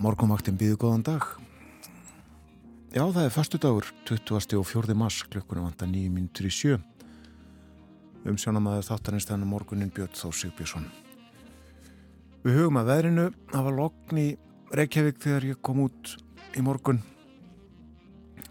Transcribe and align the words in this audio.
Morgunvaktin 0.00 0.56
býðu 0.56 0.78
góðan 0.80 1.02
dag. 1.04 1.24
Já, 2.94 3.02
það 3.04 3.24
er 3.26 3.34
fastu 3.34 3.58
dagur, 3.60 3.90
20. 4.08 4.56
og 4.56 4.64
4. 4.64 4.94
mars, 4.96 5.18
klukkunum 5.28 5.66
vanda 5.66 5.84
9 5.84 6.08
minútur 6.14 6.48
í 6.48 6.52
sjö. 6.56 6.78
Umsjónamaður 8.24 8.86
þáttarins 8.88 9.28
þennan 9.28 9.50
morgunin 9.52 9.92
Björn 9.92 10.16
Þór 10.16 10.38
Sigbjörnsson. 10.38 10.88
Við 12.46 12.56
hugum 12.56 12.80
að 12.80 12.88
veðrinu, 12.94 13.28
það 13.52 13.68
var 13.68 13.78
lokn 13.82 14.24
í 14.24 14.26
Reykjavík 14.80 15.20
þegar 15.20 15.50
ég 15.50 15.62
kom 15.68 15.84
út 15.84 16.16
í 16.56 16.64
morgun. 16.64 17.04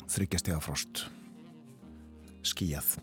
Þryggjastega 0.05 0.61
frost. 0.61 1.08
Skíjað. 2.45 3.00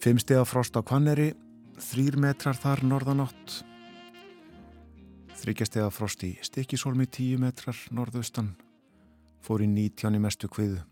Fimmstega 0.00 0.48
frost 0.48 0.72
á 0.72 0.80
Kvanneri, 0.80 1.34
þrýr 1.76 2.16
metrar 2.24 2.56
þar 2.56 2.88
norðanátt. 2.88 3.60
Þryggjastega 5.40 5.88
frost 5.88 6.20
í 6.26 6.34
Stikisólmi 6.44 7.06
10 7.08 7.38
metrar 7.40 7.78
norðaustan, 7.96 8.50
fór 9.40 9.62
í 9.64 9.68
19 9.72 10.18
í 10.18 10.20
mestu 10.20 10.50
kviðu. 10.52 10.82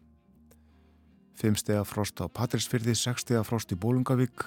5 1.36 1.60
stega 1.60 1.82
frost 1.84 2.22
á 2.24 2.32
Patrísfyrði, 2.32 2.94
6 2.96 3.26
stega 3.26 3.42
frost 3.44 3.74
í 3.74 3.76
Bólungavík, 3.76 4.46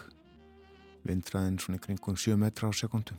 vindraðinn 1.06 1.62
svona 1.62 1.78
í 1.78 1.84
kringum 1.86 2.18
7 2.18 2.34
metra 2.42 2.68
á 2.68 2.72
sekundu. 2.74 3.14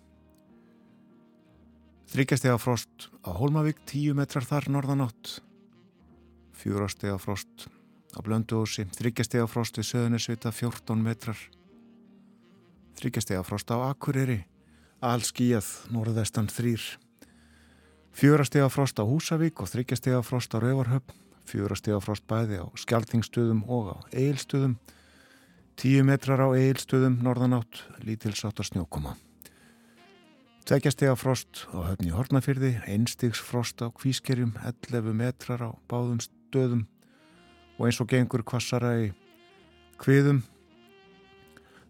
Þryggjastega 2.11 2.59
frost 2.59 3.09
á 3.23 3.31
Hólmavík, 3.31 3.79
10 3.87 4.19
metrar 4.19 4.45
þar 4.45 4.67
norðanátt. 4.75 5.39
4 6.67 6.91
stega 6.91 7.17
frost 7.23 7.69
á 8.11 8.19
Blönduósi, 8.27 8.91
þryggjastega 8.99 9.47
frost 9.47 9.79
við 9.79 9.93
Söðunisvita, 9.95 10.51
14 10.51 10.99
metrar. 10.99 11.39
Þryggjastega 12.99 13.47
frost 13.47 13.71
á 13.71 13.87
Akureyri, 13.87 14.43
Allskíjað, 15.03 15.67
norðvestan 15.91 16.47
þrýr. 16.47 16.83
Fjórastega 18.15 18.69
frost 18.71 19.01
á 19.01 19.05
Húsavík 19.05 19.59
og 19.59 19.67
þryggjastega 19.73 20.21
frost 20.23 20.55
á 20.55 20.63
Rauvarhöfn. 20.63 21.17
Fjórastega 21.43 21.99
frost 21.99 22.23
bæði 22.31 22.61
á 22.63 22.71
Skjaldingsstöðum 22.79 23.65
og 23.67 23.89
á 23.91 23.97
Eilstöðum. 24.15 24.77
Tíu 25.75 26.05
metrar 26.07 26.45
á 26.47 26.55
Eilstöðum, 26.55 27.19
norðanátt, 27.19 27.83
lítilsáttar 28.07 28.69
snjókoma. 28.71 29.17
Tveggjastega 30.71 31.19
frost 31.19 31.65
á 31.75 31.83
höfni 31.83 32.15
Hortnafyrði, 32.15 32.77
einstigs 32.87 33.43
frost 33.43 33.83
á 33.83 33.91
Kvískerjum, 33.91 34.55
11 34.63 35.19
metrar 35.19 35.67
á 35.67 35.71
báðum 35.91 36.23
stöðum 36.23 36.87
og 37.75 37.91
eins 37.91 37.99
og 37.99 38.07
gengur 38.07 38.47
kvassara 38.47 38.95
í 39.03 39.11
kviðum 39.99 40.45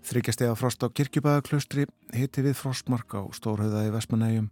Þryggjastega 0.02 0.54
frost 0.58 0.82
á 0.82 0.90
kirkjubæðaklaustri, 0.90 1.86
hitti 2.10 2.42
við 2.42 2.56
frostmark 2.58 3.14
á 3.14 3.22
Stórhauða 3.36 3.84
í 3.86 3.92
Vestmanægjum, 3.94 4.48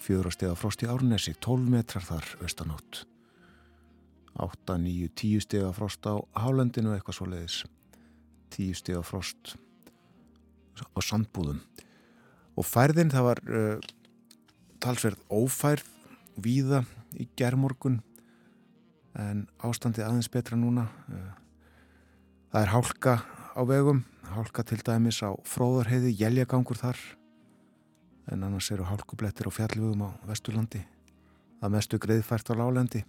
fjórastega 0.00 0.54
frost 0.56 0.80
í 0.80 0.88
Árnesi, 0.88 1.34
12 1.44 1.68
metrar 1.74 2.06
þar 2.06 2.28
austanótt. 2.40 3.02
8, 4.40 4.78
9, 4.80 5.10
10 5.12 5.44
stega 5.44 5.72
frost 5.76 6.08
á 6.08 6.16
Hálendinu 6.40 6.94
eitthvað 6.94 7.18
svo 7.18 7.28
leiðis, 7.28 7.58
10 8.56 8.78
stega 8.80 9.02
frost 9.04 9.58
á 10.80 10.98
Sandbúðum. 11.04 11.60
Og 12.56 12.64
færðin 12.64 13.12
það 13.12 13.28
var 13.28 13.42
uh, 13.52 13.76
talsverð 14.80 15.20
ófærð, 15.28 15.84
víða 16.40 16.80
í 17.20 17.28
gerðmorgun, 17.36 18.00
en 19.20 19.44
ástandi 19.60 20.00
aðeins 20.00 20.32
betra 20.32 20.56
núna. 20.56 20.88
Uh, 21.12 21.30
það 22.56 22.64
er 22.64 22.72
hálka 22.72 23.16
á 23.52 23.60
vegum, 23.68 24.04
hálka 24.32 24.64
til 24.64 24.80
dæmis 24.84 25.20
á 25.20 25.32
fróðarheiði, 25.44 26.14
jæljagangur 26.16 26.80
þar. 26.80 26.98
En 28.32 28.42
annars 28.46 28.70
eru 28.72 28.86
hálkublettir 28.88 29.48
á 29.48 29.52
fjallvögum 29.52 30.08
á 30.08 30.10
Vesturlandi 30.30 30.86
það 31.62 31.74
mestu 31.76 31.98
greiðfært 32.02 32.50
á 32.50 32.58
Lálendi 32.58 33.04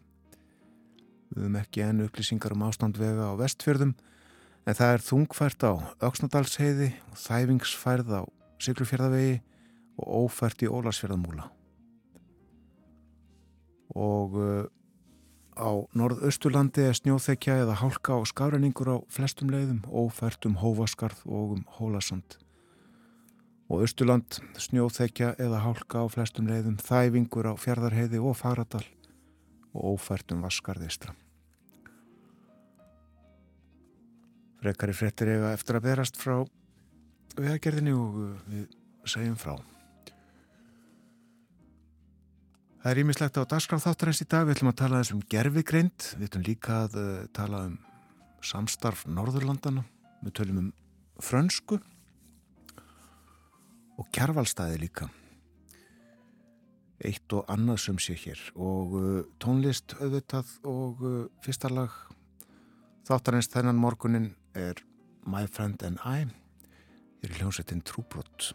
við 1.33 1.39
höfum 1.41 1.55
ekki 1.57 1.81
enn 1.81 2.03
upplýsingar 2.05 2.53
um 2.53 2.65
ástandvega 2.67 3.31
á 3.33 3.39
Vestfjörðum 3.39 3.95
en 4.69 4.77
það 4.77 4.93
er 4.93 5.05
þungfært 5.07 5.65
á 5.65 5.73
Öksnadalsheiði 6.05 6.91
og 7.09 7.17
þæfingsfærð 7.17 8.13
á 8.13 8.23
Siglufjörðavegi 8.61 9.39
og 9.97 10.11
ófært 10.27 10.61
í 10.61 10.69
Ólarsfjörðamúla 10.69 11.47
og 13.97 14.37
uh, 14.37 14.69
Á 15.53 15.69
norðausturlandi 15.93 16.87
er 16.87 16.95
snjóþekja 16.97 17.59
eða 17.61 17.75
hálka 17.77 18.15
og 18.17 18.25
skafræningur 18.29 18.89
á 18.89 18.97
flestum 19.13 19.51
leiðum, 19.53 19.83
ófært 19.85 20.47
um 20.49 20.55
hófaskarð 20.57 21.21
og 21.29 21.57
um 21.57 21.65
hólasand. 21.77 22.39
Og 23.69 23.83
austurland 23.85 24.39
snjóþekja 24.57 25.35
eða 25.41 25.61
hálka 25.61 26.01
á 26.01 26.05
flestum 26.09 26.49
leiðum, 26.49 26.79
þæfingur 26.81 27.49
á 27.49 27.53
fjardarheiði 27.53 28.21
og 28.21 28.37
faradal 28.39 28.85
og 29.73 29.93
ófært 29.93 30.33
um 30.33 30.41
vaskarðistra. 30.45 31.13
Frekari 34.63 34.95
frettir 34.95 35.35
eiga 35.35 35.53
eftir 35.53 35.77
að 35.77 35.85
berast 35.89 36.17
frá 36.17 36.41
veðagerðinni 37.37 37.93
og 37.93 38.17
við 38.47 38.67
segjum 39.05 39.37
frá. 39.37 39.57
Það 42.83 42.91
er 42.91 42.99
ímislegt 42.99 43.37
á 43.39 43.47
dagskráð 43.47 43.85
þáttarins 43.85 44.19
í 44.19 44.25
dag. 44.27 44.43
Við 44.43 44.57
ætlum 44.57 44.69
að 44.73 44.79
tala 44.81 44.97
þessum 44.99 45.19
gerfigreind. 45.31 46.05
Við 46.19 46.25
ætlum 46.27 46.41
líka 46.43 46.79
að 46.83 46.95
uh, 46.99 47.11
tala 47.31 47.61
um 47.69 47.77
samstarf 48.43 49.05
Norðurlandana. 49.07 49.85
Við 50.19 50.33
tölum 50.35 50.57
um 50.59 50.65
frönsku 51.23 51.77
og 53.95 54.09
kjærvalstæði 54.11 54.81
líka. 54.81 55.07
Eitt 57.07 57.37
og 57.37 57.47
annað 57.55 57.79
sem 57.85 58.01
sé 58.03 58.17
hér. 58.19 58.41
Og 58.59 58.97
uh, 58.99 59.21
tónlist 59.39 59.95
auðvitað 60.01 60.51
og 60.67 61.05
uh, 61.07 61.21
fyrsta 61.45 61.71
lag 61.71 61.95
þáttarins 63.07 63.47
þennan 63.53 63.79
morgunin 63.79 64.33
er 64.59 64.83
My 65.23 65.47
Friend 65.47 65.87
and 65.87 66.03
I. 66.03 66.27
Ég 67.23 67.31
er 67.31 67.39
hljómsveitin 67.39 67.85
Trúbrott. 67.87 68.51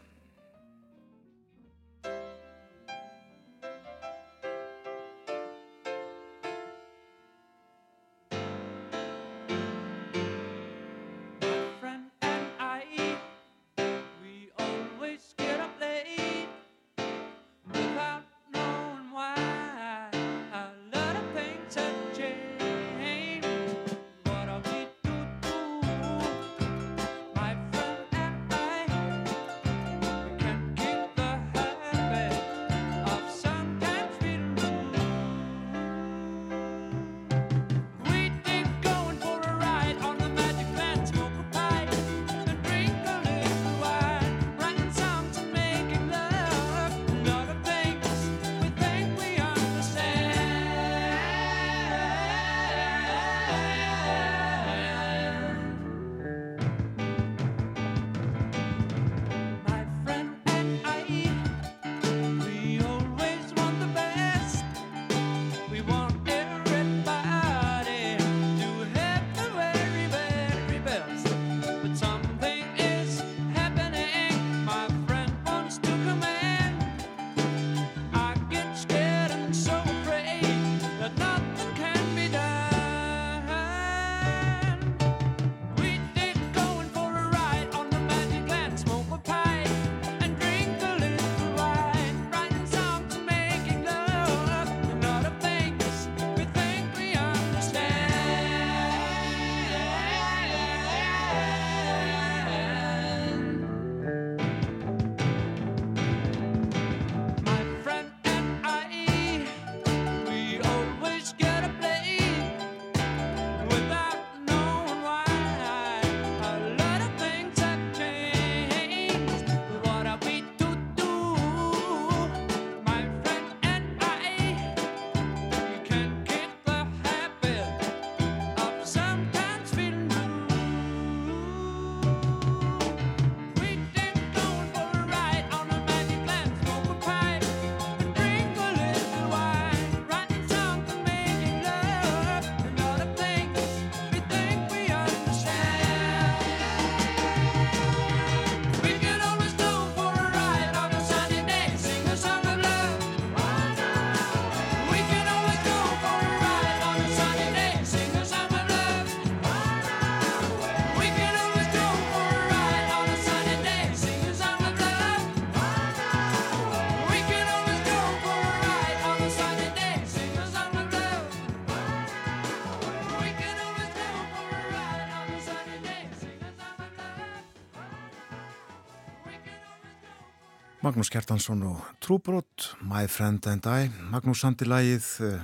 Magnús 180.88 181.10
Kjartansson 181.12 181.60
og 181.68 181.80
Trúbrot, 182.00 182.70
My 182.80 183.04
Friend 183.12 183.44
and 183.50 183.66
I, 183.68 183.90
Magnús 184.08 184.40
Sandi 184.40 184.64
lægið, 184.64 185.08
eh, 185.26 185.40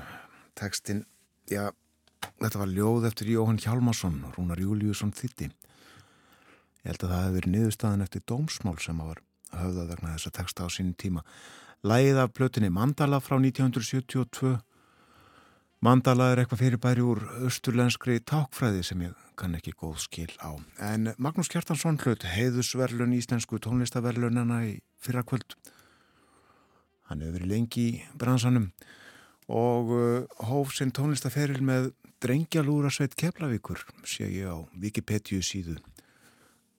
textin, 0.57 1.03
já, 1.51 1.69
þetta 2.41 2.61
var 2.63 2.71
ljóð 2.73 3.05
eftir 3.11 3.29
Jóhann 3.29 3.61
Hjalmarsson, 3.61 4.25
Rúnar 4.39 4.57
Júliusson 4.57 5.13
þitti. 5.13 5.51
Ég 6.81 6.89
held 6.89 7.05
að 7.05 7.13
það 7.13 7.25
hefði 7.25 7.37
verið 7.37 7.53
niðurstaðan 7.53 8.05
eftir 8.07 8.23
dómsmál 8.25 8.81
sem 8.81 8.97
var 8.97 9.21
höfðað 9.53 9.91
vegna 9.93 10.15
þessa 10.15 10.33
texta 10.33 10.65
á 10.65 10.69
sínum 10.73 10.97
tíma. 10.97 11.21
Lægið 11.85 12.23
af 12.23 12.33
blötinni 12.33 12.71
Mandala 12.73 13.21
frá 13.21 13.37
1972. 13.37 14.63
Mandala 15.85 16.31
er 16.33 16.41
eitthvað 16.41 16.63
fyrirbæri 16.65 17.05
úr 17.05 17.21
austurlenskri 17.45 18.17
tákfræði 18.25 18.83
sem 18.83 19.03
ég 19.03 19.13
kann 19.37 19.55
ekki 19.55 19.77
góð 19.77 19.99
skil 20.07 20.33
á. 20.41 20.57
En 20.81 21.13
Magnús 21.19 21.53
Kjartansson 21.53 22.01
hlut 22.01 22.25
heiðusverlun 22.25 23.13
íslensku 23.13 23.61
tónlistaverlunana 23.61 24.65
í 24.65 24.81
fyrra 25.05 25.25
kvöld. 25.27 25.57
Hann 27.09 27.21
hefur 27.21 27.37
verið 27.39 27.51
lengi 27.51 27.85
í 27.85 28.03
bransanum 28.19 28.71
og 29.53 29.91
uh, 29.93 30.45
hóf 30.49 30.73
sinn 30.73 30.95
tónlistaferil 30.95 31.61
með 31.65 31.91
drengjalúra 32.25 32.89
sveit 32.93 33.17
Keflavíkur, 33.21 33.83
sé 34.09 34.31
ég 34.33 34.49
á 34.49 34.57
Wikipedia 34.81 35.45
síðu 35.45 35.77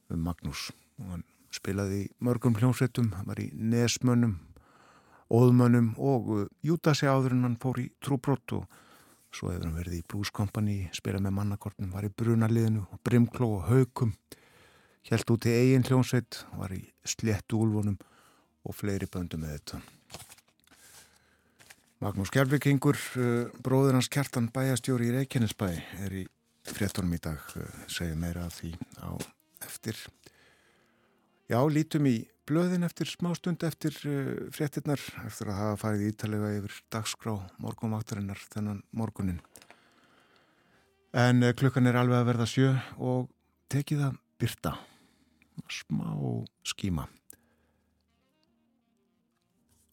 um 0.09 0.23
Magnús. 0.25 0.71
Og 0.97 1.11
hann 1.13 1.25
spilaði 1.53 2.07
mörgum 2.23 2.57
hljómsveitum, 2.57 3.11
hann 3.13 3.29
var 3.29 3.41
í 3.43 3.51
Nesmönnum, 3.53 4.39
Óðmönnum 5.29 5.93
og 6.01 6.31
uh, 6.33 6.41
Jútasi 6.65 7.07
áður 7.09 7.37
en 7.37 7.45
hann 7.47 7.61
fór 7.61 7.79
í 7.81 7.87
Trúbrott 8.01 8.57
og 8.57 8.65
svo 9.35 9.51
hefur 9.51 9.67
hann 9.67 9.77
verið 9.77 9.99
í 9.99 10.03
Blues 10.09 10.31
Company, 10.33 10.89
spilað 10.95 11.27
með 11.27 11.37
mannakortnum, 11.37 11.93
var 11.93 12.05
í 12.07 12.13
Brunaliðinu 12.13 12.85
og 12.89 13.01
Brimkló 13.05 13.51
og 13.59 13.69
Haugum, 13.69 14.15
held 15.09 15.33
út 15.33 15.47
í 15.49 15.53
eigin 15.53 15.85
hljómsveit, 15.85 16.41
var 16.57 16.73
í 16.73 16.81
Sléttu 17.05 17.61
úlvonum 17.61 17.97
og 18.65 18.75
fleiri 18.75 19.07
böndum 19.11 19.45
með 19.45 19.57
þetta. 19.57 19.81
Magnús 22.03 22.31
Kjærvikingur, 22.33 22.99
uh, 23.17 23.47
bróður 23.63 23.95
hans 23.97 24.09
Kjartan 24.11 24.49
bæjastjóri 24.53 25.09
í 25.09 25.15
Reykjanesbæ 25.15 25.67
er 26.05 26.15
í 26.19 26.25
fréttunum 26.67 27.15
í 27.15 27.21
dag, 27.23 27.41
uh, 27.55 27.83
segja 27.91 28.17
meira 28.19 28.45
af 28.49 28.57
því 28.59 28.73
á 28.99 29.09
eftir. 29.65 30.01
Já, 31.49 31.59
lítum 31.69 32.09
í 32.09 32.17
blöðin 32.45 32.85
eftir 32.85 33.09
smástund 33.09 33.63
eftir 33.65 33.95
uh, 34.09 34.49
fréttinnar 34.53 35.01
eftir 35.23 35.49
að 35.53 35.61
hafa 35.61 35.81
farið 35.85 36.09
ítalega 36.11 36.51
yfir 36.59 36.81
dagskrá 36.93 37.37
morgunvaktarinnar 37.63 38.43
þennan 38.51 38.83
morgunin. 38.91 39.39
En 41.15 41.39
klukkan 41.55 41.87
er 41.87 41.95
alveg 41.95 42.19
að 42.19 42.27
verða 42.27 42.49
sjö 42.49 42.73
og 42.99 43.29
tekið 43.71 44.09
að 44.09 44.17
byrta 44.41 44.73
smá 45.71 46.11
skíma 46.67 47.07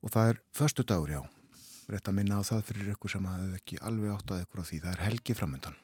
og 0.02 0.12
það 0.14 0.32
er 0.32 0.42
förstu 0.54 0.84
dagur, 0.86 1.14
já. 1.14 1.22
Rétt 1.92 2.08
að 2.08 2.18
minna 2.18 2.38
á 2.38 2.42
það 2.46 2.66
fyrir 2.68 2.92
ykkur 2.94 3.14
sem 3.14 3.26
hafði 3.26 3.58
ekki 3.58 3.80
alveg 3.82 4.14
átt 4.14 4.34
að 4.34 4.44
ykkur 4.44 4.62
á 4.62 4.68
því. 4.68 4.82
Það 4.82 4.92
er 4.92 5.04
helgi 5.06 5.38
framöndan. 5.38 5.80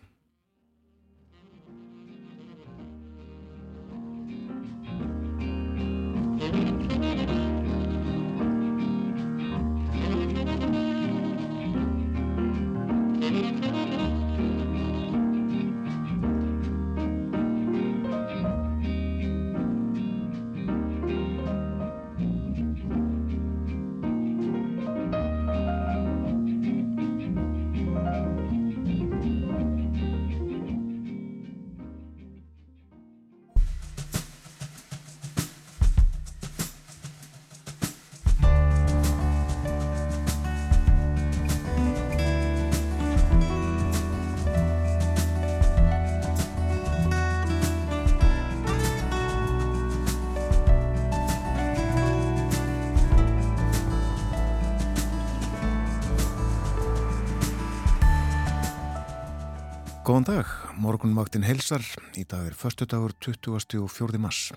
Morgunvaktin 60.99 61.45
helsar, 61.47 61.85
í 62.19 62.25
dag 62.27 62.49
er 62.49 62.55
förstu 62.59 62.83
dagur 62.91 63.13
20. 63.23 63.79
og 63.79 63.91
4. 63.93 64.19
mars. 64.19 64.49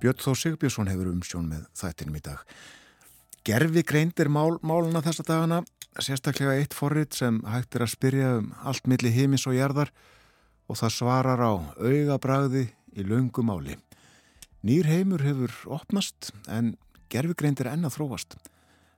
Björn 0.00 0.16
Þó 0.16 0.32
Sigbjörnsson 0.40 0.88
hefur 0.88 1.10
umsjón 1.10 1.50
með 1.50 1.66
þættinum 1.76 2.16
í 2.16 2.22
dag. 2.24 2.40
Gerfi 3.44 3.82
greind 3.84 4.16
er 4.24 4.30
mál, 4.32 4.56
máluna 4.64 5.02
þessa 5.04 5.26
dagana, 5.28 5.60
sérstaklega 6.00 6.56
eitt 6.56 6.72
forrið 6.72 7.18
sem 7.18 7.42
hægt 7.44 7.76
er 7.76 7.84
að 7.84 7.92
spyrja 7.92 8.32
um 8.38 8.50
allt 8.64 8.88
milli 8.88 9.12
heimis 9.12 9.44
og 9.44 9.58
jarðar 9.58 9.92
og 10.64 10.80
það 10.80 10.96
svarar 10.96 11.44
á 11.44 11.52
augabragði 11.76 12.66
í 12.96 13.04
laungu 13.04 13.44
máli. 13.44 13.76
Nýr 14.64 14.88
heimur 14.88 15.28
hefur 15.28 15.52
opnast 15.76 16.32
en 16.48 16.78
gerfi 17.12 17.36
greind 17.36 17.60
er 17.60 17.74
enna 17.74 17.92
þróast. 17.92 18.38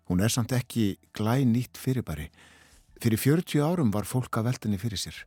Hún 0.07 0.23
er 0.23 0.31
samt 0.31 0.55
ekki 0.55 0.93
glæ 1.11 1.41
nýtt 1.43 1.75
fyrirbæri. 1.75 2.31
Fyrir 3.03 3.19
40 3.19 3.67
árum 3.67 3.91
var 3.91 4.07
fólk 4.07 4.38
að 4.38 4.53
veldinni 4.53 4.79
fyrir 4.79 5.03
sér. 5.09 5.26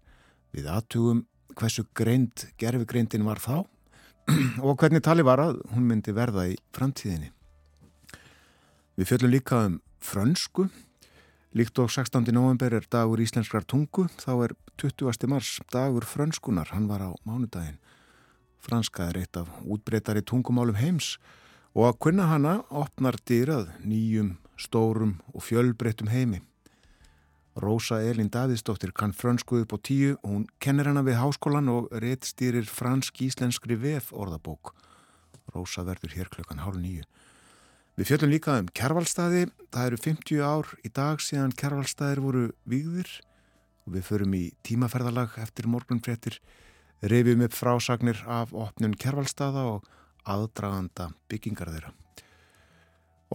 Við 0.56 0.70
aðtugum 0.72 1.26
hversu 1.60 1.86
greind 1.98 2.48
gerfigreindin 2.62 3.26
var 3.28 3.42
þá 3.44 3.66
og 4.66 4.78
hvernig 4.80 5.04
tali 5.06 5.26
var 5.26 5.42
að 5.44 5.62
hún 5.74 5.88
myndi 5.90 6.14
verða 6.16 6.48
í 6.52 6.56
framtíðinni. 6.76 7.32
Við 9.00 9.12
fjöllum 9.12 9.34
líka 9.34 9.64
um 9.68 9.80
frönsku. 10.04 10.70
Líkt 11.58 11.80
og 11.82 11.90
16. 11.90 12.28
november 12.36 12.76
er 12.78 12.86
dagur 12.92 13.22
íslenskrar 13.24 13.66
tungu, 13.66 14.06
þá 14.22 14.32
er 14.46 14.52
20. 14.78 15.30
mars 15.32 15.56
dagur 15.74 16.06
frönskunar, 16.06 16.70
hann 16.76 16.86
var 16.90 17.02
á 17.02 17.10
mánudaginn. 17.26 17.80
Franska 18.60 19.08
er 19.10 19.22
eitt 19.24 19.40
af 19.40 19.50
útbreytari 19.64 20.22
tungumálum 20.22 20.78
heims 20.78 21.16
og 21.74 21.88
að 21.88 22.00
kunna 22.06 22.28
hana 22.30 22.60
opnar 22.70 23.18
dýrað 23.26 23.72
nýjum, 23.82 24.36
stórum 24.60 25.18
og 25.34 25.46
fjölbreytum 25.48 26.12
heimi. 26.12 26.44
Rósa 27.60 28.00
Elin 28.00 28.30
Davidsdóttir 28.32 28.94
kann 28.96 29.12
frönsku 29.12 29.60
upp 29.60 29.74
á 29.76 29.78
tíu 29.84 30.16
hún 30.24 30.46
kennir 30.64 30.88
hana 30.88 31.04
við 31.04 31.20
háskólan 31.20 31.68
og 31.68 31.90
rétt 31.92 32.24
stýrir 32.24 32.64
fransk-íslenskri 32.64 33.76
vef 33.76 34.14
orðabók. 34.16 34.72
Rósa 35.52 35.84
verður 35.84 36.16
hér 36.16 36.30
klukkan 36.32 36.64
hálf 36.64 36.80
nýju. 36.80 37.04
Við 38.00 38.08
fjöldum 38.08 38.32
líka 38.32 38.56
um 38.62 38.70
kervalstaði. 38.72 39.50
Það 39.76 39.90
eru 39.90 40.00
50 40.06 40.40
ár 40.40 40.72
í 40.88 40.92
dag 40.96 41.20
síðan 41.20 41.52
kervalstaðir 41.52 42.24
voru 42.24 42.46
výðir 42.64 43.12
og 43.84 43.98
við 43.98 44.08
förum 44.08 44.38
í 44.40 44.46
tímaferðalag 44.64 45.36
eftir 45.44 45.68
morgunfréttir, 45.68 46.40
reyfum 47.04 47.44
upp 47.44 47.58
frásagnir 47.60 48.24
af 48.24 48.56
opnun 48.56 48.96
kervalstaða 48.96 49.66
og 49.74 49.92
aðdraganda 50.24 51.10
byggingar 51.28 51.74
þeirra. 51.76 51.92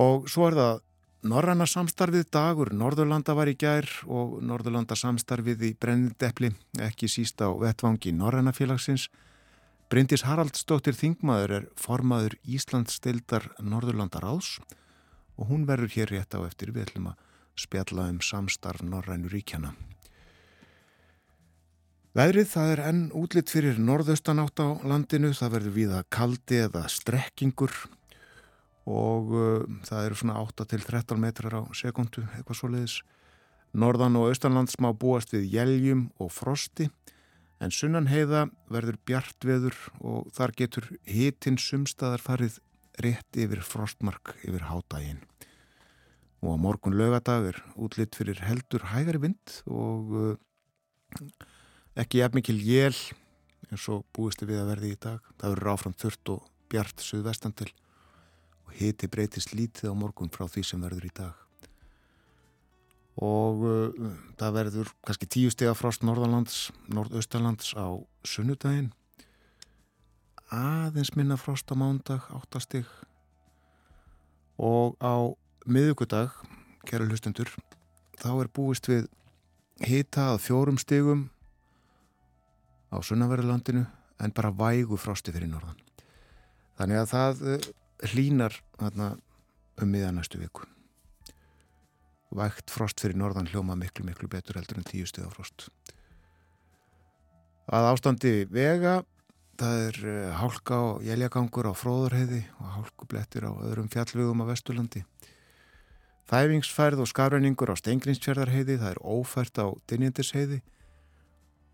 Og 0.01 0.31
svo 0.33 0.49
er 0.49 0.57
það 0.57 0.83
Norranna 1.25 1.65
samstarfið 1.65 2.27
dagur, 2.37 2.69
Norðurlanda 2.77 3.33
var 3.33 3.49
í 3.49 3.55
gær 3.57 3.87
og 4.13 4.43
Norðurlanda 4.45 4.93
samstarfið 4.93 5.63
í 5.65 5.71
brennindepli, 5.81 6.51
ekki 6.85 7.09
síst 7.09 7.41
á 7.41 7.49
vettvangi 7.49 8.13
Norranna 8.13 8.53
félagsins. 8.53 9.07
Bryndis 9.89 10.27
Haraldsdóttir 10.29 10.93
Þingmaður 10.99 11.55
er 11.57 11.65
formaður 11.81 12.37
Íslands 12.45 12.99
stildar 13.01 13.49
Norðurlanda 13.57 14.21
ráðs 14.21 14.59
og 15.41 15.49
hún 15.49 15.65
verður 15.65 15.95
hér 15.97 16.13
rétt 16.13 16.37
á 16.37 16.45
eftir 16.45 16.75
við 16.77 16.91
ætlum 16.91 17.09
að 17.15 17.25
spjalla 17.57 18.11
um 18.13 18.21
samstarf 18.21 18.85
Norrænu 18.85 19.33
ríkjana. 19.33 19.73
Veðrið 22.15 22.53
það 22.53 22.75
er 22.75 22.87
enn 22.91 23.05
útlitt 23.17 23.49
fyrir 23.51 23.81
norðaustanátt 23.81 24.61
á 24.61 24.77
landinu, 24.85 25.33
það 25.33 25.57
verður 25.57 25.79
viða 25.81 26.05
kaldi 26.13 26.61
eða 26.69 26.85
strekkingur 26.93 27.73
og 28.85 29.33
uh, 29.33 29.65
það 29.87 30.09
eru 30.09 30.19
svona 30.21 30.41
8-13 30.45 31.21
metrar 31.21 31.57
á 31.57 31.63
sekundu, 31.77 32.25
eitthvað 32.37 32.59
svo 32.59 32.71
leiðis. 32.73 32.99
Norðan 33.75 34.21
og 34.21 34.29
austanlands 34.31 34.77
má 34.79 34.93
búast 34.95 35.33
við 35.35 35.49
jæljum 35.57 36.07
og 36.23 36.31
frosti 36.31 36.91
en 37.63 37.73
sunnan 37.75 38.07
heiða 38.11 38.47
verður 38.71 39.01
bjartveður 39.09 39.79
og 40.05 40.31
þar 40.37 40.55
getur 40.59 40.89
hitinn 41.09 41.59
sumstaðar 41.59 42.23
farið 42.23 42.61
rétt 43.03 43.41
yfir 43.41 43.65
frostmark 43.67 44.37
yfir 44.45 44.69
hádægin. 44.69 45.23
Og 46.45 46.55
á 46.55 46.57
morgun 46.61 46.95
lögadag 46.99 47.49
er 47.51 47.61
útlitt 47.75 48.15
fyrir 48.19 48.43
heldur 48.45 48.85
hægari 48.93 49.23
vind 49.23 49.59
og 49.67 50.15
uh, 50.15 50.35
ekki 51.99 52.21
jafn 52.21 52.39
mikil 52.39 52.61
jél 52.61 52.95
eins 53.71 53.89
og 53.91 54.05
búist 54.15 54.45
við 54.45 54.61
að 54.61 54.75
verði 54.75 54.93
í 54.93 55.01
dag. 55.01 55.25
Það 55.41 55.57
verður 55.57 55.73
áfram 55.73 55.97
þurft 55.99 56.35
og 56.37 56.45
bjart 56.71 57.03
suðvestan 57.03 57.57
til 57.57 57.73
hiti 58.75 59.09
breytist 59.11 59.55
lítið 59.55 59.93
á 59.93 59.95
morgun 59.95 60.33
frá 60.33 60.47
því 60.51 60.65
sem 60.67 60.83
verður 60.83 61.09
í 61.09 61.13
dag. 61.15 61.41
Og 63.23 63.63
uh, 63.63 64.13
það 64.41 64.57
verður 64.59 64.93
kannski 65.07 65.31
tíu 65.31 65.53
steg 65.55 65.71
af 65.71 65.79
frost 65.79 66.03
norðalands, 66.03 66.73
nordaustalands 66.91 67.75
á 67.79 67.95
sunnudaginn. 68.27 68.91
Aðeins 70.55 71.15
minna 71.15 71.39
frost 71.39 71.71
á 71.71 71.75
mándag, 71.79 72.27
áttastig. 72.35 72.89
Og 74.59 74.99
á 74.99 75.31
miðugudag, 75.67 76.35
kæra 76.87 77.07
hlustendur, 77.07 77.51
þá 78.19 78.31
er 78.35 78.51
búist 78.55 78.91
við 78.91 79.07
hita 79.83 80.33
að 80.35 80.43
fjórum 80.45 80.79
stigum 80.79 81.29
á 82.95 82.99
sunnaverðurlandinu 83.03 83.87
en 84.23 84.35
bara 84.35 84.53
vægu 84.55 84.99
frosti 85.01 85.35
fyrir 85.35 85.51
norðan. 85.51 85.81
Þannig 86.79 87.01
að 87.01 87.11
það 87.11 87.43
eh, 87.55 87.67
hlínar 88.13 88.57
um 88.81 89.91
miðan 89.91 90.19
næstu 90.19 90.41
viku. 90.41 90.67
Vægt 92.35 92.73
frost 92.73 93.01
fyrir 93.03 93.17
norðan 93.19 93.49
hljóma 93.51 93.77
miklu, 93.79 94.05
miklu 94.07 94.29
betur 94.29 94.59
heldur 94.59 94.81
en 94.81 94.87
tíu 94.89 95.07
á 95.07 95.31
frost. 95.31 95.69
Að 97.71 97.89
ástandi 97.93 98.33
vega, 98.51 99.05
það 99.57 99.85
er 99.87 100.01
eh, 100.11 100.33
hálka 100.37 100.81
og 100.89 101.05
jæljagangur 101.07 101.71
á 101.71 101.73
fróðurheiði 101.73 102.43
og 102.59 102.73
hálkublettir 102.75 103.47
á 103.49 103.53
öðrum 103.55 103.89
fjallvegum 103.89 104.43
á 104.45 104.51
Vesturlandi. 104.51 105.05
Þæfingsfærð 106.29 107.05
og 107.05 107.09
skafræningur 107.09 107.73
á 107.73 107.79
Steingrinsfjörðarheiði, 107.79 108.81
það 108.83 108.93
er 108.97 109.01
ófært 109.01 109.61
á 109.61 109.67
Dinjendisheiði 109.89 110.61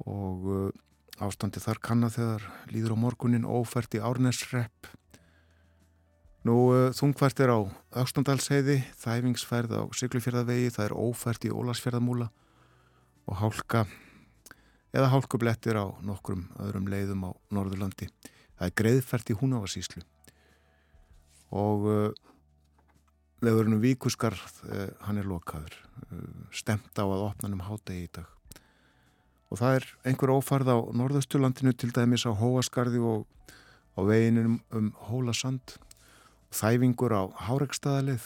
og 0.07 0.47
uh, 0.51 0.71
Ástandi 1.21 1.61
þar 1.61 1.79
kanna 1.85 2.09
þegar 2.09 2.47
líður 2.73 2.95
á 2.97 3.03
morgunin 3.03 3.45
ófært 3.45 3.93
í 3.99 4.01
Árnesrepp. 4.01 4.89
Nú 6.49 6.55
uh, 6.73 6.89
þungfært 6.97 7.43
er 7.45 7.53
á 7.53 7.59
Ökstandalsheiði, 8.01 8.79
þæfingsfærð 9.03 9.75
á 9.77 9.83
Siglufjörðavegi, 9.93 10.71
það 10.73 10.87
er 10.87 10.95
ófært 10.97 11.45
í 11.45 11.53
Ólasfjörðamúla 11.53 12.31
og 13.29 13.37
hálka 13.43 13.85
eða 14.97 15.11
hálkublettir 15.13 15.77
á 15.77 15.93
nokkrum 16.01 16.47
öðrum 16.65 16.89
leiðum 16.89 17.29
á 17.29 17.31
Norðurlandi. 17.53 18.09
Það 18.57 18.67
er 18.67 18.75
greiðfært 18.81 19.33
í 19.35 19.37
Húnavarsíslu 19.37 20.03
og 21.61 21.87
uh, 21.93 22.09
vegurinn 23.45 23.83
Víkusgarð, 23.85 24.41
uh, 24.71 24.89
hann 25.05 25.21
er 25.21 25.29
lokaður, 25.29 25.77
stemt 26.57 26.97
á 26.97 27.05
að 27.05 27.27
opna 27.29 27.53
um 27.53 27.67
hátegi 27.69 28.09
í 28.09 28.13
dag 28.17 28.37
og 29.51 29.59
það 29.59 29.77
er 29.77 29.87
einhver 30.07 30.33
ófarð 30.33 30.73
á 30.73 30.79
norðausturlandinu 30.95 31.75
til 31.75 31.91
dæmis 31.93 32.25
á 32.25 32.33
Hóaskarði 32.33 33.03
og 33.03 33.27
á 33.99 34.01
veginum 34.07 34.61
um 34.71 34.93
Hólasand 35.11 35.77
þæfingur 36.51 37.15
á 37.15 37.23
Háregstaðalið 37.47 38.25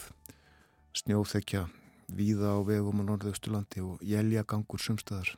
snjóþekja 0.96 1.66
víða 2.14 2.56
á 2.56 2.58
vegum 2.64 3.02
á 3.02 3.04
norðausturlandi 3.04 3.82
og 3.84 4.02
jæljagangur 4.04 4.80
sumstaðar 4.80 5.34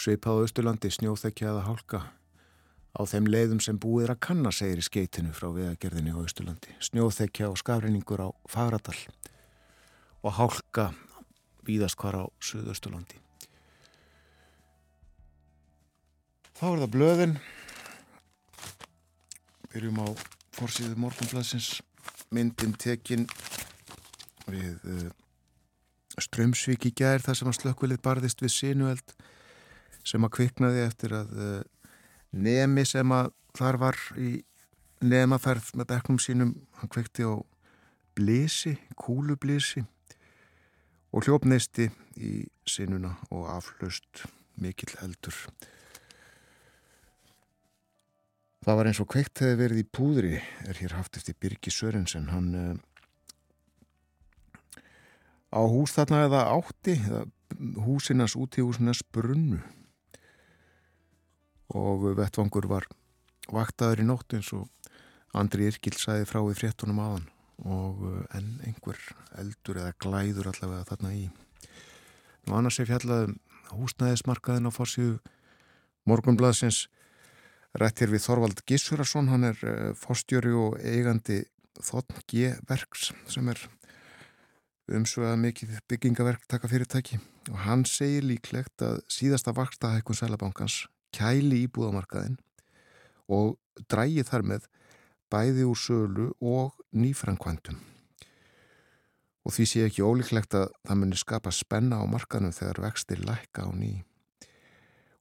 og 0.00 0.02
sveipað 0.02 0.36
á 0.36 0.40
austurlandi 0.44 0.90
snjóþekja 0.92 1.52
eða 1.52 1.66
hálka. 1.68 2.00
Á 2.90 3.00
þeim 3.06 3.28
leiðum 3.30 3.60
sem 3.62 3.78
búið 3.78 4.08
er 4.08 4.12
að 4.16 4.22
kanna 4.26 4.50
segir 4.50 4.80
í 4.80 4.84
skeitinu 4.84 5.30
frá 5.36 5.50
vegagerðinni 5.54 6.10
á 6.10 6.18
austurlandi. 6.18 6.74
Snjóþekja 6.82 7.50
og 7.52 7.60
skafreiningur 7.60 8.24
á 8.26 8.28
Fagradal. 8.50 8.96
Og 10.26 10.34
hálka 10.34 10.90
víðast 11.64 12.00
hvar 12.00 12.18
á 12.18 12.24
Suðausturlandi. 12.42 13.20
Þá 16.58 16.66
er 16.72 16.82
það 16.82 16.92
blöðin. 16.96 17.38
Byrjum 19.70 20.02
á 20.02 20.08
fórsíðu 20.60 20.98
morgunblæsins. 21.00 21.80
Myndin 22.30 22.74
tekin 22.78 23.26
við 24.50 24.84
uh, 24.84 25.08
Strömsvík 26.20 26.84
í 26.90 26.92
gær 27.00 27.22
þar 27.24 27.38
sem 27.38 27.50
að 27.50 27.58
slökkvilið 27.60 28.02
barðist 28.04 28.42
við 28.44 28.52
sinueld 28.54 29.14
sem 30.06 30.24
að 30.26 30.34
kviknaði 30.36 30.82
eftir 30.84 31.14
að 31.16 31.32
uh, 31.36 31.62
nemi 32.36 32.84
sem 32.88 33.14
að 33.14 33.32
þar 33.56 33.80
var 33.80 34.00
í 34.20 34.34
nemaferð 35.00 35.72
með 35.80 35.90
deknum 35.94 36.20
sínum, 36.20 36.52
hann 36.76 36.92
kvikti 36.92 37.24
á 37.24 37.40
blísi, 38.18 38.76
kúlublísi 39.00 39.84
og 41.10 41.24
hljópneisti 41.24 41.88
í 42.20 42.34
sinuna 42.68 43.16
og 43.32 43.48
aflaust 43.56 44.26
mikill 44.60 44.92
eldur. 45.00 45.36
Það 48.60 48.76
var 48.76 48.88
eins 48.90 48.98
og 49.00 49.08
kveikt 49.08 49.40
hefði 49.40 49.56
verið 49.56 49.78
í 49.80 49.88
púðri, 49.88 50.38
er 50.68 50.76
hér 50.82 50.92
haft 50.98 51.16
eftir 51.16 51.36
Birgi 51.40 51.72
Sörensen. 51.72 52.26
Hann 52.28 52.48
uh, 52.52 52.76
á 55.56 55.60
hús 55.64 55.94
þarna 55.96 56.26
eða 56.26 56.42
átti, 56.52 56.98
húsinas 57.86 58.36
út 58.36 58.60
í 58.60 58.64
húsinas 58.64 59.00
brunnu 59.00 59.62
og 61.72 62.04
vettvangur 62.18 62.66
var 62.68 62.86
vaktaður 63.50 64.02
í 64.02 64.06
nótt 64.06 64.36
eins 64.36 64.52
og 64.52 64.68
Andri 65.38 65.68
Irkil 65.70 65.94
sæði 65.96 66.28
frá 66.28 66.42
í 66.42 66.56
fréttunum 66.58 67.00
aðan 67.00 67.26
og 67.64 68.04
uh, 68.04 68.22
enn 68.36 68.60
einhver 68.66 69.00
eldur 69.40 69.80
eða 69.80 69.96
glæður 70.04 70.52
allavega 70.52 70.88
þarna 70.92 71.16
í. 71.16 71.26
Nú 72.44 72.60
annars 72.60 72.80
er 72.82 72.92
fjallaðum 72.92 73.38
húsnæðismarkaðin 73.72 74.68
á 74.68 74.72
fórsíðu 74.74 75.20
morgunblaðsins 76.04 76.88
Rættir 77.78 78.10
við 78.10 78.24
Þorvald 78.24 78.60
Gissurason, 78.66 79.28
hann 79.30 79.46
er 79.46 79.60
uh, 79.62 79.90
fórstjóri 79.94 80.50
og 80.58 80.78
eigandi 80.82 81.44
Þotn 81.80 82.24
G-verks 82.26 83.12
sem 83.30 83.46
er 83.52 83.60
umsveða 84.90 85.36
mikið 85.38 85.76
byggingaverk 85.86 86.48
taka 86.50 86.66
fyrirtæki 86.66 87.20
og 87.52 87.60
hann 87.62 87.84
segir 87.86 88.26
líklegt 88.26 88.82
að 88.82 88.98
síðasta 89.06 89.54
vakstahækkun 89.54 90.18
Sælabankans 90.18 90.80
kæli 91.14 91.62
í 91.62 91.70
búðamarkaðin 91.70 92.40
og 93.30 93.54
drægi 93.86 94.26
þar 94.26 94.46
með 94.50 94.66
bæði 95.30 95.70
úr 95.70 95.78
sölu 95.78 96.28
og 96.42 96.74
nýfrankvændum. 96.90 97.78
Og 99.46 99.54
því 99.54 99.70
sé 99.70 99.86
ekki 99.86 100.02
ólíklegt 100.02 100.58
að 100.58 100.72
það 100.82 101.02
muni 101.04 101.22
skapa 101.22 101.54
spenna 101.54 102.02
á 102.02 102.04
markaðnum 102.10 102.54
þegar 102.56 102.82
vextir 102.90 103.22
lækka 103.22 103.62
á 103.62 103.70
nýj 103.70 104.00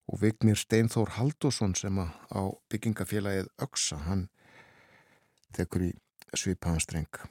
og 0.09 0.21
Vignir 0.23 0.57
Steinþór 0.57 1.13
Haldosson 1.19 1.75
sem 1.77 1.97
á 2.01 2.41
byggingafélagið 2.71 3.49
Öksa, 3.61 3.99
hann 4.07 4.27
tekur 5.53 5.85
í 5.85 5.91
svipaðanstreng. 6.33 7.21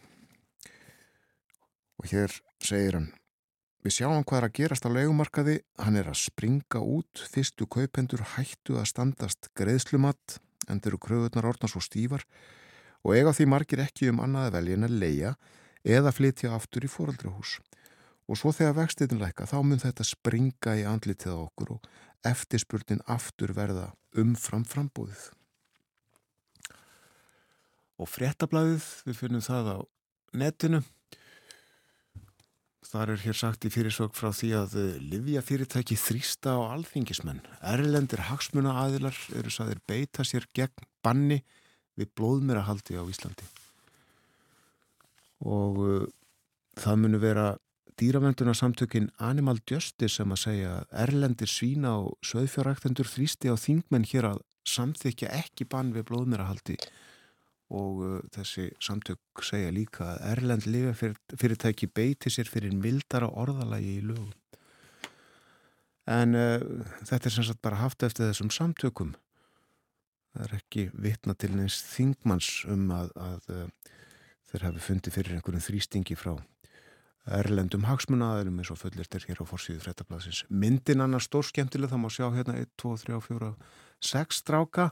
Og 1.99 2.06
hér 2.12 2.30
segir 2.62 2.99
hann, 2.99 3.08
við 3.82 3.99
sjáum 3.99 4.23
hvað 4.23 4.38
er 4.38 4.47
að 4.47 4.56
gerast 4.61 4.87
á 4.87 4.94
leikumarkaði, 4.94 5.56
hann 5.82 5.99
er 5.99 6.11
að 6.12 6.20
springa 6.23 6.82
út, 6.82 7.25
fyrstu 7.32 7.66
kaupendur 7.66 8.23
hættu 8.37 8.78
að 8.78 8.90
standast 8.92 9.50
greiðslumatt, 9.58 10.38
endur 10.70 10.99
og 10.99 11.06
kröðunar 11.08 11.50
orðna 11.50 11.70
svo 11.70 11.82
stífar 11.82 12.26
og 13.06 13.14
eiga 13.14 13.32
því 13.35 13.47
margir 13.50 13.82
ekki 13.82 14.11
um 14.12 14.20
annaði 14.23 14.54
velja 14.54 14.78
en 14.78 14.87
að 14.87 14.99
leia 15.02 15.35
eða 15.87 16.12
flytja 16.14 16.52
aftur 16.54 16.85
í 16.85 16.90
fóraldrahús. 16.92 17.58
Og 18.28 18.37
svo 18.37 18.52
þegar 18.52 18.75
vextiðin 18.82 19.23
læka 19.23 19.47
þá 19.49 19.56
mun 19.64 19.80
þetta 19.80 20.04
springa 20.04 20.75
í 20.76 20.85
andlitið 20.85 21.32
á 21.32 21.38
okkur 21.47 21.78
og 21.78 21.87
eftirspurnin 22.27 23.03
aftur 23.07 23.53
verða 23.57 23.93
umfram 24.19 24.65
frambúðið. 24.67 25.29
Og 27.99 28.07
fréttablaðið, 28.11 28.87
við 29.09 29.19
finnum 29.19 29.43
það 29.43 29.73
á 29.75 29.79
netinu. 30.39 30.83
Þar 32.89 33.13
er 33.13 33.23
hér 33.27 33.37
sagt 33.37 33.67
í 33.69 33.73
fyrirsök 33.73 34.15
frá 34.17 34.31
því 34.33 34.51
að 34.57 34.77
Livja 35.11 35.43
fyrirtæki 35.45 35.99
þrýsta 35.99 36.55
á 36.57 36.73
alþingismenn. 36.73 37.43
Erlendir 37.61 38.23
hagsmuna 38.31 38.79
aðilar 38.85 39.19
eru 39.37 39.53
saðir 39.53 39.83
beita 39.85 40.25
sér 40.25 40.47
gegn 40.57 40.87
banni 41.05 41.43
við 41.99 42.13
blóðmerahaldi 42.17 42.97
á 42.97 43.05
Íslandi. 43.05 43.45
Og 45.45 45.83
uh, 45.83 46.07
það 46.79 47.03
munu 47.03 47.21
vera 47.23 47.51
dýravendunarsamtökin 47.99 49.11
Animal 49.19 49.59
Justice 49.67 50.21
sem 50.21 50.33
að 50.35 50.43
segja 50.45 50.73
erlendir 51.05 51.50
svína 51.50 51.97
og 52.05 52.17
söðfjárræktendur 52.26 53.09
þrýsti 53.11 53.50
á 53.50 53.57
þingmenn 53.59 54.07
hér 54.07 54.33
að 54.33 54.43
samþykja 54.69 55.31
ekki 55.40 55.67
bann 55.71 55.95
við 55.97 56.07
blóðmerahaldi 56.11 56.76
og 57.75 58.02
uh, 58.05 58.19
þessi 58.33 58.71
samtök 58.81 59.43
segja 59.45 59.73
líka 59.75 60.12
að 60.14 60.26
erlend 60.33 60.69
lifafyrirtæki 60.69 61.90
beiti 61.93 62.33
sér 62.33 62.49
fyrir 62.49 62.76
mildara 62.76 63.28
orðalagi 63.28 63.99
í 63.99 64.05
lögum. 64.09 64.33
En 66.09 66.37
uh, 66.38 66.62
þetta 67.05 67.28
er 67.28 67.35
sem 67.35 67.49
sagt 67.49 67.64
bara 67.64 67.83
haft 67.83 68.05
eftir 68.07 68.31
þessum 68.31 68.52
samtökum. 68.55 69.12
Það 70.33 70.47
er 70.47 70.55
ekki 70.61 70.87
vitna 70.97 71.35
til 71.37 71.52
neins 71.57 71.83
þingmanns 71.90 72.62
um 72.73 72.88
að, 72.95 73.12
að 73.21 73.52
uh, 73.52 73.67
þeir 74.49 74.69
hafi 74.71 74.87
fundið 74.87 75.19
fyrir 75.19 75.37
einhverjum 75.37 75.67
þrýstingi 75.69 76.17
frá 76.17 76.38
erlendum 77.27 77.85
hagsmunaðarum 77.89 78.61
eins 78.61 78.71
og 78.73 78.81
fullirt 78.81 79.15
er 79.15 79.25
hér 79.29 79.43
á 79.43 79.45
fórsíðu 79.49 79.83
frettablasins. 79.85 80.45
Myndin 80.49 81.05
annars 81.05 81.29
stór 81.29 81.45
skemmtileg, 81.45 81.91
það 81.91 82.03
má 82.05 82.11
sjá 82.13 82.29
hérna 82.33 82.57
1, 82.61 82.71
2, 82.81 82.95
3, 83.05 83.21
4, 83.27 83.53
6 84.09 84.43
stráka 84.43 84.91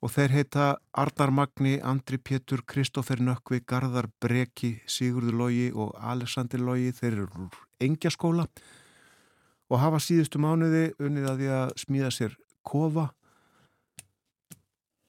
og 0.00 0.12
þeir 0.14 0.34
heita 0.38 0.66
Arnar 0.96 1.32
Magni, 1.34 1.76
Andri 1.84 2.16
Pétur, 2.16 2.62
Kristófer 2.64 3.20
Nökkvi, 3.20 3.60
Garðar 3.68 4.08
Breki, 4.22 4.78
Sigurður 4.88 5.36
Lógi 5.42 5.68
og 5.74 5.92
Alexander 6.00 6.62
Lógi. 6.62 6.94
Þeir 6.96 7.12
eru 7.12 7.26
úr 7.46 7.58
engjaskóla 7.80 8.46
og 9.70 9.82
hafa 9.82 10.00
síðustu 10.02 10.40
mánuði 10.42 10.90
unnið 10.98 11.28
að 11.30 11.42
því 11.42 11.50
að 11.58 11.74
smíða 11.84 12.14
sér 12.14 12.38
kofa 12.66 13.10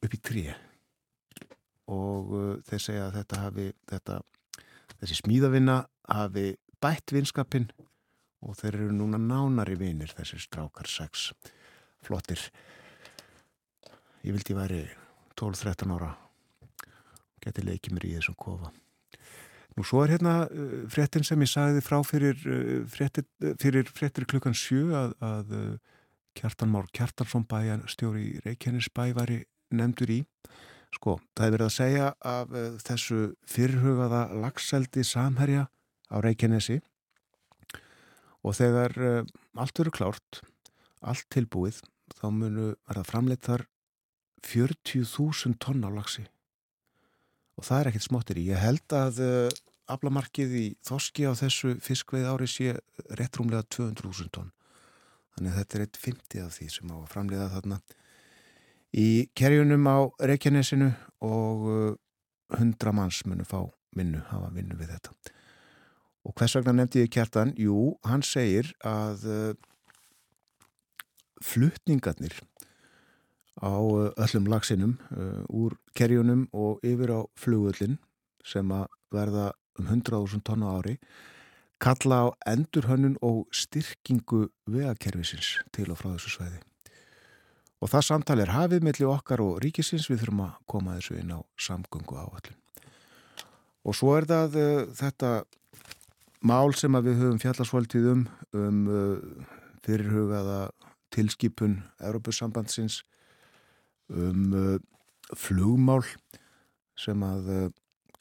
upp 0.02 0.14
í 0.14 0.20
tríi 0.20 0.52
og 1.92 2.36
uh, 2.36 2.52
þeir 2.68 2.84
segja 2.84 3.08
að 3.08 3.18
þetta 3.20 3.40
hafi, 3.42 3.66
þetta, 3.92 4.20
þessi 5.00 5.18
smíðavinna 5.22 5.77
hafi 6.09 6.55
bætt 6.81 7.14
vinskapin 7.14 7.70
og 8.42 8.57
þeir 8.57 8.79
eru 8.79 8.96
núna 8.96 9.20
nánari 9.22 9.77
vinir 9.77 10.14
þessir 10.16 10.42
strákar 10.42 10.90
sex 10.90 11.29
flottir. 12.01 12.42
Ég 14.25 14.33
vildi 14.33 14.57
væri 14.57 14.83
12-13 15.37 15.94
ára. 15.96 16.16
Geti 17.42 17.66
leikið 17.66 17.96
mér 17.96 18.07
í 18.09 18.16
þessum 18.18 18.37
kofa. 18.37 18.72
Nú 19.77 19.85
svo 19.87 20.01
er 20.03 20.18
hérna 20.18 20.33
uh, 20.46 20.81
fréttin 20.92 21.24
sem 21.25 21.42
ég 21.42 21.50
sagði 21.50 21.83
frá 21.85 22.01
fyrir 22.03 22.42
uh, 22.44 22.81
fréttir, 22.92 23.25
fyrir 23.61 23.87
fréttir 23.87 24.27
klukkan 24.29 24.57
7 24.57 24.92
að, 24.98 25.16
að 25.24 25.55
Kjartan 26.37 26.72
Már 26.72 26.90
Kjartansson 26.96 27.46
bæjan 27.48 27.85
stjóri 27.92 28.42
Reykjanesbæ 28.46 29.11
væri 29.16 29.42
nefndur 29.72 30.11
í. 30.11 30.20
Sko, 30.92 31.18
það 31.37 31.46
er 31.46 31.53
verið 31.55 31.70
að 31.70 31.75
segja 31.77 32.09
af 32.33 32.51
uh, 32.51 32.68
þessu 32.83 33.22
fyrrhugaða 33.48 34.25
lagseldi 34.44 35.05
samherja 35.07 35.70
á 36.12 36.18
Reykjanesi 36.24 36.80
og 38.42 38.58
þegar 38.58 38.98
uh, 39.00 39.22
allt 39.56 39.80
verður 39.80 39.98
klárt 39.98 40.42
allt 41.02 41.28
tilbúið 41.34 41.82
þá 42.18 42.28
munu 42.36 42.68
verða 42.90 43.08
framleitt 43.08 43.48
þar 43.48 43.66
40.000 44.46 45.58
tonn 45.62 45.86
á 45.86 45.90
lagsi 45.94 46.26
og 47.60 47.68
það 47.68 47.80
er 47.80 47.90
ekkert 47.92 48.08
smottir 48.08 48.40
í. 48.42 48.48
Ég 48.50 48.62
held 48.62 48.96
að 48.96 49.22
uh, 49.22 49.50
aflamarkið 49.92 50.56
í 50.58 50.66
Þoski 50.88 51.28
á 51.30 51.34
þessu 51.38 51.76
fiskveið 51.84 52.30
ári 52.32 52.48
sé 52.50 52.76
rétt 53.20 53.38
rúmlega 53.38 53.68
200.000 53.76 54.32
tonn. 54.34 54.54
Þannig 55.36 55.52
að 55.52 55.60
þetta 55.60 55.78
er 55.78 55.84
eitt 55.86 56.00
50 56.06 56.46
af 56.46 56.56
því 56.58 56.70
sem 56.76 56.94
á 56.94 56.96
að 56.98 57.12
framleiða 57.12 57.50
þarna 57.56 57.82
í 58.92 59.08
kerjunum 59.38 59.86
á 59.88 59.98
Reykjanesinu 60.32 60.90
og 61.24 61.68
100 62.58 62.96
manns 62.96 63.22
munu 63.28 63.46
fá 63.48 63.62
vinnu, 63.96 64.20
hafa 64.32 64.50
vinnu 64.56 64.76
við 64.80 64.96
þetta. 64.96 65.16
Og 66.27 66.36
hvers 66.38 66.53
vegna 66.57 66.75
nefndi 66.77 67.01
ég 67.01 67.12
kjartan? 67.14 67.55
Jú, 67.57 67.96
hann 68.05 68.22
segir 68.25 68.70
að 68.86 69.25
uh, 69.25 69.53
flutningarnir 71.42 72.36
á 73.62 73.74
uh, 73.74 74.12
öllum 74.22 74.50
lagsinum 74.51 74.98
uh, 75.16 75.42
úr 75.50 75.77
kerjunum 75.98 76.46
og 76.53 76.81
yfir 76.86 77.14
á 77.18 77.22
flugullin 77.38 77.98
sem 78.46 78.70
að 78.74 78.88
verða 79.14 79.51
um 79.79 79.88
100.000 79.90 80.46
tonna 80.46 80.75
ári 80.77 80.98
kalla 81.81 82.27
á 82.29 82.38
endurhönnun 82.53 83.18
og 83.25 83.48
styrkingu 83.50 84.51
vegakerfisins 84.70 85.55
til 85.74 85.90
og 85.90 85.98
frá 85.98 86.12
þessu 86.14 86.36
sveiði. 86.36 86.60
Og 87.81 87.90
það 87.90 88.05
samtal 88.05 88.44
er 88.44 88.53
hafið 88.53 88.86
melli 88.86 89.07
okkar 89.10 89.42
og 89.42 89.57
ríkisins 89.64 90.05
við 90.12 90.22
þurfum 90.22 90.44
að 90.46 90.60
koma 90.70 91.00
þessu 91.00 91.18
inn 91.18 91.34
á 91.34 91.42
samgöngu 91.57 92.20
áallin. 92.22 92.60
Og 93.81 93.98
svo 93.98 94.14
er 94.14 94.29
það 94.29 94.60
þetta 95.00 95.31
mál 96.42 96.74
sem 96.77 96.96
við 97.06 97.20
höfum 97.22 97.42
fjallarsvöldið 97.42 98.08
um, 98.12 98.24
um 98.58 98.80
uh, 98.90 99.50
fyrirhugaða 99.86 100.62
tilskipun 101.14 101.82
Európusambandsins 102.01 103.01
um 104.12 104.56
uh, 104.56 104.77
flugmál 105.38 106.04
sem 107.00 107.22
að 107.25 107.51
uh, 107.51 107.68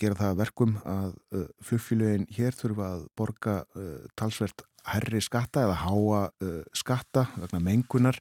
gera 0.00 0.16
það 0.18 0.38
verkum 0.40 0.76
að 0.88 1.14
uh, 1.36 1.46
flugfélögin 1.64 2.28
hér 2.36 2.56
þurfa 2.56 2.92
að 2.96 3.06
borga 3.18 3.56
uh, 3.76 4.04
talsvert 4.18 4.64
herri 4.90 5.20
skatta 5.24 5.66
eða 5.66 5.80
háa 5.82 6.22
uh, 6.28 6.60
skatta 6.76 7.26
vegna 7.36 7.60
mengunar. 7.64 8.20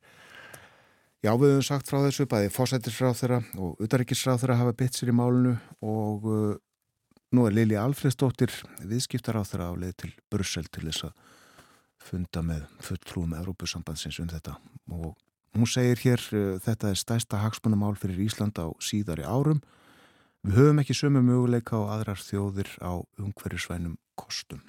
Já, 1.20 1.34
við 1.36 1.58
höfum 1.58 1.68
sagt 1.68 1.90
frá 1.92 2.00
þessu 2.06 2.28
bæði 2.32 2.52
fósættisráð 2.56 3.16
þeirra 3.20 3.40
og 3.60 3.80
utaríkisráð 3.84 4.44
þeirra 4.44 4.60
hafa 4.62 4.76
bytt 4.80 5.00
sér 5.00 5.12
í 5.12 5.16
málunu 5.20 5.58
og 5.84 6.28
nú 7.36 7.46
er 7.48 7.56
Lili 7.56 7.78
Alfredsdóttir 7.80 8.54
viðskiptaráð 8.82 9.52
þeirra 9.52 9.72
á 9.72 9.74
leið 9.84 9.96
til 10.04 10.12
Brussel 10.32 10.68
til 10.68 10.88
þess 10.88 11.10
að 11.10 11.26
funda 12.10 12.44
með 12.46 12.68
fulltrúum 12.82 13.36
Európusambandsins 13.38 14.22
um 14.24 14.30
þetta 14.32 14.56
og 14.96 15.18
Hún 15.58 15.66
segir 15.66 15.98
hér 16.04 16.22
uh, 16.38 16.58
þetta 16.62 16.92
er 16.92 17.00
stæsta 17.00 17.40
hagsmunamál 17.42 17.96
fyrir 17.98 18.22
Ísland 18.28 18.60
á 18.62 18.70
síðari 18.84 19.26
árum. 19.26 19.64
Við 20.46 20.60
höfum 20.60 20.82
ekki 20.84 20.96
sömu 20.96 21.24
möguleika 21.26 21.80
á 21.82 21.98
aðrar 21.98 22.22
þjóðir 22.22 22.70
á 22.80 23.02
umhverjusvænum 23.20 23.98
kostum. 24.20 24.62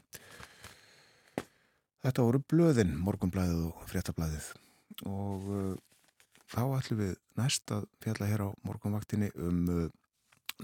Þetta 2.00 2.24
voru 2.24 2.40
blöðin, 2.48 2.96
morgunblæðið 2.96 3.66
og 3.68 3.84
fréttablæðið 3.92 4.48
og 5.04 5.50
uh, 5.52 5.76
þá 6.50 6.62
ætlum 6.80 7.02
við 7.04 7.14
næst 7.38 7.76
að 7.76 7.84
fjalla 8.02 8.30
hér 8.32 8.46
á 8.48 8.58
morgunvaktinni 8.66 9.30
um 9.36 9.60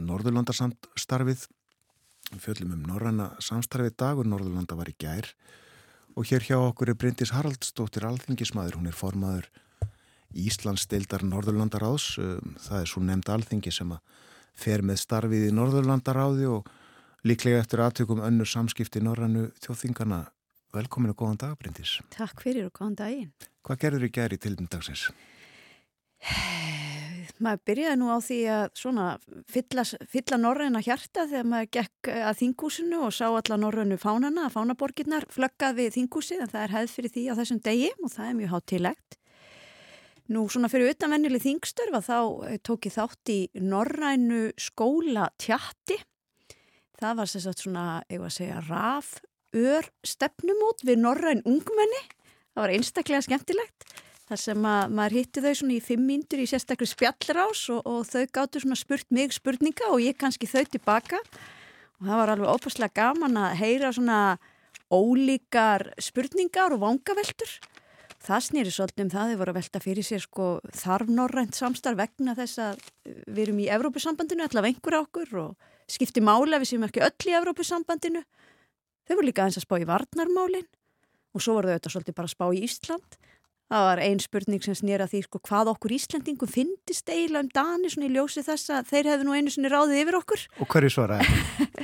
Norðurlandarstarfið. 0.01 1.45
Við 1.45 1.45
fjöllum 2.43 2.75
um 2.75 2.83
Norranna 2.89 3.31
samstarfið 3.43 3.97
dag 4.01 4.19
og 4.19 4.27
Norðurlanda 4.29 4.77
var 4.79 4.91
í 4.91 4.97
gær 4.99 5.29
og 6.17 6.27
hér 6.31 6.45
hjá 6.47 6.57
okkur 6.59 6.91
er 6.91 6.99
Bryndis 6.99 7.33
Haraldsdóttir 7.37 8.07
Alþingismadur, 8.09 8.79
hún 8.81 8.89
er 8.89 8.97
formaður 8.97 9.51
Íslands 10.37 10.87
deildar 10.91 11.25
Norðurlandaráðs. 11.25 12.17
Um, 12.21 12.57
það 12.61 12.81
er 12.81 12.91
svo 12.91 13.03
nefnd 13.05 13.31
alþingi 13.33 13.73
sem 13.73 13.93
að 13.95 14.01
fer 14.57 14.85
með 14.85 15.01
starfið 15.03 15.51
í 15.51 15.55
Norðurlandaráði 15.57 16.49
og 16.51 16.71
líklega 17.27 17.61
eftir 17.63 17.85
aðtökum 17.85 18.25
önnur 18.25 18.49
samskipti 18.49 19.03
Norrannu 19.05 19.51
þjóðþingana 19.65 20.25
velkomin 20.77 21.13
og 21.13 21.21
góðan 21.21 21.41
dag 21.45 21.55
Bryndis 21.61 21.99
Takk 22.15 22.43
fyrir 22.45 22.69
og 22.71 22.75
góðan 22.77 22.99
daginn. 23.03 23.33
Hvað 23.67 23.83
gerður 23.85 24.07
þið 24.07 24.17
gæri 24.19 24.41
til 24.41 24.57
um 24.57 24.71
dagsins? 24.73 25.09
Maður 27.43 27.61
byrjaði 27.69 27.97
nú 28.01 28.07
á 28.09 28.19
því 28.25 28.39
að 28.49 28.65
svona 28.81 29.07
fylla, 29.53 29.83
fylla 30.09 30.39
norræna 30.41 30.81
hjarta 30.81 31.27
þegar 31.29 31.51
maður 31.51 31.71
gekk 31.77 32.11
að 32.17 32.39
þingúsinu 32.41 33.03
og 33.05 33.13
sá 33.13 33.27
alla 33.29 33.59
norrænu 33.61 33.99
fánana, 34.01 34.49
fánaborginnar 34.53 35.29
flöggað 35.35 35.83
við 35.83 35.93
þingúsi 35.99 36.41
en 36.41 36.49
það 36.49 36.63
er 36.63 36.75
hefð 36.79 36.97
fyrir 36.97 37.15
því 37.17 37.29
á 37.29 37.39
þessum 37.43 37.63
degi 37.69 37.93
og 38.01 38.13
það 38.15 38.31
er 38.31 38.39
mjög 38.41 38.55
hátilegt 38.55 39.19
Nú 40.27 40.49
svona 40.51 40.67
fyrir 40.67 40.91
utanvennileg 40.91 41.43
þingstörfa 41.45 42.01
þá 42.03 42.19
eh, 42.49 42.57
tók 42.67 42.89
ég 42.89 42.95
þátt 42.97 43.31
í 43.31 43.39
Norrænu 43.63 44.49
skóla 44.59 45.29
tjatti. 45.39 46.01
Það 46.99 47.21
var 47.21 47.31
sérstaklega 47.31 47.63
svona, 47.63 47.85
ég 48.11 48.23
var 48.23 48.33
að 48.33 48.39
segja, 48.41 48.63
raf, 48.67 49.13
ör, 49.55 49.87
stefnumót 50.03 50.83
við 50.89 50.99
Norræn 51.05 51.45
ungmenni. 51.47 52.03
Það 52.57 52.65
var 52.65 52.75
einstaklega 52.75 53.23
skemmtilegt. 53.29 53.87
Það 54.27 54.41
sem 54.43 54.65
að 54.67 54.95
maður 54.99 55.17
hitti 55.21 55.43
þau 55.45 55.53
svona 55.55 55.77
í 55.77 55.85
fimm 55.87 56.07
mínútur 56.09 56.43
í 56.43 56.49
sérstaklega 56.51 56.91
spjallrás 56.91 57.63
og, 57.75 57.85
og 57.87 58.09
þau 58.09 58.25
gáttu 58.35 58.63
svona 58.63 58.79
spurt 58.79 59.07
mig 59.15 59.37
spurninga 59.37 59.93
og 59.93 60.03
ég 60.03 60.19
kannski 60.19 60.49
þau 60.51 60.65
tilbaka. 60.73 61.21
Og 62.01 62.09
það 62.09 62.21
var 62.21 62.33
alveg 62.35 62.53
ópastlega 62.57 62.97
gaman 62.99 63.39
að 63.39 63.59
heyra 63.61 63.93
svona 63.95 64.21
ólíkar 64.91 65.93
spurningar 66.03 66.75
og 66.75 66.83
vangaveltur 66.83 67.55
það 68.27 68.45
snýri 68.47 68.73
svolítið 68.75 69.05
um 69.05 69.11
það, 69.13 69.31
þau 69.31 69.41
voru 69.41 69.53
að 69.53 69.59
velta 69.61 69.83
fyrir 69.83 70.07
sér 70.07 70.23
sko 70.25 70.47
þarf 70.75 71.11
norrænt 71.13 71.59
samstarf 71.59 71.99
vegna 72.01 72.35
þess 72.39 72.61
að 72.63 72.81
við 73.07 73.43
erum 73.45 73.61
í 73.63 73.69
Evrópusambandinu, 73.77 74.47
allavega 74.47 74.73
einhver 74.73 74.99
ákur 74.99 75.37
og 75.43 75.69
skipti 75.91 76.23
mála 76.25 76.61
við 76.63 76.73
sem 76.73 76.87
ekki 76.87 77.05
öll 77.07 77.31
í 77.31 77.37
Evrópusambandinu. 77.39 78.25
Þau 79.07 79.15
voru 79.15 79.29
líka 79.29 79.45
aðeins 79.45 79.61
að 79.61 79.67
spá 79.69 79.77
í 79.79 79.87
varnarmálinn 79.87 80.67
og 81.37 81.45
svo 81.45 81.59
voru 81.59 81.71
þau 81.71 81.77
auðvitað 81.77 81.95
svolítið 81.95 82.19
bara 82.19 82.31
að 82.31 82.35
spá 82.35 82.47
í 82.49 82.65
Ísland 82.67 83.19
Það 83.67 83.83
var 83.83 83.99
einn 83.99 84.21
spurning 84.23 84.63
sem 84.63 84.77
snýra 84.79 85.09
því 85.11 85.21
sko, 85.25 85.41
hvað 85.43 85.73
okkur 85.73 85.95
Íslandingum 85.97 86.51
finnist 86.51 87.09
eiginlega 87.11 87.43
um 87.43 87.49
Dani 87.51 87.89
svona 87.91 88.07
í 88.07 88.13
ljósi 88.15 88.45
þess 88.47 88.71
að 88.71 88.93
þeir 88.93 89.09
hefðu 89.11 89.27
nú 89.27 89.35
einu 89.35 89.51
sinni 89.51 89.73
ráðið 89.73 90.03
yfir 90.05 90.19
okkur. 90.21 90.45
Og 90.63 90.71
hverju 90.71 90.91
svaraði? 90.95 91.41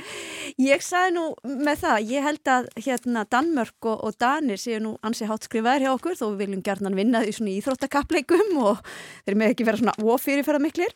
ég 0.71 0.85
sagði 0.87 1.11
nú 1.17 1.25
með 1.65 1.81
það, 1.81 2.07
ég 2.13 2.27
held 2.29 2.51
að 2.55 2.69
hérna 2.85 3.25
Danmörk 3.35 3.89
og, 3.91 3.99
og 3.99 4.15
Danir 4.15 4.63
séu 4.63 4.79
nú 4.79 4.95
ansi 5.03 5.27
hátt 5.27 5.49
skrifaður 5.49 5.83
hjá 5.83 5.91
okkur 5.97 6.17
þó 6.21 6.23
við 6.29 6.39
viljum 6.45 6.63
gerðan 6.63 6.95
vinna 7.01 7.25
því 7.25 7.35
svona 7.35 7.51
í 7.51 7.59
Íþróttakappleikum 7.59 8.57
og 8.69 8.79
þeir 9.27 9.39
með 9.43 9.51
ekki 9.51 9.67
vera 9.67 9.83
svona 9.83 10.11
ofyrirferða 10.15 10.63
miklir. 10.63 10.95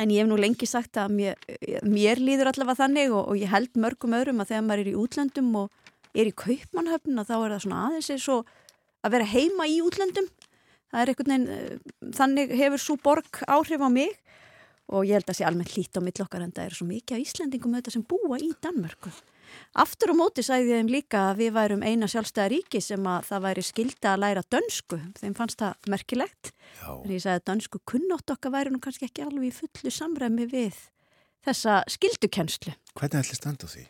En 0.00 0.08
ég 0.12 0.24
hef 0.24 0.32
nú 0.32 0.40
lengi 0.40 0.64
sagt 0.68 0.96
að 1.00 1.12
mér, 1.12 1.36
mér 1.84 2.20
líður 2.24 2.54
allavega 2.54 2.86
þannig 2.86 3.12
og, 3.12 3.34
og 3.34 3.36
ég 3.36 3.52
held 3.52 3.76
mörgum 3.80 4.16
öðrum 4.16 4.40
að 4.40 4.54
þegar 4.54 4.64
maður 4.64 4.82
er 4.86 4.90
í 4.94 5.00
útlöndum 5.04 5.52
og 5.60 5.92
er 6.16 6.30
í 6.30 6.36
kaupmannhöfn 6.36 7.20
og 9.06 9.12
og 9.12 9.12
að 9.12 9.16
vera 9.20 9.30
heima 9.30 9.68
í 9.70 9.78
útlöndum 9.84 10.26
það 10.90 11.00
er 11.00 11.12
einhvern 11.12 11.32
veginn, 11.32 11.48
eh, 11.48 12.10
þannig 12.16 12.56
hefur 12.58 12.82
svo 12.82 12.96
borg 12.98 13.42
áhrif 13.46 13.80
á 13.82 13.90
mig 13.90 14.18
og 14.86 15.06
ég 15.06 15.18
held 15.18 15.30
að 15.30 15.38
sé 15.38 15.46
almennt 15.46 15.76
lít 15.76 15.94
á 15.94 16.02
mill 16.02 16.22
okkar 16.22 16.42
en 16.42 16.52
það 16.52 16.66
er 16.66 16.74
svo 16.74 16.86
mikið 16.86 17.16
af 17.16 17.22
Íslandingum 17.22 17.74
auðvitað 17.74 17.96
sem 17.96 18.06
búa 18.06 18.38
í 18.38 18.52
Danmörku 18.62 19.10
Aftur 19.76 20.10
á 20.10 20.14
móti 20.16 20.42
sæði 20.42 20.74
þeim 20.74 20.88
líka 20.90 21.20
að 21.30 21.42
við 21.42 21.52
værum 21.54 21.82
eina 21.86 22.08
sjálfstæða 22.10 22.48
ríki 22.50 22.80
sem 22.82 23.04
að 23.06 23.28
það 23.28 23.44
væri 23.44 23.62
skilda 23.62 24.12
að 24.12 24.22
læra 24.24 24.42
dönsku. 24.52 24.98
Þeim 25.20 25.36
fannst 25.38 25.60
það 25.60 25.90
merkilegt. 25.92 26.50
Já. 26.80 26.90
En 26.96 27.12
ég 27.12 27.22
sagði 27.22 27.40
að 27.40 27.44
dönsku 27.50 27.80
kunnótt 27.86 28.32
okkar 28.34 28.54
væri 28.56 28.72
nú 28.74 28.80
kannski 28.82 29.06
ekki 29.06 29.22
alveg 29.22 29.50
í 29.50 29.54
fullu 29.54 29.92
samræmi 29.94 30.48
við 30.50 30.80
þessa 31.46 31.82
skildukennslu. 31.92 32.74
Hvernig 32.96 33.22
ætli 33.22 33.38
standu 33.38 33.70
því? 33.70 33.86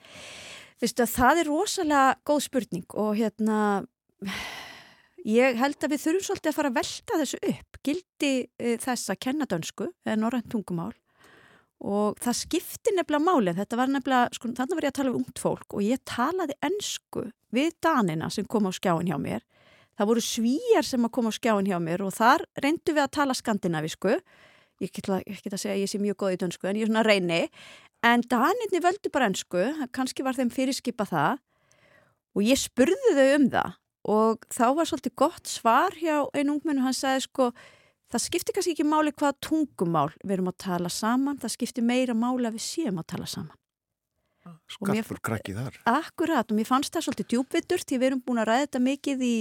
Vistu 0.83 1.07
að 1.07 1.15
það 1.15 1.41
er 1.41 1.51
rosalega 1.51 2.17
góð 2.29 2.43
spurning 2.51 2.99
og 3.01 3.17
hérna 3.17 3.61
ég 5.27 5.59
held 5.59 5.83
að 5.83 5.93
við 5.93 6.05
þurfum 6.05 6.27
svolítið 6.29 6.53
að 6.53 6.59
fara 6.59 6.71
að 6.71 6.79
velta 6.79 7.19
þessu 7.23 7.41
upp. 7.51 7.81
Gildi 7.87 8.33
uh, 8.47 8.77
þess 8.83 9.13
að 9.13 9.21
kenna 9.27 9.49
dönsku 9.51 9.91
eða 10.07 10.21
norrænt 10.23 10.49
tungumál 10.53 10.93
og 11.87 12.17
það 12.25 12.39
skipti 12.39 12.93
nefnilega 12.97 13.21
málinn, 13.21 13.57
þetta 13.59 13.77
var 13.77 13.91
nefnilega, 13.93 14.31
sko, 14.33 14.49
þannig 14.57 14.79
var 14.79 14.87
ég 14.87 14.93
að 14.95 14.97
tala 14.97 15.11
um 15.13 15.19
ungt 15.21 15.41
fólk 15.43 15.75
og 15.77 15.85
ég 15.85 16.01
talaði 16.09 16.57
ennsku 16.65 17.27
við 17.53 17.75
Danina 17.85 18.31
sem 18.33 18.47
kom 18.49 18.65
á 18.65 18.73
skjáin 18.73 19.11
hjá 19.11 19.19
mér. 19.21 19.45
Það 19.97 20.11
voru 20.11 20.23
svíjar 20.25 20.89
sem 20.89 21.05
að 21.05 21.13
koma 21.17 21.33
á 21.33 21.37
skjáin 21.37 21.69
hjá 21.69 21.77
mér 21.81 22.05
og 22.05 22.15
þar 22.17 22.47
reyndu 22.65 22.97
við 22.97 23.05
að 23.05 23.15
tala 23.17 23.37
skandinavisku. 23.37 24.17
Ég 24.81 24.93
get 24.93 25.09
að 25.13 25.61
segja 25.61 25.75
að 25.77 25.83
ég 25.83 25.93
sé 25.93 26.01
mjög 26.01 26.19
góð 26.21 26.35
í 26.35 26.41
dönsku 26.43 26.69
en 26.69 26.81
ég 26.81 26.85
er 26.85 26.91
svona 26.91 27.05
reyni. 27.05 27.43
En 28.05 28.25
Daninni 28.25 28.81
völdu 28.85 29.13
bara 29.13 29.29
ennsku, 29.31 29.63
kannski 29.97 30.25
var 30.25 30.37
þeim 30.37 30.53
fyrirskipa 30.53 31.09
það 31.09 31.41
og 32.37 32.45
ég 32.45 32.61
spurði 32.61 33.17
þau 33.17 33.29
um 33.39 33.51
það 33.53 33.77
og 34.07 34.47
þá 34.55 34.67
var 34.79 34.89
svolítið 34.89 35.15
gott 35.19 35.51
svar 35.51 35.97
hjá 35.99 36.23
einu 36.37 36.57
ungmennu, 36.57 36.85
hann 36.85 36.95
sagði 36.97 37.27
sko 37.27 37.51
það 38.13 38.23
skiptir 38.23 38.55
kannski 38.57 38.75
ekki 38.77 38.87
máli 38.87 39.13
hvað 39.15 39.39
tungumál 39.43 40.11
við 40.23 40.37
erum 40.39 40.51
að 40.53 40.59
tala 40.63 40.93
saman, 40.93 41.41
það 41.43 41.55
skiptir 41.57 41.87
meira 41.87 42.15
máli 42.15 42.47
að 42.47 42.59
við 42.59 42.67
séum 42.67 43.01
að 43.03 43.09
tala 43.15 43.31
saman. 43.31 43.57
Skarpur 44.71 45.19
krakki 45.27 45.57
þar. 45.57 45.75
Akkurat 45.91 46.47
og 46.47 46.59
mér 46.59 46.69
fannst 46.69 46.95
það 46.95 47.09
svolítið 47.09 47.29
djúbvittur 47.33 47.83
því 47.83 47.99
við 47.99 48.09
erum 48.09 48.23
búin 48.23 48.43
að 48.43 48.51
ræða 48.53 48.67
þetta 48.67 48.83
mikið 48.85 49.25
í 49.27 49.37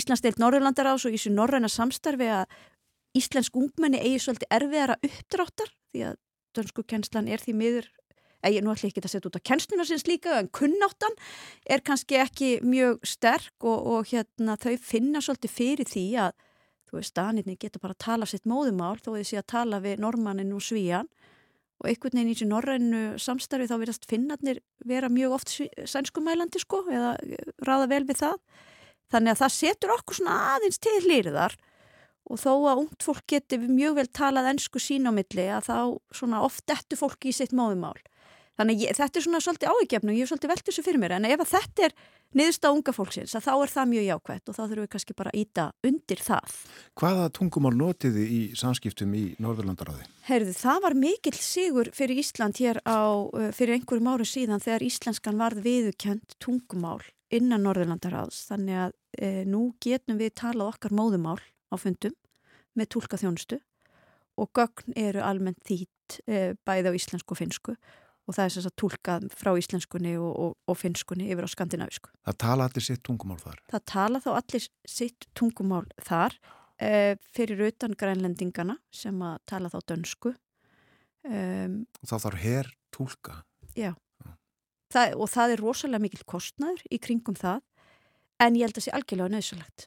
Íslandsdeilt 0.00 0.38
Norrlandarás 0.38 1.06
og 1.06 1.10
í 1.10 1.18
þessu 1.18 1.32
norræna 1.34 1.70
samstarfi 1.70 2.28
að 2.30 2.58
Íslensk 3.18 3.56
ungmenni 3.58 3.98
eigi 3.98 4.20
svolítið 4.22 4.52
erfiðara 4.54 4.96
uppdráttar 5.02 5.72
því 5.90 6.04
að 6.12 6.20
dönsku 6.54 6.84
kennslan 6.86 7.30
er 7.30 7.42
því 7.42 7.56
miður 7.58 7.88
ég 8.48 8.64
nú 8.64 8.72
ætlum 8.72 8.90
ekki 8.90 9.02
að 9.04 9.12
setja 9.12 9.28
út 9.28 9.36
á 9.36 9.48
kennsluna 9.50 9.84
sinns 9.88 10.06
líka 10.08 10.38
en 10.38 10.48
kunnáttan 10.48 11.16
er 11.68 11.82
kannski 11.84 12.16
ekki 12.20 12.50
mjög 12.64 13.02
sterk 13.04 13.52
og, 13.60 13.78
og 13.92 14.12
hérna 14.12 14.56
þau 14.60 14.76
finna 14.80 15.20
svolítið 15.20 15.56
fyrir 15.56 15.90
því 15.90 16.06
að 16.26 16.32
þú 16.90 16.98
veist, 16.98 17.14
danirni 17.14 17.58
geta 17.60 17.78
bara 17.82 17.94
að 17.94 18.04
tala 18.06 18.26
sitt 18.26 18.48
móðumál 18.48 18.96
þó 18.98 19.12
þið 19.12 19.26
sé 19.28 19.40
að 19.40 19.50
tala 19.52 19.82
við 19.84 20.00
normannin 20.02 20.54
og 20.56 20.64
svíjan 20.64 21.10
og 21.80 21.88
einhvern 21.88 22.18
veginn 22.18 22.30
í 22.32 22.34
þessu 22.34 22.48
norrænu 22.50 23.02
samstarfi 23.22 23.68
þá 23.70 23.76
verðast 23.80 24.08
finnarnir 24.10 24.60
vera 24.84 25.08
mjög 25.12 25.36
oft 25.38 25.54
sænskumælandi 25.88 26.60
sko 26.60 26.82
eða 26.92 27.14
ráða 27.64 27.88
vel 27.94 28.02
við 28.08 28.20
það. 28.20 28.36
Þannig 29.10 29.32
að 29.32 29.40
það 29.40 29.54
setur 29.56 29.94
okkur 29.94 30.18
svona 30.18 30.36
aðeins 30.56 30.82
til 30.82 30.98
hlýriðar 31.06 31.56
og 32.30 32.38
þó 32.38 32.52
að 32.70 32.82
ungt 32.84 33.06
fólk 33.06 33.24
geti 33.32 33.58
mjög 33.62 33.96
vel 33.96 34.08
talað 34.20 34.50
ennsku 34.52 34.82
sín 34.82 35.08
á 35.08 35.12
milli 35.14 35.46
að 35.50 35.70
þá 35.70 35.78
svona 36.20 36.42
oft 36.46 36.66
dettu 36.68 36.98
fólki 37.00 37.32
í 37.32 37.38
sitt 37.38 37.56
móðumál 37.56 37.96
Þannig 38.60 38.82
ég, 38.84 38.96
þetta 38.98 39.16
er 39.16 39.24
svona 39.24 39.38
svolítið 39.40 39.70
áhugjefn 39.72 40.10
og 40.10 40.16
ég 40.18 40.26
hef 40.26 40.30
svolítið 40.30 40.50
velt 40.52 40.66
þessu 40.66 40.82
fyrir 40.84 41.00
mér 41.00 41.14
en 41.16 41.26
ef 41.30 41.42
þetta 41.48 41.86
er 41.86 41.94
niðurst 42.36 42.66
á 42.68 42.70
unga 42.70 42.92
fólksins 42.92 43.32
þá 43.32 43.52
er 43.54 43.70
það 43.72 43.86
mjög 43.94 44.04
jákvæmt 44.04 44.50
og 44.50 44.56
þá 44.56 44.60
þurfum 44.60 44.84
við 44.84 44.90
kannski 44.92 45.16
bara 45.16 45.30
að 45.32 45.38
íta 45.40 45.64
undir 45.88 46.20
það. 46.26 46.58
Hvaða 47.00 47.30
tungumál 47.38 47.72
notiði 47.78 48.26
í 48.28 48.40
samskiptum 48.60 49.14
í 49.16 49.22
Norðurlandaráði? 49.40 50.04
Heyrðu, 50.28 50.52
það 50.60 50.82
var 50.84 50.96
mikill 51.06 51.38
sigur 51.40 51.88
fyrir 51.96 52.20
Ísland 52.20 52.60
hér 52.60 52.82
á, 52.84 53.00
uh, 53.08 53.48
fyrir 53.56 53.78
einhverjum 53.78 54.12
árum 54.12 54.28
síðan 54.28 54.60
þegar 54.60 54.84
íslenskan 54.90 55.40
varð 55.40 55.64
viðukjönd 55.64 56.36
tungumál 56.36 57.00
innan 57.32 57.64
Norðurlandaráðs 57.64 58.44
þannig 58.50 58.78
að 58.84 58.94
e, 59.14 59.28
nú 59.48 59.70
getum 59.82 60.18
við 60.20 60.34
talað 60.42 60.74
okkar 60.74 60.94
móðumál 60.98 61.38
á 61.70 61.74
fundum 61.78 62.16
með 62.78 62.92
tólka 62.96 63.18
þjónustu 63.20 63.60
og 64.40 64.50
gögn 64.56 64.96
eru 64.98 65.22
almennt 65.22 65.62
þýtt 65.66 66.20
e, 66.26 66.40
bæði 66.66 66.90
á 66.90 66.98
íslensku 66.98 67.36
og 67.36 67.40
finsku 67.40 67.76
og 68.28 68.36
það 68.36 68.44
er 68.44 68.54
þess 68.54 68.70
að 68.70 68.76
tólkað 68.82 69.26
frá 69.34 69.50
íslenskunni 69.58 70.14
og, 70.20 70.30
og, 70.30 70.52
og 70.70 70.78
finskunni 70.78 71.30
yfir 71.32 71.46
á 71.46 71.50
skandinavísku. 71.50 72.12
Það 72.28 72.38
tala 72.44 72.68
allir 72.68 72.86
sitt 72.86 73.02
tungumál 73.06 73.40
þar? 73.42 73.62
Það 73.72 73.86
tala 73.92 74.22
þá 74.24 74.30
allir 74.34 74.66
sitt 74.94 75.28
tungumál 75.38 75.86
þar 76.06 76.36
eh, 76.80 77.14
fyrir 77.34 77.64
utan 77.70 77.96
grænlendingana 77.98 78.78
sem 78.94 79.18
að 79.24 79.40
tala 79.50 79.72
þá 79.72 79.80
dönsku. 79.94 80.34
Um, 81.20 81.82
þá 82.06 82.14
þarf 82.24 82.40
hér 82.40 82.70
tólka? 82.96 83.42
Já, 83.76 83.92
það, 84.92 85.16
og 85.20 85.28
það 85.30 85.54
er 85.54 85.62
rosalega 85.64 86.04
mikil 86.06 86.24
kostnæður 86.28 86.84
í 86.88 86.98
kringum 87.02 87.36
það 87.36 87.60
en 88.40 88.56
ég 88.56 88.64
held 88.64 88.74
að 88.74 88.80
það 88.80 88.86
sé 88.86 88.94
algjörlega 88.96 89.34
nöðsulegt. 89.34 89.86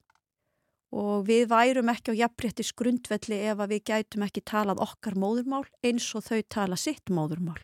Og 0.93 1.24
við 1.26 1.48
værum 1.50 1.89
ekki 1.89 2.13
á 2.13 2.19
jafnréttis 2.22 2.69
grundvelli 2.78 3.39
ef 3.50 3.63
við 3.65 3.82
gætum 3.89 4.28
ekki 4.28 4.43
talað 4.46 4.84
okkar 4.86 5.17
móðurmál 5.17 5.63
eins 5.82 6.06
og 6.13 6.28
þau 6.28 6.43
tala 6.54 6.78
sitt 6.78 7.10
móðurmál. 7.10 7.58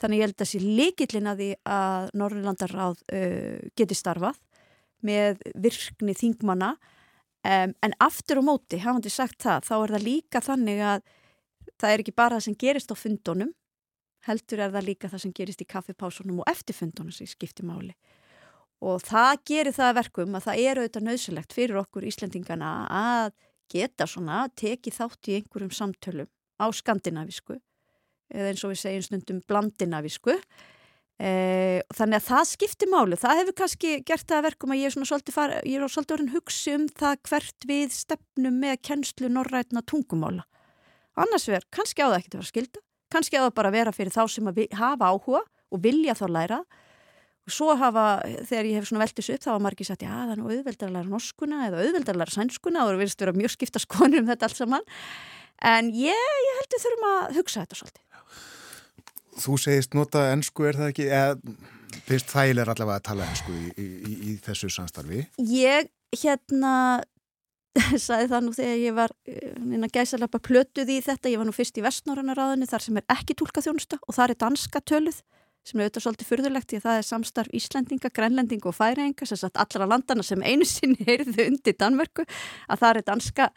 Þannig 0.00 0.20
ég 0.20 0.28
held 0.28 0.42
að 0.42 0.48
sé 0.48 0.60
líkillin 0.64 1.28
að 1.28 1.42
því 1.42 1.50
að 1.76 2.06
Norrlandaráð 2.16 3.02
uh, 3.12 3.58
geti 3.76 3.96
starfað 3.98 4.38
með 5.04 5.40
virkni 5.60 6.14
þingmanna 6.16 6.74
um, 6.76 7.72
en 7.72 7.96
aftur 8.00 8.40
og 8.40 8.46
móti, 8.48 8.80
hafandi 8.80 9.12
sagt 9.12 9.40
það, 9.44 9.66
þá 9.68 9.74
er 9.78 9.94
það 9.94 10.06
líka 10.06 10.42
þannig 10.44 10.82
að 10.84 11.04
það 11.80 11.92
er 11.92 12.04
ekki 12.04 12.16
bara 12.16 12.38
það 12.38 12.46
sem 12.46 12.58
gerist 12.60 12.92
á 12.92 12.96
fundunum, 12.96 13.52
heldur 14.28 14.64
er 14.64 14.74
það 14.74 14.88
líka 14.88 15.12
það 15.12 15.24
sem 15.24 15.36
gerist 15.36 15.64
í 15.64 15.68
kaffipásunum 15.68 16.42
og 16.42 16.50
eftir 16.50 16.76
fundunum 16.76 17.14
sem 17.14 17.28
skiptir 17.28 17.68
máli. 17.68 17.94
Og 18.80 19.00
það 19.04 19.32
gerir 19.48 19.76
það 19.76 19.96
verkum 19.98 20.36
að 20.36 20.46
það 20.48 20.60
er 20.64 20.80
auðvitað 20.80 21.06
nöðsulegt 21.06 21.56
fyrir 21.56 21.80
okkur 21.80 22.06
Íslendingana 22.08 22.70
að 22.88 23.32
geta 23.72 24.06
svona 24.08 24.46
tekið 24.56 24.96
þátt 24.96 25.28
í 25.28 25.36
einhverjum 25.38 25.74
samtölum 25.76 26.30
á 26.60 26.66
skandinavisku 26.72 27.58
eða 28.32 28.52
eins 28.52 28.64
og 28.66 28.74
við 28.74 28.82
segjum 28.82 29.06
stundum 29.06 29.40
blandinavísku. 29.50 30.36
E, 31.20 31.30
þannig 31.92 32.16
að 32.16 32.28
það 32.30 32.44
skiptir 32.48 32.88
málu 32.88 33.16
það 33.20 33.42
hefur 33.42 33.56
kannski 33.58 33.88
gert 34.08 34.24
það 34.30 34.46
verkum 34.46 34.72
að 34.72 34.78
ég 34.80 34.88
er 34.88 34.94
svona 34.94 35.08
svolítið, 35.10 35.36
far, 35.36 35.56
ég 35.68 35.76
er 35.76 35.92
svolítið 35.92 36.14
orðin 36.16 36.32
hugsi 36.32 36.76
um 36.78 36.86
það 37.02 37.18
hvert 37.28 37.66
við 37.68 37.96
stefnum 37.96 38.62
með 38.62 38.78
kennslu 38.88 39.28
norrætna 39.28 39.82
tungumála. 39.84 40.46
Annars 41.20 41.44
verður 41.50 41.68
kannski 41.76 42.00
á 42.00 42.08
það 42.08 42.16
ekki 42.22 42.32
að 42.32 42.38
vera 42.38 42.52
skilda 42.54 42.84
kannski 43.10 43.38
á 43.38 43.44
það 43.46 43.56
bara 43.58 43.70
að 43.70 43.78
vera 43.78 43.94
fyrir 43.94 44.14
þá 44.14 44.22
sem 44.30 44.50
að 44.50 44.62
hafa 44.78 45.10
áhuga 45.10 45.42
og 45.42 45.82
vilja 45.82 46.16
þá 46.18 46.26
læra. 46.30 46.60
Og 47.48 47.54
svo 47.54 47.74
hafa, 47.78 48.04
þegar 48.46 48.68
ég 48.68 48.78
hef 48.78 48.88
svona 48.90 49.02
veltis 49.02 49.30
upp 49.32 49.42
þá 49.42 49.50
hafa 49.50 49.64
margir 49.64 49.88
sagt, 49.88 50.04
já 50.04 50.12
það 50.12 50.34
er 50.34 50.40
nú 50.40 50.50
auðveldar 50.50 50.90
að 50.90 50.96
læra 50.96 51.10
norskuna 51.10 51.62
eða 51.66 51.84
auðveldar 51.84 52.14
að 52.14 52.22
læra 52.22 52.34
sænskuna 52.36 52.84
og 52.84 52.90
það 52.90 53.00
verðist 53.00 53.24
vera 53.24 53.36
mjög 53.38 53.54
skipta 53.56 53.82
skonur 53.82 54.22
um 54.22 54.30
þetta 54.30 54.46
allt 54.46 54.60
saman. 54.60 54.86
En 55.70 55.90
ég, 55.96 56.28
ég 56.46 56.60
held 56.60 56.76
að 56.76 56.84
þurfum 56.84 57.08
að 57.10 57.38
hugsa 57.40 57.64
þetta 57.64 57.80
svolítið 57.80 58.04
Þú 59.40 59.56
segist 59.60 59.96
nota 59.96 60.26
ennsku, 60.34 60.66
er 60.68 60.78
það 60.78 60.92
ekki? 60.92 61.06
Eða, 61.10 61.60
fyrst 62.08 62.32
þægileg 62.32 62.64
er 62.64 62.72
allavega 62.74 62.98
að 63.00 63.06
tala 63.08 63.28
ennsku 63.28 63.54
í, 63.56 63.70
í, 63.80 64.14
í, 64.14 64.34
þessu 64.44 64.70
samstarfi? 64.74 65.24
Ég, 65.50 65.90
hérna, 66.20 66.74
sagði 68.06 68.30
það 68.32 68.46
nú 68.46 68.54
þegar 68.56 68.80
ég 68.84 68.96
var 68.98 69.16
inn 69.30 69.86
að 69.86 69.94
gæsa 69.96 70.20
lappa 70.20 70.42
plötuð 70.42 70.92
í 70.92 71.00
þetta. 71.06 71.32
Ég 71.32 71.40
var 71.40 71.48
nú 71.48 71.56
fyrst 71.56 71.80
í 71.80 71.84
Vestnorrannaráðinu 71.86 72.68
þar 72.70 72.86
sem 72.86 73.00
er 73.00 73.08
ekki 73.16 73.38
tólkaþjónusta 73.40 74.00
og 74.04 74.16
þar 74.16 74.34
er 74.34 74.42
danska 74.46 74.82
töluð 74.84 75.22
sem 75.66 75.80
er 75.80 75.86
auðvitað 75.86 76.04
svolítið 76.04 76.28
fyrðulegt 76.30 76.70
því 76.70 76.78
að 76.78 76.84
það 76.86 76.98
er 76.98 77.06
samstarf 77.06 77.54
Íslendinga, 77.56 78.10
Grænlendinga 78.16 78.70
og 78.70 78.76
Færinga 78.76 79.28
sem 79.28 79.40
satt 79.40 79.60
allra 79.60 79.88
landana 79.90 80.24
sem 80.26 80.42
einu 80.42 80.66
sinni 80.72 81.06
heyrðu 81.06 81.46
undir 81.46 81.76
Danmörku 81.78 82.24
að 82.24 82.82
það 82.82 82.90
er 82.90 83.06
danska 83.10 83.48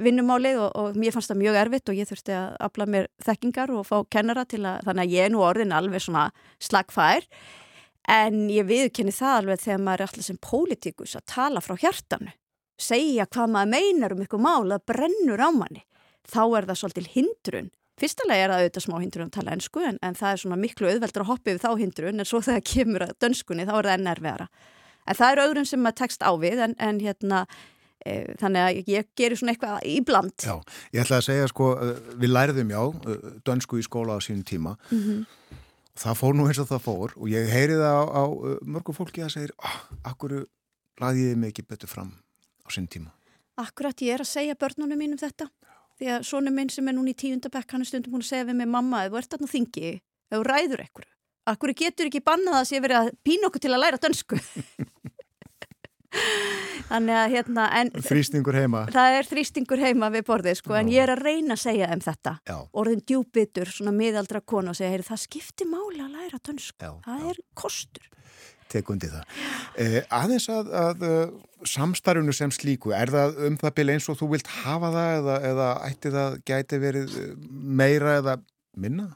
vinnumálið 0.00 0.60
og, 0.64 0.70
og 0.80 1.00
mér 1.00 1.16
fannst 1.16 1.32
það 1.32 1.42
mjög 1.44 1.60
erfitt 1.62 1.92
og 1.92 2.00
ég 2.00 2.10
þurfti 2.10 2.36
að 2.38 2.58
afla 2.68 2.88
mér 2.96 3.08
þekkingar 3.26 3.74
og 3.76 3.86
fá 3.88 3.96
kennara 4.10 4.46
til 4.48 4.64
að 4.64 4.84
þannig 4.88 5.06
að 5.06 5.16
ég 5.16 5.28
er 5.28 5.34
nú 5.34 5.44
orðin 5.44 5.76
alveg 5.76 6.04
svona 6.04 6.28
slagfær. 6.62 7.28
En 8.10 8.46
ég 8.50 8.66
viðkenni 8.66 9.12
það 9.14 9.36
alveg 9.42 9.64
þegar 9.66 9.82
maður 9.84 10.00
er 10.00 10.08
alltaf 10.08 10.26
sem 10.26 10.38
pólitíkus 10.40 11.18
að 11.18 11.26
tala 11.34 11.60
frá 11.62 11.76
hjartanu 11.78 12.32
segja 12.80 13.28
hvað 13.28 13.52
maður 13.54 13.72
meinar 13.74 14.14
um 14.14 14.24
ykkur 14.24 14.42
mál 14.42 14.72
að 14.72 14.86
brennur 14.88 15.42
á 15.42 15.50
manni 15.52 15.84
þá 16.30 16.42
er 16.58 16.68
það 16.70 16.80
svolítil 16.80 17.08
hindrun 17.14 17.70
Fyrstulega 18.00 18.44
er 18.44 18.52
það 18.52 18.62
auðvitað 18.62 18.84
smá 18.86 18.94
hindrun 19.02 19.28
að 19.28 19.34
tala 19.34 19.54
ennsku 19.56 19.82
en, 19.84 19.98
en 20.00 20.14
það 20.16 20.32
er 20.32 20.40
svona 20.40 20.56
miklu 20.60 20.88
auðveldur 20.88 21.24
að 21.24 21.28
hoppa 21.28 21.52
yfir 21.52 21.60
þá 21.60 21.82
hindrun 21.82 22.22
en 22.22 22.28
svo 22.28 22.40
þegar 22.46 22.64
kemur 22.70 23.04
að 23.04 23.12
dönskunni 23.20 23.66
þá 23.68 23.74
er 23.76 23.88
það 23.88 23.98
ennærvera. 23.98 24.46
En 25.10 25.18
það 25.18 25.34
eru 25.34 25.44
öðrum 25.48 25.68
sem 25.68 25.82
maður 25.84 25.98
tekst 26.00 26.24
á 26.24 26.32
við 26.40 26.62
en, 26.64 26.76
en 26.80 27.00
hérna 27.02 27.42
e, 28.04 28.14
þannig 28.40 28.64
að 28.64 28.92
ég 28.94 29.10
gerir 29.18 29.40
svona 29.40 29.54
eitthvað 29.54 29.84
í 29.90 29.98
bland. 30.06 30.36
Já, 30.40 30.56
ég 30.94 31.04
ætla 31.04 31.20
að 31.20 31.28
segja 31.28 31.50
sko 31.50 31.70
við 32.22 32.32
læriðum 32.32 32.72
já 32.72 32.80
dönsku 33.48 33.80
í 33.80 33.84
skóla 33.84 34.16
á 34.16 34.20
sínum 34.24 34.46
tíma 34.48 34.76
mm 34.88 35.00
-hmm. 35.04 35.20
það 36.04 36.18
fór 36.22 36.36
nú 36.36 36.48
eins 36.48 36.62
og 36.62 36.70
það 36.72 36.84
fór 36.88 37.16
og 37.16 37.28
ég 37.28 37.52
heyri 37.52 37.76
það 37.76 37.96
á, 38.00 38.04
á 38.16 38.24
mörgu 38.64 38.96
fólki 38.96 39.24
að 39.24 39.34
segja 39.36 39.56
ah, 39.58 39.80
akkur 40.04 40.46
laði 41.00 41.32
ég 41.32 41.36
mig 41.36 41.52
ekki 41.52 41.68
betur 41.68 41.88
fram 41.88 42.12
á 42.64 42.68
sínum 42.72 42.88
tíma. 42.88 43.10
Akkurat 43.60 44.00
ég 44.00 44.14
er 44.14 44.24
að 44.24 44.32
segja 44.32 44.56
börnunum 44.56 44.96
mínum 44.96 45.20
þetta 45.20 45.50
því 46.00 46.12
að 46.16 46.26
svona 46.30 46.52
minn 46.54 46.72
sem 46.72 46.88
er 46.88 46.96
núna 46.96 47.12
í 47.12 47.18
tíundabekk 47.20 47.76
hann 47.76 47.84
er 47.84 47.90
stundum 47.90 48.16
hún 48.16 48.24
að 48.24 48.30
segja 48.32 48.48
við 48.48 48.60
mig 48.62 48.70
mamma, 48.72 49.04
ef 49.04 49.12
þú 49.12 49.20
ert 49.20 49.36
alltaf 49.36 49.54
þingi 49.54 49.88
ef 49.94 50.36
þú 50.36 50.44
ræður 50.48 50.84
ekkur, 50.86 51.08
Akkur 51.50 51.72
getur 51.74 52.10
ekki 52.10 52.20
bannað 52.22 52.60
að 52.60 52.66
sé 52.68 52.80
verið 52.84 52.98
að 53.00 53.14
pína 53.26 53.48
okkur 53.48 53.62
til 53.64 53.72
að 53.74 53.82
læra 53.84 54.00
dönsku 54.00 54.38
Þannig 56.90 57.14
að 57.14 57.32
hérna 57.36 57.64
Þrýstingur 58.02 58.56
heima 58.58 58.80
Það 58.90 59.16
er 59.20 59.28
þrýstingur 59.30 59.82
heima 59.82 60.08
við 60.10 60.24
borðið 60.26 60.56
sko 60.58 60.74
Já. 60.74 60.78
en 60.80 60.90
ég 60.90 61.04
er 61.04 61.12
að 61.14 61.22
reyna 61.22 61.54
að 61.54 61.62
segja 61.62 61.90
um 61.94 62.02
þetta 62.02 62.32
Já. 62.50 62.56
Orðin 62.82 63.04
djúbitur, 63.06 63.70
svona 63.70 63.94
miðaldra 63.94 64.40
konu 64.42 64.72
og 64.72 64.78
segja, 64.78 64.90
heyr, 64.96 65.04
það 65.06 65.22
skiptir 65.22 65.70
máli 65.70 66.02
að 66.02 66.16
læra 66.18 66.40
dönsku 66.48 66.82
Já. 66.82 66.96
Það 67.06 67.28
er 67.30 67.40
kostur 67.62 68.10
Tekundi 68.70 69.10
það 69.10 69.22
eh, 69.76 70.00
Aðeins 70.14 70.48
að, 70.52 70.72
að 70.80 71.06
uh, 71.06 71.22
samstarfunu 71.68 72.34
sem 72.36 72.52
slíku 72.54 72.94
er 72.96 73.12
það 73.12 73.40
um 73.48 73.56
það 73.60 73.76
byrja 73.78 73.96
eins 73.98 74.10
og 74.12 74.20
þú 74.20 74.32
vilt 74.34 74.52
hafa 74.60 74.92
það 74.94 75.14
eða, 75.20 75.38
eða 75.50 75.70
ætti 75.88 76.14
það 76.16 76.36
gæti 76.50 76.82
verið 76.82 77.16
uh, 77.20 77.32
meira 77.50 78.18
eða 78.20 78.36
minna? 78.80 79.10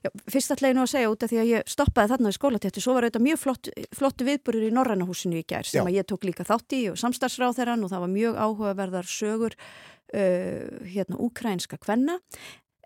Já, 0.00 0.08
fyrst 0.32 0.54
ætla 0.54 0.70
ég 0.70 0.76
nú 0.78 0.84
að 0.86 0.92
segja 0.94 1.10
út 1.12 1.24
af 1.24 1.28
því 1.28 1.38
að 1.42 1.50
ég 1.50 1.68
stoppaði 1.68 2.10
þarna 2.14 2.30
í 2.32 2.36
skólatétti, 2.36 2.80
svo 2.80 2.94
var 2.96 3.06
þetta 3.06 3.20
mjög 3.20 3.40
flott, 3.42 3.68
flottu 3.96 4.26
viðburður 4.28 4.68
í 4.70 4.72
Norrannahúsinu 4.72 5.42
í 5.42 5.44
gær 5.44 5.68
sem 5.68 5.82
Já. 5.82 5.84
að 5.84 5.98
ég 5.98 6.08
tók 6.08 6.24
líka 6.24 6.46
þátt 6.48 6.76
í 6.78 6.80
og 6.88 6.96
samstagsráð 7.00 7.58
þeirra 7.58 7.76
og 7.76 7.92
það 7.92 8.04
var 8.06 8.12
mjög 8.14 8.38
áhugaverðar 8.40 9.10
sögur 9.12 9.56
uh, 9.58 10.64
hérna 10.88 11.20
úkrænska 11.20 11.76
kvenna 11.82 12.16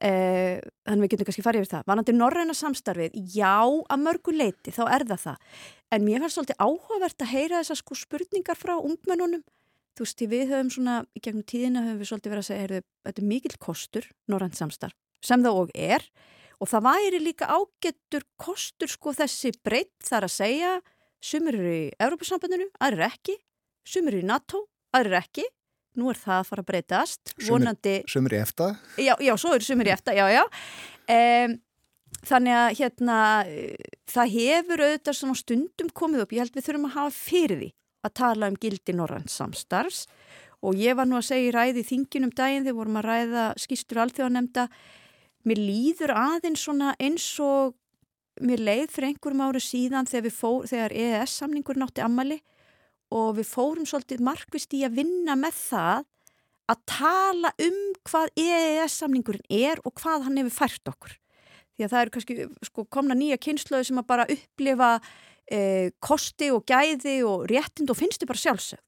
uh, 0.03 0.61
þannig 0.89 1.05
við 1.05 1.13
getum 1.15 1.29
kannski 1.29 1.45
farið 1.45 1.65
yfir 1.65 1.73
það. 1.73 1.87
Vanandi 1.91 2.15
Norranna 2.17 2.57
samstarfið, 2.59 3.17
já 3.35 3.55
að 3.63 4.03
mörgu 4.03 4.35
leiti 4.35 4.75
þá 4.75 4.85
er 4.89 5.07
það 5.11 5.25
það, 5.25 5.49
en 5.95 6.07
mér 6.07 6.25
fannst 6.25 6.39
svolítið 6.39 6.63
áhugavert 6.67 7.25
að 7.25 7.33
heyra 7.35 7.61
þessar 7.63 7.81
sko 7.81 7.99
spurningar 8.03 8.59
frá 8.59 8.75
ungmennunum. 8.77 9.45
Þú 9.95 10.07
veist, 10.07 10.25
við 10.27 10.49
höfum 10.51 10.71
svona, 10.75 10.95
í 11.15 11.23
gegnum 11.23 11.47
tíðina 11.47 11.85
höfum 11.85 12.01
við 12.01 12.11
svolítið 12.11 12.33
verið 12.35 12.43
að 12.43 12.49
segja, 12.49 12.63
heyrðu, 12.65 12.81
þetta 13.07 13.23
er 13.23 13.29
mikill 13.31 13.59
kostur, 13.63 14.09
norrænt 14.27 14.59
samstarf, 14.59 14.97
sem 15.23 15.45
það 15.45 15.61
og 15.61 15.75
er, 15.79 16.07
og 16.59 16.71
það 16.71 16.87
væri 16.89 17.21
líka 17.23 17.51
ágetur 17.55 18.27
kostur 18.41 18.91
sko 18.91 19.15
þessi 19.15 19.55
breytt 19.63 19.95
þar 20.03 20.27
að 20.27 20.35
segja 20.35 20.73
sumir 21.25 21.57
eru 21.61 21.71
í 21.71 21.85
Európa-sambandinu, 22.03 22.67
aðrir 22.83 23.07
ekki. 23.07 23.39
Sumir 23.87 24.17
eru 24.17 24.25
í 24.25 24.29
NATO, 24.29 24.65
aðrir 24.97 25.23
ekki 25.23 25.47
nú 26.01 26.11
er 26.13 26.19
það 26.19 26.41
að 26.41 26.49
fara 26.51 26.65
að 26.65 26.71
breytast. 26.71 27.35
Vonandi... 27.49 27.95
Sumir 28.11 28.37
í 28.37 28.41
efta? 28.43 28.73
Já, 29.01 29.15
já, 29.23 29.35
svo 29.41 29.55
eru 29.57 29.67
sumir 29.67 29.91
í 29.91 29.95
efta, 29.95 30.15
já, 30.17 30.25
já. 30.33 30.43
Um, 31.15 31.57
þannig 32.25 32.59
að 32.59 32.69
hérna 32.81 33.19
það 34.11 34.35
hefur 34.39 34.85
auðvitað 34.87 35.19
svona 35.21 35.39
stundum 35.39 35.93
komið 35.93 36.25
upp, 36.25 36.35
ég 36.35 36.45
held 36.45 36.57
við 36.57 36.69
þurfum 36.69 36.89
að 36.89 36.97
hafa 36.99 37.15
fyrir 37.19 37.63
því 37.63 37.71
að 38.05 38.17
tala 38.21 38.51
um 38.53 38.59
gildi 38.61 38.97
Norrlands 38.97 39.39
samstarfs. 39.41 40.05
Og 40.65 40.79
ég 40.81 40.97
var 40.97 41.09
nú 41.09 41.19
að 41.19 41.29
segja 41.29 41.51
í 41.51 41.55
ræði 41.55 41.85
þinginum 41.85 42.33
daginn 42.33 42.65
þegar 42.65 42.79
vorum 42.79 43.01
að 43.01 43.09
ræða 43.11 43.47
skýstur 43.61 44.01
alþjóðanemnda 44.05 44.69
mér 45.45 45.61
líður 45.61 46.15
aðeins 46.17 46.65
svona 46.65 46.95
eins 47.03 47.27
og 47.43 47.75
mér 48.43 48.63
leið 48.65 48.89
fyrir 48.95 49.13
einhverjum 49.13 49.45
áru 49.45 49.61
síðan 49.63 50.09
þegar, 50.09 50.35
fór, 50.35 50.65
þegar 50.71 50.95
EES 50.97 51.37
samningur 51.43 51.79
nátti 51.79 52.03
ammali 52.05 52.41
og 53.15 53.37
við 53.39 53.49
fórum 53.49 53.87
svolítið 53.87 54.25
markvist 54.27 54.75
í 54.75 54.83
að 54.87 54.99
vinna 55.01 55.37
með 55.39 55.59
það 55.61 56.07
að 56.73 56.81
tala 56.89 57.53
um 57.61 57.77
hvað 58.09 58.33
EES 58.41 58.97
samningurinn 59.03 59.45
er 59.53 59.83
og 59.85 59.95
hvað 60.01 60.27
hann 60.27 60.41
hefur 60.41 60.57
fært 60.63 60.91
okkur. 60.91 61.19
Því 61.75 61.85
að 61.85 61.93
það 61.93 62.01
eru 62.01 62.15
kannski 62.15 62.49
sko, 62.69 62.87
komna 62.87 63.17
nýja 63.19 63.39
kynnslöðu 63.43 63.91
sem 63.91 64.01
að 64.01 64.09
bara 64.11 64.27
upplifa 64.31 64.91
eh, 65.51 65.93
kosti 66.03 66.51
og 66.55 66.65
gæði 66.71 67.21
og 67.29 67.47
réttind 67.51 67.93
og 67.93 67.99
finnst 67.99 68.23
þið 68.23 68.31
bara 68.31 68.45
sjálfsög. 68.45 68.83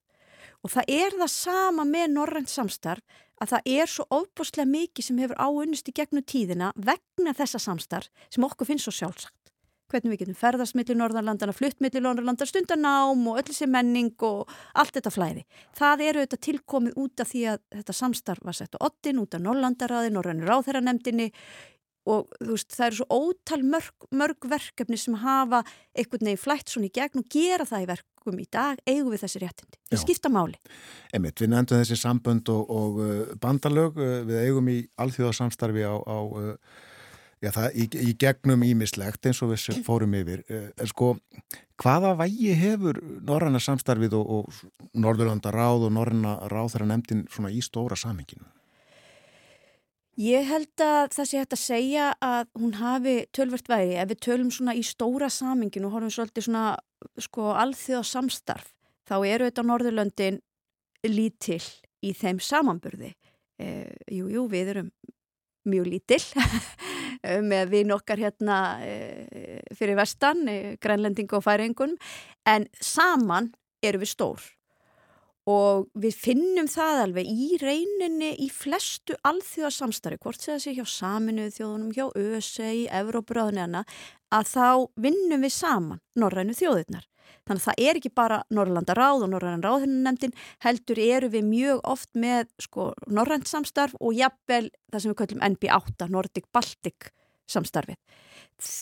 Og 0.64 0.72
það 0.72 0.92
er 0.96 1.16
það 1.20 1.32
sama 1.34 1.84
með 1.86 2.12
norrænt 2.14 2.50
samstarf 2.50 3.22
að 3.42 3.52
það 3.52 3.72
er 3.76 3.90
svo 3.92 4.06
óbúslega 4.08 4.70
mikið 4.70 5.08
sem 5.10 5.18
hefur 5.20 5.42
áunnist 5.42 5.90
í 5.90 5.94
gegnum 5.94 6.24
tíðina 6.24 6.70
vegna 6.74 7.34
þessa 7.36 7.60
samstarf 7.60 8.08
sem 8.32 8.46
okkur 8.46 8.70
finnst 8.70 8.88
svo 8.88 8.94
sjálfsagt. 8.96 9.35
Hvernig 9.92 10.12
við 10.12 10.22
getum 10.24 10.38
ferðast 10.38 10.74
millir 10.74 10.98
Norðarlandana, 10.98 11.54
flutt 11.54 11.78
millir 11.84 12.02
Norðarlandana, 12.02 12.50
stundanám 12.50 13.28
og 13.30 13.38
öll 13.38 13.46
þessi 13.46 13.68
menning 13.70 14.26
og 14.26 14.50
allt 14.74 14.96
þetta 14.96 15.12
flæði. 15.14 15.46
Það 15.78 16.02
eru 16.08 16.24
þetta 16.24 16.42
tilkomið 16.48 16.98
út 17.04 17.22
af 17.22 17.30
því 17.30 17.44
að 17.52 17.62
þetta 17.76 17.96
samstarf 18.00 18.48
var 18.48 18.58
sett 18.58 18.74
á 18.74 18.82
ottin, 18.88 19.22
út 19.22 19.38
af 19.38 19.44
Norrlandaraði, 19.44 20.10
Norrannir 20.16 20.50
áþæranemdini 20.56 21.30
og 22.06 22.34
þú 22.38 22.52
veist 22.54 22.74
það 22.74 22.86
eru 22.88 22.98
svo 23.00 23.20
ótal 23.26 23.62
mörg, 23.66 24.08
mörg 24.14 24.48
verkefni 24.50 24.98
sem 25.00 25.16
hafa 25.22 25.62
einhvern 25.96 26.28
veginn 26.28 26.40
flætt 26.40 26.70
svona 26.70 26.88
í 26.90 26.94
gegn 26.94 27.22
og 27.22 27.30
gera 27.32 27.66
það 27.66 27.86
í 27.86 27.88
verkum 27.90 28.42
í 28.42 28.46
dag 28.52 28.82
eigum 28.86 29.12
við 29.12 29.24
þessi 29.24 29.42
réttindi. 29.42 29.80
Það 29.90 30.02
skipta 30.04 30.32
máli. 30.32 30.58
Emitt, 31.16 31.42
við 31.42 31.52
nefndum 31.52 31.82
þessi 31.82 31.98
sambönd 32.00 32.50
og, 32.54 32.70
og 32.70 33.00
uh, 33.02 33.32
bandalög, 33.42 33.98
uh, 33.98 34.20
við 34.28 34.42
eigum 34.44 34.70
í 34.70 34.78
alþjóðarsamstarfi 35.02 35.86
á, 35.86 35.94
á 35.98 36.18
uh, 36.22 36.54
já, 37.46 37.52
það, 37.54 37.68
í, 37.78 37.86
í 38.10 38.16
gegnum 38.18 38.64
ímislegt 38.66 39.28
eins 39.28 39.40
og 39.44 39.52
við 39.52 39.80
fórum 39.86 40.16
yfir. 40.18 40.42
En 40.50 40.90
sko, 40.90 41.14
hvaða 41.80 42.16
vægi 42.18 42.52
hefur 42.58 43.00
Norranna 43.26 43.62
samstarfið 43.62 44.18
og, 44.18 44.34
og 44.36 44.92
Norðurlanda 44.98 45.54
ráð 45.54 45.88
og 45.88 45.96
Norranna 45.96 46.36
ráð 46.52 46.74
þeirra 46.74 46.90
nefndin 46.92 47.24
svona 47.32 47.54
í 47.54 47.62
stóra 47.64 47.98
saminginu? 47.98 48.46
Ég 50.16 50.46
held 50.48 50.80
að 50.80 51.10
það 51.12 51.26
sé 51.28 51.40
hægt 51.42 51.54
að 51.54 51.60
segja 51.60 52.04
að 52.24 52.46
hún 52.56 52.78
hafi 52.78 53.16
tölvert 53.36 53.66
væri 53.68 53.98
ef 54.00 54.08
við 54.14 54.22
tölum 54.24 54.52
svona 54.54 54.72
í 54.72 54.84
stóra 54.86 55.28
saminginu 55.28 55.90
og 55.90 55.98
horfum 55.98 56.14
svolítið 56.14 56.46
svona 56.46 56.70
sko 57.20 57.50
alþjóða 57.52 58.06
samstarf 58.08 58.70
þá 59.06 59.16
eru 59.28 59.50
þetta 59.50 59.64
Norðurlöndin 59.68 60.38
lítill 61.04 61.60
í 62.00 62.14
þeim 62.16 62.40
samanburði. 62.40 63.12
E, 63.60 63.92
jú, 64.12 64.30
jú, 64.32 64.46
við 64.52 64.72
erum 64.72 64.88
mjög 65.68 65.90
lítill 65.90 66.24
með 67.50 67.72
við 67.74 67.88
nokkar 67.90 68.22
hérna 68.22 68.58
e, 68.84 69.60
fyrir 69.76 69.98
vestan, 69.98 70.46
e, 70.48 70.76
grænlending 70.82 71.32
og 71.36 71.44
færingun 71.46 71.96
en 72.46 72.68
saman 72.80 73.52
eru 73.84 74.02
við 74.02 74.14
stór 74.14 74.55
og 75.46 75.86
við 75.94 76.16
finnum 76.18 76.66
það 76.70 77.00
alveg 77.04 77.28
í 77.30 77.56
reyninni 77.62 78.32
í 78.42 78.48
flestu 78.50 79.14
alþjóðarsamstarri, 79.28 80.18
hvort 80.22 80.42
segja 80.42 80.58
sér 80.62 80.80
hjá 80.80 80.86
saminuð 80.90 81.52
þjóðunum, 81.54 81.92
hjá 81.94 82.06
ÖSE, 82.18 82.70
í 82.82 82.86
Evróbröðunina, 82.90 83.84
að 84.34 84.48
þá 84.50 84.70
vinnum 85.06 85.46
við 85.46 85.54
saman 85.54 86.02
norrænu 86.18 86.56
þjóðirnar. 86.58 87.06
Þannig 87.46 87.62
að 87.62 87.66
það 87.66 87.84
er 87.86 87.98
ekki 88.00 88.10
bara 88.14 88.40
Norrlanda 88.50 88.94
ráð 88.98 89.26
og 89.26 89.30
Norræna 89.30 89.62
ráðhennunemdin, 89.62 90.34
heldur 90.66 90.98
eru 91.02 91.30
við 91.30 91.46
mjög 91.46 91.84
oft 91.86 92.10
með 92.18 92.50
sko, 92.62 92.90
norrænt 93.06 93.46
samstarf 93.50 93.94
og 94.00 94.18
jafnvel 94.18 94.64
það 94.90 95.02
sem 95.02 95.12
við 95.12 95.20
kallum 95.20 95.44
NB8, 95.54 96.08
Nordic 96.10 96.50
Baltic 96.54 97.12
samstarfið. 97.50 97.98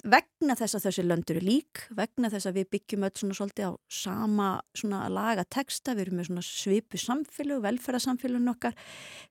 Vegna 0.07 0.55
þess 0.59 0.79
að 0.79 0.87
þessi 0.87 1.05
löndur 1.05 1.41
er 1.41 1.47
lík, 1.47 1.83
vegna 1.99 2.31
þess 2.33 2.49
að 2.49 2.61
við 2.61 2.71
byggjum 2.77 3.07
öll 3.09 3.13
svona 3.19 3.39
svolítið 3.39 3.69
á 3.69 3.73
sama 3.91 4.49
svona 4.77 5.03
laga 5.11 5.45
texta, 5.45 5.97
við 5.97 6.07
erum 6.07 6.21
með 6.21 6.31
svona 6.31 6.47
svipu 6.47 7.01
samfélag, 7.01 7.63
velferðarsamfélagun 7.65 8.55
okkar. 8.55 8.79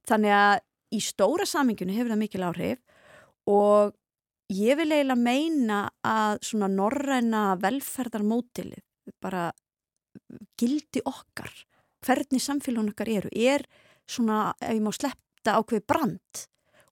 Þannig 0.10 0.36
að 0.38 0.56
í 0.94 1.02
stóra 1.02 1.48
saminginu 1.50 1.96
hefur 1.96 2.14
það 2.14 2.22
mikil 2.22 2.46
áhrif 2.46 2.82
og 3.50 3.94
ég 4.54 4.78
vil 4.78 4.92
eiginlega 4.92 5.20
meina 5.20 5.80
að 6.06 6.42
svona 6.46 6.70
norræna 6.72 7.44
velferðarmótilið 7.64 8.84
bara 9.24 9.48
gildi 10.60 11.02
okkar 11.10 11.52
hvernig 12.04 12.44
samfélagun 12.44 12.92
okkar 12.94 13.10
eru 13.10 13.32
er 13.34 13.66
svona, 14.10 14.52
ef 14.60 14.76
ég 14.76 14.84
má 14.84 14.92
slepta 14.94 15.58
ákveði 15.58 15.86
brand 15.88 16.44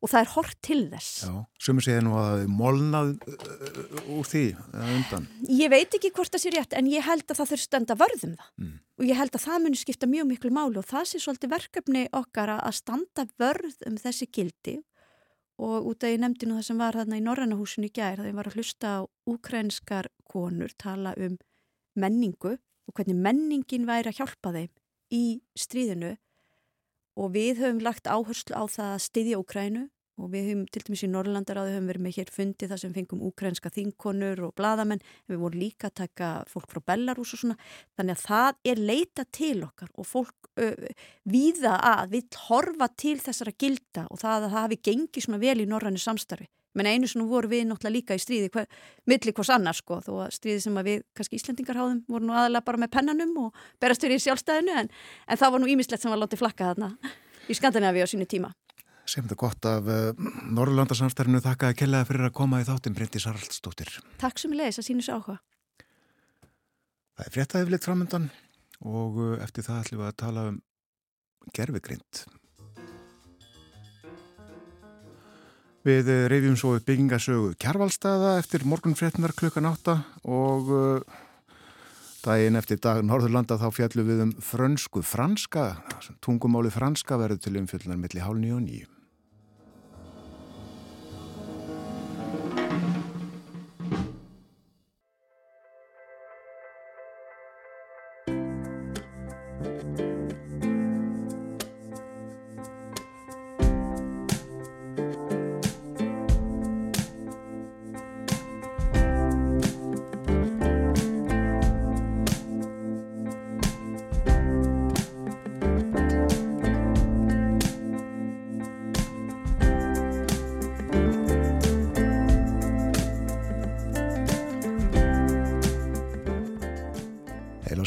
og 0.02 0.10
það 0.10 0.24
er 0.24 0.30
hort 0.34 0.58
til 0.66 0.80
þess. 0.90 1.10
Já, 1.28 1.34
sumur 1.62 1.86
segja 1.86 2.02
nú 2.04 2.16
að 2.18 2.46
molnað 2.50 3.12
uh, 3.30 4.14
úr 4.18 4.28
því 4.28 4.46
undan. 4.82 5.28
Ég 5.46 5.72
veit 5.74 5.98
ekki 5.98 6.12
hvort 6.16 6.34
það 6.34 6.44
sé 6.44 6.54
rétt 6.56 6.78
en 6.78 6.90
ég 6.90 7.06
held 7.06 7.28
að 7.28 7.42
það 7.42 7.52
þurft 7.54 7.68
standa 7.68 7.98
vörðum 8.00 8.34
það 8.40 8.48
mm. 8.64 8.72
og 8.98 9.10
ég 9.10 9.20
held 9.22 9.38
að 9.38 9.46
það 9.46 9.66
muni 9.66 9.82
skipta 9.82 10.10
mjög 10.10 10.30
miklu 10.32 10.54
máli 10.58 10.82
og 10.82 10.88
það 10.90 11.06
sé 11.12 11.22
svolítið 11.22 11.54
verkefni 11.54 12.06
okkar 12.18 12.56
að 12.58 12.80
standa 12.80 13.28
vörð 13.42 13.86
um 13.90 14.00
þessi 14.02 14.30
gildi 14.34 14.80
og 15.62 15.92
út 15.92 16.04
af 16.04 16.10
ég 16.10 16.22
nefndi 16.24 16.50
nú 16.50 16.58
það 16.58 16.68
sem 16.72 16.82
var 16.82 16.98
þarna 16.98 17.20
í 17.20 17.24
Norrannahúsinu 17.26 17.92
í 17.92 17.94
gær 17.94 18.18
það 18.18 18.32
ég 18.32 18.38
var 18.40 18.50
að 18.50 18.58
hlusta 18.58 18.94
á 18.98 19.00
ukrænskar 19.30 20.10
konur 20.26 20.74
tala 20.82 21.14
um 21.22 21.38
menningu 21.94 22.56
og 22.56 22.96
hvernig 22.98 23.20
menningin 23.22 23.86
væri 23.86 24.10
að 24.10 24.24
hjálpa 24.24 24.54
þeim 24.56 24.72
í 25.14 25.24
stríðinu 25.60 26.16
og 27.20 27.34
við 27.36 27.64
höfum 27.64 27.82
lagt 27.84 28.08
áherslu 28.08 28.56
á 28.56 28.64
það 28.70 28.94
að 28.96 29.04
styðja 29.08 29.42
Úkrænu 29.42 29.88
og 30.22 30.30
við 30.34 30.48
höfum 30.52 30.64
til 30.70 30.84
dæmis 30.86 31.04
í 31.06 31.10
Norrlandaráði 31.10 31.74
höfum 31.76 31.90
verið 31.90 32.06
með 32.06 32.18
hér 32.20 32.32
fundi 32.36 32.70
þar 32.70 32.82
sem 32.82 32.94
fengum 32.96 33.24
úkrænska 33.26 33.72
þinkonur 33.74 34.44
og 34.48 34.54
bladamenn 34.60 35.02
en 35.02 35.32
við 35.32 35.42
vorum 35.42 35.64
líka 35.64 35.90
að 35.90 35.98
taka 36.04 36.30
fólk 36.52 36.70
frá 36.72 36.82
Belarus 36.92 37.34
og 37.36 37.42
svona. 37.42 37.58
Þannig 37.98 38.18
að 38.18 38.26
það 38.28 38.72
er 38.74 38.84
leita 38.92 39.26
til 39.40 39.58
okkar 39.66 39.92
og 39.96 40.08
fólk 40.08 40.52
uh, 40.62 40.88
víða 41.26 41.78
að 41.94 42.18
við 42.18 42.42
horfa 42.48 42.92
til 42.94 43.18
þessara 43.24 43.56
gilda 43.58 44.08
og 44.10 44.22
það 44.22 44.38
að 44.38 44.48
það 44.48 44.58
hafi 44.60 44.82
gengið 44.90 45.28
svona 45.28 45.42
vel 45.42 45.58
í 45.64 45.70
norrannu 45.70 46.02
samstarfi 46.02 46.50
menn 46.78 46.90
einu 46.90 47.10
sem 47.10 47.24
voru 47.28 47.52
við 47.52 47.66
náttúrulega 47.70 47.96
líka 47.98 48.18
í 48.18 48.24
stríði 48.24 48.52
hver, 48.54 48.68
millir 49.10 49.36
hvers 49.38 49.52
annars 49.54 49.82
sko 49.84 50.00
þó 50.06 50.12
að 50.26 50.36
stríði 50.38 50.64
sem 50.66 50.80
að 50.80 50.90
við 50.90 51.04
kannski 51.18 51.40
Íslandingar 51.40 51.82
háðum 51.82 52.02
voru 52.08 52.30
nú 52.30 52.38
aðalega 52.38 52.68
bara 52.70 52.82
með 52.84 52.94
pennanum 52.96 53.38
og 53.46 53.62
berast 53.82 54.06
fyrir 54.06 54.22
í 54.22 54.26
sjálfstæðinu 54.26 54.78
en, 54.84 54.92
en 55.28 55.42
það 55.42 55.56
var 55.56 55.64
nú 55.64 55.72
ímislegt 55.72 56.06
sem 56.06 56.14
var 56.14 56.22
látið 56.24 56.44
flakka 56.44 56.72
þarna 56.72 56.94
í 57.52 57.58
Skandinavíu 57.58 58.08
á 58.08 58.12
sínu 58.12 58.30
tíma 58.30 58.54
Sem 59.10 59.26
þetta 59.26 59.38
gott 59.40 59.66
af 59.68 59.88
uh, 59.90 60.28
Norrlandarsamstærinu 60.54 61.42
þakkaði 61.44 61.78
kellaði 61.82 62.08
fyrir 62.12 62.28
að 62.28 62.36
koma 62.38 62.62
í 62.62 62.68
þáttin 62.68 62.94
Bryndis 62.96 63.26
Haraldsdóttir. 63.28 63.90
Takk 64.22 64.40
sem 64.40 64.54
ég 64.54 64.62
leiðis 64.62 64.80
að 64.80 64.88
sínu 64.88 65.06
svo 65.06 65.18
áhuga. 65.18 65.38
Það 67.18 67.26
er 67.26 67.34
fréttaði 67.36 67.70
flitt 67.72 67.88
framöndan 67.88 68.30
og 68.86 69.18
uh, 69.20 69.34
eftir 69.44 69.66
það 69.68 69.82
ætlum 69.82 70.04
við 70.04 70.12
að 70.12 70.20
tala 70.22 70.46
um 70.52 70.62
gerfigrind. 71.58 72.22
Við 75.82 76.10
reyfjum 76.30 76.58
svo 76.62 76.76
byggingasögu 76.86 77.56
Kjarvalstaða 77.58 78.36
eftir 78.38 78.68
morgun 78.70 78.94
fréttinar 78.94 79.34
klukkan 79.34 79.66
átta 79.66 79.96
og 80.30 80.70
uh, 80.70 81.22
Dægin 82.22 82.60
eftir 82.60 82.78
dag 82.78 83.00
Norðurlanda 83.02 83.58
þá 83.58 83.72
fjallum 83.74 84.06
við 84.06 84.20
um 84.28 84.34
frönsku 84.46 85.02
franska, 85.02 85.72
tungumáli 86.22 86.70
franska 86.70 87.18
verður 87.18 87.42
til 87.42 87.58
umfjöldunar 87.64 87.98
millir 87.98 88.28
hálni 88.28 88.54
og 88.54 88.62
nýju. 88.62 89.01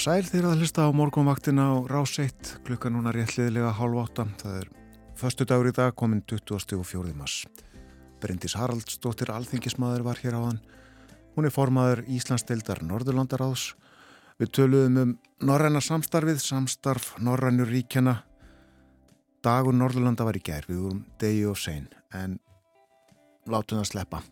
Sæl 0.05 0.27
þegar 0.27 0.51
það 0.51 0.59
hlusta 0.61 0.85
á 0.85 0.91
morgunvaktina 0.93 1.65
á 1.65 1.75
rás 1.89 2.19
1 2.21 2.49
klukka 2.67 2.91
núna 2.93 3.13
réttliðilega 3.15 3.71
hálf 3.79 4.01
8 4.03 4.25
það 4.43 4.57
er 4.59 4.67
förstu 5.17 5.47
dagur 5.49 5.71
í 5.71 5.73
dag 5.73 5.95
komin 5.97 6.21
24. 6.29 7.15
mars. 7.17 7.47
Bryndis 8.21 8.57
Haraldsdóttir 8.59 9.33
alþingismadur 9.33 10.05
var 10.05 10.21
hér 10.21 10.37
á 10.37 10.41
hann 10.45 10.61
hún 11.39 11.49
er 11.49 11.55
formaður 11.55 12.05
Íslandsdeildar 12.05 12.83
Norðurlandaráðs. 12.85 13.79
Við 14.37 14.53
töluðum 14.59 15.01
um 15.01 15.17
norræna 15.41 15.81
samstarfið 15.81 16.43
samstarf 16.43 17.15
norrænur 17.25 17.73
ríkjana 17.73 18.19
dagur 19.41 19.73
Norðurlanda 19.73 20.29
var 20.29 20.37
í 20.37 20.45
gær 20.45 20.69
við 20.69 20.85
vorum 20.85 21.03
degi 21.17 21.49
og 21.49 21.57
sein 21.57 21.89
en 22.13 22.37
látum 23.49 23.81
það 23.81 23.93
sleppa. 23.95 24.25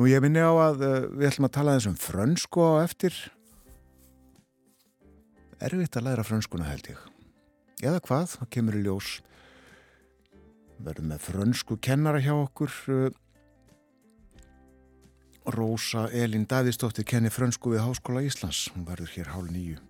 Nú 0.00 0.08
ég 0.08 0.24
minni 0.24 0.40
á 0.40 0.56
að 0.56 0.88
uh, 0.88 0.98
við 1.12 1.34
ætlum 1.34 1.52
að 1.52 1.56
tala 1.60 1.76
þessum 1.76 2.00
frönsku 2.00 2.64
á 2.64 2.80
eftir 2.80 3.24
erfitt 5.62 5.96
að 5.98 6.08
læra 6.08 6.24
frönskuna 6.26 6.68
held 6.68 6.88
ég. 6.90 7.00
Eða 7.84 8.00
hvað, 8.06 8.26
það 8.36 8.50
kemur 8.56 8.78
í 8.78 8.82
ljós. 8.84 9.10
Verðum 10.84 11.10
með 11.12 11.26
frönsku 11.28 11.78
kennara 11.82 12.22
hjá 12.22 12.32
okkur. 12.36 12.72
Rósa 15.54 16.06
Elin 16.16 16.46
Davíðsdóttir 16.48 17.04
kenni 17.04 17.30
frönsku 17.32 17.74
við 17.74 17.84
Háskóla 17.84 18.22
Íslands. 18.24 18.70
Hún 18.72 18.86
verður 18.88 19.12
hér 19.12 19.34
hálf 19.34 19.52
nýju. 19.52 19.82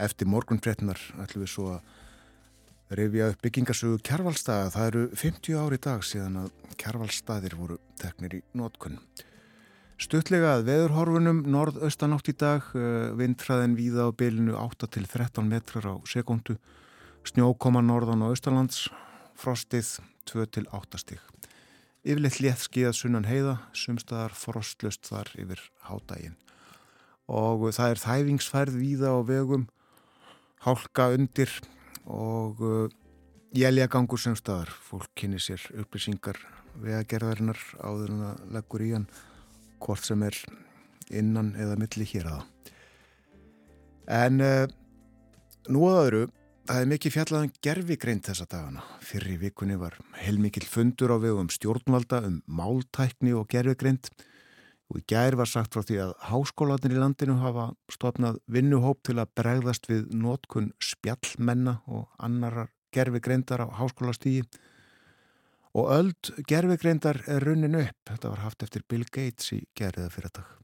Eftir 0.00 0.30
morgunfretnar 0.30 1.00
ætlum 1.20 1.44
við 1.44 1.52
svo 1.52 1.72
að 1.74 2.96
reyfja 3.00 3.32
upp 3.32 3.42
byggingasögu 3.44 3.98
kjærvalstaða. 4.06 4.70
Það 4.74 4.86
eru 4.90 5.02
50 5.18 5.58
ári 5.58 5.80
dag 5.82 6.06
síðan 6.06 6.38
að 6.44 6.76
kjærvalstaðir 6.80 7.58
voru 7.58 7.80
teknir 8.00 8.38
í 8.38 8.44
nótkunn. 8.56 9.00
Stuttlega 10.00 10.54
að 10.56 10.62
veðurhorfunum 10.64 11.42
norð-austanátt 11.52 12.30
í 12.30 12.34
dag, 12.40 12.64
eh, 12.72 13.12
vindræðin 13.12 13.76
víða 13.76 14.08
á 14.08 14.16
bylinu 14.16 14.54
8 14.56 14.88
til 14.88 15.04
13 15.04 15.44
metrar 15.44 15.84
á 15.92 15.94
sekundu, 16.08 16.56
snjókoma 17.22 17.82
norðan 17.84 18.24
á 18.24 18.32
austalands, 18.32 18.88
frostið 19.36 20.00
2 20.24 20.46
til 20.46 20.64
8 20.72 20.96
stík. 20.96 21.20
Yfirleitt 22.00 22.40
létt 22.40 22.64
skíðað 22.64 22.96
sunnan 22.96 23.28
heiða, 23.28 23.58
sumstaðar 23.76 24.32
frostlust 24.32 25.04
þar 25.04 25.28
yfir 25.36 25.60
hádægin. 25.84 26.36
Og 27.28 27.68
það 27.68 27.90
er 27.90 28.00
þæfingsfærð 28.00 28.80
víða 28.80 29.12
á 29.12 29.20
vegum, 29.20 29.68
hálka 30.64 31.12
undir 31.12 31.52
og 32.08 32.56
uh, 32.64 32.88
jæljagangur 33.52 34.16
sumstaðar. 34.16 34.72
Fólk 34.72 35.12
kynni 35.14 35.36
sér 35.36 35.60
upplýsingar 35.76 36.40
vegagerðarinnar 36.80 37.60
áður 37.84 38.14
en 38.16 38.24
að 38.32 38.48
leggur 38.56 38.80
í 38.80 38.94
hann 38.96 39.10
hvort 39.80 40.04
sem 40.06 40.22
er 40.26 40.36
innan 41.10 41.54
eða 41.58 41.78
milli 41.80 42.06
hér 42.06 42.28
aða. 42.30 42.44
En 44.10 44.42
uh, 44.42 44.66
nú 45.70 45.84
að 45.90 46.00
öðru, 46.04 46.22
það 46.70 46.80
er 46.80 46.90
mikið 46.92 47.14
fjallaðan 47.16 47.50
um 47.50 47.60
gerfigreint 47.66 48.30
þessa 48.30 48.46
dagana. 48.50 48.82
Fyrir 49.04 49.36
í 49.36 49.38
vikunni 49.44 49.78
var 49.80 49.98
heilmikil 50.22 50.66
fundur 50.66 51.14
á 51.14 51.18
vegum 51.22 51.50
stjórnvalda 51.52 52.24
um 52.28 52.40
máltækni 52.46 53.34
og 53.36 53.48
gerfigreint 53.50 54.10
og 54.90 54.98
í 54.98 55.04
gær 55.06 55.36
var 55.38 55.46
sagt 55.46 55.76
frá 55.76 55.84
því 55.86 56.00
að 56.02 56.16
háskólatin 56.26 56.96
í 56.96 56.98
landinu 56.98 57.36
hafa 57.38 57.68
stopnað 57.94 58.40
vinnuhóp 58.50 59.04
til 59.06 59.20
að 59.22 59.30
bregðast 59.38 59.86
við 59.90 60.08
nótkun 60.10 60.72
spjallmenna 60.82 61.78
og 61.86 62.08
annarar 62.18 62.72
gerfigreindar 62.94 63.62
á 63.62 63.66
háskólastígi 63.78 64.42
og 65.78 65.90
öld 65.94 66.30
gerfegreindar 66.50 67.22
er 67.30 67.44
runnin 67.46 67.78
upp. 67.78 67.98
Þetta 68.08 68.32
var 68.32 68.44
haft 68.44 68.64
eftir 68.66 68.84
Bill 68.88 69.06
Gates 69.06 69.52
í 69.54 69.62
gerðiða 69.78 70.10
fyrir 70.14 70.34
dag. 70.34 70.56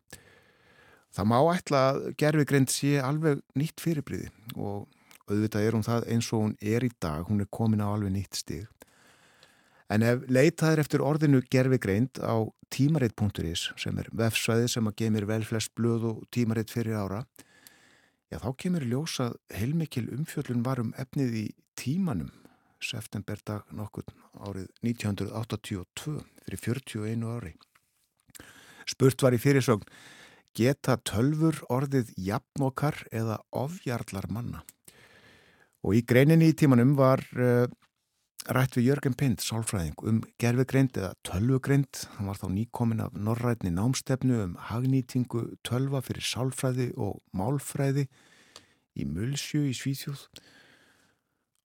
Það 1.17 1.29
má 1.31 1.39
ætla 1.55 1.83
að 1.91 2.07
gerfegreind 2.21 2.73
sé 2.73 2.97
alveg 3.01 3.41
nýtt 3.57 3.81
fyrirbríði 3.81 4.29
og 4.57 4.89
auðvitað 5.27 5.67
er 5.67 5.77
hún 5.77 5.87
það 5.87 6.09
eins 6.13 6.31
og 6.33 6.43
hún 6.43 6.57
er 6.61 6.85
í 6.85 6.91
dag, 7.01 7.25
hún 7.27 7.41
er 7.43 7.51
komin 7.51 7.83
á 7.83 7.89
alveg 7.89 8.13
nýtt 8.15 8.41
stig. 8.43 8.67
En 9.89 10.03
ef 10.03 10.25
leitaður 10.27 10.83
eftir 10.83 11.05
orðinu 11.07 11.41
gerfegreind 11.51 12.19
á 12.19 12.43
tímareitt.is 12.75 13.69
sem 13.79 13.99
er 14.03 14.11
vefsvæði 14.11 14.69
sem 14.71 14.91
að 14.91 14.97
gemir 15.03 15.29
vel 15.31 15.45
flest 15.47 15.73
blöð 15.79 16.09
og 16.11 16.25
tímareitt 16.35 16.75
fyrir 16.75 16.99
ára, 16.99 17.23
já 18.27 18.41
þá 18.43 18.51
kemur 18.59 18.83
ljósað 18.91 19.39
heilmikil 19.55 20.09
umfjöllun 20.11 20.67
varum 20.67 20.91
efnið 20.99 21.39
í 21.39 21.47
tímanum 21.79 22.33
septemberdag 22.83 23.65
nokkur 23.73 24.07
árið 24.47 24.69
1982 24.85 26.19
fyrir 26.45 26.61
41 26.63 27.27
ári. 27.31 27.55
Spurt 28.87 29.23
var 29.25 29.35
í 29.35 29.41
fyrirsögn 29.43 29.87
geta 30.57 30.97
tölfur 31.05 31.59
orðið 31.73 32.13
jafnokar 32.17 33.03
eða 33.13 33.41
ofjarlar 33.53 34.29
manna. 34.33 34.63
Og 35.85 35.99
í 35.99 36.05
greininni 36.07 36.51
í 36.51 36.57
tímanum 36.57 36.95
var 36.99 37.23
uh, 37.37 37.67
rætt 38.51 38.79
við 38.79 38.89
Jörgen 38.91 39.17
Pind, 39.19 39.43
sálfræðing, 39.43 39.97
um 40.07 40.23
gerfegreind 40.41 40.97
eða 40.99 41.13
tölvugreind. 41.27 42.03
Hann 42.17 42.31
var 42.31 42.41
þá 42.41 42.49
nýkomin 42.55 43.05
af 43.05 43.17
norrætni 43.19 43.73
námstefnu 43.75 44.41
um 44.45 44.57
hagnýtingu 44.71 45.45
tölva 45.67 46.03
fyrir 46.07 46.25
sálfræði 46.25 46.93
og 46.97 47.21
málfræði 47.37 48.07
í 48.97 49.07
Mulsju 49.09 49.67
í 49.69 49.75
Svíþjóð. 49.77 50.27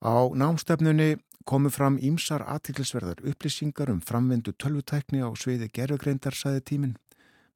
Á 0.02 0.34
námstefnunni 0.34 1.20
komu 1.45 1.70
fram 1.70 1.99
ímsar 2.02 2.41
aðtilsverðar 2.49 3.20
upplýsingar 3.22 3.91
um 3.93 3.99
framvindu 4.02 4.49
tölvutækni 4.58 5.22
á 5.22 5.30
sviði 5.38 5.68
gerðugreindar, 5.70 6.34
saði 6.34 6.64
tímin. 6.66 6.95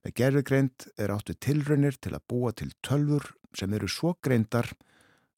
Með 0.05 0.13
gerðugreind 0.19 0.85
er 1.01 1.13
áttu 1.15 1.33
tilraunir 1.41 1.97
til 1.97 2.13
að 2.13 2.27
búa 2.29 2.51
til 2.53 2.69
tölfur 2.85 3.31
sem 3.57 3.73
eru 3.73 3.89
svo 3.89 4.13
greindar 4.21 4.69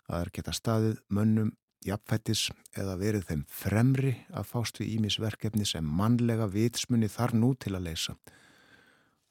að 0.10 0.18
það 0.18 0.34
geta 0.36 0.56
staðið 0.58 1.00
mönnum 1.08 1.54
jafnfættis 1.88 2.50
eða 2.76 2.98
verið 3.00 3.24
þeim 3.30 3.46
fremri 3.48 4.14
að 4.36 4.52
fást 4.52 4.82
við 4.82 4.98
ímisverkefni 4.98 5.64
sem 5.70 5.88
mannlega 5.88 6.50
vitsmunni 6.52 7.08
þar 7.08 7.38
nú 7.40 7.54
til 7.56 7.78
að 7.78 7.88
leysa. 7.88 8.18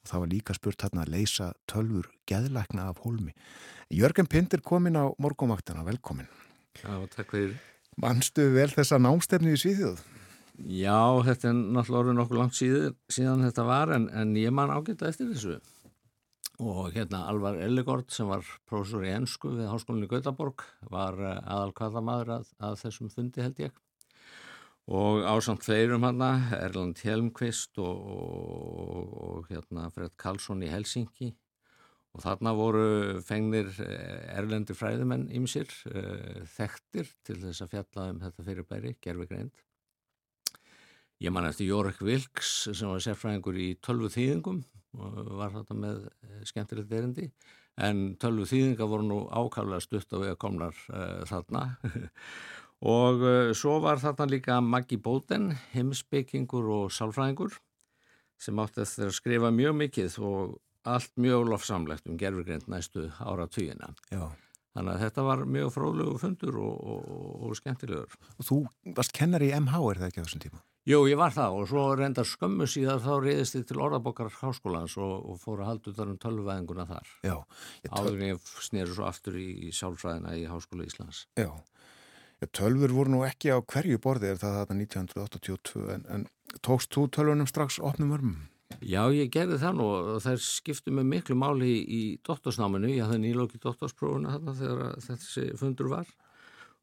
Og 0.01 0.09
það 0.09 0.24
var 0.24 0.33
líka 0.33 0.57
spurt 0.57 0.87
hérna 0.87 1.05
að 1.05 1.12
leysa 1.12 1.53
tölfur 1.68 2.09
geðlækna 2.24 2.89
af 2.89 3.05
hólmi. 3.05 3.37
Jörgen 3.93 4.33
Pindir 4.33 4.64
komin 4.64 4.97
á 4.97 5.12
morgumaktana, 5.20 5.85
velkomin. 5.85 6.33
Já, 6.83 6.95
takk 7.14 7.33
fyrir. 7.33 7.57
Manstu 8.01 8.51
vel 8.53 8.68
þessa 8.72 8.99
námstefni 9.01 9.55
í 9.57 9.61
Svíðjóð? 9.61 10.03
Já, 10.57 11.20
þetta 11.24 11.51
er 11.51 11.57
náttúrulega 11.57 12.01
orðið 12.01 12.18
nokkuð 12.18 12.39
langt 12.41 12.57
síðan, 12.57 12.95
síðan 13.12 13.45
þetta 13.45 13.64
var 13.68 13.93
en, 13.97 14.07
en 14.16 14.37
ég 14.41 14.53
man 14.57 14.72
ágæta 14.72 15.09
eftir 15.11 15.33
þessu. 15.33 15.57
Og 16.64 16.95
hérna 16.95 17.27
Alvar 17.29 17.59
Ellegård 17.61 18.09
sem 18.12 18.29
var 18.31 18.45
prófessor 18.68 19.05
í 19.05 19.12
ennsku 19.12 19.51
við 19.59 19.68
Háskólinni 19.68 20.09
Gautaborg 20.09 20.64
var 20.93 21.18
eh, 21.20 21.41
aðal 21.45 21.74
kvallamæður 21.77 22.33
að, 22.39 22.55
að 22.64 22.79
þessum 22.85 23.12
fundi 23.12 23.45
held 23.45 23.61
ég. 23.66 23.83
Og 24.87 25.27
ásamt 25.27 25.66
fleirum 25.66 26.07
hérna, 26.07 26.31
Erland 26.57 27.03
Helmqvist 27.05 27.77
og, 27.83 28.07
og, 28.16 29.16
og 29.27 29.51
hérna 29.51 29.91
Fred 29.93 30.14
Karlsson 30.20 30.64
í 30.64 30.70
Helsingi 30.72 31.35
Og 32.17 32.23
þarna 32.25 32.55
voru 32.57 32.87
fengnir 33.21 33.69
eh, 33.85 34.39
erlendir 34.39 34.79
fræðumenn 34.79 35.27
ímsir, 35.37 35.69
uh, 35.93 36.41
þekktir 36.57 37.11
til 37.29 37.37
þess 37.43 37.64
að 37.67 37.75
fjalla 37.75 38.07
um 38.14 38.23
þetta 38.23 38.47
fyrirbæri, 38.47 38.95
gerfi 39.05 39.29
greint. 39.29 39.67
Ég 41.21 41.33
man 41.33 41.47
eftir 41.49 41.69
Jórek 41.69 42.01
Vilks 42.05 42.55
sem 42.77 42.89
var 42.89 43.01
sérfræðingur 43.05 43.57
í 43.57 43.71
tölvu 43.85 44.11
þýðingum 44.12 44.59
og 45.01 45.31
var 45.39 45.55
þetta 45.55 45.77
með 45.77 46.03
eh, 46.09 46.43
skemmtilegt 46.49 46.93
erindi 46.93 47.31
en 47.77 48.03
tölvu 48.21 48.47
þýðinga 48.49 48.89
voru 48.89 49.07
nú 49.07 49.19
ákvæmlega 49.29 49.85
stutt 49.85 50.12
á 50.12 50.17
vega 50.21 50.37
komnar 50.41 50.77
uh, 50.89 51.25
þarna 51.29 51.64
og 52.97 53.25
uh, 53.25 53.53
svo 53.57 53.79
var 53.85 54.01
þarna 54.01 54.29
líka 54.33 54.59
Maggi 54.64 54.97
Bóten, 55.01 55.51
heimsbyggingur 55.73 56.69
og 56.79 56.93
sálfræðingur 56.97 57.59
sem 58.41 58.61
átti 58.61 58.85
að 58.85 59.12
skrifa 59.17 59.53
mjög 59.53 59.77
mikið 59.83 60.19
og 60.25 60.57
allt 60.87 61.12
mjög 61.20 61.47
lofsamlegt 61.51 62.09
um 62.11 62.18
gerfugrind 62.20 62.68
næstu 62.70 63.09
ára 63.20 63.49
tíuna. 63.51 63.93
Já. 64.12 64.28
Þannig 64.76 64.93
að 64.93 65.03
þetta 65.07 65.22
var 65.24 65.43
mjög 65.49 65.68
fróðlegu 65.72 66.14
fundur 66.20 66.57
og, 66.61 66.80
og, 66.93 67.05
og 67.47 67.55
skemmtilegur. 67.57 68.16
Og 68.37 68.45
þú 68.45 68.59
varst 68.99 69.14
kennar 69.16 69.45
í 69.45 69.53
MH 69.57 69.78
er 69.91 70.01
það 70.03 70.11
ekki 70.11 70.20
á 70.20 70.24
þessum 70.26 70.43
tíma? 70.43 70.61
Jú, 70.87 70.99
ég 71.11 71.18
var 71.18 71.32
það 71.34 71.57
og 71.59 71.64
svo 71.70 71.84
reyndar 71.99 72.28
skömmu 72.28 72.66
síðan 72.70 73.01
þá 73.03 73.14
reyðist 73.24 73.57
ég 73.57 73.64
til 73.66 73.80
orðabokkar 73.82 74.28
háskólans 74.37 74.95
og, 75.03 75.14
og 75.32 75.41
fór 75.43 75.64
að 75.64 75.70
halda 75.72 75.95
utan 75.95 76.12
um 76.12 76.18
tölvvæðinguna 76.22 76.87
þar. 76.93 77.14
Já. 77.26 77.34
Áður 77.89 78.12
en 78.12 78.26
ég 78.28 78.53
snýri 78.68 78.93
svo 78.93 79.09
aftur 79.09 79.41
í, 79.41 79.47
í 79.66 79.72
sjálfræðina 79.74 80.37
í 80.39 80.45
Háskóla 80.47 80.87
Íslands. 80.87 81.24
Já. 81.41 81.49
Já, 82.37 82.47
tölfur 82.53 82.93
voru 82.93 83.16
nú 83.16 83.24
ekki 83.24 83.49
á 83.51 83.59
hverju 83.64 83.99
borði 84.05 84.34
er 84.34 84.39
það 84.39 84.61
þetta 84.61 84.78
1982 84.84 85.87
en, 85.97 86.07
en 86.12 86.61
tókst 86.61 86.93
þú 86.93 87.09
tölvunum 87.16 87.49
strax 87.49 87.80
opnum 87.80 88.12
örmum? 88.12 88.45
Já, 88.83 89.07
ég 89.14 89.31
gerði 89.33 89.61
það 89.62 89.77
nú 89.79 89.87
og 89.95 90.23
þær 90.25 90.41
skiptu 90.43 90.93
mig 90.95 91.07
miklu 91.09 91.37
máli 91.39 91.73
í, 91.81 92.01
dottorsnáminu. 92.27 92.91
Ég 92.93 93.07
hafði 93.07 93.23
nýlóki 93.23 93.61
dottorsprófuna 93.62 94.35
þarna 94.35 94.55
þegar 94.59 94.97
þessi 95.07 95.51
fundur 95.61 95.93
var 95.93 96.11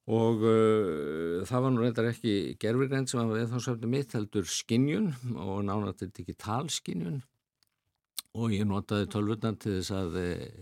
og 0.04 0.42
uh, 0.44 1.44
það 1.48 1.64
var 1.64 1.72
nú 1.72 1.84
reyndar 1.84 2.10
ekki 2.10 2.34
gerfirgrænt 2.60 3.12
sem 3.12 3.22
var 3.22 3.40
viðfangsöfni 3.40 3.88
mitt 3.88 4.16
heldur 4.18 4.48
skinnjun 4.50 5.14
og 5.40 5.62
nána 5.64 5.94
til 5.96 6.10
digitalskinnjun 6.12 7.22
og 8.34 8.52
ég 8.52 8.68
notaði 8.68 9.08
tölvurnan 9.14 9.60
til 9.62 9.78
þess 9.78 9.94
að 9.96 10.20
uh, 10.20 10.62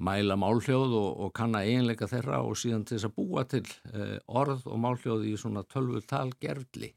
mæla 0.00 0.36
málhljóð 0.40 0.96
og, 0.98 1.10
og 1.24 1.32
kanna 1.36 1.64
eiginleika 1.64 2.08
þeirra 2.10 2.42
og 2.44 2.58
síðan 2.60 2.84
til 2.84 2.98
þess 2.98 3.08
að 3.08 3.16
búa 3.16 3.46
til 3.48 3.64
uh, 3.94 4.16
orð 4.28 4.68
og 4.68 4.80
málhljóð 4.84 5.28
í 5.30 5.36
svona 5.40 5.64
tölvutalgerfli. 5.64 6.92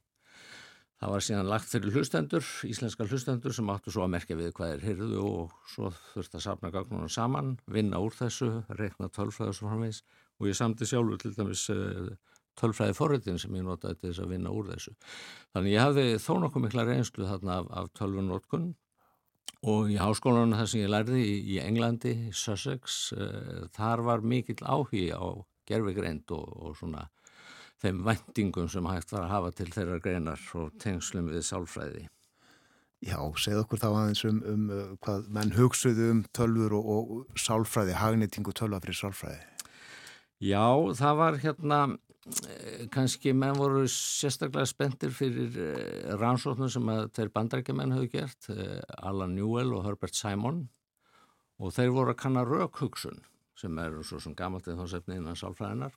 Það 1.03 1.11
var 1.11 1.23
síðan 1.25 1.49
lagt 1.51 1.67
fyrir 1.67 1.95
hlustendur, 1.97 2.49
íslenska 2.63 3.03
hlustendur 3.03 3.51
sem 3.51 3.71
áttu 3.73 3.91
svo 3.91 4.05
að 4.05 4.13
merkja 4.13 4.37
við 4.39 4.53
hvað 4.55 4.69
er 4.77 4.83
hyrðu 4.87 5.23
og 5.27 5.55
svo 5.67 5.89
þurfti 6.13 6.37
að 6.39 6.43
sapna 6.45 6.69
gagnunum 6.71 7.09
saman, 7.11 7.49
vinna 7.67 7.99
úr 7.99 8.15
þessu, 8.15 8.47
reikna 8.77 9.09
tölfræðis 9.11 9.59
og 9.59 9.67
framvegs 9.67 9.99
og 10.39 10.47
ég 10.47 10.55
samti 10.55 10.87
sjálfur 10.87 11.19
til 11.19 11.33
dæmis 11.35 11.65
eh, 11.73 12.07
tölfræði 12.55 12.95
forritin 12.95 13.41
sem 13.41 13.57
ég 13.59 13.65
notaði 13.67 13.99
til 13.99 14.13
þess 14.13 14.23
að 14.23 14.31
vinna 14.31 14.53
úr 14.55 14.69
þessu. 14.71 14.95
Þannig 15.51 15.75
ég 15.75 15.83
hafði 15.83 16.05
þó 16.23 16.31
nokkuð 16.45 16.65
mikla 16.69 16.87
reynslu 16.87 17.27
þarna 17.33 17.59
af, 17.59 17.67
af 17.81 17.91
tölvunótkun 17.99 18.69
og 19.73 19.91
í 19.91 19.99
háskólanum 19.99 20.55
þar 20.55 20.71
sem 20.71 20.85
ég 20.85 20.93
lærði 20.95 21.25
í, 21.25 21.35
í 21.57 21.59
Englandi, 21.65 22.15
Sussex, 22.31 23.01
uh, 23.17 23.67
þar 23.75 24.07
var 24.07 24.23
mikill 24.23 24.63
áhugi 24.63 25.09
á 25.11 25.35
gerfigreind 25.67 26.31
og, 26.31 26.47
og 26.63 26.79
svona 26.79 27.09
þeim 27.83 28.03
vendingum 28.07 28.69
sem 28.71 28.87
hægt 28.87 29.13
var 29.13 29.25
að 29.25 29.33
hafa 29.33 29.53
til 29.57 29.69
þeirra 29.73 30.01
greinar 30.03 30.43
og 30.59 30.73
tengslum 30.81 31.29
við 31.33 31.45
sálfræði. 31.49 32.05
Já, 33.03 33.17
segð 33.35 33.65
okkur 33.65 33.81
þá 33.81 33.89
aðeins 33.89 34.23
um, 34.29 34.37
um 34.47 34.69
uh, 34.71 34.83
hvað 35.03 35.25
menn 35.35 35.51
hugsuðu 35.57 36.05
um 36.13 36.21
tölfur 36.31 36.77
og, 36.77 36.87
og 36.93 37.39
sálfræði, 37.39 37.97
hagnýtingu 37.99 38.55
tölva 38.55 38.79
fyrir 38.83 38.99
sálfræði. 39.01 39.41
Já, 40.43 40.63
það 40.95 41.19
var 41.19 41.39
hérna, 41.39 41.79
kannski 42.91 43.33
menn 43.35 43.59
voru 43.59 43.83
sérstaklega 43.91 44.67
spendir 44.67 45.11
fyrir 45.15 45.57
rannsóknum 46.19 46.71
sem 46.71 46.91
þeir 47.15 47.31
bandrækjumenn 47.35 47.95
höfðu 47.95 48.11
gert, 48.15 48.47
Alan 49.03 49.35
Newell 49.35 49.75
og 49.75 49.83
Herbert 49.87 50.15
Simon 50.15 50.65
og 51.59 51.75
þeir 51.75 51.91
voru 51.95 52.15
að 52.15 52.21
kanna 52.23 52.45
raukhugsun 52.47 53.19
sem 53.59 53.77
er 53.79 53.99
svo 54.07 54.19
sem 54.23 54.35
gammalt 54.35 54.67
eða 54.67 54.83
þá 54.83 54.95
sefni 54.95 55.19
innan 55.19 55.39
sálfræðinar 55.39 55.95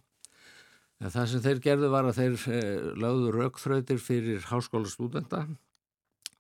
En 0.97 1.13
það 1.13 1.27
sem 1.31 1.43
þeir 1.45 1.63
gerðu 1.65 1.89
var 1.93 2.09
að 2.09 2.19
þeir 2.21 2.45
eh, 2.57 2.85
lögðu 2.97 3.33
raukþrautir 3.35 3.99
fyrir 4.01 4.47
háskóla 4.49 4.89
stúdenda 4.89 5.43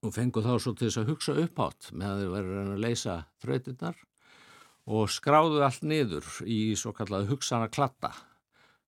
og 0.04 0.14
fengu 0.14 0.40
þá 0.44 0.54
svo 0.57 0.72
til 0.72 0.88
þess 0.88 1.00
að 1.02 1.11
hugsa 1.12 1.34
upphátt 1.42 1.90
með 1.92 2.12
að 2.12 2.22
þeir 2.22 2.32
verið 2.36 2.61
að 2.62 2.84
leysa 2.84 3.16
þrautirnar 3.42 4.00
og 4.96 5.11
skráðu 5.12 5.61
allt 5.66 5.84
niður 5.84 6.30
í 6.46 6.61
svo 6.78 6.94
kallað 6.96 7.28
hugsana 7.32 7.68
klatta. 7.68 8.12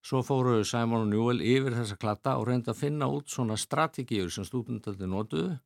Svo 0.05 0.23
fóru 0.23 0.63
Simon 0.65 1.05
og 1.05 1.11
Newell 1.11 1.43
yfir 1.43 1.75
þessa 1.75 1.99
klatta 2.01 2.37
og 2.39 2.47
reynda 2.49 2.73
að 2.73 2.85
finna 2.85 3.09
út 3.11 3.29
svona 3.29 3.59
strategíur 3.59 4.31
sem 4.33 4.47
stúdendaldi 4.47 5.09
notuðu 5.11 5.59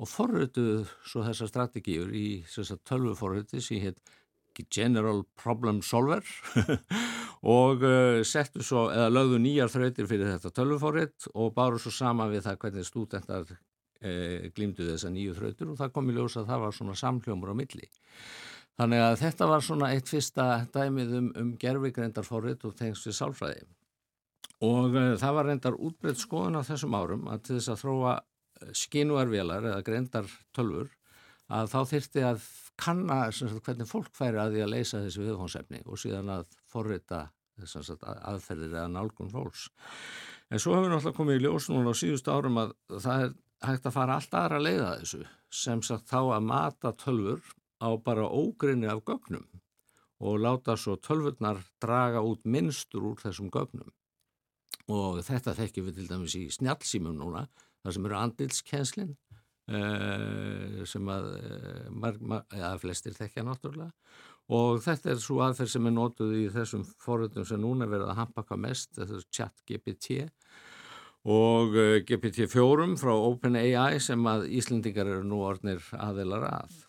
og 0.00 0.10
forrötuðu 0.10 0.80
svo 1.06 1.22
þessa 1.28 1.46
strategíur 1.50 2.10
í 2.16 2.42
tölvuforröti 2.88 3.62
sem 3.62 3.84
hétt 3.84 4.00
General 4.62 5.22
Problem 5.40 5.80
Solver 5.82 6.22
og 7.58 7.84
uh, 7.84 8.22
settu 8.26 8.64
svo, 8.64 8.86
eða 8.94 9.10
lögðu 9.12 9.40
nýjar 9.42 9.72
þrautir 9.72 10.08
fyrir 10.10 10.32
þetta 10.34 10.52
tölvufórið 10.54 11.28
og 11.34 11.54
báru 11.56 11.80
svo 11.82 11.92
sama 11.94 12.28
við 12.30 12.46
það 12.46 12.58
hvernig 12.62 12.88
stúdentar 12.88 13.46
uh, 13.50 14.48
glýmdu 14.56 14.88
þessa 14.88 15.12
nýju 15.12 15.36
þrautir 15.38 15.72
og 15.72 15.78
það 15.80 15.94
kom 15.96 16.10
í 16.10 16.16
ljós 16.16 16.38
að 16.40 16.50
það 16.52 16.66
var 16.66 16.76
svona 16.78 16.98
samhljómur 17.02 17.54
á 17.54 17.60
milli. 17.60 17.88
Þannig 18.74 19.04
að 19.04 19.16
þetta 19.20 19.48
var 19.50 19.62
svona 19.62 19.90
eitt 19.94 20.10
fyrsta 20.10 20.46
dæmið 20.74 21.16
um, 21.18 21.32
um 21.38 21.54
gerfigreindarfórið 21.62 22.68
og 22.70 22.76
tengst 22.78 23.06
við 23.06 23.18
sálfræði. 23.20 23.66
Og 24.66 24.94
uh, 24.94 25.14
það 25.20 25.40
var 25.40 25.50
reyndar 25.50 25.78
útbreytt 25.78 26.22
skoðun 26.22 26.58
á 26.58 26.66
þessum 26.66 26.94
árum 26.96 27.26
að 27.30 27.48
til 27.48 27.58
þess 27.58 27.74
að 27.74 27.82
þróa 27.84 28.14
skinuarvelar 28.72 29.66
eða 29.70 29.84
greindar 29.86 30.28
tölfur 30.54 30.92
að 31.52 31.70
þá 31.72 31.80
þyrti 31.90 32.24
að 32.24 32.44
kanna 32.80 33.30
sagt, 33.32 33.62
hvernig 33.66 33.88
fólk 33.88 34.12
færi 34.16 34.40
að 34.40 34.56
því 34.56 34.64
að 34.64 34.72
leysa 34.72 35.00
þessi 35.04 35.22
viðfónsefni 35.22 35.80
og 35.84 36.00
síðan 36.00 36.32
að 36.34 36.44
forrita 36.70 37.24
sagt, 37.70 38.04
aðferðir 38.04 38.74
eða 38.74 38.90
nálgun 38.90 39.32
fólks. 39.32 39.68
En 40.50 40.62
svo 40.62 40.74
hefur 40.76 40.90
náttúrulega 40.90 41.18
komið 41.18 41.40
í 41.40 41.44
ljós 41.44 41.68
núna 41.70 41.94
á 41.94 42.00
síðust 42.00 42.30
árum 42.30 42.60
að 42.62 42.74
það 42.90 43.26
er 43.26 43.34
hægt 43.64 43.88
að 43.88 43.96
fara 43.96 44.16
alltaf 44.18 44.40
aðra 44.40 44.60
að 44.60 44.66
leiða 44.66 44.94
þessu 45.00 45.20
sem 45.54 45.82
sagt 45.86 46.10
þá 46.10 46.20
að 46.20 46.48
mata 46.50 46.94
tölfur 46.98 47.52
á 47.78 47.88
bara 48.02 48.26
ógrinni 48.26 48.90
af 48.90 49.04
gögnum 49.06 49.46
og 50.24 50.40
láta 50.40 50.76
svo 50.78 50.96
tölfurnar 50.98 51.60
draga 51.82 52.22
út 52.24 52.44
minnstur 52.44 53.06
úr 53.10 53.20
þessum 53.22 53.50
gögnum. 53.54 53.90
Og 54.90 55.20
þetta 55.24 55.54
þekkjum 55.56 55.86
við 55.88 56.00
til 56.00 56.08
dæmis 56.10 56.34
í 56.36 56.44
snjálfsýmum 56.52 57.16
núna, 57.16 57.46
þar 57.84 57.96
sem 57.96 58.08
eru 58.08 58.16
andilskjenslinn 58.18 59.14
Uh, 59.14 59.23
sem 59.64 61.08
að 61.08 61.28
uh, 61.38 61.88
mar, 61.90 62.18
mar, 62.20 62.44
ja, 62.52 62.74
flestir 62.80 63.16
þekkja 63.16 63.46
náttúrulega. 63.46 63.92
Og 64.52 64.82
þetta 64.84 65.14
er 65.14 65.20
svo 65.24 65.40
aðferð 65.40 65.72
sem 65.72 65.88
er 65.88 65.94
nótuð 65.96 66.34
í 66.36 66.44
þessum 66.52 66.84
foröldum 67.00 67.46
sem 67.48 67.62
núna 67.62 67.88
verða 67.88 68.12
að 68.12 68.20
hampaka 68.20 68.58
mest, 68.60 68.92
þetta 68.98 69.16
er 69.16 69.28
chat 69.32 69.62
GPT 69.64 70.18
og 71.24 71.72
uh, 71.72 71.94
GPT-4 72.04 72.90
frá 73.00 73.14
OpenAI 73.14 73.96
sem 74.04 74.26
að 74.28 74.50
Íslendingar 74.52 75.08
eru 75.08 75.24
nú 75.24 75.40
orðnir 75.46 75.80
aðeilar 75.96 76.44
að. 76.50 76.82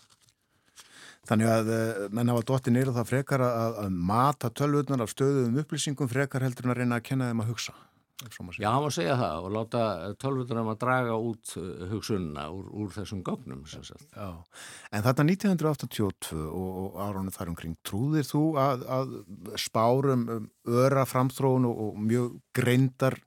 Þannig 1.25 1.49
að 1.49 1.69
menn 2.13 2.29
hafa 2.29 2.43
dótti 2.45 2.73
nýra 2.75 2.91
það 2.93 3.07
frekar 3.09 3.41
að, 3.41 3.79
að 3.85 3.95
mata 4.11 4.51
tölvutnar 4.53 5.01
af 5.01 5.15
stöðum 5.15 5.55
upplýsingum 5.63 6.11
frekar 6.11 6.43
heldur 6.45 6.67
en 6.67 6.75
að 6.75 6.83
reyna 6.83 6.99
að 6.99 7.07
kenna 7.07 7.31
þeim 7.31 7.41
að 7.41 7.53
hugsa 7.55 7.73
Já, 8.15 8.69
maður 8.71 8.93
segja 8.95 9.15
það 9.19 9.45
og 9.45 9.51
láta 9.51 9.79
tölvutunum 10.23 10.69
að 10.71 10.77
draga 10.85 11.15
út 11.19 11.55
uh, 11.59 11.65
hugsunna 11.91 12.45
úr, 12.47 12.69
úr 12.71 12.93
þessum 12.95 13.19
gögnum 13.27 13.65
En 13.67 15.03
þetta 15.03 15.25
1982 15.27 16.37
og, 16.47 16.69
og 16.85 16.95
árunni 17.03 17.33
þar 17.35 17.51
umkring 17.51 17.75
trúðir 17.83 18.27
þú 18.29 18.43
að, 18.61 18.85
að 18.87 19.17
spárum 19.59 20.23
um 20.31 20.47
öra 20.85 21.03
framþróun 21.09 21.67
og, 21.67 21.81
og 21.89 21.99
mjög 22.07 22.37
greindar 22.55 23.19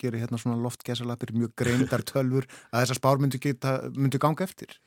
gerir 0.00 0.24
hérna 0.24 0.40
svona 0.40 0.56
loftgesalapir 0.64 1.34
mjög 1.36 1.52
greindar 1.60 2.04
tölfur 2.14 2.48
að 2.70 2.86
þessar 2.86 3.00
spár 3.02 3.20
myndi, 3.20 3.40
geta, 3.42 3.82
myndi 3.92 4.20
ganga 4.22 4.48
eftir? 4.48 4.78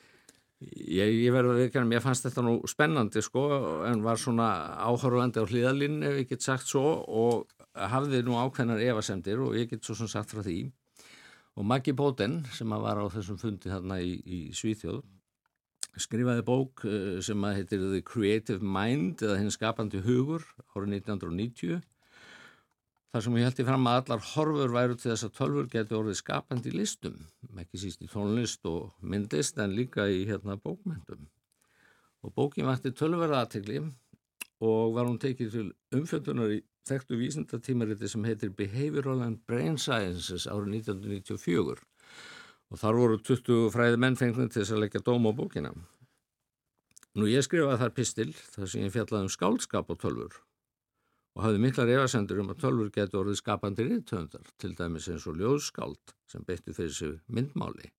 Ég, 0.66 1.12
ég 1.26 1.34
verði 1.36 1.52
að 1.52 1.62
veikja 1.66 1.86
mér 1.86 2.02
fannst 2.02 2.26
þetta 2.26 2.42
nú 2.46 2.56
spennandi 2.70 3.22
sko 3.22 3.46
en 3.90 4.02
var 4.06 4.18
svona 4.18 4.50
áhörðandi 4.88 5.44
á 5.44 5.46
hlýðalínu 5.46 6.10
ef 6.10 6.20
ég 6.22 6.30
get 6.32 6.46
sagt 6.46 6.70
svo 6.70 6.96
og 7.06 7.55
hafði 7.76 8.22
nú 8.26 8.38
ákveðnar 8.40 8.84
evasendir 8.84 9.42
og 9.44 9.58
ég 9.60 9.70
get 9.72 9.86
svo 9.86 9.98
sem 10.00 10.10
sagt 10.12 10.32
frá 10.32 10.44
því. 10.46 10.72
Og 11.56 11.68
Maggi 11.68 11.94
Bóten 11.96 12.42
sem 12.52 12.72
var 12.72 13.00
á 13.00 13.06
þessum 13.12 13.40
fundi 13.40 13.72
þarna 13.72 14.02
í, 14.04 14.18
í 14.26 14.40
Svíþjóð 14.56 15.04
skrifaði 16.02 16.44
bók 16.46 16.84
eh, 16.88 17.20
sem 17.24 17.44
að 17.48 17.60
heitir 17.60 17.84
The 17.84 18.02
Creative 18.06 18.64
Mind 18.64 19.24
eða 19.24 19.40
hinn 19.40 19.54
skapandi 19.54 20.02
hugur 20.04 20.44
árið 20.76 20.98
1990 21.00 21.84
þar 23.16 23.24
sem 23.24 23.38
ég 23.40 23.48
held 23.48 23.62
í 23.62 23.68
fram 23.70 23.88
að 23.88 24.02
allar 24.02 24.26
horfur 24.34 24.74
væru 24.76 24.98
til 25.00 25.14
þess 25.14 25.28
að 25.30 25.38
tölfur 25.38 25.70
getur 25.72 26.02
orðið 26.02 26.20
skapandi 26.20 26.74
í 26.74 26.76
listum 26.76 27.22
ekki 27.62 27.80
síst 27.80 28.04
í 28.04 28.12
tónlist 28.12 28.68
og 28.68 28.92
myndlist 29.00 29.60
en 29.64 29.76
líka 29.78 30.10
í 30.12 30.26
hérna 30.28 30.58
bókmyndum 30.60 31.30
og 32.26 32.36
bókin 32.36 32.68
vakti 32.68 32.92
tölverða 32.92 33.46
aðtegli 33.46 33.80
og 34.66 34.96
var 34.98 35.08
hún 35.08 35.22
tekið 35.22 35.54
til 35.54 35.68
umfjöndunar 35.96 36.58
í 36.58 36.62
þekktu 36.86 37.18
vísindatímariti 37.20 38.10
sem 38.12 38.26
heitir 38.28 38.54
Behavioral 38.54 39.24
and 39.26 39.42
Brain 39.50 39.80
Sciences 39.82 40.46
árið 40.46 40.80
1994 40.82 41.84
og 42.72 42.82
þar 42.82 43.00
voru 43.00 43.20
20 43.22 43.70
fræði 43.74 44.02
mennfengnum 44.02 44.50
til 44.50 44.62
þess 44.62 44.74
að 44.76 44.84
leggja 44.84 45.04
dóm 45.06 45.28
á 45.30 45.32
bókina. 45.38 45.72
Nú 47.16 47.30
ég 47.32 47.46
skrifaði 47.46 47.82
þar 47.82 47.96
pistil 47.96 48.32
þar 48.36 48.72
sem 48.72 48.86
ég 48.86 48.94
fjallaði 48.94 49.28
um 49.28 49.34
skáldskap 49.34 49.92
á 49.92 49.96
tölfur 49.96 50.42
og 51.36 51.44
hafði 51.44 51.62
miklar 51.66 51.92
efasendur 51.92 52.42
um 52.44 52.52
að 52.54 52.62
tölfur 52.64 52.92
getur 52.96 53.22
orðið 53.22 53.40
skapandi 53.42 53.86
ríðtöndar, 53.88 54.46
til 54.60 54.72
dæmis 54.78 55.10
eins 55.12 55.26
og 55.28 55.40
ljóðskáld 55.40 56.14
sem 56.32 56.46
beitti 56.48 56.76
fyrir 56.76 56.94
sig 56.96 57.18
myndmáli. 57.28 57.92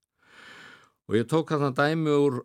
Og 1.07 1.19
ég 1.19 1.29
tók 1.29 1.53
hann 1.53 1.77
dæmi 1.77 2.15
úr, 2.17 2.41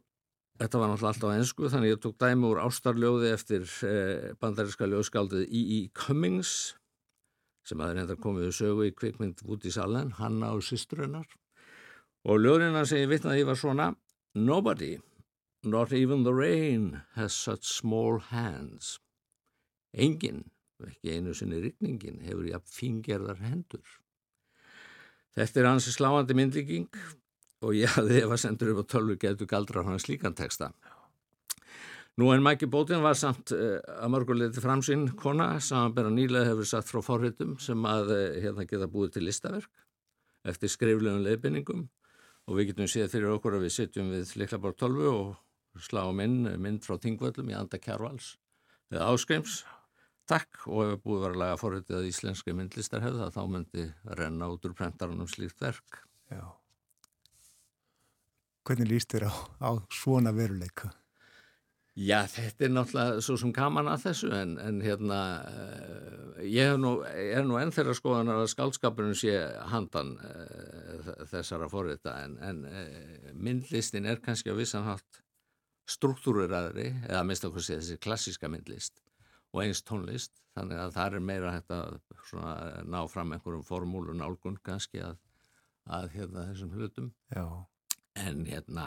þetta 0.60 0.82
var 0.82 0.92
náttúrulega 0.92 1.14
alltaf 1.14 1.32
á 1.32 1.38
ennsku, 1.38 1.70
þannig 1.72 1.94
ég 1.94 2.02
tók 2.04 2.18
dæmi 2.22 2.50
úr 2.50 2.62
ástarljóði 2.66 3.32
eftir 3.36 3.66
eh, 3.88 4.32
bandariska 4.42 4.90
ljóðskáldið 4.90 5.48
E.E. 5.48 5.80
Cummings 5.98 6.76
sem 7.68 7.82
aðeins 7.82 8.04
enda 8.04 8.18
komið 8.18 8.50
í 8.50 8.56
sögu 8.58 8.88
í 8.90 8.96
kvikmynd 8.98 9.44
Woody 9.46 9.72
Allen, 9.80 10.16
Hanna 10.18 10.56
og 10.58 10.66
sýsturinnar. 10.66 11.28
Og 12.26 12.42
ljóðina 12.42 12.84
sem 12.90 13.04
ég 13.04 13.12
vitnaði 13.12 13.46
var 13.46 13.60
svona 13.60 13.92
Nobody, 14.34 14.98
not 15.64 15.94
even 15.94 16.24
the 16.24 16.34
rain, 16.34 17.04
has 17.16 17.34
such 17.34 17.66
small 17.68 18.20
hands. 18.32 18.98
Engin 19.94 20.46
ekki 20.88 21.18
einu 21.18 21.34
sinni 21.38 21.62
rikningin, 21.62 22.22
hefur 22.26 22.48
jafn 22.50 22.74
fingerðar 22.74 23.42
hendur. 23.44 23.98
Þetta 25.38 25.62
er 25.62 25.70
hansi 25.70 25.94
sláandi 25.96 26.36
myndlíking 26.36 26.88
og 27.62 27.78
ég 27.78 27.94
hafði 27.96 28.24
ef 28.24 28.34
að 28.34 28.42
sendur 28.44 28.74
upp 28.74 28.84
á 28.84 28.92
tölvu 28.96 29.18
getur 29.22 29.50
galdra 29.50 29.86
hann 29.86 30.02
slíkan 30.02 30.38
texta. 30.38 30.72
Nú 32.20 32.28
en 32.34 32.44
Mæki 32.44 32.68
Bótin 32.68 33.04
var 33.04 33.16
samt 33.16 33.54
uh, 33.56 33.80
að 33.80 34.12
mörguleiti 34.12 34.62
framsinn 34.64 35.08
kona 35.18 35.54
samanbæra 35.64 36.12
nýlega 36.12 36.50
hefur 36.52 36.68
satt 36.68 36.90
frá 36.90 37.00
forritum 37.06 37.56
sem 37.64 37.88
að 37.88 38.12
uh, 38.12 38.20
hérna 38.44 38.68
geta 38.68 38.90
búið 38.92 39.16
til 39.16 39.26
listaverk 39.30 39.86
eftir 40.52 40.74
skriflegum 40.74 41.24
leifinningum 41.24 41.86
og 42.50 42.58
við 42.58 42.72
getum 42.72 42.90
séð 42.92 43.14
fyrir 43.14 43.32
okkur 43.36 43.56
að 43.58 43.68
við 43.68 43.76
sitjum 43.78 44.12
við 44.12 44.36
Liklaborg 44.42 44.78
12 44.82 45.12
og 45.12 45.84
sláum 45.86 46.20
inn 46.24 46.40
mynd 46.60 46.84
frá 46.84 46.98
Tingvöldum 47.00 47.52
í 47.54 47.56
Anda 47.56 47.80
Kjárvals 47.80 48.34
eða 48.92 49.12
Áskreims 49.14 49.62
takk 50.28 50.66
og 50.68 50.96
ef 50.96 51.04
búið 51.06 51.26
var 51.26 51.36
að 51.36 51.44
laga 51.44 51.60
forritið 51.60 52.00
að 52.00 52.10
íslenski 52.12 52.56
myndlistar 52.56 53.04
hefða 53.06 53.32
þá 53.34 53.44
myndi 53.52 53.88
renna 54.20 54.50
út 54.52 54.68
úr 54.68 54.76
prentarunum 54.78 55.30
slíkt 55.32 55.64
verk. 55.64 56.04
Já. 56.32 56.44
Hvernig 58.68 58.92
líst 58.92 59.14
þér 59.14 59.30
á, 59.30 59.34
á 59.66 59.70
svona 59.90 60.34
veruleika? 60.36 60.92
Já, 62.00 62.24
þetta 62.24 62.64
er 62.64 62.70
náttúrulega 62.72 63.24
svo 63.26 63.34
sem 63.42 63.52
gaman 63.52 63.90
að 63.92 64.04
þessu 64.06 64.30
en, 64.32 64.54
en 64.64 64.78
hérna 64.80 65.18
uh, 65.44 66.38
ég 66.48 66.72
er 66.72 66.78
nú, 66.80 66.94
nú 67.50 67.58
enn 67.60 67.74
þeirra 67.76 67.96
skoðan 67.98 68.32
að 68.32 68.46
skálskapurinn 68.54 69.18
sé 69.20 69.34
handan 69.74 70.14
uh, 70.24 71.10
þessara 71.28 71.68
forrita 71.72 72.14
en, 72.24 72.38
en 72.48 72.62
uh, 72.70 73.34
myndlistin 73.36 74.08
er 74.08 74.24
kannski 74.24 74.54
á 74.54 74.56
vissanhátt 74.56 75.20
struktúruraðri 75.92 76.88
eða 77.10 77.26
minnst 77.28 77.50
okkur 77.50 77.66
sé 77.66 77.82
þessi 77.82 78.00
klassiska 78.00 78.48
myndlist 78.48 79.04
og 79.52 79.66
eins 79.66 79.84
tónlist 79.84 80.40
þannig 80.56 80.80
að 80.80 80.96
það 80.96 81.18
er 81.18 81.28
meira 81.28 81.52
hægt 81.58 81.76
að 81.76 82.00
ná 82.88 83.02
fram 83.12 83.36
einhverjum 83.36 83.68
formúlu 83.68 84.16
nálgun 84.16 84.56
kannski 84.64 85.04
að, 85.04 85.20
að 85.92 86.08
hérna, 86.16 86.48
þessum 86.54 86.72
hlutum 86.78 87.12
Já. 87.36 87.46
En 88.20 88.46
hérna 88.48 88.86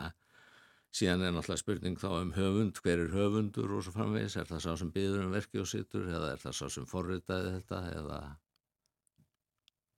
síðan 0.95 1.25
er 1.27 1.35
náttúrulega 1.35 1.62
spurning 1.62 1.99
þá 1.99 2.09
um 2.20 2.33
höfund 2.37 2.79
hver 2.85 3.03
er 3.03 3.12
höfundur 3.14 3.72
og 3.75 3.85
svo 3.85 3.95
framvegis 3.97 4.37
er 4.39 4.49
það 4.51 4.64
sá 4.64 4.72
sem 4.79 4.93
byður 4.95 5.27
um 5.27 5.35
verki 5.35 5.62
og 5.62 5.68
sittur 5.70 6.07
eða 6.07 6.35
er 6.35 6.43
það 6.43 6.59
sá 6.61 6.66
sem 6.70 6.89
forritaði 6.89 7.55
þetta 7.57 7.81
eða 7.99 8.18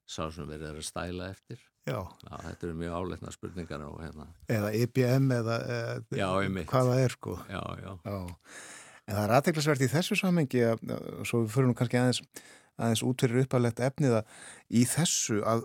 sá 0.07 0.23
sem 0.33 0.49
verið 0.49 0.71
að 0.73 0.87
stæla 0.87 1.33
eftir 1.35 1.61
Já. 1.87 2.01
Já, 2.03 2.33
þetta 2.43 2.67
eru 2.67 2.77
mjög 2.81 2.95
áleitna 2.99 3.31
spurningar 3.35 3.85
og 3.87 4.01
hérna 4.03 4.27
eða 4.51 4.73
IBM 4.75 5.29
e 5.31 5.37
eða, 5.43 5.59
eða 5.77 6.19
já, 6.19 6.31
hvað 6.73 6.91
það 6.91 7.03
er 7.05 7.15
sko 7.15 7.37
já, 7.47 7.63
já. 7.83 7.93
Já. 8.03 8.17
En 9.07 9.15
það 9.15 9.23
er 9.23 9.35
aðteglisvert 9.37 9.85
í 9.87 9.91
þessu 9.93 10.19
samengi 10.19 10.63
að, 10.67 10.81
svo 11.29 11.45
við 11.45 11.53
fyrir 11.55 11.69
nú 11.69 11.77
kannski 11.79 12.01
aðeins, 12.01 12.23
aðeins 12.75 13.03
út 13.07 13.23
fyrir 13.23 13.45
uppalegt 13.45 13.83
efnið 13.87 14.17
að 14.19 14.33
í 14.75 14.83
þessu 14.91 15.39
að 15.47 15.63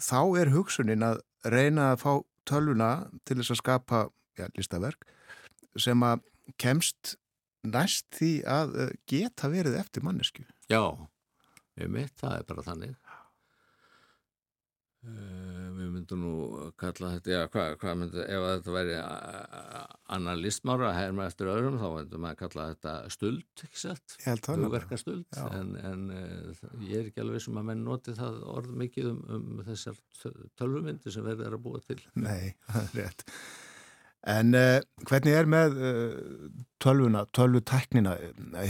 þá 0.00 0.20
er 0.40 0.52
hugsunin 0.54 1.04
að 1.04 1.20
reyna 1.52 1.90
að 1.92 2.00
fá 2.00 2.12
tölvuna 2.48 2.92
til 3.28 3.38
þess 3.40 3.54
að 3.54 3.60
skapa 3.62 4.04
ja, 4.38 4.48
listaverk 4.56 5.06
sem 5.80 6.02
að 6.04 6.24
kemst 6.60 7.16
næst 7.62 8.08
því 8.16 8.32
að 8.48 8.76
eh, 8.82 8.94
geta 9.08 9.50
verið 9.52 9.78
eftir 9.78 10.04
mannesku. 10.06 10.44
Já, 10.70 10.82
ég 11.80 11.92
mitt, 11.92 12.14
það 12.20 12.38
er 12.38 12.48
bara 12.48 12.66
þannig. 12.66 12.96
Uh, 15.02 15.70
við 15.74 15.86
myndum 15.96 16.20
nú 16.22 16.32
kalla 16.78 17.08
þetta, 17.16 17.30
já, 17.32 17.38
hvað 17.50 17.72
hva 17.80 17.92
myndum, 17.98 18.20
ef 18.22 18.44
þetta 18.44 18.74
væri 18.76 18.92
annar 20.14 20.36
listmára 20.38 20.92
að 20.92 20.98
herma 21.00 21.24
eftir 21.26 21.50
öðrum, 21.50 21.78
þá 21.80 21.86
myndum 21.96 22.22
við 22.22 22.28
að 22.28 22.36
kalla 22.38 22.66
þetta 22.68 22.92
stuld, 23.10 23.64
ekki 23.66 23.80
sett, 23.80 24.14
hugverka 24.46 24.98
stuld, 25.00 25.26
en, 25.58 25.72
en 25.90 26.04
uh, 26.14 26.68
ég 26.86 27.00
er 27.00 27.08
ekki 27.08 27.24
alveg 27.24 27.42
sem 27.42 27.58
að 27.58 27.66
menn 27.72 27.82
noti 27.88 28.14
það 28.14 28.38
orð 28.52 28.76
mikið 28.84 29.08
um, 29.10 29.18
um 29.34 29.64
þessar 29.72 29.98
tölvumyndi 30.62 31.16
sem 31.16 31.26
verður 31.26 31.58
að 31.58 31.66
búa 31.66 31.82
til. 31.88 31.98
Nei, 32.14 32.54
það 32.70 32.80
er 32.84 32.96
rétt. 33.00 33.26
En 34.36 34.54
uh, 34.54 34.78
hvernig 35.02 35.34
er 35.34 35.50
með 35.50 35.76
tölvuna, 36.78 37.26
tölvutæknina, 37.34 38.14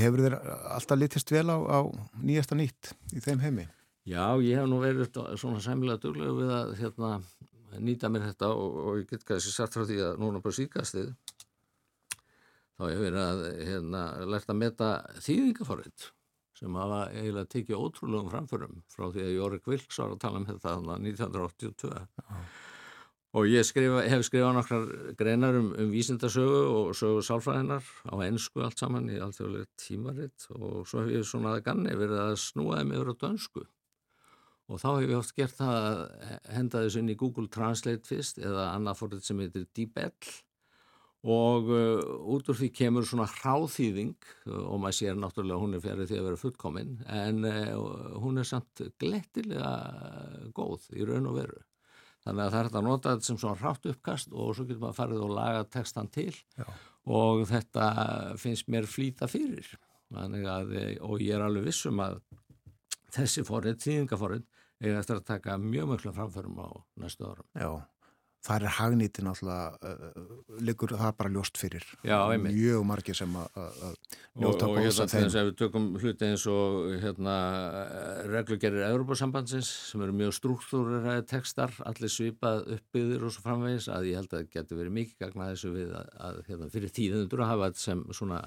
hefur 0.00 0.24
þér 0.24 0.40
alltaf 0.78 1.04
litist 1.04 1.36
vel 1.36 1.44
á, 1.52 1.60
á 1.60 1.80
nýjasta 2.24 2.56
nýtt 2.56 2.94
í 3.12 3.20
þeim 3.20 3.44
heimi? 3.44 3.68
Já, 4.03 4.34
ég 4.42 4.59
hef 4.59 4.66
nú 4.66 4.80
verið 4.82 5.12
svona 5.38 5.61
sæmilega 5.62 6.03
duglega 6.03 6.32
við 6.34 6.48
að 6.57 6.72
hérna, 6.80 7.11
nýta 7.78 8.09
mér 8.11 8.24
þetta 8.32 8.48
og, 8.50 8.78
og 8.82 8.96
ég 8.98 9.12
get 9.12 9.22
kannski 9.28 9.53
satt 9.55 9.76
frá 9.76 9.84
því 9.86 9.98
að 10.03 10.16
núna 10.18 10.40
bara 10.42 10.57
síkastið 10.57 11.12
þá 12.74 12.82
hef 12.82 12.96
ég 12.96 13.05
verið 13.05 13.20
að 13.22 13.44
hérna, 13.68 14.00
lært 14.26 14.50
að 14.50 14.59
meta 14.59 14.88
þýðingaforrið 15.22 16.09
sem 16.59 16.78
hafa 16.78 16.98
eiginlega 17.12 17.50
tekið 17.55 17.78
ótrúlegum 17.78 18.32
framförum 18.32 18.82
frá 18.90 19.07
því 19.14 19.22
að 19.22 19.36
Jórik 19.36 19.70
Vilks 19.70 20.00
var 20.03 20.14
að 20.16 20.22
tala 20.24 20.40
um 20.40 20.46
þetta 20.48 20.72
1982 20.82 21.92
Já. 21.94 22.40
og 23.38 23.46
ég 23.53 23.68
skrifa, 23.68 24.00
hef 24.11 24.24
skrifað 24.26 24.57
nokkrar 24.57 24.88
greinar 25.20 25.59
um, 25.61 25.68
um 25.78 25.92
vísindasögu 25.94 26.64
og 26.72 26.90
sögu 26.98 27.22
sálfræðinar 27.28 27.86
á 28.11 28.14
ennsku 28.26 28.66
allt 28.66 28.82
saman 28.82 29.07
í 29.14 29.20
alltfjörlega 29.22 29.70
tímaritt 29.78 30.48
og 30.59 30.90
svo 30.90 31.05
hef 31.05 31.14
ég 31.14 31.30
svona 31.30 31.55
að 31.55 31.64
ganni 31.70 31.94
verið 31.94 32.24
að 32.24 32.34
snúaði 32.48 32.90
mig 32.90 32.98
yfir 32.98 33.14
á 33.14 33.22
dönsku 33.22 33.64
og 34.70 34.80
þá 34.80 34.88
hefur 34.92 35.10
ég 35.10 35.18
oft 35.18 35.36
gert 35.36 35.58
það 35.58 35.76
að 35.82 36.00
henda 36.54 36.84
þessu 36.84 37.02
inn 37.02 37.12
í 37.12 37.18
Google 37.18 37.50
Translate 37.52 38.08
fyrst 38.08 38.40
eða 38.42 38.70
annað 38.76 38.98
fórið 39.00 39.26
sem 39.26 39.42
heitir 39.42 39.68
DeepL 39.74 40.32
og 41.22 41.68
uh, 41.70 42.00
út 42.34 42.48
úr 42.50 42.58
því 42.58 42.68
kemur 42.74 43.06
svona 43.06 43.28
hráþýðing 43.30 44.16
og 44.50 44.80
maður 44.82 44.96
sér 44.98 45.18
náttúrulega 45.18 45.62
hún 45.62 45.76
er 45.76 45.84
fjarið 45.84 46.08
því 46.10 46.16
að 46.18 46.24
vera 46.28 46.40
fullkominn 46.40 46.96
en 47.14 47.44
uh, 47.46 48.16
hún 48.22 48.42
er 48.42 48.48
samt 48.48 48.82
glettilega 48.98 49.74
góð 50.56 50.88
í 50.96 51.06
raun 51.06 51.30
og 51.30 51.38
veru. 51.38 51.62
Þannig 52.22 52.44
að 52.44 52.50
það 52.52 52.58
er 52.58 52.68
þetta 52.68 52.80
að 52.80 52.86
nota 52.86 53.12
þetta 53.12 53.28
sem 53.28 53.38
svona 53.42 53.60
hrátt 53.60 53.88
uppkast 53.90 54.34
og 54.34 54.50
svo 54.54 54.66
getur 54.66 54.82
maður 54.82 54.98
farið 54.98 55.22
og 55.26 55.32
laga 55.38 55.62
textan 55.70 56.10
til 56.14 56.34
Já. 56.58 56.66
og 57.18 57.46
þetta 57.50 57.86
finnst 58.38 58.68
mér 58.70 58.86
flýta 58.90 59.30
fyrir. 59.30 59.66
Að, 60.12 60.74
og 61.06 61.22
ég 61.24 61.38
er 61.38 61.42
alveg 61.46 61.70
vissum 61.70 62.02
að 62.04 62.18
þessi 63.12 63.46
forrið, 63.46 63.80
þýðingaforrið 63.84 64.44
eiga 64.82 65.00
eftir 65.00 65.20
að 65.20 65.26
taka 65.30 65.58
mjög 65.62 65.94
mjög 65.94 66.12
framförum 66.16 66.62
á 66.62 66.68
næstu 66.98 67.26
árum. 67.28 67.46
Já, 67.54 67.70
það 68.42 68.56
er 68.56 68.74
hagnýtti 68.78 69.22
náttúrulega, 69.22 69.92
uh, 69.92 70.56
liggur 70.66 70.94
það 70.98 71.12
bara 71.20 71.32
ljóst 71.36 71.60
fyrir. 71.60 71.84
Já, 72.02 72.16
einmitt. 72.32 72.56
Mjög 72.56 72.86
margir 72.88 73.18
sem 73.18 73.36
að 73.38 73.60
njóta 74.42 74.66
og, 74.66 74.72
og 74.72 74.80
hérna 74.80 75.06
þess 75.12 75.36
að 75.38 75.50
við 75.50 75.58
tökum 75.60 75.86
hluti 76.00 76.30
eins 76.30 76.46
og 76.50 76.88
hérna 77.04 77.36
reglugerir 78.32 78.88
Európa-sambandsins 78.88 79.70
sem 79.92 80.02
eru 80.02 80.16
mjög 80.18 80.34
struktúriræði 80.40 81.28
tekstar, 81.30 81.76
allir 81.86 82.12
svipað 82.12 82.66
uppbyggðir 82.78 83.28
og 83.28 83.36
svo 83.36 83.46
framvegis 83.46 83.86
að 83.92 84.10
ég 84.10 84.18
held 84.22 84.32
að 84.32 84.40
það 84.40 84.50
getur 84.56 84.82
verið 84.82 84.98
mikið 84.98 85.22
gagna 85.22 85.52
þessu 85.52 85.76
við 85.76 85.94
að, 86.00 86.10
að 86.30 86.42
hérna, 86.50 86.72
fyrir 86.74 86.96
tíðundur 86.98 87.44
að 87.44 87.54
hafa 87.54 87.70
þetta 87.70 87.86
sem 87.86 88.04
svona 88.10 88.42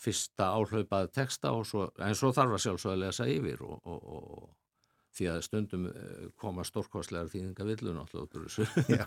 fyrsta 0.00 0.50
áhlaupað 0.52 1.10
teksta 1.14 1.54
svo, 1.64 1.88
en 2.04 2.14
svo 2.18 2.32
þarf 2.36 2.56
að 2.56 2.62
sjálfsögða 2.66 2.96
að 2.96 3.02
lesa 3.06 3.28
yfir 3.32 3.62
og, 3.64 3.78
og, 3.88 4.08
og 4.16 4.48
því 5.16 5.30
að 5.32 5.42
stundum 5.46 5.88
eh, 5.90 6.28
koma 6.40 6.64
stórkostlegar 6.66 7.32
þýðinga 7.32 7.66
villun 7.70 8.02
alltaf 8.02 8.26
út 8.26 8.38
úr 8.38 8.46
þessu. 8.46 8.66
Já, 8.92 9.06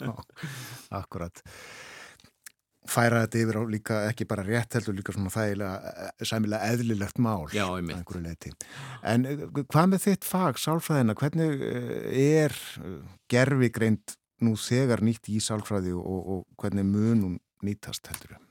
akkurat. 0.97 1.43
Færa 2.89 3.21
þetta 3.25 3.41
yfir 3.43 3.59
á 3.59 3.63
líka 3.69 3.97
ekki 4.09 4.25
bara 4.29 4.45
rétt 4.47 4.79
heldur 4.79 4.95
líka 4.97 5.13
svona 5.13 5.33
þægilega 5.33 5.93
eh, 5.93 6.25
sæmilega 6.25 6.73
eðlilegt 6.73 7.21
mál. 7.21 7.45
Já, 7.53 7.67
einmitt. 7.67 8.65
En 9.05 9.29
eh, 9.29 9.45
hvað 9.61 9.93
með 9.93 10.05
þitt 10.07 10.29
fag, 10.29 10.61
sálfræðina, 10.61 11.17
hvernig 11.19 11.65
er 12.09 12.57
gerfigreint 13.29 14.17
nú 14.45 14.55
þegar 14.57 15.03
nýtt 15.05 15.29
í 15.29 15.41
sálfræði 15.43 15.93
og, 15.99 16.19
og 16.33 16.61
hvernig 16.61 16.87
munum 16.87 17.37
nýtast 17.65 18.07
heldur 18.09 18.37
þau? 18.37 18.48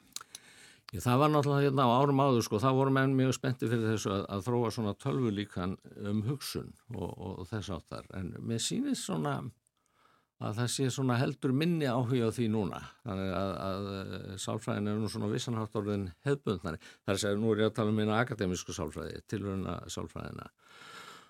Ég, 0.88 1.02
það 1.04 1.18
var 1.20 1.32
náttúrulega 1.32 1.68
hérna 1.68 1.84
á 1.84 1.90
árum 2.00 2.20
áður 2.24 2.44
sko, 2.46 2.58
þá 2.62 2.70
voru 2.78 2.92
menn 2.96 3.16
mjög 3.16 3.34
spenntið 3.36 3.72
fyrir 3.74 3.90
þessu 3.92 4.12
að, 4.14 4.22
að 4.32 4.44
þróa 4.46 4.68
svona 4.72 4.94
tölvu 4.96 5.32
líkan 5.36 5.74
um 6.08 6.22
hugsun 6.24 6.70
og, 6.94 7.10
og, 7.12 7.42
þess 7.50 7.74
áttar, 7.76 8.06
en 8.16 8.30
mér 8.40 8.62
sýnist 8.64 9.04
svona 9.04 9.34
að 10.38 10.60
það 10.60 10.70
sé 10.72 10.86
svona 10.94 11.18
heldur 11.18 11.52
minni 11.52 11.88
áhuga 11.90 12.30
á 12.30 12.32
því 12.32 12.46
núna. 12.54 12.80
Þannig 13.04 13.32
að, 13.34 13.52
að 13.66 13.88
eh, 13.98 14.34
sálfræðin 14.40 14.90
er 14.92 15.00
nú 15.02 15.10
svona 15.12 15.30
vissanhátt 15.32 15.78
orðin 15.80 16.08
hefbundnari 16.24 16.80
þar 16.86 17.14
að 17.16 17.22
segja, 17.24 17.40
nú 17.42 17.52
er 17.52 17.64
ég 17.64 17.72
að 17.72 17.76
tala 17.80 17.92
um 17.92 18.00
eina 18.00 18.20
akademísku 18.22 18.76
sálfræði, 18.76 19.24
tilurina 19.28 19.80
sálfræðina 19.92 20.48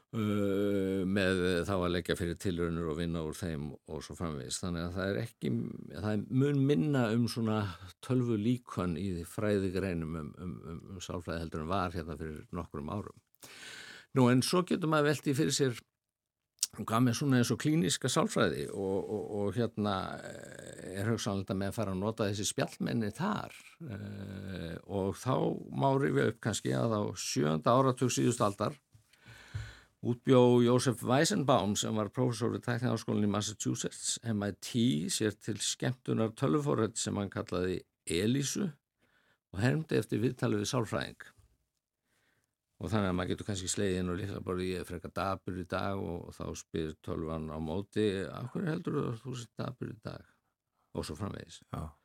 með 0.09 1.41
þá 1.69 1.75
að 1.75 1.91
leggja 1.93 2.17
fyrir 2.17 2.39
tilurinnur 2.41 2.93
og 2.95 2.97
vinna 2.97 3.21
úr 3.27 3.37
þeim 3.37 3.67
og 3.93 4.01
svo 4.05 4.17
framvegis. 4.17 4.61
Þannig 4.63 4.87
að 4.87 4.95
það 4.95 5.11
er 5.11 5.19
ekki, 5.21 5.51
það 5.91 6.09
er 6.13 6.23
mun 6.43 6.63
minna 6.71 7.03
um 7.13 7.27
svona 7.29 7.59
tölvu 8.05 8.39
líkon 8.41 8.97
í 8.97 9.09
fræðigreinum 9.29 10.17
um, 10.23 10.33
um, 10.41 10.57
um, 10.65 10.81
um 10.95 11.03
sálfræði 11.05 11.45
heldur 11.45 11.67
en 11.67 11.73
var 11.75 11.93
hérna 11.93 12.17
fyrir 12.17 12.41
nokkrum 12.57 12.89
árum. 12.89 13.21
Nú 14.17 14.31
en 14.33 14.41
svo 14.43 14.65
getur 14.65 14.89
maður 14.89 15.13
veltið 15.13 15.41
fyrir 15.43 15.57
sér 15.59 15.79
hvað 16.79 17.05
með 17.05 17.17
svona 17.19 17.39
eins 17.41 17.51
og 17.53 17.61
klíniska 17.63 18.11
sálfræði 18.13 18.67
og, 18.71 18.99
og, 18.99 19.23
og 19.39 19.57
hérna 19.57 19.95
eh, 20.25 20.99
er 21.01 21.09
hugsanlega 21.11 21.57
með 21.57 21.73
að 21.73 21.79
fara 21.79 21.95
að 21.95 22.03
nota 22.03 22.29
þessi 22.29 22.47
spjallmenni 22.49 23.11
þar 23.17 23.55
uh, 23.89 24.75
og 24.87 25.17
þá 25.19 25.35
má 25.75 25.89
rifja 25.99 26.29
upp 26.33 26.43
kannski 26.45 26.75
að 26.77 26.95
á 26.95 27.03
sjönda 27.19 27.75
áratug 27.75 28.13
síðust 28.15 28.45
aldar 28.45 28.77
útbjó 30.09 30.61
Jósef 30.65 31.03
Weisenbaum 31.05 31.75
sem 31.77 31.97
var 31.99 32.09
professor 32.15 32.53
við 32.55 32.65
tækniháskólinni 32.65 33.29
Massachusetts 33.29 34.17
MIT 34.25 34.71
sér 35.13 35.35
til 35.37 35.59
skemmtunar 35.61 36.33
tölvforröld 36.39 36.97
sem 36.97 37.17
hann 37.21 37.33
kallaði 37.33 37.83
Elísu 38.09 38.69
og 39.53 39.61
hermdi 39.61 39.99
eftir 39.99 40.23
viðtalið 40.23 40.65
við 40.65 40.71
sálfræðing. 40.73 41.29
Og 42.79 42.93
þannig 42.93 43.11
að 43.11 43.17
maður 43.19 43.33
getur 43.33 43.49
kannski 43.51 43.71
sleiðið 43.73 44.01
inn 44.01 44.13
og 44.13 44.19
líka 44.21 44.43
bara 44.49 44.65
ég 44.65 44.83
er 44.83 44.89
frekar 44.89 45.15
dabur 45.19 45.61
í 45.61 45.69
dag 45.69 46.01
og 46.01 46.35
þá 46.37 46.45
spyr 46.63 46.93
tölvan 47.05 47.49
á 47.51 47.59
móti 47.59 48.09
af 48.31 48.53
hverju 48.53 48.71
heldur 48.71 48.99
þú 49.01 49.07
að 49.09 49.23
þú 49.25 49.39
sér 49.41 49.55
dabur 49.65 49.91
í 49.93 49.97
dag? 50.05 50.35
Og 50.95 51.05
svo 51.05 51.19
framvegis. 51.19 51.59
Já. 51.75 51.98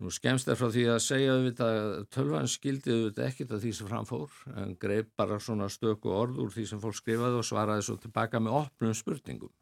Nú 0.00 0.10
skemst 0.12 0.48
er 0.48 0.56
frá 0.56 0.70
því 0.72 0.86
að 0.94 1.02
segja 1.04 1.36
að 1.36 1.90
tölvan 2.14 2.48
skildi 2.48 2.94
auðvitað 2.94 3.26
ekkit 3.26 3.52
af 3.52 3.62
því 3.62 3.72
sem 3.76 3.90
framfór 3.90 4.36
en 4.62 4.74
greip 4.80 5.10
bara 5.20 5.38
svona 5.42 5.68
stöku 5.72 6.12
orð 6.14 6.40
úr 6.40 6.52
því 6.54 6.66
sem 6.70 6.80
fólk 6.80 6.96
skrifaði 6.96 7.40
og 7.40 7.46
svaraði 7.46 7.84
svo 7.84 7.96
tilbaka 8.00 8.40
með 8.40 8.56
opnum 8.62 8.96
spurningum. 8.96 9.52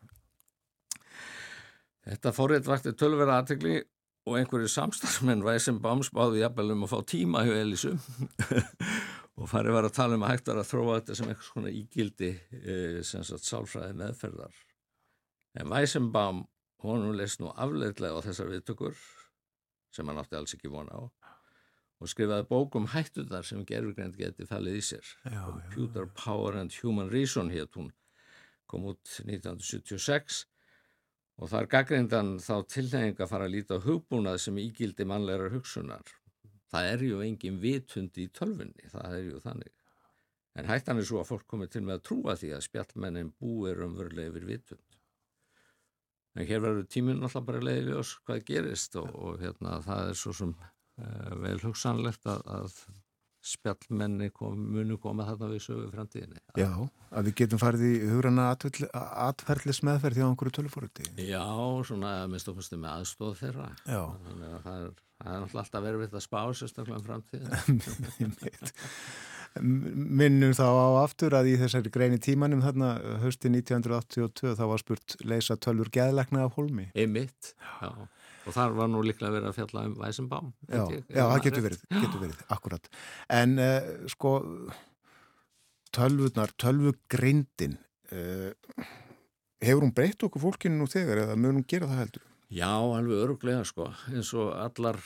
Þetta 2.08 2.32
fórrétt 2.32 2.68
vakti 2.68 2.94
tölverða 2.96 3.42
aðtegli 3.42 3.80
og 4.28 4.38
einhverju 4.38 4.70
samstagsmenn 4.72 5.44
væði 5.44 5.64
sem 5.66 5.80
bámsbáði 5.82 6.42
jafnvel 6.42 6.72
um 6.74 6.86
að 6.86 6.92
fá 6.94 6.98
tíma 7.12 7.44
hjá 7.46 7.54
Elísu. 7.58 7.96
Og 9.38 9.46
farið 9.46 9.76
var 9.76 9.86
að 9.86 9.94
tala 9.94 10.16
um 10.18 10.24
að 10.26 10.32
hægt 10.32 10.48
var 10.50 10.58
að 10.58 10.70
þróa 10.72 10.94
þetta 10.96 11.14
sem 11.14 11.28
eitthvað 11.28 11.50
svona 11.52 11.70
ígildi 11.70 12.30
e, 12.34 12.78
sem 13.06 13.26
sagt 13.26 13.46
sálfræði 13.46 13.94
meðferðar. 14.00 14.56
En 15.58 15.70
Weissenbaum 15.70 16.40
honum 16.82 17.14
leist 17.18 17.38
nú 17.42 17.52
afleitlega 17.54 18.18
á 18.18 18.26
þessar 18.26 18.50
viðtökur 18.50 18.98
sem 19.94 20.08
hann 20.08 20.20
átti 20.22 20.38
alls 20.38 20.54
ekki 20.56 20.72
vona 20.72 20.94
á 20.94 21.02
og 21.98 22.10
skrifaði 22.12 22.46
bókum 22.50 22.90
hættuðar 22.92 23.46
sem 23.46 23.64
gerfugrænt 23.66 24.18
geti 24.18 24.46
fallið 24.46 24.78
í 24.78 24.84
sér 24.90 25.14
Já, 25.24 25.40
Computer 25.48 26.04
já, 26.04 26.10
já. 26.10 26.14
Power 26.24 26.60
and 26.60 26.76
Human 26.82 27.10
Reason 27.10 27.50
hétt 27.50 27.74
hún 27.78 27.90
kom 28.70 28.86
út 28.92 29.18
1976 29.24 30.44
og 31.38 31.50
þar 31.50 31.68
gaggrindan 31.70 32.36
þá 32.42 32.54
tilhengi 32.70 33.22
að 33.22 33.30
fara 33.32 33.48
að 33.48 33.54
líta 33.56 33.82
hugbúnað 33.82 34.40
sem 34.42 34.58
ígildi 34.62 35.06
mannlegar 35.08 35.54
hugsunar 35.54 36.18
það 36.72 36.90
er 36.92 37.04
ju 37.08 37.20
engin 37.24 37.60
vitund 37.62 38.18
í 38.20 38.28
tölfunni, 38.34 38.88
það 38.92 39.16
er 39.18 39.26
ju 39.26 39.42
þannig. 39.44 39.74
En 40.58 40.68
hættan 40.68 40.98
er 41.00 41.06
svo 41.06 41.22
að 41.22 41.30
fólk 41.30 41.46
komið 41.50 41.72
til 41.74 41.84
með 41.86 41.98
að 41.98 42.04
trúa 42.08 42.36
því 42.38 42.52
að 42.56 42.64
spjallmennin 42.66 43.32
búir 43.38 43.84
umverulega 43.86 44.32
yfir 44.32 44.48
vitund. 44.48 44.87
En 46.38 46.46
hér 46.46 46.62
verður 46.62 46.86
tíminn 46.90 47.24
alltaf 47.26 47.44
bara 47.48 47.64
leiðið 47.64 47.92
ljós 47.92 48.14
hvað 48.22 48.44
gerist 48.46 48.96
og, 49.00 49.10
og 49.18 49.42
hérna 49.42 49.80
það 49.82 50.12
er 50.12 50.18
svo 50.20 50.34
sem 50.38 50.54
uh, 50.54 51.34
vel 51.42 51.58
hugsanlegt 51.64 52.28
að, 52.30 52.44
að 52.54 52.78
spjallmenni 53.48 54.28
kom, 54.34 54.58
munu 54.74 54.98
koma 55.00 55.26
þarna 55.26 55.48
við 55.52 55.64
sögu 55.64 55.88
framtíðinni. 55.92 56.40
Já, 56.58 56.70
að 57.10 57.28
við 57.30 57.36
getum 57.42 57.60
farið 57.62 57.84
í 57.86 57.92
hugranna 58.10 58.48
atferðlis 58.52 59.82
meðferð 59.86 60.18
því 60.18 60.26
á 60.26 60.28
einhverju 60.28 60.54
tölufóriti. 60.58 61.10
Já, 61.22 61.44
svona 61.88 62.14
minnst 62.30 62.50
okkurstu 62.50 62.78
með 62.82 62.96
aðstóð 62.98 63.36
þeirra. 63.42 63.68
Já. 63.86 64.02
Þannig 64.26 64.56
að 64.58 64.66
það 64.66 64.82
er 64.88 64.96
Það 65.18 65.34
er 65.34 65.56
alltaf 65.60 65.82
verið 65.82 66.12
að 66.14 66.22
spá 66.22 66.42
sérstaklega 66.54 66.98
um 67.00 67.06
framtíð. 67.08 67.42
Minnum 69.58 70.52
þá 70.54 70.66
á 70.68 70.88
aftur 71.02 71.34
að 71.38 71.50
í 71.52 71.54
þessari 71.60 71.90
greini 71.94 72.18
tímanum 72.22 72.62
þarna 72.62 72.92
hösti 73.24 73.50
1982 73.50 74.54
þá 74.58 74.64
var 74.70 74.82
spurt 74.82 75.16
leysa 75.24 75.56
tölfur 75.58 75.90
geðlegna 75.94 76.44
af 76.46 76.58
holmi. 76.58 76.88
Einmitt, 76.98 77.54
já. 77.82 77.90
Og 78.48 78.54
þar 78.56 78.76
var 78.78 78.88
nú 78.88 79.02
líklega 79.04 79.34
verið 79.34 79.50
að 79.50 79.56
fjalla 79.58 79.82
um 79.88 79.96
Væsenbám. 79.98 80.52
Já, 80.70 80.84
já, 80.88 81.24
það 81.24 81.42
getur 81.48 81.64
verið, 81.66 81.82
getur 81.92 82.22
verið, 82.22 82.38
akkurat. 82.54 82.88
En 83.36 83.58
uh, 83.60 83.90
sko, 84.08 84.32
tölvurnar, 85.98 86.54
tölvugrindin, 86.60 87.76
uh, 88.14 88.86
hefur 89.64 89.84
hún 89.84 89.92
breytt 89.96 90.24
okkur 90.24 90.46
fólkinu 90.46 90.80
nú 90.80 90.88
þegar 90.88 91.26
eða 91.26 91.36
mun 91.36 91.60
hún 91.60 91.68
gera 91.68 91.90
það 91.90 92.02
heldur? 92.04 92.24
Já, 92.48 92.80
alveg 92.80 93.18
öruglega 93.26 93.64
sko, 93.68 93.90
eins 94.08 94.30
og 94.32 94.54
allar 94.56 94.96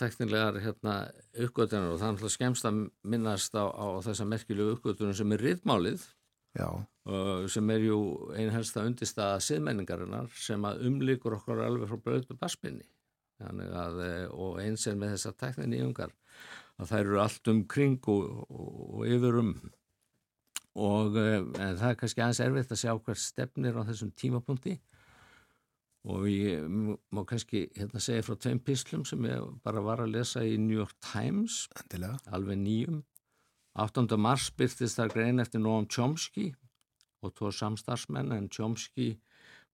teknilegar 0.00 0.56
hérna, 0.64 0.96
uppgötunar 1.30 1.92
og 1.92 2.00
það 2.00 2.08
er 2.08 2.14
alltaf 2.16 2.32
skemst 2.34 2.66
að 2.66 2.80
minnast 3.06 3.54
á, 3.54 3.70
á 3.70 4.02
þessa 4.02 4.26
merkjulegu 4.26 4.74
uppgötunum 4.74 5.14
sem 5.14 5.34
er 5.36 5.44
riðmálið 5.46 6.06
uh, 7.06 7.46
sem 7.46 7.70
er 7.70 7.86
ju 7.86 8.00
einhelsta 8.34 8.82
undirstaða 8.82 9.38
siðmenningarinnar 9.46 10.32
sem 10.34 10.66
að 10.66 10.82
umlíkur 10.90 11.38
okkur 11.38 11.62
alveg 11.68 11.86
frá 11.92 12.02
blödu 12.02 12.38
basminni 12.40 12.88
að, 13.46 14.02
eh, 14.02 14.26
og 14.34 14.58
eins 14.58 14.86
er 14.90 14.96
með 14.98 15.14
þessa 15.14 15.36
teknin 15.38 15.76
í 15.78 15.82
ungar 15.84 16.10
að 16.78 16.90
þær 16.90 17.00
eru 17.04 17.20
allt 17.22 17.50
um 17.52 17.64
kring 17.70 17.98
og, 18.10 18.24
og, 18.50 18.72
og 18.98 19.04
yfir 19.06 19.38
um. 19.38 19.52
Og 20.78 21.14
eh, 21.18 21.46
það 21.54 21.88
er 21.92 21.98
kannski 22.00 22.22
aðeins 22.24 22.42
erfitt 22.42 22.74
að 22.74 22.82
sjá 22.82 22.92
hver 22.96 23.22
stefnir 23.22 23.78
á 23.78 23.86
þessum 23.86 24.10
tímapunkti 24.18 24.80
og 26.06 26.28
ég 26.30 26.64
má 27.10 27.24
kannski 27.26 27.66
hérna 27.76 28.00
segja 28.02 28.24
frá 28.26 28.36
tveim 28.38 28.60
pislum 28.62 29.04
sem 29.08 29.24
ég 29.26 29.48
bara 29.64 29.82
var 29.82 30.02
að 30.04 30.14
lesa 30.14 30.44
í 30.46 30.56
New 30.60 30.76
York 30.78 30.94
Times 31.02 31.66
Endilega. 31.80 32.18
alveg 32.30 32.58
nýjum 32.58 33.02
8. 33.78 34.06
mars 34.18 34.50
byrtist 34.58 34.98
þar 34.98 35.12
grein 35.14 35.42
eftir 35.42 35.62
Noam 35.62 35.86
Chomsky 35.86 36.52
og 37.22 37.34
tvo 37.34 37.50
samstarfsmenn 37.54 38.32
en 38.34 38.48
Chomsky 38.48 39.18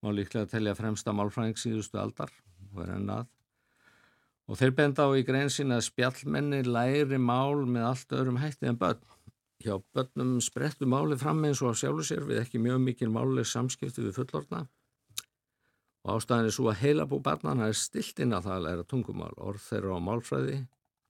má 0.03 0.12
líklega 0.12 0.49
telja 0.49 0.75
fremsta 0.77 1.12
málfræðing 1.12 1.61
síðustu 1.61 2.01
aldar 2.01 2.33
og 4.45 4.59
þeir 4.61 4.75
benda 4.77 5.09
á 5.09 5.11
í 5.16 5.25
grein 5.25 5.53
sína 5.53 5.79
að 5.79 5.89
spjallmenni 5.91 6.64
læri 6.66 7.20
mál 7.20 7.64
með 7.64 7.91
allt 7.91 8.16
öðrum 8.16 8.41
hætti 8.43 8.68
en 8.68 8.81
börn 8.81 9.05
hjá 9.64 9.77
börnum 9.97 10.41
sprettu 10.45 10.89
máli 10.89 11.16
fram 11.20 11.45
eins 11.47 11.62
og 11.62 11.72
á 11.72 11.81
sjálfu 11.81 12.05
sér 12.05 12.27
við 12.29 12.43
ekki 12.43 12.61
mjög 12.61 12.83
mikil 12.85 13.12
máli 13.12 13.45
samskipti 13.49 14.05
við 14.05 14.18
fullorna 14.18 14.66
og 16.05 16.18
ástæðan 16.18 16.48
er 16.50 16.55
svo 16.55 16.68
að 16.70 16.80
heilabú 16.82 17.18
barnana 17.24 17.68
er 17.70 17.76
stilt 17.80 18.20
inn 18.20 18.36
að 18.36 18.48
það 18.48 18.57
að 18.57 18.64
læra 18.66 18.86
tungumál, 18.88 19.34
orð 19.40 19.62
þeirra 19.64 19.96
á 19.96 20.00
málfræði 20.05 20.57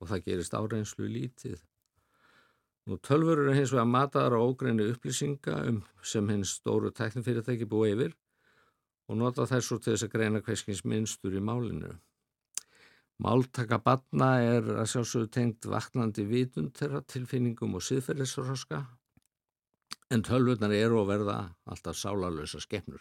og 0.01 0.11
það 0.11 0.27
gerist 0.29 0.55
áreinslu 0.55 1.09
lítið. 1.11 1.63
Nú 2.85 2.99
tölfur 3.01 3.41
eru 3.41 3.55
hins 3.57 3.73
vegar 3.73 3.89
mataðar 3.89 4.37
á 4.37 4.41
ógreinu 4.45 4.87
upplýsinga 4.93 5.57
um 5.71 5.81
sem 6.05 6.29
hins 6.29 6.59
stóru 6.61 6.93
tæknifyrirtæki 6.93 7.67
búið 7.67 7.95
yfir 7.95 8.17
og 9.09 9.19
nota 9.21 9.47
þær 9.49 9.65
svo 9.65 9.79
til 9.79 9.95
þess 9.95 10.07
að 10.07 10.13
greina 10.15 10.43
hverskins 10.45 10.85
minnstur 10.85 11.35
í 11.35 11.43
málinu. 11.43 11.95
Máltaka 13.25 13.79
barna 13.79 14.31
er 14.43 14.69
að 14.75 14.91
sjálfsögðu 14.93 15.31
tengt 15.33 15.67
vaknandi 15.71 16.27
vitund 16.29 16.75
þeirra 16.77 17.01
tilfinningum 17.09 17.79
og 17.79 17.85
siðferðisroska 17.87 18.83
en 20.13 20.25
tölvurnar 20.27 20.75
eru 20.77 21.01
að 21.03 21.11
verða 21.13 21.39
alltaf 21.71 21.97
sálarlösa 21.99 22.61
skefnur. 22.63 23.01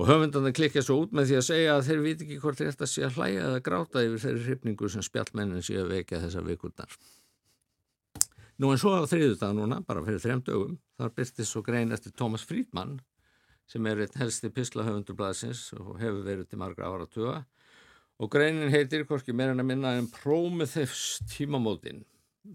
Og 0.00 0.08
höfundarna 0.08 0.54
klikja 0.56 0.80
svo 0.84 1.02
út 1.02 1.10
með 1.12 1.28
því 1.28 1.38
að 1.38 1.48
segja 1.50 1.72
að 1.76 1.88
þeir 1.88 1.98
viti 2.06 2.24
ekki 2.24 2.38
hvort 2.40 2.60
þetta 2.62 2.86
sé 2.88 3.02
að 3.04 3.18
hlæja 3.18 3.48
eða 3.48 3.64
gráta 3.66 4.04
yfir 4.06 4.22
þeirri 4.22 4.44
hrifningu 4.46 4.88
sem 4.88 5.04
spjallmennin 5.04 5.64
sé 5.66 5.76
að 5.82 5.90
vekja 5.92 6.20
þessa 6.22 6.44
vikurnar. 6.46 6.94
Nú 8.62 8.70
en 8.72 8.80
svo 8.80 8.94
á 8.96 9.04
þriðu 9.08 9.36
dag 9.40 9.52
núna, 9.56 9.80
bara 9.84 10.04
fyrir 10.06 10.22
þrejum 10.22 10.44
dögum, 10.46 10.78
þar 10.96 11.12
byrtist 11.16 11.50
svo 11.50 11.62
grein 11.66 11.92
eftir 11.92 12.14
Thomas 12.16 12.44
Friedman 12.48 13.00
sem 13.68 13.86
er 13.88 14.00
einn 14.04 14.20
helsti 14.20 14.50
pislahöfundurblæðsins 14.54 15.66
og 15.76 15.98
hefur 16.00 16.24
verið 16.24 16.48
til 16.48 16.60
margra 16.62 16.88
ára 16.88 17.08
tuga 17.10 17.42
og 18.22 18.30
greinin 18.32 18.72
heitir 18.72 19.04
hvorki 19.08 19.34
meira 19.36 19.52
en 19.52 19.62
að 19.64 19.68
minna 19.72 19.92
en 19.98 20.08
Prometheus 20.12 21.20
tímamótin. 21.32 22.04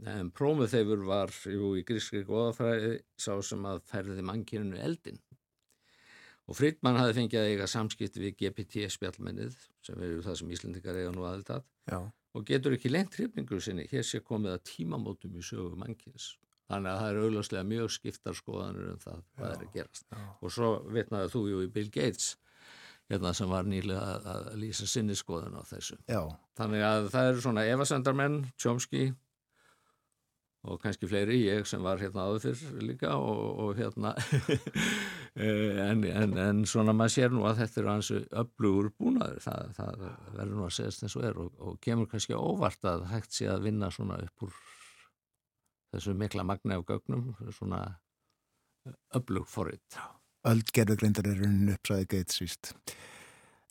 En 0.08 0.32
Prometheus 0.32 1.06
var 1.08 1.32
jú, 1.48 1.74
í 1.80 1.84
grískri 1.88 2.24
goðafræði 2.28 2.98
sá 3.20 3.34
sem 3.44 3.66
að 3.68 3.84
ferði 3.92 4.26
mannkyninu 4.26 4.80
eldin 4.84 5.20
Og 6.48 6.56
Friedman 6.56 6.96
hafi 6.96 7.18
fengið 7.18 7.42
að 7.42 7.50
eiga 7.52 7.68
samskipti 7.68 8.24
við 8.24 8.36
GPT-spjallmennið 8.40 9.56
sem 9.84 10.00
eru 10.00 10.24
það 10.24 10.40
sem 10.40 10.52
Íslandikar 10.56 11.00
eiga 11.00 11.12
nú 11.12 11.26
aðeltað 11.28 11.66
og 12.38 12.46
getur 12.48 12.76
ekki 12.78 12.92
lengt 12.92 13.18
hrifningur 13.18 13.64
sinni. 13.64 13.88
Hér 13.92 14.06
sé 14.08 14.22
komið 14.24 14.56
að 14.56 14.66
tímamótum 14.72 15.36
í 15.36 15.44
sögu 15.44 15.76
mannkins. 15.80 16.36
Þannig 16.68 16.92
að 16.92 17.00
það 17.02 17.10
er 17.10 17.22
augljóslega 17.26 17.68
mjög 17.68 17.94
skiptar 17.96 18.36
skoðanur 18.36 18.90
um 18.94 19.00
það 19.04 19.22
hvað 19.36 19.54
er 19.54 19.62
að 19.66 19.76
gerast. 19.76 20.08
Já. 20.12 20.24
Og 20.42 20.54
svo 20.56 20.72
vitnaði 20.96 21.32
þú 21.36 21.44
jú 21.52 21.62
í 21.64 21.70
Bill 21.78 21.92
Gates 21.92 22.34
hérna 23.08 23.32
sem 23.36 23.52
var 23.52 23.68
nýlega 23.68 24.02
að, 24.16 24.28
að 24.34 24.58
lýsa 24.64 24.88
sinni 24.88 25.16
skoðun 25.16 25.56
á 25.60 25.64
þessu. 25.68 25.96
Já. 26.12 26.22
Þannig 26.60 26.84
að 26.84 27.08
það 27.14 27.30
eru 27.32 27.44
svona 27.46 27.64
evasendarmenn, 27.72 28.42
Chomsky 28.60 29.06
og 30.68 30.80
kannski 30.84 31.10
fleiri, 31.10 31.40
ég 31.48 31.68
sem 31.70 31.84
var 31.84 32.02
hérna 32.02 32.28
áður 32.28 32.48
fyrr 32.48 32.86
líka 32.86 33.14
og, 33.16 33.62
og 33.64 33.80
hérna 33.80 34.14
en, 35.88 36.04
en, 36.06 36.38
en 36.44 36.64
svona 36.70 36.96
maður 36.96 37.16
sér 37.16 37.36
nú 37.36 37.46
að 37.48 37.62
þetta 37.64 37.82
eru 37.82 37.92
hansu 37.94 38.24
öflugur 38.44 38.92
búnaður, 39.00 39.44
það, 39.46 39.76
það 39.78 40.08
verður 40.38 40.56
nú 40.56 40.66
að 40.68 40.76
segast 40.80 41.06
eins 41.06 41.18
og 41.20 41.30
er 41.30 41.40
og, 41.44 41.54
og 41.60 41.78
kemur 41.84 42.10
kannski 42.12 42.38
óvart 42.38 42.90
að 42.90 43.08
hægt 43.14 43.38
sé 43.38 43.50
að 43.52 43.70
vinna 43.70 43.92
svona 43.94 44.20
upp 44.26 44.48
úr 44.48 44.60
þessu 45.96 46.16
mikla 46.18 46.46
magna 46.46 46.78
af 46.78 46.86
gögnum, 46.88 47.32
svona 47.56 47.82
öflug 49.16 49.48
forrið. 49.50 50.00
Öld 50.48 50.70
gerðugrindar 50.76 51.28
er 51.28 51.42
runnin 51.42 51.74
upp, 51.74 51.88
saði 51.88 52.08
Gates 52.12 52.42
víst. 52.42 52.74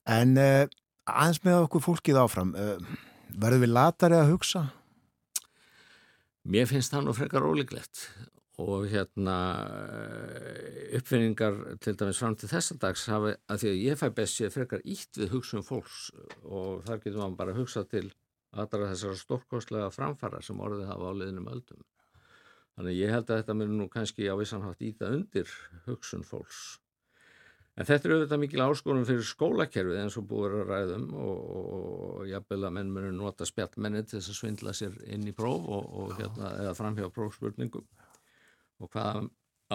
En 0.07 0.37
uh, 0.41 0.65
aðeins 1.09 1.43
með 1.45 1.67
okkur 1.67 1.85
fólkið 1.85 2.21
áfram, 2.21 2.53
uh, 2.59 2.99
verður 3.37 3.65
við 3.65 3.73
latari 3.73 4.19
að 4.19 4.33
hugsa? 4.35 4.67
Mér 6.47 6.69
finnst 6.71 6.93
það 6.95 7.07
nú 7.09 7.13
frekar 7.17 7.43
ólíklegt 7.43 8.05
og 8.63 8.85
hérna 8.87 9.35
uppfinningar 10.95 11.57
til 11.83 11.97
dæmis 11.99 12.21
fram 12.23 12.37
til 12.39 12.49
þessa 12.53 12.77
dags 12.85 13.03
hafi 13.11 13.33
að 13.51 13.63
því 13.63 13.73
að 13.73 13.83
ég 13.83 13.99
fæ 13.99 14.07
best 14.15 14.39
sér 14.39 14.53
frekar 14.55 14.85
ítt 14.87 15.19
við 15.19 15.35
hugsun 15.35 15.67
fólks 15.67 16.07
og 16.45 16.87
þar 16.87 17.03
getur 17.03 17.19
maður 17.19 17.37
bara 17.41 17.55
að 17.57 17.61
hugsa 17.65 17.83
til 17.91 18.05
aðra 18.55 18.93
þessara 18.93 19.21
stórkostlega 19.25 19.91
framfara 19.91 20.41
sem 20.45 20.63
orðið 20.63 20.87
hafa 20.93 21.11
á 21.11 21.19
liðnum 21.19 21.51
öldum. 21.51 21.83
Þannig 22.77 23.01
ég 23.01 23.15
held 23.17 23.31
að 23.31 23.43
þetta 23.43 23.59
mér 23.59 23.75
nú 23.75 23.89
kannski 23.91 24.31
á 24.31 24.35
vissanhátt 24.39 24.87
íta 24.87 25.11
undir 25.11 25.51
hugsun 25.89 26.23
fólks. 26.25 26.79
En 27.77 27.85
þetta 27.85 28.09
er 28.09 28.15
auðvitað 28.15 28.41
mikil 28.41 28.63
áskorun 28.65 29.05
fyrir 29.05 29.27
skólakerfið 29.29 29.99
eins 30.01 30.15
og 30.17 30.25
búið 30.31 30.55
að 30.63 30.71
ræðum 30.71 31.09
og, 31.21 31.41
og, 31.57 31.81
og 32.07 32.23
jafnvel 32.31 32.63
að 32.65 32.77
menn 32.79 32.93
munu 32.95 33.11
nota 33.13 33.49
spjallmenni 33.49 34.01
til 34.05 34.17
þess 34.17 34.33
að 34.33 34.39
svindla 34.39 34.73
sér 34.77 34.95
inn 35.13 35.27
í 35.29 35.35
próf 35.37 35.67
og, 35.77 35.91
og 36.01 36.15
hérna, 36.17 36.55
eða 36.63 36.73
framhjá 36.79 37.11
prófspurningum. 37.13 37.85
Og 38.81 38.93
hvaða 38.95 39.27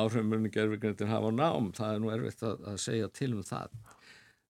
áhrifum 0.01 0.33
muni 0.33 0.49
gerðvigrindin 0.53 1.11
hafa 1.11 1.29
á 1.29 1.33
nám, 1.35 1.69
það 1.77 1.93
er 1.93 2.01
nú 2.01 2.11
erfitt 2.15 2.41
að, 2.47 2.65
að 2.71 2.81
segja 2.87 3.11
til 3.13 3.31
um 3.35 3.45
það. 3.45 3.77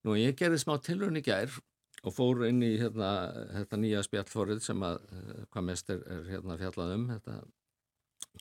Nú 0.08 0.16
ég 0.16 0.39
gerði 0.39 0.64
smá 0.64 0.78
tilhörn 0.86 1.20
í 1.20 1.26
gær 1.26 1.60
og 2.02 2.16
fór 2.16 2.45
inn 2.47 2.64
í 2.64 2.72
hérna, 2.80 3.10
þetta 3.58 3.82
nýja 3.82 4.06
spjallforrið 4.08 4.64
sem 4.64 4.86
að 4.86 5.02
hvað 5.52 5.68
mest 5.68 5.91
er, 5.91 6.06
er 6.08 6.30
hérna 6.32 6.58
fjallað 6.62 6.95
um, 6.95 7.10
þetta 7.12 7.41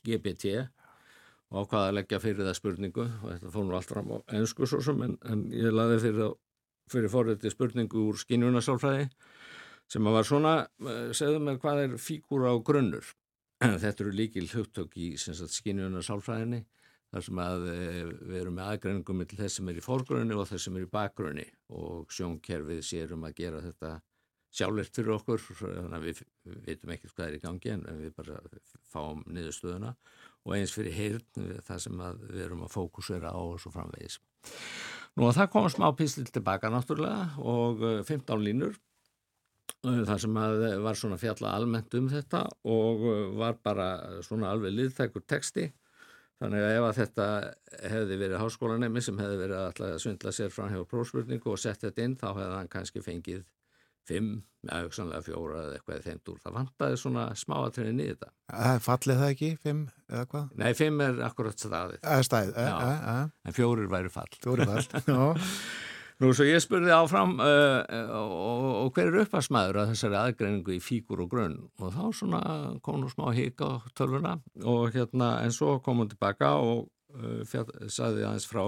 GPT 0.05 0.55
og 1.51 1.65
ákvaða 1.65 1.89
að 1.89 1.95
leggja 1.99 2.19
fyrir 2.23 2.47
það 2.47 2.57
spurningu. 2.57 3.05
Og 3.21 3.27
þetta 3.33 3.53
fór 3.53 3.67
nú 3.67 3.77
allt 3.77 3.91
fram 3.91 4.11
á 4.15 4.17
ennsku 4.39 4.67
svo 4.69 4.81
sem 4.85 5.05
en, 5.05 5.17
en 5.27 5.45
ég 5.55 5.75
laði 5.75 6.01
fyrir, 6.05 6.35
fyrir 6.91 7.13
forriði 7.13 7.53
spurningu 7.53 8.05
úr 8.09 8.19
skinjunasálfræði 8.21 9.07
sem 9.91 10.05
að 10.07 10.15
var 10.15 10.27
svona, 10.27 10.53
segðu 11.17 11.41
mér 11.43 11.57
hvað 11.59 11.81
er 11.85 11.97
fígúra 11.99 12.53
á 12.55 12.57
grunnur. 12.63 13.09
Þetta 13.83 14.05
eru 14.05 14.13
líkil 14.15 14.47
hugtök 14.53 14.95
í 14.95 15.13
skinjunasálfræðinni 15.19 16.63
þar 17.11 17.25
sem 17.25 17.41
að 17.43 17.65
við 17.67 18.37
erum 18.39 18.55
með 18.55 18.69
aðgreiningum 18.71 19.25
til 19.27 19.41
þess 19.41 19.59
sem 19.59 19.67
er 19.67 19.81
í 19.81 19.83
fórgrunni 19.83 20.37
og 20.37 20.47
þess 20.47 20.69
sem 20.69 20.77
er 20.79 20.85
í 20.85 20.93
bakgrunni. 20.93 21.43
Og 21.75 22.07
sjónkerfið 22.15 22.79
sérum 22.87 23.27
að 23.27 23.35
gera 23.41 23.59
þetta 23.65 23.97
sjálflegt 24.55 24.95
fyrir 24.95 25.15
okkur 25.15 25.43
þannig 25.59 25.97
að 25.97 26.07
við 26.07 26.21
veitum 26.65 26.93
ekkert 26.95 27.15
hvað 27.15 27.27
er 27.27 27.35
í 27.37 27.41
gangi 27.43 27.71
en 27.71 27.83
við 27.99 28.15
bara 28.17 28.39
fáum 28.91 29.21
niðurstöðuna 29.31 29.93
og 30.45 30.55
eins 30.57 30.73
fyrir 30.75 30.95
heyrn 30.95 31.59
það 31.67 31.81
sem 31.85 32.05
við 32.27 32.45
erum 32.45 32.63
að 32.65 32.73
fókusera 32.75 33.33
á 33.33 33.41
og 33.41 33.59
svo 33.61 33.73
framvegis. 33.73 34.19
Nú 35.19 35.27
að 35.27 35.41
það 35.41 35.51
kom 35.53 35.67
smá 35.69 35.89
pístil 35.97 36.25
tilbaka 36.31 36.71
náttúrulega 36.71 37.43
og 37.43 37.83
15 38.07 38.45
línur 38.45 38.79
þar 39.81 40.19
sem 40.21 40.37
að 40.37 40.63
var 40.83 40.97
svona 40.99 41.19
fjalla 41.21 41.53
almennt 41.57 41.93
um 41.97 42.09
þetta 42.11 42.45
og 42.69 43.05
var 43.39 43.57
bara 43.63 43.87
svona 44.25 44.51
alveg 44.53 44.75
liðtækur 44.75 45.25
texti 45.27 45.69
þannig 46.41 46.65
að 46.65 46.75
ef 46.75 46.85
að 46.87 46.99
þetta 46.99 47.27
hefði 47.93 48.19
verið 48.23 48.41
háskólanemi 48.41 49.03
sem 49.05 49.19
hefði 49.21 49.39
verið 49.43 49.59
að 49.61 49.97
svindla 50.03 50.33
sér 50.35 50.53
fram 50.53 50.71
hjá 50.73 50.81
prófspurningu 50.89 51.53
og 51.53 51.61
sett 51.61 51.83
þetta 51.85 52.05
inn 52.05 52.17
þá 52.17 52.27
hefði 52.31 52.55
hann 52.57 52.71
kannski 52.71 53.03
fengið 53.05 53.43
fimm, 54.11 54.31
eða 54.67 54.81
auksanlega 54.85 55.25
fjóra 55.25 55.61
eða 55.65 55.77
eitthvað 55.77 56.07
þeimt 56.07 56.31
úr. 56.33 56.41
Það 56.43 56.57
vantaði 56.59 56.97
svona 57.01 57.27
smáatriðin 57.41 58.01
í 58.03 58.09
þetta. 58.11 58.33
Fallið 58.85 59.21
það 59.23 59.35
ekki, 59.35 59.53
fimm 59.63 59.85
eða 60.11 60.25
hvað? 60.33 60.51
Nei, 60.61 60.71
fimm 60.77 61.05
er 61.07 61.23
akkurat 61.27 61.63
staðið. 61.63 62.01
Eða 62.03 62.27
staðið, 62.27 62.59
eða, 62.65 62.91
eða. 62.97 63.15
En 63.47 63.57
fjórir 63.57 63.89
væri 63.91 64.13
fall. 64.13 64.29
Fjórir 64.43 64.69
fall, 64.69 65.01
já. 65.15 65.23
Nú, 66.21 66.29
svo 66.37 66.45
ég 66.45 66.61
spurði 66.61 66.91
áfram 66.93 67.39
uh, 67.41 67.79
og, 68.13 68.65
og 68.83 68.89
hver 68.93 69.07
er 69.09 69.23
uppasmaður 69.23 69.79
að 69.81 69.93
þessari 69.95 70.17
aðgreiningu 70.19 70.75
í 70.75 70.81
fíkur 70.83 71.23
og 71.23 71.31
grunn 71.31 71.55
og 71.81 71.95
þá 71.95 72.03
svona 72.13 72.41
kom 72.85 72.99
nú 73.01 73.09
smá 73.09 73.31
hík 73.33 73.63
á 73.65 73.81
tölvuna 73.97 74.35
og 74.61 74.93
hérna 74.93 75.31
en 75.41 75.55
svo 75.55 75.79
kom 75.81 76.03
hún 76.03 76.11
tilbaka 76.11 76.51
og 76.61 76.83
uh, 77.17 77.41
fjall, 77.49 77.65
saði 77.89 78.27
aðeins 78.27 78.45
frá 78.45 78.67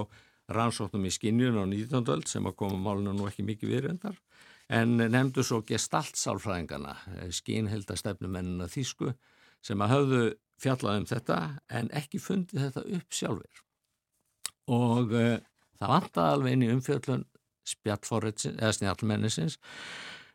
rannsóknum 0.50 1.06
í 1.06 1.14
skinnjun 1.14 1.60
á 1.62 1.64
19. 1.70 2.02
öld 2.16 2.26
sem 2.26 2.50
að 2.50 2.58
koma 2.58 2.80
málinu 2.88 3.14
nú 3.14 3.30
ekki 3.30 3.46
mikið 3.46 3.76
virðendar 3.76 4.18
en 4.72 4.96
nefndu 4.96 5.44
svo 5.44 5.60
gestaltsálfræðingana, 5.68 6.94
skínheldastefnumennina 7.36 8.68
þýsku 8.72 9.12
sem 9.64 9.82
að 9.84 9.94
höfðu 9.94 10.22
fjallað 10.62 11.00
um 11.00 11.06
þetta 11.08 11.38
en 11.80 11.90
ekki 11.96 12.20
fundið 12.22 12.66
þetta 12.66 12.84
upp 12.98 13.16
sjálfur. 13.16 13.62
Og 14.72 15.12
uh, 15.12 15.38
það 15.80 15.94
vantaði 15.94 16.36
alveg 16.36 16.56
inn 16.56 16.64
í 16.64 16.72
umfjöllun 16.72 17.24
snjallmennisins, 17.64 19.58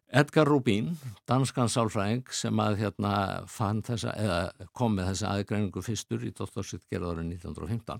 Edgar 0.10 0.48
Rubin, 0.50 0.96
danskan 1.30 1.70
sálfræðing 1.70 2.32
sem 2.34 2.60
að 2.64 2.80
hérna 2.80 3.12
fann 3.52 3.84
þessa, 3.86 4.16
eða 4.18 4.68
kom 4.74 4.96
með 4.98 5.12
þessa 5.12 5.34
aðgreiningu 5.36 5.84
fyrstur 5.86 6.24
í 6.26 6.32
dottorsitt 6.34 6.88
gerðarinn 6.90 7.30
1915 7.36 8.00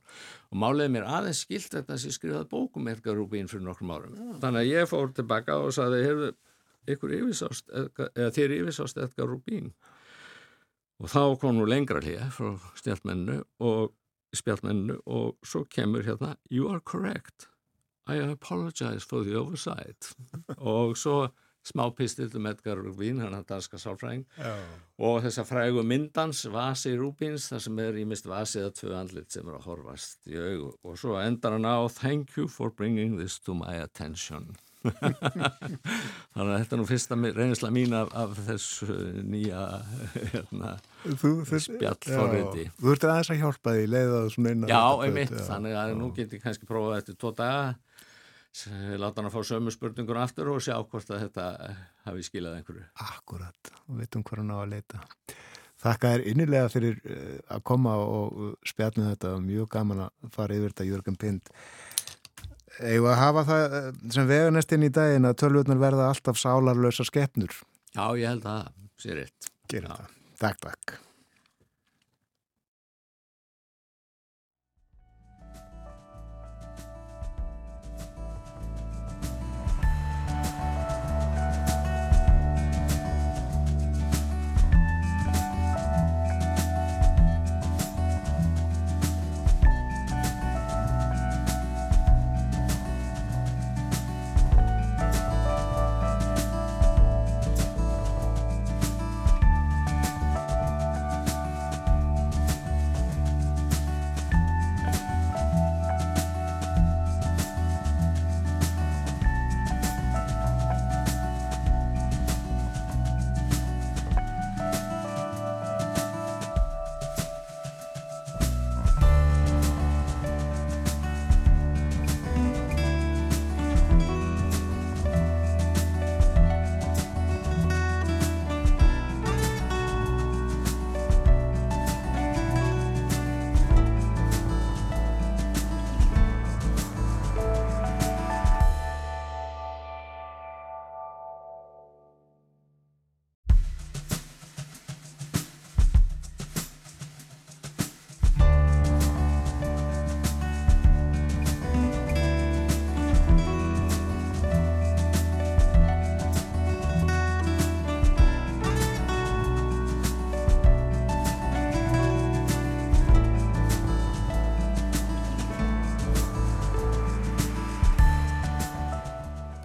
og 0.50 0.58
málega 0.58 0.90
mér 0.96 1.06
aðeins 1.06 1.44
skilt 1.46 1.76
þetta 1.76 1.98
sem 2.02 2.14
skrifaði 2.16 2.48
bókum 2.50 2.90
Edgar 2.90 3.14
Rubin 3.20 3.50
fyrir 3.52 3.68
nokkrum 3.68 3.94
árum. 3.94 4.16
Ja. 4.18 4.38
Þannig 4.42 4.64
að 4.64 4.72
ég 4.72 4.90
fór 4.90 5.14
tilbaka 5.14 5.58
og 5.62 5.76
saði, 5.78 6.00
heyrðu, 6.08 6.32
ykkur 6.90 7.14
yfirsást, 7.20 7.70
eða 7.78 8.32
þér 8.40 8.56
yfirsást 8.58 9.02
Edgar 9.04 9.30
Rubin 9.30 9.70
og 11.00 11.12
þá 11.14 11.22
kom 11.44 11.60
nú 11.60 11.68
lengra 11.70 12.02
hlýja 12.02 12.32
frá 12.34 12.56
stjálfmenninu 12.80 13.44
og 13.70 13.94
spjálfmenninu 14.36 14.98
og 15.06 15.38
svo 15.46 15.62
kemur 15.70 16.08
hérna, 16.08 16.34
you 16.50 16.72
are 16.74 16.82
correct, 16.82 17.46
I 18.10 18.18
apologize 18.18 19.06
for 19.06 19.22
the 19.24 19.38
oversight 19.38 20.10
og 20.58 20.98
svo 20.98 21.30
smá 21.66 21.84
pistil 21.96 22.30
um 22.38 22.48
Edgar 22.50 22.80
Rubin, 22.80 23.20
hann 23.24 23.36
er 23.38 23.44
danska 23.48 23.80
sálfræðing. 23.82 24.26
Oh. 24.40 24.62
og 25.10 25.20
þessa 25.24 25.46
frægu 25.48 25.84
myndans 25.88 26.46
Vasi 26.52 26.96
Rubins, 26.98 27.50
það 27.52 27.66
sem 27.66 27.84
er 27.86 28.00
í 28.00 28.06
mist 28.08 28.30
Vasi 28.30 28.62
eða 28.64 28.74
tvö 28.80 28.96
andlit 29.00 29.32
sem 29.32 29.48
er 29.48 29.60
að 29.60 29.68
horfast 29.70 30.28
í 30.30 30.40
augu. 30.40 30.74
Og 30.84 30.98
svo 31.00 31.20
endar 31.22 31.58
hann 31.58 31.68
á 31.68 31.88
Thank 31.90 32.38
you 32.38 32.48
for 32.48 32.70
bringing 32.72 33.18
this 33.20 33.40
to 33.40 33.54
my 33.54 33.76
attention. 33.84 34.56
Þannig 34.80 36.38
að 36.40 36.54
þetta 36.54 36.76
er 36.76 36.80
nú 36.80 36.86
fyrsta 36.88 37.18
reynisla 37.20 37.72
mín 37.76 37.96
af, 37.98 38.14
af 38.16 38.38
þessu 38.46 38.96
nýja 39.28 39.64
hérna, 40.32 40.78
spjallforriði 41.04 42.70
Þú 42.80 42.94
ert 42.94 43.08
aðeins 43.10 43.32
að 43.34 43.42
hjálpa 43.42 43.76
því 43.76 43.90
leiðað 43.92 44.30
svona 44.36 44.54
inn 44.56 44.70
Já, 44.72 44.84
einmitt, 45.04 45.36
þannig 45.50 45.76
að 45.76 45.92
já. 45.92 45.98
nú 46.00 46.10
getur 46.16 46.40
ég 46.40 46.46
kannski 46.46 46.70
prófað 46.70 47.02
eftir 47.02 47.20
tvo 47.20 47.34
daga 47.36 47.76
láta 49.00 49.22
hann 49.22 49.30
að 49.30 49.36
fá 49.38 49.44
sömu 49.52 49.74
spurningur 49.74 50.20
aftur 50.22 50.52
og 50.54 50.64
sjá 50.64 50.76
hvort 50.80 51.14
að 51.14 51.26
þetta 51.28 51.46
hafi 52.08 52.26
skilað 52.28 52.60
einhverju. 52.60 52.88
Akkurat, 53.06 53.72
og 53.88 54.02
veitum 54.02 54.26
hvað 54.28 54.44
hann 54.44 54.54
á 54.54 54.58
að 54.60 54.74
leita. 54.74 55.04
Þakka 55.80 56.12
er 56.12 56.26
innilega 56.28 56.72
fyrir 56.72 56.98
að 57.48 57.64
koma 57.70 57.96
og 58.04 58.58
spjallna 58.68 59.14
þetta, 59.14 59.38
mjög 59.46 59.70
gaman 59.72 60.06
að 60.10 60.32
fara 60.36 60.58
yfir 60.58 60.74
þetta 60.74 60.88
Jörgur 60.90 61.20
Pind. 61.22 61.52
Eða 62.80 63.14
að 63.14 63.20
hafa 63.20 63.44
það 63.48 63.76
sem 64.16 64.30
veganest 64.30 64.76
inn 64.76 64.88
í 64.88 64.94
daginn 64.96 65.28
að 65.28 65.38
tölvutnar 65.44 65.80
verða 65.82 66.10
alltaf 66.12 66.40
sálarlösa 66.40 67.08
skeppnur. 67.08 67.52
Já, 67.96 68.06
ég 68.20 68.28
held 68.28 68.48
að 68.48 68.64
það 68.64 68.74
sé 69.04 69.20
rétt. 69.20 69.54
Gerir 69.72 69.94
það. 69.94 70.18
Takk, 70.40 70.66
takk. 70.68 71.00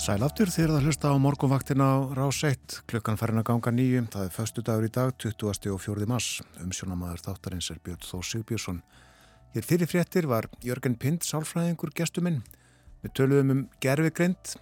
Sæl 0.05 0.21
aftur 0.21 0.51
þér 0.53 0.75
að 0.75 0.83
hlusta 0.85 1.09
á 1.09 1.17
morgunvaktina 1.17 1.85
á 1.89 1.97
Rás 2.13 2.43
1, 2.45 2.83
klukkan 2.91 3.17
farin 3.17 3.41
að 3.41 3.47
ganga 3.49 3.71
nýjum, 3.73 4.05
það 4.13 4.27
er 4.27 4.33
föstu 4.35 4.61
dagur 4.61 4.85
í 4.85 4.91
dag, 4.93 5.13
20. 5.17 5.71
og 5.73 5.79
4. 5.81 6.05
mars, 6.11 6.27
umsjónamaður 6.61 7.23
þáttarins 7.25 7.71
er 7.73 7.79
Björn 7.81 8.03
Þó 8.05 8.19
Sigbjörnsson. 8.29 8.83
Hér 9.55 9.65
fyrir 9.65 9.89
fréttir 9.89 10.27
var 10.29 10.51
Jörgen 10.61 10.99
Pind, 11.01 11.25
sálfræðingur 11.25 11.95
gestuminn, 11.97 12.43
við 13.01 13.15
töluðum 13.17 13.53
um 13.55 13.63
gerfigreind 13.81 14.53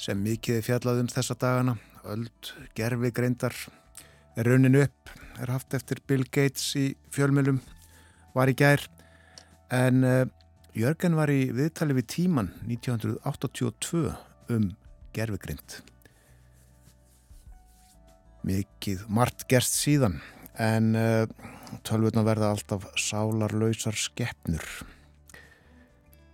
sem 0.00 0.22
mikið 0.24 0.56
er 0.62 0.64
fjallað 0.70 1.02
um 1.02 1.10
þessa 1.12 1.36
dagana, 1.36 1.74
öld 2.08 2.52
gerfigreindar 2.78 3.58
er 4.40 4.48
raunin 4.48 4.78
upp, 4.86 5.12
er 5.36 5.52
haft 5.52 5.76
eftir 5.76 6.00
Bill 6.08 6.24
Gates 6.24 6.70
í 6.80 6.86
fjölmjölum, 7.12 7.60
var 8.32 8.48
í 8.48 8.56
gær, 8.56 8.88
en 9.68 10.00
uh, 10.00 10.24
Jörgen 10.72 11.20
var 11.20 11.28
í 11.28 11.50
viðtali 11.52 11.98
við 12.00 12.08
tíman 12.14 12.50
1982 12.64 14.16
um 14.52 14.70
gerfugrind. 15.16 15.80
Mikið 18.46 19.04
margt 19.12 19.46
gerst 19.50 19.76
síðan 19.80 20.20
en 20.58 20.94
uh, 20.98 21.26
tölvurna 21.86 22.24
verða 22.26 22.52
alltaf 22.54 22.86
sálarlausar 22.98 23.96
skeppnur 23.98 24.64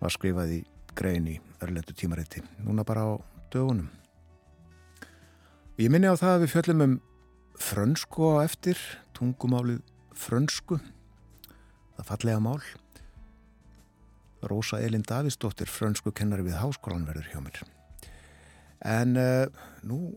var 0.01 0.13
skrifað 0.13 0.59
í 0.59 0.61
grein 0.95 1.29
í 1.33 1.39
örlendu 1.65 1.97
tímarétti 1.97 2.43
núna 2.63 2.85
bara 2.87 3.07
á 3.09 3.13
dögunum. 3.53 3.89
Ég 5.81 5.91
minni 5.91 6.07
á 6.07 6.15
það 6.15 6.35
að 6.35 6.43
við 6.45 6.53
fjöllum 6.53 6.85
um 6.85 6.97
frönsku 7.59 8.31
á 8.39 8.45
eftir, 8.45 8.79
tungumálið 9.17 9.81
frönsku, 10.15 10.79
það 11.97 12.11
fallega 12.11 12.43
mál. 12.43 12.61
Rósa 14.45 14.79
Elin 14.85 15.07
Davísdóttir, 15.09 15.71
frönsku 15.71 16.13
kennari 16.13 16.45
við 16.47 16.61
háskólan 16.61 17.09
verður 17.09 17.31
hjá 17.33 17.41
mér. 17.41 17.63
En 18.85 19.17
uh, 19.17 19.47
nú 19.89 20.13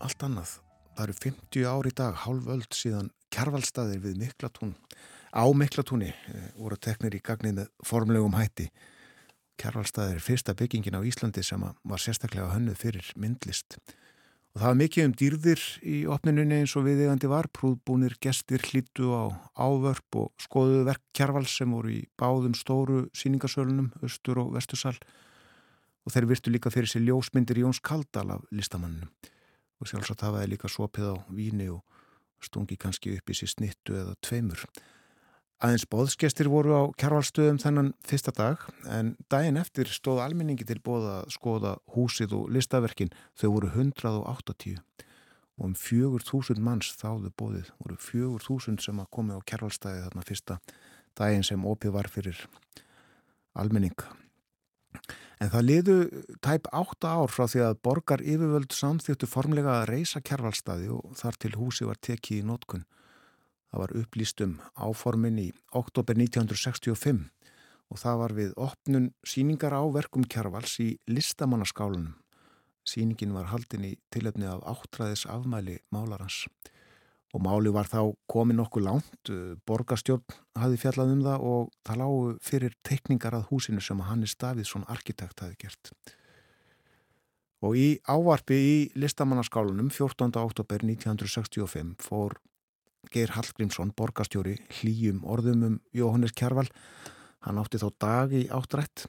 allt 0.00 0.24
annað. 0.24 0.56
Það 0.96 1.04
eru 1.04 1.16
50 1.20 1.66
ár 1.68 1.88
í 1.88 1.92
dag, 1.96 2.16
hálf 2.24 2.48
öld 2.48 2.76
síðan 2.76 3.10
kjarvalstaðir 3.32 4.00
við 4.00 4.16
Miklatún. 4.22 4.72
Á 5.36 5.44
Miklatúni 5.52 6.08
uh, 6.08 6.46
voru 6.56 6.80
teknir 6.80 7.18
í 7.18 7.20
gagnið 7.24 7.60
með 7.60 7.70
formlegum 7.84 8.38
hætti. 8.40 8.70
Kjarvalstaðir 9.60 10.16
er 10.16 10.24
fyrsta 10.24 10.56
byggingin 10.56 10.96
á 10.96 11.04
Íslandi 11.04 11.44
sem 11.44 11.60
var 11.60 12.00
sérstaklega 12.00 12.48
hönnuð 12.54 12.80
fyrir 12.80 13.12
myndlist. 13.20 13.76
Og 14.50 14.62
það 14.62 14.70
var 14.70 14.78
mikið 14.80 15.06
um 15.06 15.12
dýrðir 15.20 15.64
í 15.86 15.96
opninunni 16.10 16.62
eins 16.64 16.72
og 16.80 16.88
viðegandi 16.88 17.28
var. 17.30 17.52
Prúðbúnir 17.52 18.16
gestir 18.24 18.64
hlýttu 18.64 19.12
á 19.12 19.28
ávörp 19.60 20.24
og 20.24 20.32
skoðuðu 20.40 20.88
verk 20.88 21.04
kjarvals 21.14 21.52
sem 21.60 21.70
voru 21.70 21.92
í 22.00 22.06
báðum 22.18 22.56
stóru 22.56 23.04
síningasölunum, 23.12 23.92
austur 24.00 24.40
og 24.40 24.56
vestursal 24.56 24.96
og 24.96 25.28
þeir 26.14 26.28
virtu 26.30 26.52
líka 26.52 26.72
fyrir 26.72 26.90
sér 26.90 27.04
ljósmyndir 27.06 27.62
Jóns 27.62 27.80
Kaldal 27.82 28.30
af 28.36 28.46
listamanninu 28.54 29.08
og 29.80 29.88
sjálfsagt 29.88 30.24
hafaði 30.26 30.52
líka 30.52 30.68
sopið 30.68 31.12
á 31.12 31.16
víni 31.32 31.68
og 31.72 31.84
stungi 32.44 32.78
kannski 32.80 33.16
upp 33.16 33.30
í 33.30 33.36
sér 33.36 33.52
snittu 33.52 33.96
eða 33.96 34.16
tveimur. 34.24 34.64
Aðeins 35.60 35.84
bóðskestir 35.92 36.48
voru 36.48 36.72
á 36.72 36.82
kjárvalstöðum 36.96 37.58
þennan 37.60 37.90
fyrsta 38.06 38.32
dag 38.32 38.62
en 38.88 39.12
daginn 39.28 39.60
eftir 39.60 39.90
stóð 39.92 40.22
almenningi 40.24 40.64
til 40.64 40.78
bóða 40.80 41.18
að 41.18 41.34
skoða 41.36 41.74
húsið 41.96 42.36
og 42.38 42.46
listaverkin 42.54 43.12
þau 43.36 43.50
voru 43.58 43.72
180 43.74 44.80
og 45.60 45.66
um 45.66 45.74
4.000 45.76 46.64
manns 46.64 46.94
þáðu 46.96 47.34
bóðið 47.36 47.68
voru 47.82 47.98
4.000 48.00 48.80
sem 48.80 49.02
að 49.04 49.10
komi 49.12 49.36
á 49.36 49.40
kjárvalstæði 49.44 50.06
þarna 50.06 50.24
fyrsta 50.24 50.56
daginn 51.20 51.44
sem 51.44 51.68
opið 51.68 51.92
var 51.98 52.08
fyrir 52.08 52.40
almenning. 53.52 53.96
En 55.40 55.48
það 55.48 55.66
liðu 55.66 55.96
tæp 56.44 56.68
átta 56.76 57.14
ár 57.16 57.32
frá 57.32 57.46
því 57.48 57.62
að 57.64 57.78
borgar 57.86 58.22
yfirvöld 58.22 58.74
samþýttu 58.76 59.28
formlega 59.30 59.78
að 59.80 59.90
reysa 59.94 60.20
kjærvalstaði 60.20 60.90
og 60.92 61.14
þar 61.16 61.38
til 61.40 61.52
húsi 61.56 61.88
var 61.88 62.00
tekið 62.04 62.42
í 62.42 62.46
nótkun. 62.48 62.84
Það 63.70 63.82
var 63.84 63.94
upplýst 64.02 64.42
um 64.44 64.56
áformin 64.74 65.38
í 65.40 65.48
oktober 65.80 66.18
1965 66.18 67.22
og 67.90 67.98
það 67.98 68.20
var 68.22 68.34
við 68.36 68.50
opnun 68.58 69.08
síningar 69.26 69.74
á 69.74 69.82
verkum 69.94 70.26
kjærvals 70.26 70.76
í 70.82 70.90
listamannaskálunum. 71.10 72.18
Síningin 72.86 73.34
var 73.36 73.50
haldin 73.52 73.86
í 73.86 73.96
tilöfni 74.12 74.48
af 74.50 74.62
áttræðis 74.66 75.26
afmæli 75.30 75.78
málarans 75.94 76.46
og 77.30 77.42
máli 77.44 77.70
var 77.70 77.86
þá 77.86 78.10
komið 78.30 78.58
nokkuð 78.58 78.86
langt, 78.86 79.30
eh, 79.30 79.54
borgarstjórn 79.66 80.24
hafi 80.58 80.80
fjallað 80.82 81.12
um 81.14 81.22
það 81.22 81.44
og 81.52 81.70
það 81.86 82.00
lágu 82.02 82.38
fyrir 82.42 82.74
teikningar 82.82 83.36
að 83.38 83.46
húsinu 83.50 83.82
sem 83.82 84.00
Hannes 84.00 84.34
Davíðsson 84.34 84.88
arkitekt 84.88 85.40
hafi 85.40 85.56
gert. 85.58 85.92
Og 87.62 87.76
í 87.76 88.00
ávarfi 88.08 88.56
í 88.56 88.76
listamannaskálunum 88.96 89.90
14. 89.92 90.40
oktober 90.40 90.80
1965 90.82 91.96
fór 92.00 92.38
Geir 93.12 93.32
Hallgrímsson, 93.32 93.92
borgarstjóri, 93.96 94.58
hlýjum 94.80 95.22
orðum 95.24 95.64
um 95.64 95.80
Jóhannes 95.94 96.34
Kjærval. 96.36 96.68
Hann 97.40 97.60
átti 97.60 97.78
þá 97.80 97.88
dag 97.98 98.32
í 98.32 98.48
áttrætt. 98.52 99.06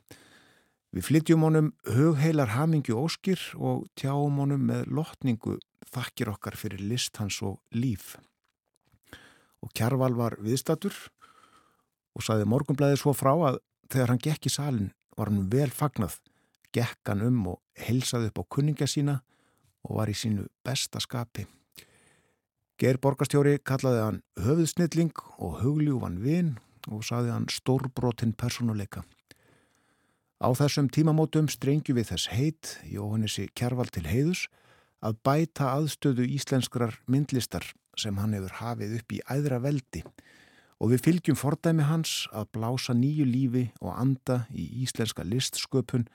Við 0.91 1.07
flytjum 1.07 1.43
honum 1.47 1.73
hugheilar 1.87 2.51
hamingju 2.55 2.95
óskir 2.99 3.39
og 3.55 3.85
tjáum 3.95 4.39
honum 4.43 4.63
með 4.67 4.89
lotningu 4.91 5.57
þakkir 5.91 6.31
okkar 6.33 6.57
fyrir 6.59 6.83
list 6.83 7.19
hans 7.21 7.41
og 7.45 7.59
líf. 7.75 8.15
Og 9.61 9.71
Kjarval 9.77 10.15
var 10.17 10.37
viðstatur 10.41 10.95
og 12.15 12.25
saði 12.25 12.47
morgunblæði 12.49 12.99
svo 12.99 13.13
frá 13.15 13.33
að 13.35 13.61
þegar 13.91 14.13
hann 14.13 14.23
gekk 14.23 14.47
í 14.47 14.53
salin 14.53 14.91
var 15.17 15.29
hann 15.29 15.49
vel 15.51 15.69
fagnað, 15.69 16.17
gekk 16.73 17.11
hann 17.11 17.23
um 17.27 17.39
og 17.53 17.61
helsaði 17.77 18.31
upp 18.31 18.41
á 18.41 18.51
kunninga 18.55 18.87
sína 18.89 19.19
og 19.85 19.97
var 19.99 20.11
í 20.11 20.17
sínu 20.17 20.47
besta 20.65 21.01
skapi. 21.03 21.45
Ger 22.81 22.97
borgastjóri 22.97 23.59
kallaði 23.61 24.01
hann 24.01 24.21
höfðsnilling 24.41 25.13
og 25.37 25.59
hugljúvan 25.61 26.21
vinn 26.23 26.55
og 26.89 27.03
saði 27.05 27.29
hann 27.33 27.49
stórbrotin 27.51 28.33
personuleika. 28.33 29.03
Á 30.41 30.49
þessum 30.57 30.87
tímamótum 30.89 31.51
strengju 31.53 31.93
við 31.93 32.09
þess 32.09 32.31
heit, 32.33 32.71
Jóhannessi 32.89 33.45
Kjarval 33.53 33.91
til 33.93 34.07
heiðus, 34.09 34.47
að 35.01 35.17
bæta 35.25 35.71
aðstöðu 35.75 36.27
íslenskrar 36.37 36.99
myndlistar 37.09 37.65
sem 37.99 38.17
hann 38.21 38.35
hefur 38.37 38.59
hafið 38.61 38.99
upp 38.99 39.15
í 39.17 39.21
æðra 39.29 39.59
veldi 39.63 40.03
og 40.81 40.93
við 40.93 41.03
fylgjum 41.05 41.37
fordæmi 41.37 41.85
hans 41.85 42.25
að 42.33 42.49
blása 42.57 42.95
nýju 42.97 43.25
lífi 43.27 43.65
og 43.81 43.93
anda 44.01 44.45
í 44.49 44.65
íslenska 44.81 45.25
listsköpun 45.27 46.07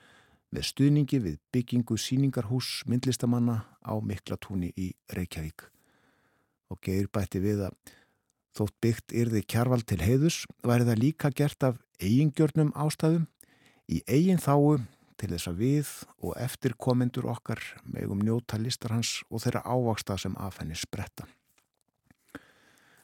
með 0.51 0.67
stuðningi 0.71 1.19
við 1.23 1.37
byggingu 1.55 1.97
síningarhús 1.99 2.81
myndlistamanna 2.87 3.61
á 3.83 3.93
Miklatúni 4.03 4.73
í 4.75 4.91
Reykjavík. 5.11 5.67
Og 6.71 6.79
geir 6.83 7.07
bætti 7.11 7.39
við 7.43 7.63
að 7.67 7.95
þótt 8.57 8.75
byggt 8.83 9.15
yrði 9.15 9.43
kjarval 9.47 9.83
til 9.87 10.01
heiðus 10.03 10.43
væri 10.67 10.87
það 10.87 11.01
líka 11.03 11.31
gert 11.31 11.63
af 11.63 11.79
eigingjörnum 12.03 12.73
ástæðum 12.75 13.27
í 13.87 14.01
eigin 14.07 14.41
þáu 14.41 14.79
til 15.17 15.31
þess 15.33 15.49
að 15.49 15.61
við 15.61 15.91
og 16.21 16.35
eftirkomendur 16.39 17.27
okkar 17.31 17.61
megum 17.83 18.21
njóta 18.21 18.59
listar 18.61 18.93
hans 18.95 19.21
og 19.29 19.41
þeirra 19.43 19.63
ávaksta 19.65 20.17
sem 20.21 20.35
af 20.37 20.61
henni 20.61 20.77
spretta. 20.77 21.25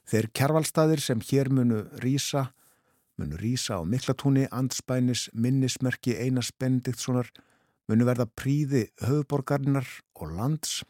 Þeir 0.09 0.30
kjærvalstaðir 0.36 1.01
sem 1.01 1.22
hér 1.24 1.49
munu 1.49 1.86
rýsa, 2.03 2.49
munu 3.18 3.39
rýsa 3.39 3.80
á 3.80 3.82
miklatúni, 3.88 4.45
andspænis, 4.51 5.30
minnismerki, 5.34 6.18
einas 6.20 6.51
Benediktssonar, 6.59 7.30
munu 7.88 8.07
verða 8.07 8.28
príði 8.28 8.89
höfuborgarinnar 9.03 9.88
og 10.20 10.36
lands, 10.38 10.82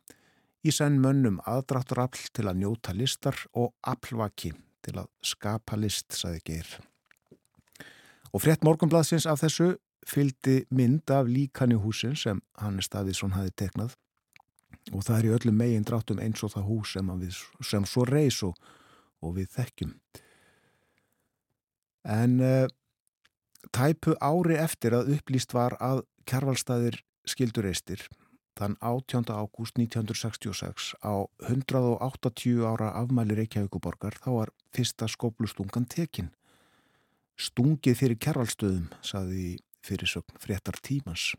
í 0.63 0.71
senn 0.71 0.99
mönnum 1.03 1.41
aðdrátturafl 1.49 2.29
til 2.33 2.47
að 2.49 2.59
njóta 2.63 2.95
listar 2.95 3.37
og 3.53 3.73
aflvaki 3.83 4.53
til 4.83 4.97
að 4.99 5.09
skapa 5.23 5.77
list, 5.79 6.11
saði 6.15 6.41
Geir. 6.47 6.69
Og 8.33 8.41
frétt 8.41 8.63
morgunbladsins 8.65 9.27
af 9.29 9.43
þessu 9.43 9.75
fylgdi 10.09 10.63
mynd 10.73 11.11
af 11.11 11.27
líkani 11.29 11.77
húsin 11.79 12.15
sem 12.19 12.41
Hannes 12.59 12.89
Davíðsson 12.91 13.35
hafi 13.37 13.53
teknað 13.63 13.97
og 14.91 15.03
það 15.05 15.17
er 15.17 15.27
í 15.27 15.33
öllum 15.37 15.59
megin 15.59 15.85
dráttum 15.87 16.19
eins 16.19 16.43
og 16.43 16.53
það 16.55 16.67
hús 16.67 16.93
sem, 16.95 17.11
við, 17.21 17.37
sem 17.63 17.85
svo 17.87 18.03
reys 18.09 18.41
og, 18.43 18.57
og 19.23 19.37
við 19.37 19.51
þekkjum. 19.55 19.93
En 22.03 22.35
uh, 22.43 22.65
tæpu 23.71 24.17
ári 24.19 24.59
eftir 24.59 24.97
að 24.97 25.13
upplýst 25.15 25.55
var 25.55 25.77
að 25.79 26.03
kjærvalstaðir 26.27 26.99
skildur 27.27 27.69
eistir 27.69 28.03
þann 28.59 28.75
18. 28.85 29.31
ágúst 29.33 29.79
1966 29.79 30.93
á 31.01 31.25
180 31.49 32.65
ára 32.67 32.91
afmæli 32.99 33.37
Reykjavíkuborgar 33.39 34.19
þá 34.21 34.29
var 34.35 34.51
fyrsta 34.75 35.07
skóplustungan 35.09 35.87
tekinn. 35.89 36.29
Stungið 37.33 37.97
fyrir 37.97 38.19
kjærvalstöðum, 38.21 38.91
saði 39.01 39.57
fyrirsögn 39.83 40.39
fréttar 40.41 40.79
tímans 40.83 41.33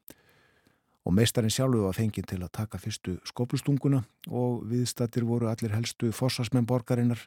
og 1.05 1.12
meistarinn 1.12 1.53
sjálfu 1.53 1.84
var 1.84 1.97
fenginn 1.97 2.26
til 2.28 2.40
að 2.42 2.53
taka 2.59 2.80
fyrstu 2.80 3.18
skoplustunguna 3.28 4.01
og 4.32 4.64
viðstattir 4.70 5.26
voru 5.28 5.51
allir 5.51 5.74
helstu 5.76 6.11
fossasmenn 6.16 6.66
borgarinnar, 6.68 7.20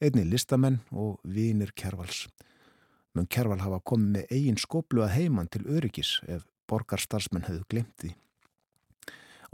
einni 0.00 0.26
listamenn 0.28 0.82
og 0.92 1.20
vinir 1.24 1.72
Kjærvals. 1.72 2.26
Mönn 3.14 3.30
Kjærval 3.30 3.62
hafa 3.62 3.80
komið 3.86 4.10
með 4.16 4.34
eigin 4.36 4.60
skoplu 4.60 5.04
að 5.04 5.14
heiman 5.16 5.48
til 5.48 5.64
öryggis 5.70 6.18
ef 6.28 6.44
borgarstarfsmenn 6.68 7.46
hefðu 7.46 7.64
glemt 7.70 7.94
því. 8.02 8.12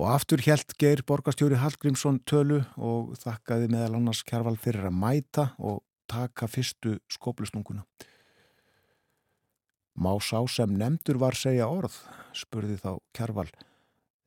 Og 0.00 0.08
aftur 0.08 0.40
helt 0.46 0.72
Geir 0.80 1.02
borgastjóri 1.06 1.58
Hallgrímsson 1.60 2.22
tölu 2.24 2.62
og 2.80 3.12
þakkaði 3.20 3.68
meðal 3.70 3.98
annars 4.00 4.24
Kjærval 4.24 4.56
fyrir 4.58 4.88
að 4.88 4.96
mæta 4.96 5.50
og 5.58 5.82
taka 6.10 6.48
fyrstu 6.50 6.96
skóplusnunguna. 7.12 7.84
Má 9.94 10.12
sá 10.22 10.44
sem 10.48 10.70
nefndur 10.78 11.18
var 11.18 11.34
segja 11.34 11.66
orð, 11.68 11.96
spurði 12.36 12.78
þá 12.80 12.98
Kjærval, 13.16 13.48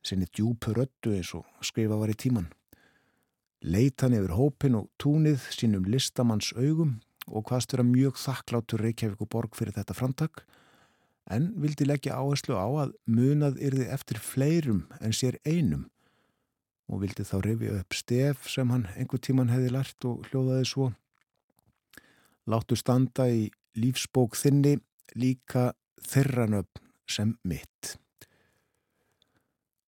sinni 0.04 0.28
djúpur 0.28 0.82
öttu 0.84 1.14
eins 1.16 1.32
og 1.34 1.48
skrifa 1.64 1.96
var 2.00 2.12
í 2.12 2.18
tíman. 2.18 2.50
Leitan 3.64 4.12
yfir 4.12 4.34
hópin 4.36 4.76
og 4.76 4.90
túnið 5.00 5.46
sínum 5.54 5.86
listamanns 5.88 6.52
augum 6.52 6.98
og 7.30 7.48
hvaðst 7.48 7.72
vera 7.72 7.86
mjög 7.88 8.18
þakklátur 8.20 8.84
Reykjavík 8.84 9.22
og 9.24 9.30
borg 9.32 9.56
fyrir 9.56 9.72
þetta 9.72 9.96
framtak 9.96 10.44
en 11.32 11.48
vildi 11.56 11.86
leggja 11.88 12.18
áherslu 12.20 12.56
á 12.60 12.68
að 12.84 12.92
munað 13.08 13.56
yrði 13.64 13.88
eftir 13.96 14.20
fleirum 14.20 14.84
en 15.00 15.16
sér 15.16 15.38
einum 15.48 15.86
og 16.92 17.00
vildi 17.00 17.24
þá 17.24 17.38
rifja 17.46 17.78
upp 17.80 17.96
stef 17.96 18.48
sem 18.52 18.68
hann 18.68 18.84
einhver 18.98 19.22
tíman 19.24 19.52
hefði 19.52 19.72
lært 19.72 20.04
og 20.04 20.26
hljóðaði 20.28 20.66
svo. 20.68 20.90
Láttu 22.44 22.76
standa 22.76 23.30
í 23.32 23.46
lífsbók 23.80 24.36
þinni 24.36 24.76
líka 25.16 25.72
þerranöfn 26.04 26.82
sem 27.10 27.34
mitt. 27.44 27.96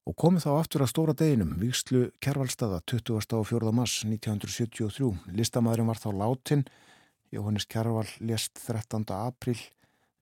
Og 0.06 0.14
komið 0.14 0.44
þá 0.46 0.50
aftur 0.54 0.84
að 0.84 0.90
stóra 0.92 1.14
deginum, 1.18 1.56
vikslu 1.58 2.04
Kjærvalstaða 2.22 2.78
24. 2.86 3.72
mars 3.74 3.98
1973. 4.06 5.08
Listamæðurinn 5.34 5.90
var 5.90 5.98
þá 5.98 6.10
látin, 6.14 6.62
Jóhannes 7.34 7.66
Kjærval 7.66 8.06
lest 8.22 8.54
13. 8.62 9.02
april 9.16 9.58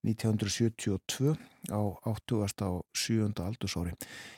1972 0.04 1.36
á 1.68 1.80
80. 2.08 2.64
og 2.64 2.84
7. 2.96 3.28
aldursári. 3.44 3.92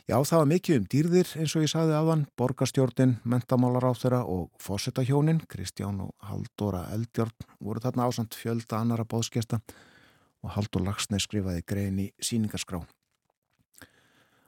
Já, 0.06 0.18
það 0.18 0.38
var 0.42 0.50
mikið 0.50 0.78
um 0.80 0.90
dýrðir 0.90 1.32
eins 1.38 1.54
og 1.54 1.62
ég 1.62 1.70
sagði 1.70 1.94
aðan, 1.98 2.26
borgastjórnin, 2.38 3.16
mentamálar 3.22 3.86
á 3.86 3.92
þeirra 3.94 4.22
og 4.26 4.50
fósettahjónin, 4.62 5.44
Kristján 5.46 6.02
og 6.02 6.14
Haldóra 6.26 6.88
Eldjórn 6.94 7.34
voru 7.62 7.82
þarna 7.82 8.10
ásand 8.10 8.34
fjölda 8.34 8.82
annara 8.82 9.06
bóðskesta 9.06 9.62
og 9.62 9.95
Haldur 10.54 10.84
Lagsnei 10.86 11.20
skrifaði 11.22 11.64
grein 11.66 11.98
í 12.02 12.06
síningarskrá. 12.22 12.84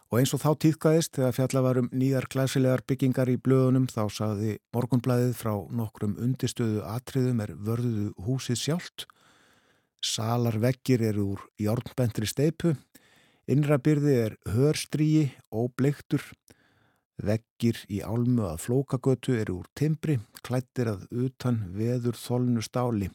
Og 0.09 0.16
eins 0.22 0.32
og 0.32 0.40
þá 0.40 0.51
týðkaðist 0.64 1.18
þegar 1.18 1.36
fjalla 1.36 1.62
var 1.66 1.82
um 1.82 1.90
nýjar 1.92 2.28
glæsilegar 2.32 2.84
byggingar 2.88 3.28
í 3.28 3.36
blöðunum 3.36 3.90
þá 3.92 4.07
sagði 4.09 4.57
morgunblæðið 4.72 5.34
frá 5.36 5.53
nokkrum 5.68 6.16
undistöðu 6.16 6.80
atriðum 6.88 7.42
er 7.44 7.53
vörðuðu 7.61 8.12
húsið 8.24 8.62
sjálft 8.62 9.09
Salarveggir 9.99 11.03
eru 11.03 11.24
úr 11.34 11.40
jórnbentri 11.59 12.26
steipu, 12.30 12.76
innrabyrði 13.51 14.12
er 14.14 14.36
hörstríi, 14.55 15.32
óbleiktur, 15.51 16.22
veggir 17.18 17.80
í 17.90 17.99
álmu 18.07 18.46
að 18.46 18.62
flókagötu 18.68 19.34
eru 19.40 19.59
úr 19.59 19.70
timbri, 19.74 20.20
klættir 20.46 20.92
að 20.92 21.09
utan 21.11 21.64
veður 21.74 22.14
þólnu 22.14 22.62
stáli. 22.62 23.11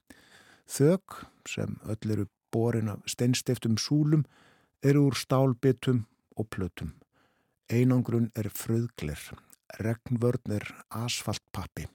Þög, 0.68 1.24
sem 1.48 1.78
öll 1.88 2.16
eru 2.18 2.28
borin 2.54 2.92
af 2.94 3.02
steinstiftum 3.10 3.80
súlum, 3.82 4.24
eru 4.84 5.08
úr 5.10 5.18
stálbitum 5.18 6.06
og 6.38 6.48
plötum. 6.54 6.94
Einangrun 7.72 8.30
er 8.36 8.52
fröðglir, 8.54 9.20
regnvörn 9.80 10.56
er 10.58 10.68
asfaltpappi. 10.90 11.88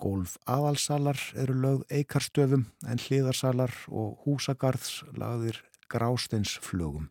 Gólf 0.00 0.38
aðalsalar 0.48 1.20
eru 1.36 1.54
lögð 1.60 1.82
eikarstöfum 1.92 2.64
en 2.88 3.02
hliðarsalar 3.04 3.74
og 3.92 4.22
húsagarðs 4.24 5.02
lagðir 5.12 5.60
grásteinsflögum. 5.92 7.10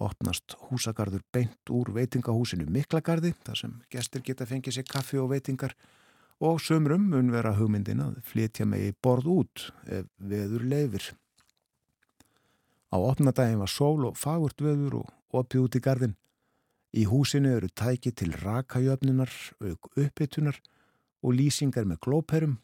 Opnast 0.00 0.56
húsagarður 0.68 1.24
beint 1.32 1.72
úr 1.72 1.90
veitingahúsinu 1.96 2.68
Miklagarði 2.72 3.32
þar 3.44 3.62
sem 3.62 3.72
gestur 3.92 4.24
geta 4.24 4.46
fengið 4.48 4.78
sér 4.78 4.88
kaffi 4.88 5.20
og 5.20 5.32
veitingar 5.32 5.74
og 6.40 6.60
sömrum 6.64 7.08
mun 7.12 7.32
vera 7.32 7.52
hugmyndin 7.56 8.00
að 8.04 8.20
flytja 8.28 8.68
megi 8.68 8.94
borð 9.04 9.28
út 9.32 9.66
ef 9.88 10.08
veður 10.16 10.64
leifir. 10.68 11.10
Á 12.90 12.96
opnadagin 12.98 13.62
var 13.62 13.70
sól 13.70 14.08
og 14.08 14.18
fagurt 14.18 14.62
veður 14.62 15.00
og 15.00 15.40
opið 15.42 15.64
út 15.64 15.78
í 15.78 15.82
gardin. 15.84 16.16
Í 16.90 17.06
húsinu 17.06 17.52
eru 17.54 17.68
tæki 17.70 18.10
til 18.10 18.34
rakajöfnunar, 18.34 19.30
uppbytunar 19.62 20.58
og 21.22 21.36
lýsingar 21.38 21.86
með 21.86 22.02
glóperum. 22.06 22.58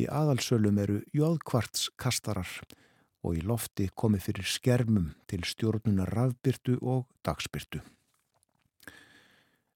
Í 0.00 0.08
aðalsölum 0.08 0.80
eru 0.80 1.02
jóðkvartskastarar 1.12 2.48
og 3.20 3.36
í 3.36 3.44
lofti 3.44 3.90
komi 3.92 4.20
fyrir 4.22 4.48
skermum 4.48 5.10
til 5.28 5.44
stjórnuna 5.44 6.08
rafbyrtu 6.08 6.78
og 6.80 7.04
dagsbyrtu. 7.26 7.82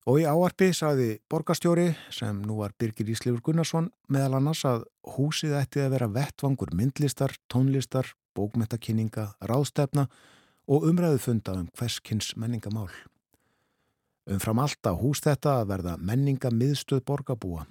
Og 0.05 0.21
í 0.21 0.27
áarpi 0.29 0.69
saði 0.77 1.21
borgastjóri 1.33 1.95
sem 2.13 2.43
nú 2.45 2.59
var 2.61 2.75
Birgir 2.79 3.09
Íslifur 3.09 3.41
Gunnarsson 3.47 3.89
meðal 4.13 4.37
annars 4.41 4.65
að 4.69 4.85
húsið 5.17 5.57
ætti 5.57 5.81
að 5.81 5.95
vera 5.97 6.11
vettvangur 6.13 6.75
myndlistar, 6.77 7.33
tónlistar, 7.49 8.11
bókmetakinninga, 8.37 9.31
ráðstefna 9.49 10.09
og 10.69 10.85
umræðufunda 10.91 11.57
um 11.57 11.71
hverskins 11.79 12.35
menningamál. 12.37 12.91
Umfram 14.29 14.61
alltaf 14.61 15.01
hús 15.01 15.25
þetta 15.25 15.61
að 15.61 15.71
verða 15.73 15.97
menninga 16.01 16.53
miðstöð 16.53 17.05
borgabúa 17.09 17.65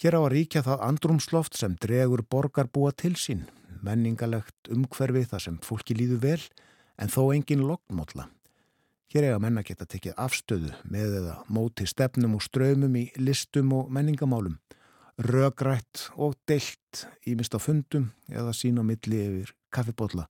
Hér 0.00 0.16
á 0.16 0.20
að 0.24 0.30
ríkja 0.32 0.62
það 0.64 0.82
andrumsloft 0.86 1.58
sem 1.60 1.74
dregur 1.76 2.22
borgarbúa 2.24 2.94
til 2.96 3.18
sín, 3.20 3.42
menningalegt 3.84 4.70
umhverfi 4.72 5.26
þar 5.28 5.42
sem 5.44 5.58
fólki 5.60 5.92
líðu 5.98 6.16
vel 6.22 6.40
en 6.96 7.12
þó 7.12 7.34
engin 7.34 7.66
lognmótla. 7.68 8.30
Hér 9.10 9.24
eiga 9.26 9.40
menna 9.42 9.64
geta 9.66 9.82
tekið 9.90 10.12
afstöðu 10.22 10.68
með 10.86 11.14
eða 11.18 11.32
móti 11.50 11.82
stefnum 11.90 12.36
og 12.36 12.44
ströymum 12.44 12.92
í 12.94 13.08
listum 13.18 13.72
og 13.74 13.88
menningamálum, 13.90 14.52
rögrætt 15.26 16.04
og 16.14 16.36
deilt 16.46 17.00
í 17.26 17.34
mista 17.34 17.58
fundum 17.58 18.12
eða 18.30 18.52
sín 18.54 18.78
á 18.78 18.86
milli 18.86 19.18
yfir 19.24 19.50
kaffibotla. 19.74 20.28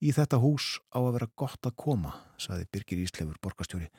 Í 0.00 0.14
þetta 0.16 0.40
hús 0.40 0.78
á 0.96 0.96
að 0.96 1.10
vera 1.18 1.28
gott 1.42 1.68
að 1.68 1.76
koma, 1.84 2.14
saði 2.40 2.64
Birgir 2.72 3.02
Íslefur 3.04 3.36
borgastjóri. 3.44 3.90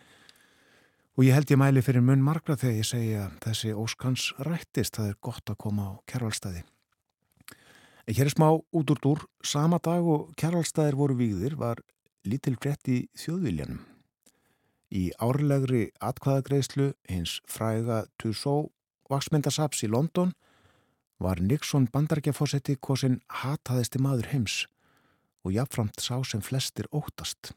Og 1.14 1.28
ég 1.28 1.38
held 1.38 1.54
ég 1.54 1.62
mæli 1.62 1.86
fyrir 1.86 2.02
munn 2.02 2.26
margra 2.26 2.58
þegar 2.58 2.80
ég 2.82 2.90
segja 2.90 3.30
þessi 3.46 3.76
óskans 3.78 4.32
rættist, 4.42 4.98
það 4.98 5.12
er 5.12 5.22
gott 5.22 5.54
að 5.54 5.62
koma 5.62 5.92
á 5.94 6.02
kjærvalstæði. 6.10 6.66
En 8.10 8.18
hér 8.18 8.32
er 8.32 8.34
smá 8.34 8.50
út 8.50 8.98
úr 8.98 9.06
dúr, 9.06 9.24
sama 9.46 9.78
dag 9.78 10.02
og 10.02 10.34
kjærvalstæðir 10.42 10.98
voru 10.98 11.22
výðir 11.22 11.60
var 11.62 11.86
lítil 12.26 12.58
grett 12.58 12.90
í 12.90 13.04
þjóðviljanum. 13.14 13.91
Í 14.92 15.10
árlegri 15.24 15.86
atkvæðagreyslu 16.04 16.92
hins 17.08 17.40
fræga 17.48 18.04
Tussó 18.20 18.72
vaksmyndasaps 19.12 19.86
í 19.86 19.90
London 19.92 20.34
var 21.22 21.40
Nixon 21.40 21.88
bandargefosetti 21.94 22.76
kosin 22.82 23.22
hataðisti 23.42 24.02
maður 24.04 24.32
heims 24.34 24.66
og 25.46 25.56
jafnframt 25.56 26.02
sá 26.04 26.18
sem 26.28 26.44
flestir 26.44 26.90
óttast. 26.92 27.54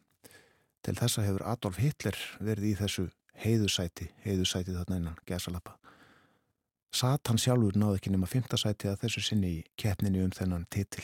Til 0.85 0.95
þessa 0.99 1.25
hefur 1.25 1.47
Adolf 1.49 1.81
Hitler 1.81 2.17
verið 2.39 2.71
í 2.71 2.75
þessu 2.79 3.09
heiðusæti, 3.43 4.11
heiðusæti 4.25 4.77
þarna 4.77 5.01
innan 5.01 5.21
gesalappa. 5.27 5.75
Satan 6.95 7.41
sjálfur 7.41 7.75
náði 7.75 7.99
ekki 7.99 8.13
nema 8.15 8.29
fymtasæti 8.31 8.93
að 8.93 9.01
þessu 9.03 9.25
sinni 9.27 9.51
í 9.57 9.63
keppninu 9.81 10.23
um 10.29 10.35
þennan 10.35 10.69
titil. 10.71 11.03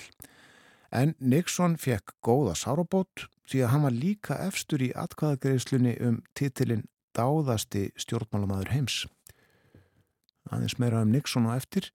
En 0.95 1.17
Nixon 1.19 1.75
fekk 1.81 2.15
góða 2.23 2.55
sárabót 2.59 3.27
því 3.51 3.65
að 3.65 3.73
hann 3.73 3.85
var 3.87 3.97
líka 3.97 4.39
efstur 4.47 4.85
í 4.85 4.93
atkvæðagreifslunni 4.99 5.97
um 6.07 6.21
titilin 6.39 6.87
dáðasti 7.17 7.89
stjórnmálamadur 7.99 8.71
heims. 8.71 9.03
Aðeins 10.51 10.79
meira 10.79 11.03
um 11.03 11.11
Nixon 11.11 11.51
og 11.51 11.59
eftir 11.59 11.91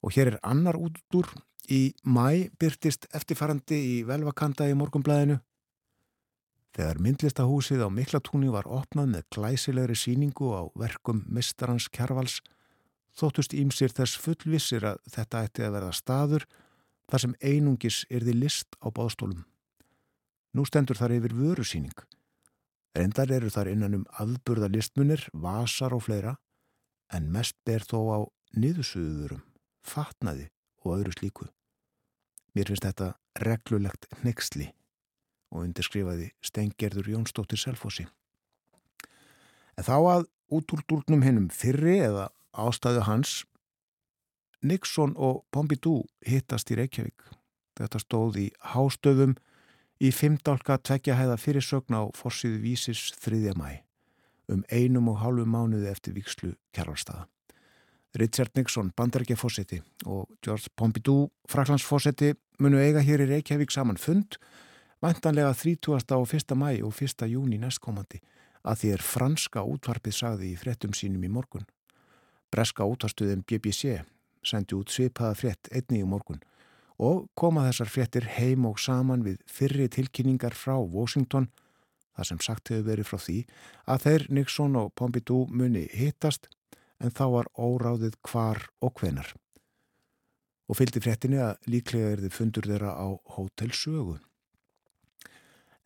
og 0.00 0.16
hér 0.16 0.32
er 0.32 0.40
annar 0.42 0.80
útúr 0.80 1.28
í 1.68 1.92
mæ 2.02 2.48
byrtist 2.58 3.06
eftirfarandi 3.14 3.76
í 3.76 3.96
velvakanda 4.08 4.68
í 4.70 4.76
morgumblæðinu 4.78 5.38
Þegar 6.70 7.00
myndlistahúsið 7.02 7.82
á 7.82 7.88
Miklatúni 7.90 8.50
var 8.54 8.68
opnað 8.70 9.08
með 9.14 9.24
glæsilegri 9.34 9.96
síningu 9.98 10.52
á 10.54 10.62
verkum 10.78 11.24
mistarans 11.26 11.88
kjarvals 11.90 12.38
þóttust 13.18 13.56
ímsir 13.58 13.90
þess 13.90 14.18
fullvissir 14.22 14.86
að 14.92 15.00
þetta 15.10 15.42
ætti 15.48 15.64
að 15.66 15.74
verða 15.74 15.96
staður 15.98 16.46
þar 17.10 17.24
sem 17.24 17.34
einungis 17.42 18.04
erði 18.06 18.36
list 18.38 18.78
á 18.78 18.86
báðstólum. 18.94 19.42
Nú 20.54 20.64
stendur 20.66 20.98
þar 20.98 21.14
yfir 21.18 21.34
vörusíning. 21.38 21.94
Endar 22.98 23.30
eru 23.30 23.50
þar 23.54 23.70
innan 23.70 24.00
um 24.00 24.06
aðburða 24.18 24.70
listmunir, 24.72 25.28
vasar 25.32 25.94
og 25.94 26.08
fleira 26.08 26.34
en 27.14 27.30
mest 27.30 27.56
ber 27.66 27.84
þó 27.86 27.98
á 28.10 28.18
niðusuðurum, 28.58 29.42
fatnaði 29.86 30.48
og 30.82 30.96
öðru 30.98 31.14
slíku. 31.14 31.46
Mér 32.54 32.70
finnst 32.70 32.86
þetta 32.86 33.12
reglulegt 33.46 34.08
nexli 34.26 34.72
og 35.50 35.66
undirskrifaði 35.66 36.30
Stengerður 36.42 37.10
Jónsdóttir 37.14 37.58
Selfossi. 37.62 38.06
En 39.78 39.86
þá 39.86 39.96
að 39.98 40.26
út 40.50 40.74
úr 40.74 40.82
dúrnum 40.90 41.22
hennum 41.22 41.48
fyrri 41.54 42.00
eða 42.02 42.28
ástæðu 42.50 43.06
hans 43.06 43.44
Nixon 44.66 45.14
og 45.16 45.44
Pompidou 45.54 46.04
hittast 46.26 46.70
í 46.70 46.76
Reykjavík. 46.78 47.22
Þetta 47.78 48.02
stóð 48.02 48.40
í 48.42 48.48
hástöðum 48.74 49.38
í 50.00 50.08
fymdálka 50.16 50.78
tveggjahæða 50.80 51.36
fyrirsögn 51.36 51.92
á 51.92 52.02
forsiðu 52.16 52.62
vísis 52.64 53.10
3. 53.20 53.52
mæ. 53.52 53.84
um 54.50 54.64
einum 54.66 55.06
og 55.12 55.20
hálfu 55.22 55.44
mánuði 55.46 55.86
eftir 55.86 56.14
vikslu 56.16 56.56
kjærvalstaða. 56.74 57.28
Richard 58.18 58.50
Nixon, 58.56 58.90
bandarækjafósetti 58.96 59.78
og 60.06 60.26
George 60.42 60.72
Pompidou, 60.74 61.30
fraklandsfósetti, 61.46 62.34
munu 62.58 62.80
eiga 62.82 62.98
hér 62.98 63.22
í 63.22 63.28
Reykjavík 63.30 63.70
saman 63.70 63.96
fund, 63.96 64.40
vantanlega 65.00 65.52
30. 65.54 66.16
og 66.16 66.34
1. 66.34 66.56
mæ 66.56 66.82
og 66.82 66.98
1. 66.98 67.28
júni 67.30 67.60
næstkomandi, 67.62 68.18
að 68.64 68.78
því 68.80 68.92
er 68.96 69.06
franska 69.12 69.62
útvarpið 69.62 70.16
sagði 70.18 70.50
í 70.50 70.58
frettum 70.58 70.92
sínum 70.92 71.22
í 71.22 71.30
morgun. 71.30 71.68
Breska 72.50 72.82
útvarstuðum 72.82 73.44
BBC 73.46 74.00
sendi 74.42 74.74
út 74.74 74.90
svipaða 74.90 75.36
frett 75.38 75.70
einni 75.70 76.02
í 76.02 76.08
morgun 76.08 76.42
og 77.00 77.26
koma 77.38 77.64
þessar 77.70 77.88
frettir 77.88 78.26
heim 78.36 78.66
og 78.68 78.78
saman 78.78 79.24
við 79.24 79.40
fyrri 79.48 79.88
tilkynningar 79.88 80.52
frá 80.52 80.76
Washington, 80.76 81.48
þar 82.12 82.28
sem 82.28 82.40
sagt 82.44 82.68
hefur 82.68 82.88
verið 82.90 83.08
frá 83.08 83.20
því 83.24 83.36
að 83.88 84.02
þeir 84.04 84.26
Nixon 84.36 84.76
og 84.76 84.90
Pompidou 85.00 85.46
muni 85.48 85.86
hittast 85.96 86.50
en 87.00 87.14
þá 87.16 87.24
var 87.34 87.48
óráðið 87.56 88.18
hvar 88.28 88.66
og 88.84 89.00
hvenar. 89.00 89.32
Og 90.68 90.76
fylgdi 90.78 91.00
frettinni 91.02 91.40
að 91.42 91.56
líklega 91.72 92.12
er 92.12 92.24
þið 92.26 92.36
fundur 92.36 92.68
þeirra 92.68 92.92
á 92.92 93.08
Hotel 93.36 93.72
Sögu. 93.74 94.18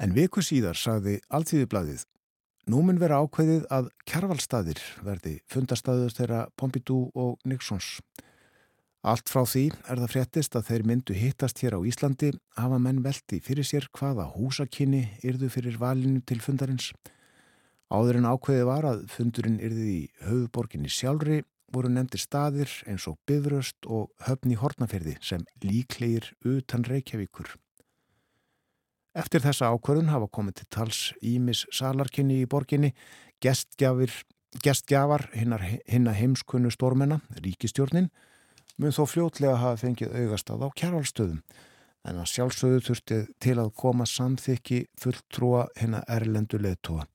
En 0.02 0.16
viku 0.16 0.42
síðar 0.42 0.76
sagði 0.76 1.20
Alþýðublaðið, 1.30 2.02
nú 2.66 2.82
mun 2.82 2.98
vera 2.98 3.22
ákveðið 3.22 3.68
að 3.72 3.92
kjarvalstaðir 4.10 4.82
verði 5.06 5.38
fundastaðust 5.52 6.18
þeirra 6.18 6.48
Pompidou 6.58 7.06
og 7.14 7.38
Nixons. 7.46 8.00
Allt 9.04 9.28
frá 9.28 9.42
því 9.44 9.66
er 9.92 10.00
það 10.00 10.12
fréttist 10.14 10.54
að 10.56 10.68
þeir 10.70 10.82
myndu 10.88 11.14
hittast 11.18 11.58
hér 11.60 11.74
á 11.76 11.80
Íslandi 11.84 12.30
hafa 12.56 12.78
menn 12.80 13.02
veldi 13.04 13.36
fyrir 13.44 13.66
sér 13.68 13.90
hvaða 13.92 14.30
húsakinni 14.32 15.02
yrðu 15.20 15.50
fyrir 15.52 15.76
valinu 15.76 16.22
til 16.24 16.38
fundarins. 16.40 16.86
Áður 17.92 18.22
en 18.22 18.30
ákveði 18.32 18.64
var 18.64 18.88
að 18.88 19.04
fundurinn 19.12 19.60
yrði 19.60 19.90
í 19.92 20.00
höfuborginni 20.24 20.88
sjálfri 20.88 21.42
voru 21.74 21.92
nefndir 21.92 22.24
staðir 22.24 22.72
eins 22.88 23.04
og 23.10 23.20
Bifröst 23.28 23.84
og 23.84 24.08
Höfni 24.24 24.56
Hortnaferði 24.56 25.18
sem 25.20 25.44
líklegir 25.60 26.32
utan 26.40 26.88
Reykjavíkur. 26.88 27.58
Eftir 29.14 29.44
þessa 29.44 29.68
ákvörðun 29.74 30.14
hafa 30.14 30.32
komið 30.32 30.62
til 30.62 30.70
tals 30.72 31.00
Ímis 31.20 31.66
salarkinni 31.68 32.40
í 32.40 32.48
borginni, 32.48 32.94
gestgjafar 33.44 35.28
hinna 35.36 36.14
heimskunnu 36.16 36.72
stormena, 36.72 37.20
ríkistjórnin, 37.44 38.08
mun 38.78 38.94
þó 38.94 39.04
fljótlega 39.06 39.60
hafa 39.60 39.80
fengið 39.84 40.16
augastað 40.18 40.66
á 40.66 40.68
kjærvalstöðum 40.80 41.40
en 42.04 42.18
að 42.20 42.30
sjálfsögðu 42.32 42.80
þurfti 42.88 43.20
til 43.40 43.54
að 43.62 43.70
koma 43.80 44.06
samþykki 44.08 44.80
fulltrúa 45.00 45.68
hennar 45.78 46.04
erlendu 46.10 46.60
leðtóa. 46.60 47.06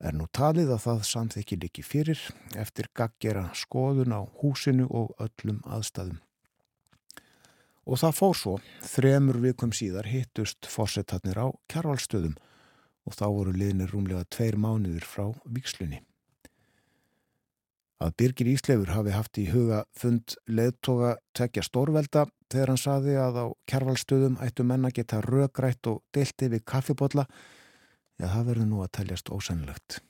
Er 0.00 0.16
nú 0.16 0.26
talið 0.32 0.72
að 0.74 0.82
það 0.86 1.04
samþykki 1.10 1.60
líki 1.60 1.84
fyrir 1.84 2.22
eftir 2.58 2.88
gaggjera 2.96 3.50
skoðun 3.54 4.16
á 4.16 4.20
húsinu 4.40 4.88
og 4.88 5.12
öllum 5.20 5.60
aðstæðum. 5.68 6.18
Og 7.90 8.00
það 8.00 8.16
fór 8.16 8.36
svo, 8.36 8.58
þremur 8.86 9.40
vikum 9.44 9.72
síðar 9.76 10.08
hittust 10.10 10.66
fórsetarnir 10.68 11.38
á 11.38 11.46
kjærvalstöðum 11.70 12.36
og 13.06 13.16
þá 13.16 13.26
voru 13.28 13.54
liðnir 13.56 13.92
rúmlega 13.92 14.26
tveir 14.32 14.58
mánuður 14.60 15.06
frá 15.06 15.26
vikslunni 15.44 16.02
að 18.00 18.16
Birgir 18.16 18.50
Íslefur 18.54 18.92
hafi 18.94 19.14
haft 19.14 19.38
í 19.40 19.46
huga 19.52 19.84
fund 19.96 20.36
leðtoga 20.48 21.16
tekja 21.36 21.64
stórvelda 21.66 22.26
þegar 22.50 22.72
hann 22.72 22.80
saði 22.80 23.16
að 23.20 23.40
á 23.44 23.46
kjærvalstöðum 23.70 24.38
ættu 24.44 24.66
menna 24.66 24.92
geta 24.94 25.20
röggrætt 25.24 25.86
og 25.90 26.02
delti 26.14 26.50
við 26.50 26.64
kaffibotla, 26.66 27.26
já 28.18 28.26
það 28.26 28.46
verður 28.52 28.70
nú 28.70 28.80
að 28.84 28.94
teljast 29.00 29.30
ósennlegt. 29.32 30.00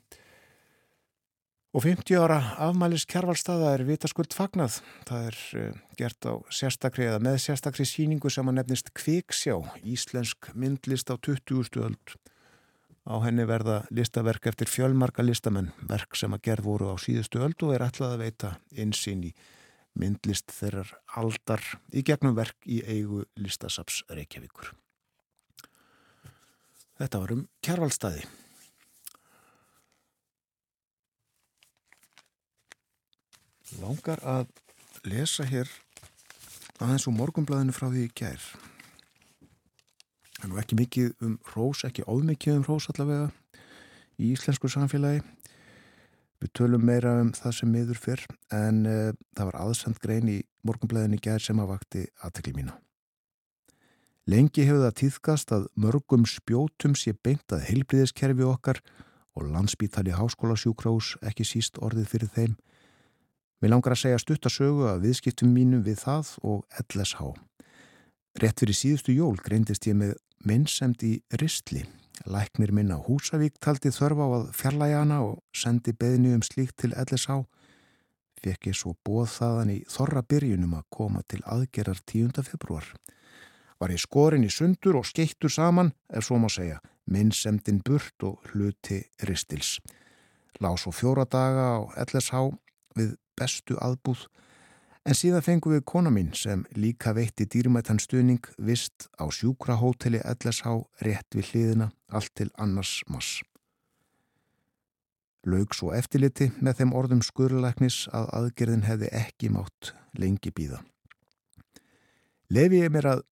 Og 1.71 1.85
50 1.85 2.19
ára 2.19 2.41
afmælis 2.59 3.05
kjærvalstaða 3.07 3.77
er 3.77 3.85
vitaskuld 3.87 4.35
fagnað. 4.35 4.81
Það 5.07 5.27
er 5.29 5.37
uh, 5.61 5.77
gert 6.01 6.27
á 6.27 6.35
sérstakri 6.51 7.07
eða 7.07 7.21
með 7.23 7.37
sérstakri 7.45 7.87
síningu 7.87 8.33
sem 8.33 8.49
að 8.51 8.57
nefnist 8.59 8.91
Kviksjá, 8.99 9.55
íslensk 9.87 10.51
myndlist 10.59 11.13
á 11.15 11.15
20. 11.15 11.79
öld. 11.79 12.17
Á 13.09 13.17
henni 13.25 13.47
verða 13.49 13.81
listaverk 13.89 14.51
eftir 14.51 14.69
fjölmarka 14.69 15.25
listamenn, 15.25 15.71
verk 15.89 16.19
sem 16.19 16.35
að 16.37 16.45
gerð 16.51 16.69
voru 16.69 16.91
á 16.93 16.97
síðustu 17.01 17.41
öld 17.41 17.63
og 17.65 17.73
er 17.75 17.87
ætlað 17.87 18.17
að 18.17 18.23
veita 18.27 18.51
einsinn 18.77 19.25
í 19.31 19.33
myndlist 19.99 20.53
þeirrar 20.55 20.93
aldar 21.17 21.65
í 21.97 22.05
gegnum 22.07 22.37
verk 22.37 22.69
í 22.69 22.83
eigu 22.85 23.25
listasaps 23.41 24.05
Reykjavíkur. 24.13 24.75
Þetta 27.01 27.23
var 27.23 27.33
um 27.33 27.47
kjærvalstaði. 27.65 28.27
Langar 33.81 34.21
að 34.27 34.51
lesa 35.09 35.47
hér 35.49 35.71
aðeins 36.81 37.07
úr 37.09 37.17
morgumblæðinu 37.17 37.73
frá 37.73 37.89
því 37.89 38.05
í 38.05 38.13
gerð. 38.21 38.51
Nú 40.49 40.57
ekki 40.61 40.79
mikið 40.79 41.11
um 41.27 41.35
rós, 41.53 41.83
ekki 41.85 42.07
ómikið 42.09 42.61
um 42.61 42.65
rós 42.65 42.87
allavega 42.89 43.29
í 44.21 44.31
íslensku 44.33 44.71
samfélagi. 44.73 45.21
Við 46.41 46.53
tölum 46.57 46.87
meira 46.89 47.19
um 47.21 47.35
það 47.37 47.57
sem 47.59 47.69
miður 47.69 47.99
fyrr 48.01 48.23
en 48.57 48.87
uh, 48.89 49.11
það 49.37 49.51
var 49.51 49.59
aðsend 49.61 50.01
grein 50.01 50.31
í 50.33 50.39
morgunblæðinni 50.65 51.21
gær 51.21 51.45
sem 51.45 51.61
að 51.61 51.75
vakti 51.75 52.07
aðtekli 52.25 52.55
mína. 52.57 52.79
Lengi 54.31 54.65
hefur 54.65 54.87
það 54.87 54.97
týðkast 55.01 55.53
að 55.53 55.69
mörgum 55.81 56.25
spjótum 56.29 56.97
sé 56.97 57.13
beint 57.13 57.53
að 57.53 57.67
heilbriðiskerfi 57.69 58.47
okkar 58.47 58.81
og 59.37 59.49
landsbítali 59.53 60.15
háskólasjúkrós 60.17 61.17
ekki 61.27 61.45
síst 61.45 61.81
orðið 61.85 62.09
fyrir 62.15 62.33
þeim. 62.37 62.57
Mér 63.61 63.75
langar 63.75 63.93
að 63.93 64.05
segja 64.07 64.21
stuttasögu 64.23 64.89
að 64.89 65.05
viðskiptum 65.05 65.53
mínum 65.53 65.85
við 65.85 66.01
það 66.07 66.33
og 66.41 66.65
LSH. 66.81 67.35
Rétt 68.39 68.61
fyrir 68.63 68.77
síðustu 68.79 69.13
jól 69.17 69.35
greindist 69.43 69.87
ég 69.91 69.97
með 69.99 70.13
minnsemt 70.47 71.03
í 71.03 71.17
ristli. 71.41 71.83
Læknir 72.31 72.71
minn 72.71 72.93
á 72.95 72.99
Húsavík 73.03 73.57
taldi 73.59 73.91
þörfa 73.91 74.23
á 74.23 74.31
að 74.37 74.45
fjarlæga 74.55 75.01
hana 75.03 75.19
og 75.25 75.41
sendi 75.57 75.91
beðni 75.97 76.37
um 76.37 76.45
slíkt 76.47 76.77
til 76.79 76.93
LSH. 76.95 77.41
Fekk 78.41 78.71
ég 78.71 78.79
svo 78.79 78.95
bóð 79.05 79.33
þaðan 79.35 79.73
í 79.75 79.79
þorra 79.91 80.23
byrjunum 80.23 80.77
að 80.79 80.87
koma 80.95 81.25
til 81.27 81.41
aðgerar 81.43 81.99
10. 82.07 82.45
februar. 82.47 82.87
Var 83.81 83.95
ég 83.97 84.05
skorin 84.05 84.47
í 84.47 84.53
sundur 84.53 85.01
og 85.01 85.09
skeittur 85.09 85.51
saman, 85.51 85.91
ef 86.07 86.29
svo 86.29 86.39
má 86.39 86.47
segja, 86.53 86.79
minnsemtinn 87.11 87.83
burt 87.83 88.23
og 88.23 88.39
hluti 88.53 89.03
ristils. 89.27 89.81
Lá 90.63 90.71
svo 90.79 90.95
fjóra 90.95 91.27
daga 91.27 91.67
á 91.77 91.79
LSH 92.07 92.47
við 92.95 93.17
bestu 93.35 93.75
aðbúð 93.81 94.29
En 95.09 95.17
síðan 95.17 95.45
fengum 95.45 95.73
við 95.73 95.87
kona 95.89 96.11
mín 96.13 96.35
sem 96.37 96.67
líka 96.77 97.15
veitti 97.17 97.47
dýrmættan 97.49 98.01
stuðning 98.03 98.45
vist 98.61 99.09
á 99.17 99.25
sjúkrahóteli 99.33 100.21
LSH 100.21 100.75
rétt 101.07 101.37
við 101.37 101.53
hliðina 101.53 101.89
allt 102.13 102.35
til 102.37 102.51
annars 102.61 103.01
mass. 103.09 103.41
Laug 105.49 105.73
svo 105.73 105.95
eftirliti 105.97 106.51
með 106.61 106.83
þeim 106.83 106.93
orðum 107.01 107.25
skurðlæknis 107.25 108.03
að 108.13 108.29
aðgerðin 108.37 108.85
hefði 108.85 109.09
ekki 109.23 109.49
mátt 109.55 109.95
lengi 110.21 110.53
býða. 110.53 110.83
Lefi 112.53 112.83
ég 112.83 112.93
mér 112.93 113.09
að 113.15 113.25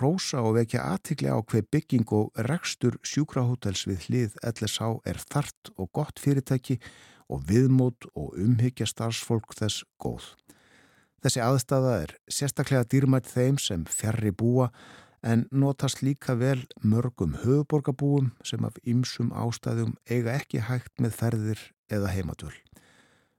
rósa 0.00 0.42
og 0.42 0.56
vekja 0.56 0.88
aðtikli 0.90 1.30
á 1.30 1.38
hver 1.38 1.68
bygging 1.70 2.08
og 2.18 2.34
rekstur 2.48 2.98
sjúkrahótels 3.06 3.86
við 3.86 4.08
hlið 4.08 4.36
LSH 4.42 4.90
er 5.06 5.22
þart 5.22 5.70
og 5.76 5.92
gott 5.94 6.18
fyrirtæki 6.18 6.80
og 7.30 7.46
viðmót 7.46 8.10
og 8.18 8.34
umhyggja 8.42 8.90
starfsfólk 8.90 9.54
þess 9.54 9.86
góð. 10.02 10.32
Þessi 11.22 11.38
aðstafa 11.38 11.92
er 12.02 12.12
sérstaklega 12.26 12.86
dýrmætt 12.90 13.28
þeim 13.30 13.58
sem 13.62 13.84
fjarrri 13.86 14.32
búa 14.34 14.72
en 15.22 15.44
notast 15.54 16.00
líka 16.02 16.34
vel 16.34 16.64
mörgum 16.82 17.36
höfuborgabúum 17.44 18.32
sem 18.42 18.64
af 18.66 18.80
ymsum 18.82 19.30
ástæðum 19.30 19.94
eiga 20.10 20.34
ekki 20.34 20.64
hægt 20.66 20.98
með 20.98 21.14
ferðir 21.20 21.62
eða 21.94 22.10
heimatöl. 22.10 22.50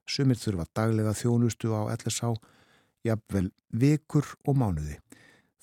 Sumir 0.08 0.40
þurfa 0.40 0.64
daglega 0.76 1.12
þjónustu 1.16 1.76
á 1.76 1.92
LSH, 1.92 2.32
jafnvel 3.04 3.50
vikur 3.68 4.32
og 4.48 4.56
mánuði. 4.60 4.96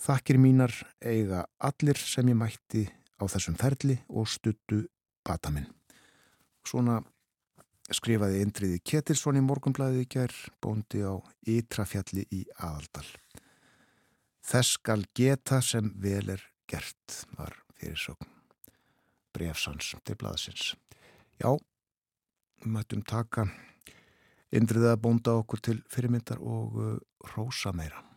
Þakkir 0.01 0.37
mínar 0.41 0.73
eiga 1.01 1.47
allir 1.57 1.97
sem 1.97 2.29
ég 2.29 2.37
mætti 2.37 2.85
á 3.17 3.25
þessum 3.25 3.57
ferli 3.57 3.97
og 4.09 4.29
stuttu 4.29 4.83
bataminn. 5.25 5.69
Svona 6.65 7.01
skrifaði 7.95 8.41
Indriði 8.45 8.81
Ketilsson 8.85 9.39
í 9.39 9.45
morgunblæði 9.45 10.05
í 10.05 10.09
ger, 10.11 10.33
bóndi 10.63 11.03
á 11.03 11.15
Ítrafjalli 11.47 12.25
í 12.31 12.43
aðaldal. 12.57 13.07
Þess 14.41 14.77
skal 14.77 15.01
geta 15.15 15.61
sem 15.63 15.91
vel 16.01 16.29
er 16.33 16.45
gert, 16.69 17.25
var 17.37 17.55
fyrirsögn 17.79 18.29
brefsans 19.31 19.93
til 20.03 20.17
blaðsins. 20.19 20.73
Já, 21.39 21.55
við 22.61 22.71
mættum 22.75 23.03
taka 23.07 23.47
Indriða 24.51 24.97
bónda 24.99 25.37
okkur 25.39 25.61
til 25.63 25.77
fyrirmyndar 25.87 26.41
og 26.43 26.73
uh, 26.75 26.95
rósa 27.31 27.71
meira. 27.71 28.10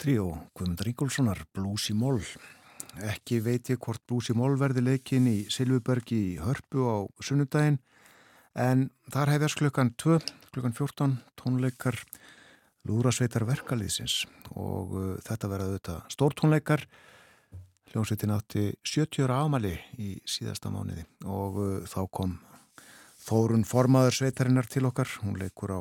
Tríó 0.00 0.30
Guðmund 0.56 0.80
Ríkulssonar, 0.80 1.42
Blues 1.52 1.90
í 1.92 1.94
Mól. 1.94 2.22
Ekki 3.04 3.36
veit 3.44 3.68
ég 3.68 3.76
hvort 3.84 4.00
Blues 4.08 4.30
í 4.32 4.36
Mól 4.38 4.54
verði 4.56 4.80
leikin 4.86 5.26
í 5.28 5.42
Silvubergi 5.52 6.16
í 6.16 6.38
Hörpu 6.40 6.86
á 6.88 6.96
sunnudaginn 7.20 7.76
en 8.56 8.86
þar 9.12 9.34
hefðast 9.34 9.60
klukkan 9.60 9.92
2, 10.00 10.16
klukkan 10.54 10.72
14 10.78 11.18
tónleikar 11.36 12.00
Lúrasveitar 12.88 13.44
verkaliðsins 13.44 14.24
og 14.56 14.96
uh, 14.96 15.12
þetta 15.20 15.52
verða 15.52 15.68
auðvitað 15.68 16.00
stórtónleikar. 16.16 16.88
Hljómsveitin 17.92 18.32
átti 18.32 18.66
70 18.80 19.28
ára 19.28 19.42
ámali 19.44 19.76
í 20.00 20.14
síðasta 20.24 20.72
mánuði 20.72 21.04
og 21.28 21.60
uh, 21.60 21.78
þá 21.84 22.00
kom 22.08 22.38
Þórun 23.20 23.68
formaður 23.68 24.22
sveitarinnar 24.22 24.64
til 24.64 24.86
okkar. 24.88 25.18
Hún 25.20 25.36
leikur 25.36 25.76
á 25.76 25.80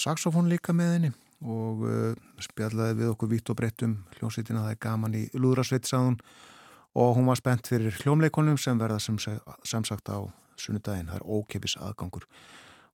saxofón 0.00 0.48
líka 0.48 0.72
með 0.72 0.94
henni 0.96 1.16
og 1.44 1.84
uh, 1.86 2.14
spjallaði 2.42 2.98
við 2.98 3.12
okkur 3.12 3.30
vitt 3.30 3.50
og 3.52 3.58
breytt 3.58 3.84
um 3.86 3.96
hljómsveitina. 4.16 4.64
Það 4.66 4.74
er 4.74 4.80
gaman 4.82 5.16
í 5.18 5.24
Lúðrasveitsáðun 5.38 6.18
og 6.98 7.14
hún 7.14 7.28
var 7.30 7.38
spennt 7.38 7.70
fyrir 7.70 7.94
hljómleikonum 8.02 8.58
sem 8.58 8.78
verða 8.80 8.98
sem, 9.02 9.18
sem 9.20 9.84
sagt 9.86 10.10
á 10.10 10.26
sunnudaginn, 10.58 11.10
það 11.12 11.20
er 11.20 11.28
ókeppis 11.28 11.76
aðgangur. 11.78 12.26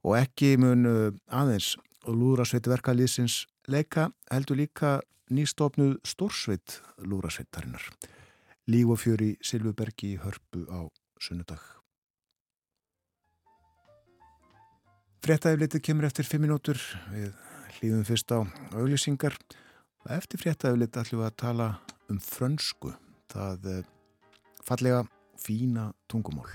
Og 0.04 0.18
ekki 0.18 0.54
mun 0.60 0.88
uh, 0.88 1.10
aðeins 1.32 1.74
Lúðrasveitverkalýsins 2.04 3.44
leika 3.72 4.10
heldur 4.28 4.60
líka 4.60 4.98
nýstofnuð 5.32 5.96
Stórsveit 6.04 6.82
Lúðrasveitarinnar. 7.00 7.86
Líf 8.68 8.92
og 8.92 9.00
fjör 9.00 9.24
í 9.24 9.30
Silvubergi 9.44 10.14
í 10.14 10.20
Hörpu 10.20 10.66
á 10.68 10.84
sunnudag. 11.20 11.62
Frettæflitið 15.24 15.80
kemur 15.80 16.04
eftir 16.04 16.28
5 16.28 16.42
minútur 16.44 16.80
við 17.08 17.32
hlýðum 17.84 18.04
fyrst 18.08 18.32
á 18.32 18.40
auglýsingar. 18.72 19.36
Og 20.04 20.12
eftir 20.16 20.40
fréttaðulit 20.40 20.96
ætlum 20.96 21.20
við 21.20 21.28
að 21.28 21.40
tala 21.44 21.70
um 22.12 22.20
frönsku 22.20 22.94
það 23.32 23.72
eh, 23.72 23.82
fallega 24.64 25.04
fína 25.40 25.90
tungumól 26.08 26.48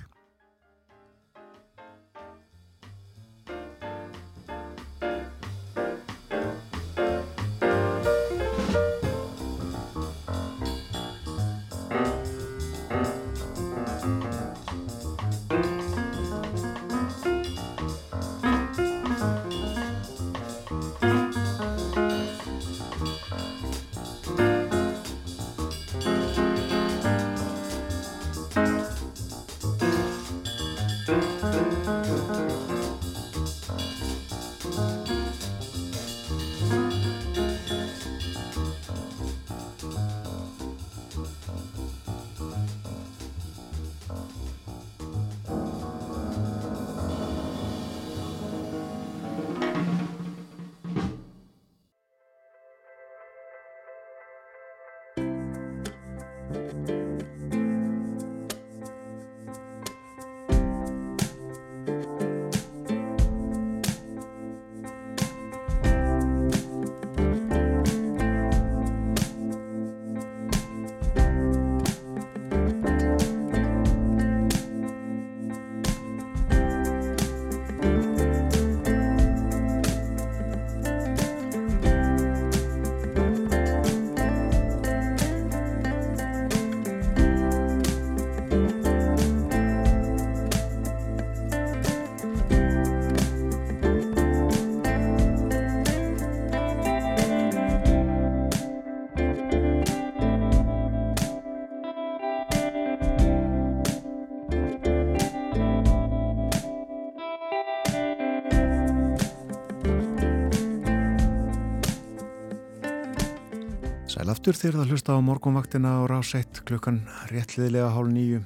aftur 114.50 114.66
þegar 114.66 114.80
það 114.80 114.92
hlusta 114.94 115.14
á 115.14 115.20
morgunvaktina 115.22 115.90
á 115.94 116.10
rás 116.10 116.32
1 116.34 116.64
klukkan 116.66 116.96
réttliðilega 117.30 117.92
hálf 117.94 118.10
nýju. 118.10 118.40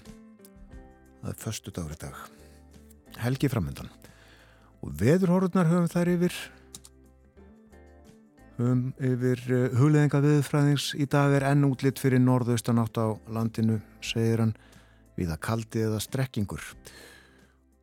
Það 1.21 1.29
er 1.31 1.37
förstu 1.39 1.71
dagur 1.71 1.93
í 1.95 1.99
dag. 2.01 2.17
Helgi 3.23 3.47
framöndan. 3.47 3.87
Og 4.83 4.91
veðurhorurnar 4.99 5.69
höfum 5.69 5.87
þær 5.87 6.11
yfir 6.17 6.35
höfum 8.57 8.81
yfir 8.99 9.45
uh, 9.47 9.63
hugleðinga 9.79 10.21
viðfræðings 10.25 10.89
í 10.99 11.07
dag 11.07 11.37
er 11.37 11.47
enn 11.53 11.63
útlitt 11.69 12.03
fyrir 12.03 12.19
norðaustan 12.19 12.83
átt 12.83 12.99
á 12.99 13.15
landinu, 13.31 13.79
segir 14.03 14.43
hann, 14.43 14.57
við 15.15 15.31
að 15.31 15.43
kaldi 15.47 15.85
eða 15.87 16.03
strekkingur 16.03 16.67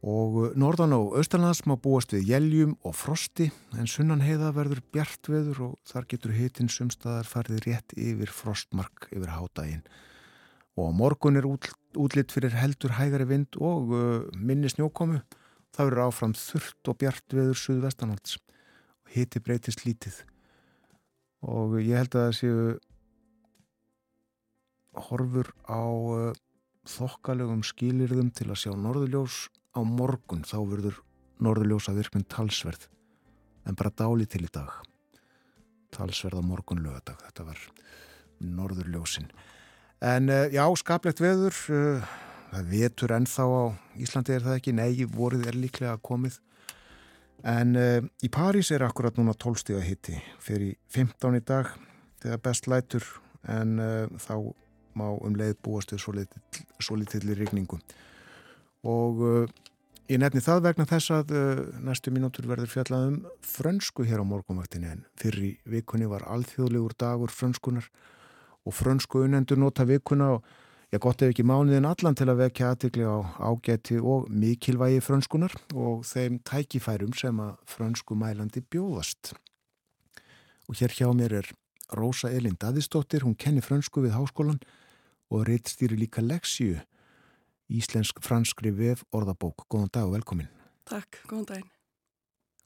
og 0.01 0.37
uh, 0.41 0.53
norðan 0.57 0.97
á 0.97 1.01
austanlands 1.21 1.65
má 1.69 1.75
búast 1.77 2.15
við 2.15 2.31
jæljum 2.33 2.77
og 2.89 2.95
frosti 2.97 3.51
en 3.77 3.91
sunnan 3.91 4.25
heiða 4.25 4.55
verður 4.57 4.81
bjart 4.93 5.29
veður 5.29 5.65
og 5.67 5.75
þar 5.89 6.07
getur 6.13 6.37
hitin 6.37 6.73
sumstaðar 6.73 7.29
farið 7.29 7.67
rétt 7.67 7.97
yfir 7.97 8.33
frostmark 8.33 9.11
yfir 9.13 9.35
hádægin 9.37 9.85
og 10.81 10.95
morgun 10.97 11.37
er 11.37 11.47
út, 11.49 11.69
útlitt 11.99 12.33
fyrir 12.33 12.55
heldur 12.57 12.95
hægari 12.97 13.27
vind 13.29 13.59
og 13.61 13.93
uh, 13.95 14.29
minni 14.35 14.71
snjókomu. 14.71 15.21
Það 15.75 15.89
verður 15.89 16.05
áfram 16.07 16.35
þurft 16.39 16.91
og 16.91 16.99
bjart 17.01 17.37
veður 17.37 17.59
suðvestanalds 17.59 18.39
og 18.41 19.15
hiti 19.15 19.43
breytist 19.43 19.85
lítið. 19.87 20.23
Og 21.47 21.79
ég 21.81 21.97
held 22.01 22.15
að 22.15 22.27
það 22.27 22.39
séu 22.41 22.65
horfur 25.09 25.53
á 25.71 25.83
uh, 25.85 26.33
þokkalegum 26.91 27.63
skilirðum 27.67 28.31
til 28.35 28.51
að 28.51 28.63
sjá 28.65 28.73
norðuljós 28.75 29.47
á 29.77 29.81
morgun 29.87 30.43
þá 30.47 30.59
verður 30.67 30.99
norðurljósa 31.41 31.95
virkminn 31.97 32.27
talsverð 32.31 32.89
en 33.69 33.77
bara 33.79 33.93
dáli 33.95 34.27
til 34.29 34.45
í 34.47 34.51
dag. 34.53 34.73
Talsverð 35.95 36.41
á 36.41 36.45
morgun 36.45 36.83
lögadag 36.85 37.21
þetta 37.27 37.47
var 37.49 37.63
norðurljósin. 38.41 39.31
En 40.01 40.31
uh, 40.33 40.47
já, 40.53 40.65
skaplegt 40.81 41.21
veður 41.21 41.57
uh, 41.75 42.13
það 42.51 42.71
vetur 42.73 43.17
ennþá 43.19 43.47
á 43.47 43.63
Íslandi 44.01 44.37
er 44.37 44.47
það 44.47 44.61
ekki, 44.61 44.77
nei, 44.77 45.05
voruð 45.05 45.47
er 45.51 45.59
líklega 45.59 45.99
komið. 46.03 46.41
En 47.47 47.77
uh, 47.77 48.01
í 48.25 48.33
París 48.33 48.73
er 48.73 48.85
akkurat 48.87 49.17
núna 49.21 49.37
12 49.37 49.65
stíða 49.65 49.85
hitti 49.85 50.17
fyrir 50.43 50.77
15 50.93 51.41
í 51.41 51.45
dag 51.45 51.71
þegar 52.21 52.43
best 52.45 52.69
lætur 52.69 53.07
en 53.49 53.79
þá 54.21 54.35
má 54.93 55.07
um 55.25 55.33
leið 55.33 55.55
búast 55.65 55.95
við 55.95 56.03
svo 56.05 56.97
litilli 57.01 57.33
rigningu 57.39 57.79
og 58.87 59.21
uh, 59.25 59.51
ég 60.11 60.21
nefni 60.21 60.43
það 60.45 60.65
vegna 60.69 60.87
þess 60.89 61.13
að 61.15 61.35
uh, 61.37 61.61
næstu 61.85 62.13
mínútur 62.15 62.49
verður 62.51 62.73
fjallað 62.73 63.07
um 63.11 63.19
frönsku 63.45 64.07
hér 64.09 64.23
á 64.23 64.27
morgunvaktinni 64.27 64.91
en 64.91 65.05
fyrir 65.21 65.61
vikunni 65.69 66.09
var 66.11 66.25
alþjóðlegur 66.31 66.97
dagur 66.99 67.33
frönskunar 67.35 67.91
og 68.65 68.77
frönsku 68.77 69.25
unendur 69.27 69.61
nota 69.61 69.87
vikuna 69.89 70.35
og 70.37 70.49
ég 70.91 71.03
gott 71.03 71.23
ef 71.23 71.31
ekki 71.31 71.47
mánuðin 71.47 71.87
allan 71.87 72.17
til 72.19 72.29
að 72.33 72.41
vekja 72.45 72.73
aðtikli 72.73 73.07
á 73.07 73.19
ágæti 73.39 74.01
og 74.01 74.27
mikilvægi 74.33 75.05
frönskunar 75.05 75.55
og 75.75 76.03
þeim 76.09 76.41
tækifærum 76.43 77.15
sem 77.15 77.39
að 77.41 77.57
frönsku 77.71 78.17
mælandi 78.19 78.65
bjóðast. 78.67 79.35
Og 80.69 80.79
hér 80.81 80.95
hjá 80.95 81.09
mér 81.15 81.37
er 81.43 81.53
Rósa 81.95 82.31
Elin 82.31 82.59
Daðistóttir, 82.59 83.25
hún 83.27 83.39
kenni 83.39 83.63
frönsku 83.63 84.03
við 84.03 84.15
háskólan 84.15 84.61
og 85.31 85.47
reitt 85.47 85.71
stýri 85.71 85.99
líka 85.99 86.23
leksíu 86.23 86.81
Íslensk-franskri 87.71 88.73
vef 88.75 89.05
orðabók. 89.15 89.67
Góðan 89.71 89.93
dag 89.95 90.09
og 90.09 90.17
velkomin. 90.17 90.49
Takk, 90.91 91.21
góðan 91.31 91.47
daginn. 91.53 91.71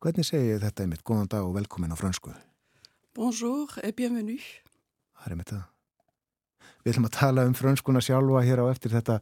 Hvernig 0.00 0.26
segi 0.28 0.54
ég 0.54 0.62
þetta 0.62 0.84
einmitt? 0.84 1.04
Góðan 1.04 1.28
dag 1.32 1.44
og 1.44 1.54
velkomin 1.58 1.92
á 1.92 1.96
fransku. 1.96 2.32
Bonjour 3.16 3.76
et 3.84 3.96
bienvenue. 3.96 4.40
Það 5.16 5.26
er 5.26 5.36
einmitt 5.36 5.52
það. 5.52 5.66
Við 6.84 6.92
ætlum 6.94 7.08
að 7.08 7.16
tala 7.18 7.44
um 7.48 7.56
franskuna 7.56 8.02
sjálfa 8.04 8.44
hér 8.44 8.64
á 8.64 8.66
eftir 8.72 8.92
þetta 8.96 9.18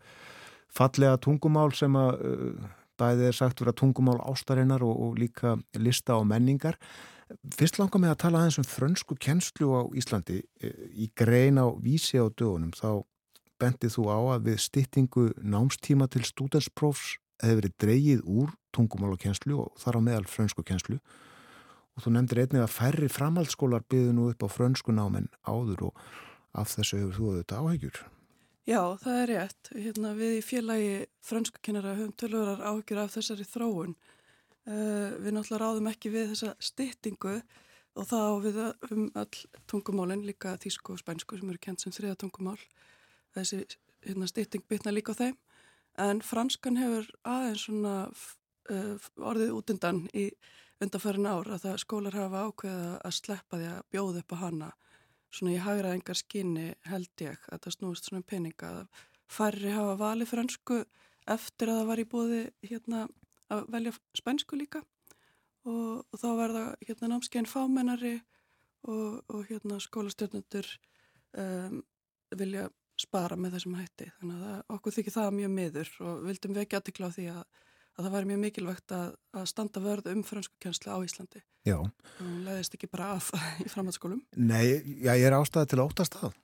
fallega 0.72 1.18
tungumál 1.22 1.70
sem 1.76 1.98
að 1.98 2.22
uh, 2.30 2.70
bæðið 2.98 3.28
er 3.28 3.38
sagt 3.38 3.62
vera 3.62 3.74
tungumál 3.74 4.20
ástarinnar 4.22 4.84
og, 4.86 4.94
og 5.06 5.18
líka 5.18 5.56
lista 5.78 6.16
og 6.18 6.28
menningar. 6.30 6.78
Fyrst 7.56 7.78
langar 7.80 8.02
mig 8.02 8.12
að 8.12 8.20
tala 8.22 8.42
aðeins 8.42 8.60
um 8.62 8.68
frönsku 8.68 9.18
kennslu 9.18 9.74
á 9.74 9.82
Íslandi 9.98 10.42
uh, 10.42 10.84
í 10.94 11.10
grein 11.18 11.58
á 11.58 11.66
vísi 11.74 12.22
á 12.22 12.26
dögunum 12.30 12.70
þá 12.70 13.02
bendið 13.62 13.96
þú 13.96 14.06
á 14.10 14.18
að 14.34 14.48
við 14.50 14.62
styttingu 14.66 15.26
námstíma 15.38 16.08
til 16.10 16.24
stúdensprófs 16.26 17.16
hefur 17.42 17.60
verið 17.60 17.76
dreyið 17.82 18.24
úr 18.28 18.54
tungumálakenslu 18.74 19.58
og 19.64 19.78
þar 19.82 19.98
á 19.98 20.00
meðal 20.06 20.26
frönsku 20.30 20.64
kenslu 20.66 20.98
og 21.92 22.04
þú 22.04 22.14
nefndir 22.14 22.42
einnig 22.44 22.64
að 22.64 22.74
færri 22.74 23.08
framhaldsskólar 23.12 23.84
byggðu 23.90 24.14
nú 24.16 24.28
upp 24.32 24.46
á 24.46 24.48
frönsku 24.50 24.94
námen 24.94 25.28
áður 25.44 25.90
og 25.90 26.04
af 26.56 26.72
þessu 26.72 27.00
hefur 27.00 27.16
þú 27.16 27.28
auðvitað 27.30 27.66
áhegjur. 27.66 27.98
Já, 28.62 28.80
það 29.02 29.18
er 29.18 29.30
rétt. 29.32 29.70
Hérna, 29.74 30.12
við 30.14 30.36
í 30.36 30.42
félagi 30.46 30.94
frönsku 31.26 31.62
kennara 31.66 31.96
höfum 31.98 32.14
tölvurar 32.14 32.62
áhegjur 32.62 33.02
af 33.02 33.14
þessari 33.16 33.46
þróun. 33.48 33.96
Uh, 34.62 35.18
við 35.18 35.34
náttúrulega 35.34 35.62
ráðum 35.64 35.88
ekki 35.90 36.12
við 36.12 36.28
þessa 36.32 36.52
styttingu 36.62 37.40
og 37.98 38.06
þá 38.08 38.20
við 38.44 38.60
um 38.62 39.08
all 39.18 39.40
tungumálinn, 39.68 40.22
líka 40.24 40.54
þísku 40.62 40.94
og 40.94 41.02
spænsku 41.02 41.40
sem 41.40 41.50
eru 41.50 41.60
kent 41.60 41.82
sem 41.82 41.92
þriða 41.92 42.20
tungumál 42.22 42.60
þessi 43.36 43.62
hérna, 44.06 44.28
stýtting 44.30 44.64
bytna 44.68 44.94
líka 44.94 45.16
á 45.16 45.20
þeim. 45.20 45.38
En 46.00 46.22
franskan 46.24 46.78
hefur 46.80 47.08
aðeins 47.28 47.66
svona 47.66 47.96
uh, 48.08 49.10
orðið 49.20 49.56
út 49.58 49.72
undan 49.74 50.04
í 50.16 50.30
undanfærin 50.82 51.28
ár 51.28 51.50
að 51.52 51.68
skólar 51.78 52.16
hafa 52.16 52.46
ákveða 52.48 52.94
að 53.04 53.18
sleppa 53.18 53.58
því 53.58 53.68
að 53.70 53.82
bjóða 53.92 54.22
upp 54.22 54.34
á 54.34 54.42
hana 54.42 54.70
svona 55.32 55.54
í 55.54 55.60
hagra 55.62 55.94
engar 55.96 56.18
skinni 56.18 56.72
held 56.88 57.24
ég 57.24 57.40
að 57.48 57.64
það 57.64 57.76
snúist 57.76 58.08
svona 58.08 58.20
um 58.20 58.28
peninga 58.28 58.72
að 58.82 59.04
færri 59.32 59.72
hafa 59.72 59.94
vali 60.00 60.26
fransku 60.28 60.82
eftir 61.30 61.70
að 61.70 61.80
það 61.80 61.90
var 61.90 62.02
í 62.02 62.08
bóði 62.12 62.42
hérna 62.66 63.04
að 63.52 63.64
velja 63.72 63.94
spænsku 64.18 64.58
líka. 64.58 64.82
Og, 65.62 66.02
og 66.02 66.18
þá 66.18 66.28
verða 66.40 66.62
hérna 66.82 67.12
námskein 67.12 67.46
fámennari 67.46 68.16
og, 68.82 69.22
og 69.30 69.44
hérna 69.46 69.78
skólastjórnendur 69.80 70.66
um, 71.38 71.82
vilja 72.34 72.66
spara 73.02 73.38
með 73.38 73.56
þessum 73.56 73.76
hætti. 73.78 74.08
Þannig 74.20 74.46
að 74.52 74.76
okkur 74.76 74.96
þykir 74.96 75.16
það 75.16 75.34
mjög 75.38 75.52
miður 75.56 75.92
og 76.06 76.22
vildum 76.28 76.56
vekja 76.56 76.80
aðtikla 76.80 77.10
á 77.10 77.14
því 77.16 77.26
að, 77.32 77.42
að 77.92 78.04
það 78.04 78.14
væri 78.16 78.30
mjög 78.30 78.40
mikilvægt 78.44 78.94
að, 78.98 79.16
að 79.38 79.48
standa 79.52 79.82
vörð 79.84 80.12
um 80.12 80.22
fransku 80.26 80.72
á 80.72 80.96
Íslandi. 81.02 81.42
Já. 81.68 81.78
Og 81.78 82.30
leiðist 82.46 82.78
ekki 82.78 82.90
bara 82.92 83.12
af 83.16 83.32
í 83.64 83.68
framhaldsskólum. 83.70 84.22
Nei, 84.36 84.64
já, 85.02 85.12
ég 85.14 85.26
er 85.28 85.38
ástæðið 85.38 85.72
til 85.72 85.80
að 85.80 85.86
óttast 85.86 86.18
það. 86.20 86.38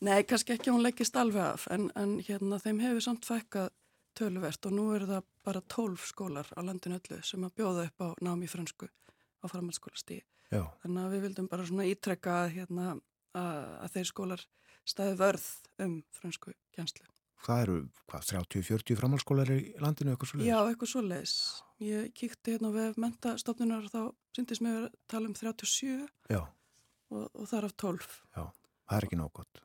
Nei, 0.00 0.22
kannski 0.24 0.56
ekki 0.56 0.72
hún 0.72 0.84
leggist 0.84 1.16
alveg 1.20 1.44
af 1.44 1.66
en, 1.72 1.90
en 1.98 2.16
hérna 2.24 2.56
þeim 2.62 2.80
hefur 2.80 3.04
samt 3.04 3.26
fækkað 3.28 3.68
töluvert 4.16 4.66
og 4.66 4.74
nú 4.74 4.86
eru 4.96 5.08
það 5.08 5.26
bara 5.46 5.62
tólf 5.70 6.06
skólar 6.08 6.48
á 6.56 6.60
landinu 6.64 6.98
öllu 6.98 7.20
sem 7.26 7.44
að 7.46 7.56
bjóða 7.60 7.86
upp 7.88 8.04
á 8.04 8.08
námi 8.24 8.48
fransku 8.50 8.88
á 8.88 9.44
framhaldsskólastíði 9.48 10.24
þannig 10.50 11.02
að 11.02 11.12
við 11.14 11.24
vildum 11.26 11.48
bara 11.50 11.66
svona 11.68 11.86
ítrekka 11.88 12.38
hérna, 12.50 12.96
að, 13.36 13.60
að 13.84 13.92
þeir 13.94 14.08
skólar 14.10 14.46
staði 14.90 15.16
vörð 15.20 15.46
um 15.84 15.96
fransku 16.14 16.54
kjænslu. 16.74 17.06
Það 17.40 17.62
eru 17.64 17.76
hvað, 18.10 18.26
30-40 18.34 18.98
framhalskólar 19.00 19.50
í 19.54 19.60
landinu 19.80 20.12
eitthvað 20.12 20.30
svo 20.32 20.40
leiðis? 20.40 20.50
Já, 20.50 20.58
eitthvað 20.60 20.90
svo 20.92 21.02
leiðis. 21.06 21.36
Ég 21.80 22.10
kíkti 22.18 22.56
hérna 22.56 22.72
við 22.74 22.98
mentastofnunar 23.00 23.86
og 23.88 23.94
þá 23.94 24.36
syndist 24.36 24.64
mér 24.64 24.82
að 24.82 24.98
tala 25.08 25.30
um 25.30 25.36
37 25.38 25.94
og, 26.36 27.24
og 27.32 27.46
það 27.46 27.56
er 27.62 27.68
af 27.70 27.74
12. 27.80 28.10
Já, 28.36 28.42
það 28.90 28.98
er 28.98 29.08
ekki 29.08 29.20
nógótt. 29.22 29.62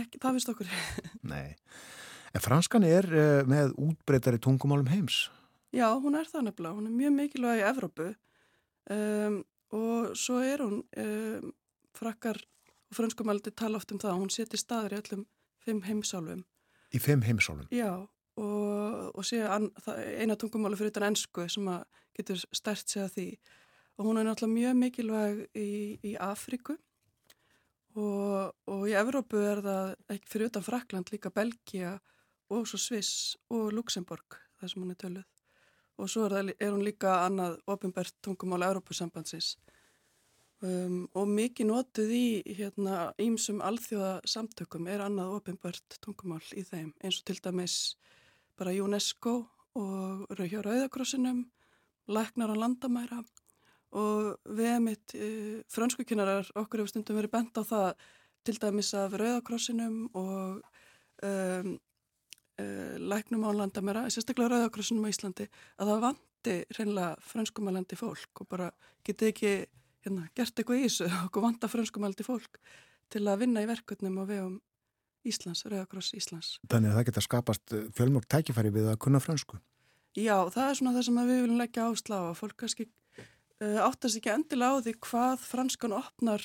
Ekki, 0.00 0.20
það 0.22 0.38
vist 0.38 0.52
okkur. 0.54 0.72
Nei. 1.34 1.54
En 2.34 2.42
franskan 2.42 2.86
er 2.88 3.06
uh, 3.12 3.42
með 3.46 3.76
útbreytari 3.78 4.40
tungumálum 4.42 4.88
heims? 4.90 5.26
Já, 5.74 5.86
hún 6.00 6.16
er 6.18 6.30
það 6.30 6.48
nefnilega. 6.48 6.78
Hún 6.78 6.88
er 6.88 6.96
mjög 6.96 7.14
mikilvæg 7.18 7.60
í 7.60 7.68
Evrópu 7.68 8.08
um, 8.94 9.38
og 9.74 10.16
svo 10.18 10.40
er 10.42 10.64
hún 10.64 10.80
um, 11.04 11.52
frakkar 11.94 12.40
franskumældi 12.96 13.52
tala 13.56 13.80
oft 13.80 13.92
um 13.92 14.00
það 14.02 14.14
að 14.14 14.20
hún 14.22 14.32
seti 14.32 14.60
staður 14.60 14.96
í 14.96 15.00
öllum 15.02 15.26
fimm 15.64 15.82
heimsálfum. 15.86 16.44
Í 16.94 17.00
fimm 17.02 17.24
heimsálfum? 17.26 17.68
Já, 17.74 18.06
og, 18.40 19.10
og 19.14 19.26
sé 19.26 19.42
an, 19.46 19.70
eina 20.20 20.36
tungumáli 20.38 20.78
fyrir 20.78 20.94
utan 20.94 21.08
ennsku 21.10 21.46
sem 21.50 21.68
getur 22.16 22.40
stert 22.54 22.90
sig 22.90 23.04
að 23.04 23.12
því 23.16 23.28
og 23.94 24.08
hún 24.08 24.18
er 24.18 24.26
náttúrulega 24.26 24.54
mjög 24.54 24.80
mikilvæg 24.80 25.44
í, 25.54 25.68
í 26.02 26.14
Afriku 26.18 26.76
og, 27.94 28.54
og 28.66 28.88
í 28.90 28.96
Evrópu 28.98 29.38
er 29.38 29.62
það 29.62 29.92
ekki 30.16 30.32
fyrir 30.32 30.50
utan 30.50 30.66
Frakland 30.66 31.12
líka 31.14 31.30
Belgia 31.34 31.94
og 32.50 32.66
svo 32.68 32.80
Sviss 32.80 33.36
og 33.54 33.70
Luxemburg 33.74 34.40
þar 34.58 34.72
sem 34.72 34.82
hún 34.82 34.94
er 34.94 34.98
töluð 34.98 35.30
og 35.94 36.10
svo 36.10 36.26
er, 36.26 36.34
það, 36.34 36.54
er 36.58 36.74
hún 36.74 36.86
líka 36.86 37.20
annað 37.22 37.60
ofinbært 37.70 38.18
tungumáli 38.24 38.66
Evrópusambandsins 38.66 39.54
Um, 40.62 41.08
og 41.18 41.26
mikið 41.28 41.66
notuð 41.68 42.12
í 42.14 42.26
hérna 42.56 43.10
ímsum 43.20 43.58
alþjóða 43.64 44.20
samtökum 44.28 44.86
er 44.88 45.02
annað 45.04 45.34
ofinbært 45.40 45.98
tungumál 46.00 46.40
í 46.56 46.62
þeim 46.64 46.92
eins 47.02 47.18
og 47.20 47.26
til 47.28 47.40
dæmis 47.42 47.74
bara 48.56 48.72
UNESCO 48.72 49.34
og 49.74 50.30
hjá 50.38 50.60
Rauðakrossinum, 50.62 51.44
Læknar 52.06 52.52
á 52.52 52.56
landamæra. 52.56 53.22
Og 53.96 54.36
við 54.44 54.76
mitt 54.84 55.14
e, 55.16 55.62
franskukinnarar 55.72 56.50
okkur 56.54 56.82
hefur 56.82 56.92
stundum 56.92 57.18
verið 57.18 57.32
bent 57.32 57.58
á 57.58 57.62
það 57.64 57.88
til 58.44 58.56
dæmis 58.60 58.92
af 58.94 59.14
Rauðakrossinum 59.18 59.98
og 60.14 60.62
um, 61.24 61.70
uh, 62.60 62.96
læknum 62.98 63.46
á 63.48 63.50
landamæra, 63.56 64.08
sérstaklega 64.12 64.52
Rauðakrossinum 64.52 65.06
á 65.08 65.12
Íslandi, 65.12 65.46
að 65.80 65.90
það 65.90 66.02
vandi 66.04 66.56
reynilega 66.78 67.24
franskumalandi 67.32 67.98
fólk 67.98 68.44
og 68.44 68.50
bara 68.50 68.68
getið 69.06 69.32
ekki 69.32 69.54
hérna, 70.04 70.28
gert 70.36 70.58
eitthvað 70.58 70.80
í 70.80 70.86
þessu 70.86 71.08
og 71.26 71.40
vanda 71.44 71.70
franskumalandi 71.70 72.26
fólk 72.26 72.60
til 73.12 73.24
að 73.28 73.44
vinna 73.44 73.64
í 73.64 73.68
verkefnum 73.68 74.22
og 74.22 74.30
vegum 74.30 74.56
Íslands, 75.24 75.64
Rauðakross 75.64 76.12
Íslands. 76.16 76.58
Þannig 76.68 76.92
að 76.92 76.98
það 76.98 77.06
geta 77.08 77.22
skapast 77.24 77.74
fjölmörg 77.96 78.26
tækifæri 78.28 78.72
við 78.74 78.90
að 78.92 78.98
kunna 79.00 79.22
fransku? 79.24 79.56
Já, 80.14 80.36
það 80.52 80.66
er 80.66 80.76
svona 80.78 80.92
það 80.94 81.06
sem 81.06 81.20
við 81.20 81.40
viljum 81.40 81.60
leggja 81.62 81.86
áslá 81.88 82.18
að 82.18 82.36
fólk 82.38 82.58
kannski 82.60 82.84
uh, 82.86 83.80
áttast 83.86 84.20
ekki 84.20 84.32
endilega 84.34 84.76
á 84.76 84.84
því 84.84 84.94
hvað 85.08 85.46
franskan 85.48 85.96
opnar 85.96 86.44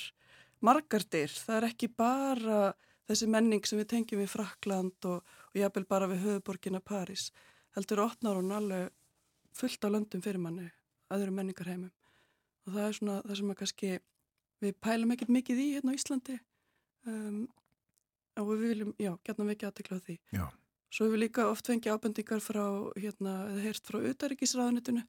margardir. 0.66 1.34
Það 1.34 1.58
er 1.58 1.68
ekki 1.70 1.92
bara 1.92 2.62
þessi 3.10 3.30
menning 3.30 3.68
sem 3.68 3.82
við 3.82 3.92
tengjum 3.94 4.24
við 4.24 4.32
Frakland 4.32 5.10
og, 5.12 5.36
og 5.52 5.60
jábel 5.60 5.86
bara 5.90 6.10
við 6.10 6.26
höfuborgina 6.26 6.82
París. 6.82 7.30
Heldur 7.76 8.06
opnar 8.08 8.40
hún 8.40 8.56
alveg 8.56 8.90
fullt 9.60 9.86
á 9.86 9.90
löndum 9.92 10.24
fyrir 10.24 10.42
manni, 10.42 10.70
öðru 11.14 11.34
menningarheimum. 11.36 11.92
Og 12.68 12.76
það 12.76 12.86
er 12.86 12.98
svona 12.98 13.18
það 13.26 13.40
sem 13.40 13.52
að 13.54 13.60
kannski 13.62 13.92
við 14.60 14.76
pælum 14.84 15.14
ekkert 15.16 15.34
mikið 15.34 15.62
í 15.64 15.68
hérna 15.76 15.96
á 15.96 15.98
Íslandi 15.98 16.40
um, 17.08 17.44
og 18.40 18.50
við 18.54 18.66
viljum, 18.66 18.92
já, 19.00 19.12
gætna 19.26 19.48
mikið 19.48 19.70
aðtekla 19.70 20.00
á 20.00 20.06
því. 20.06 20.18
Já. 20.36 20.46
Svo 20.90 21.06
hefur 21.06 21.22
líka 21.22 21.46
oft 21.52 21.70
fengið 21.70 21.96
ábendingar 21.96 22.42
frá, 22.42 22.66
hérna, 22.98 23.34
eða 23.52 23.64
heyrst 23.68 23.90
frá 23.90 24.00
utaríkisraðunitinu 24.10 25.04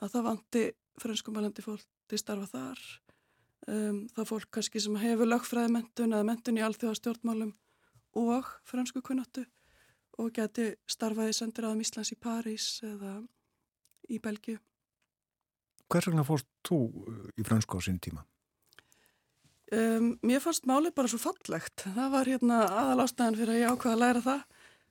að 0.00 0.12
það 0.14 0.26
vanti 0.26 0.62
franskumælandi 1.00 1.64
fólk 1.64 1.84
til 2.08 2.20
starfa 2.20 2.48
þar. 2.50 2.84
Um, 3.68 3.98
það 4.16 4.30
fólk 4.30 4.52
kannski 4.56 4.80
sem 4.80 4.96
hefur 5.02 5.28
lögfræði 5.28 5.74
mentun 5.74 6.14
eða 6.16 6.28
mentun 6.30 6.60
í 6.60 6.64
alþjóðastjórnmálum 6.64 7.52
og 8.20 8.48
fransku 8.66 9.02
kunnáttu 9.04 9.44
og 10.20 10.32
geti 10.36 10.72
starfaði 10.90 11.36
sendir 11.36 11.68
aðum 11.68 11.84
Íslands 11.84 12.14
í 12.14 12.18
París 12.20 12.72
eða 12.86 13.20
í 14.08 14.18
Belgiu. 14.22 14.58
Hvers 15.90 16.10
vegna 16.10 16.26
fórst 16.26 16.48
þú 16.66 16.80
uh, 16.86 17.22
í 17.36 17.46
fransku 17.46 17.78
á 17.78 17.80
sín 17.82 18.00
tíma? 18.02 18.24
Um, 19.70 20.16
mér 20.26 20.42
fannst 20.42 20.66
málið 20.66 20.96
bara 20.96 21.10
svo 21.10 21.20
fallegt. 21.22 21.84
Það 21.84 22.08
var 22.14 22.30
hérna 22.30 22.64
aðal 22.66 23.04
ástæðan 23.04 23.38
fyrir 23.38 23.54
að 23.54 23.60
ég 23.60 23.74
ákvaða 23.74 23.94
að 23.94 24.02
læra 24.04 24.24
það 24.24 24.42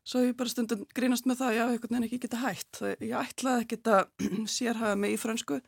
Svo 0.10 0.24
ég 0.24 0.38
bara 0.38 0.50
stundum 0.50 0.86
grínast 0.96 1.28
með 1.30 1.44
það, 1.44 1.52
já, 1.54 1.64
einhvern 1.68 1.94
veginn 1.94 2.08
ekki 2.08 2.20
geta 2.24 2.40
hægt. 2.42 2.80
Ég 3.04 3.12
ætlaði 3.20 3.66
ekki 3.66 3.78
að 3.92 4.30
sérhafa 4.58 4.96
mig 4.98 5.14
í 5.14 5.20
fransku, 5.22 5.60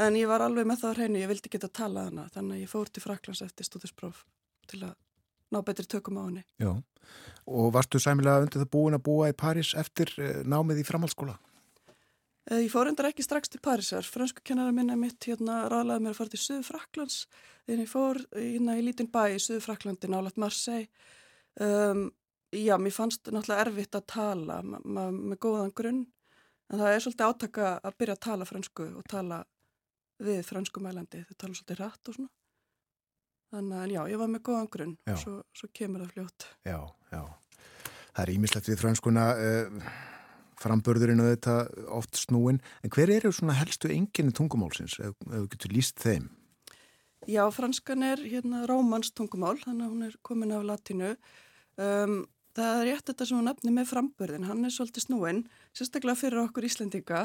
en 0.00 0.16
ég 0.18 0.30
var 0.30 0.42
alveg 0.42 0.66
með 0.66 0.80
það 0.80 0.90
á 0.90 0.96
hreinu, 0.96 1.20
ég 1.20 1.30
vildi 1.30 1.52
geta 1.52 1.70
tala 1.80 2.08
hana, 2.08 2.26
þannig 2.34 2.56
að 2.56 2.64
ég 2.64 2.72
fór 2.72 2.90
til 2.90 3.04
Fraklands 3.04 3.44
eftir 3.46 3.68
stúdinspróf 3.68 4.24
til 4.70 4.80
að 4.88 4.96
ná 5.54 5.60
betri 5.66 5.86
tökum 5.86 6.18
á 6.18 6.22
henni. 6.24 6.42
Já, 6.62 6.72
og 7.46 7.70
varstu 7.76 8.00
sæmilega 8.02 8.46
undir 8.46 8.64
það 8.64 8.72
búin 8.74 8.98
að 8.98 9.06
búa 9.06 9.30
í 9.30 9.38
París 9.38 9.70
eftir 9.78 10.10
eh, 10.18 10.42
námið 10.42 10.82
í 10.82 10.88
framhaldsskóla? 10.90 11.36
Eh, 12.48 12.62
ég 12.64 12.70
fór 12.72 12.88
endar 12.88 13.10
ekki 13.10 13.26
strax 13.26 13.52
til 13.52 13.60
Parísar. 13.60 14.06
Fransku 14.06 14.44
kennara 14.44 14.72
minna 14.72 14.96
mitt 14.96 15.28
hérna 15.28 15.66
ráðlaði 15.68 16.06
mér 16.06 16.14
að 16.14 16.20
fara 16.22 16.32
til 16.32 16.40
Suðu 16.44 16.62
Fraklands, 16.70 17.18
þegar 17.66 17.84
ég 17.84 17.90
fór 17.90 18.22
hérna 18.32 18.78
í 18.80 18.86
lítinn 18.86 19.12
bæ 19.12 19.22
í 19.34 19.42
Suðu 19.42 19.60
Fraklandi, 19.66 20.08
nálat 20.08 20.40
Marseille. 20.40 20.88
Um, 21.60 22.08
Já, 22.50 22.74
mér 22.82 22.90
fannst 22.90 23.28
náttúrulega 23.30 23.62
erfitt 23.62 23.94
að 23.94 24.06
tala 24.10 24.56
með 24.66 25.36
góðan 25.38 25.70
grunn. 25.70 26.00
En 26.70 26.80
það 26.82 26.94
er 26.94 27.02
svolítið 27.04 27.26
átaka 27.28 27.68
að 27.78 27.96
byrja 27.98 28.16
að 28.16 28.22
tala 28.26 28.46
fransku 28.46 28.86
og 28.98 29.04
tala 29.10 29.38
við 30.20 30.40
fransku 30.48 30.82
mælandi, 30.82 31.22
þau 31.28 31.36
tala 31.38 31.58
svolítið 31.58 31.78
rætt 31.78 32.10
og 32.10 32.16
svona. 32.16 32.32
Þannig 33.54 33.78
að 33.78 33.94
já, 33.94 34.00
ég 34.10 34.22
var 34.22 34.30
með 34.30 34.42
góðan 34.48 34.70
grunn. 34.74 34.96
Og 35.10 35.20
svo, 35.22 35.36
svo 35.54 35.70
kemur 35.74 36.02
það 36.02 36.12
fljótt. 36.16 36.48
Já, 36.66 36.78
já, 37.10 37.22
það 38.16 38.22
er 38.24 38.34
ímislegt 38.34 38.70
við 38.70 38.82
franskuna 38.82 39.26
eh, 39.38 39.80
frambörðurinn 40.60 41.22
og 41.24 41.30
þetta 41.32 41.56
oft 42.00 42.20
snúin 42.20 42.60
en 42.84 42.92
hver 42.94 43.12
eru 43.12 43.32
svona 43.34 43.56
helstu 43.58 43.90
enginni 43.92 44.34
tungumálsins 44.36 44.98
ef 45.00 45.16
þú 45.24 45.46
getur 45.54 45.76
líst 45.76 46.02
þeim? 46.02 46.28
Já, 47.28 47.44
franskan 47.52 48.02
er 48.06 48.20
hérna 48.24 48.64
rómans 48.68 49.12
tungumál, 49.12 49.58
þannig 49.60 49.86
að 49.86 49.94
hún 49.94 50.04
er 50.06 50.20
komin 50.24 50.54
af 50.56 50.62
latinu 50.64 51.14
um, 51.76 52.22
Það 52.50 52.80
er 52.80 52.88
rétt 52.88 53.06
þetta 53.06 53.26
sem 53.28 53.38
hún 53.38 53.46
nefni 53.46 53.72
með 53.74 53.90
frambörðin, 53.92 54.46
hann 54.48 54.66
er 54.66 54.72
svolítið 54.74 55.04
snúin, 55.04 55.44
sérstaklega 55.76 56.18
fyrir 56.18 56.40
okkur 56.42 56.66
Íslendinga 56.66 57.20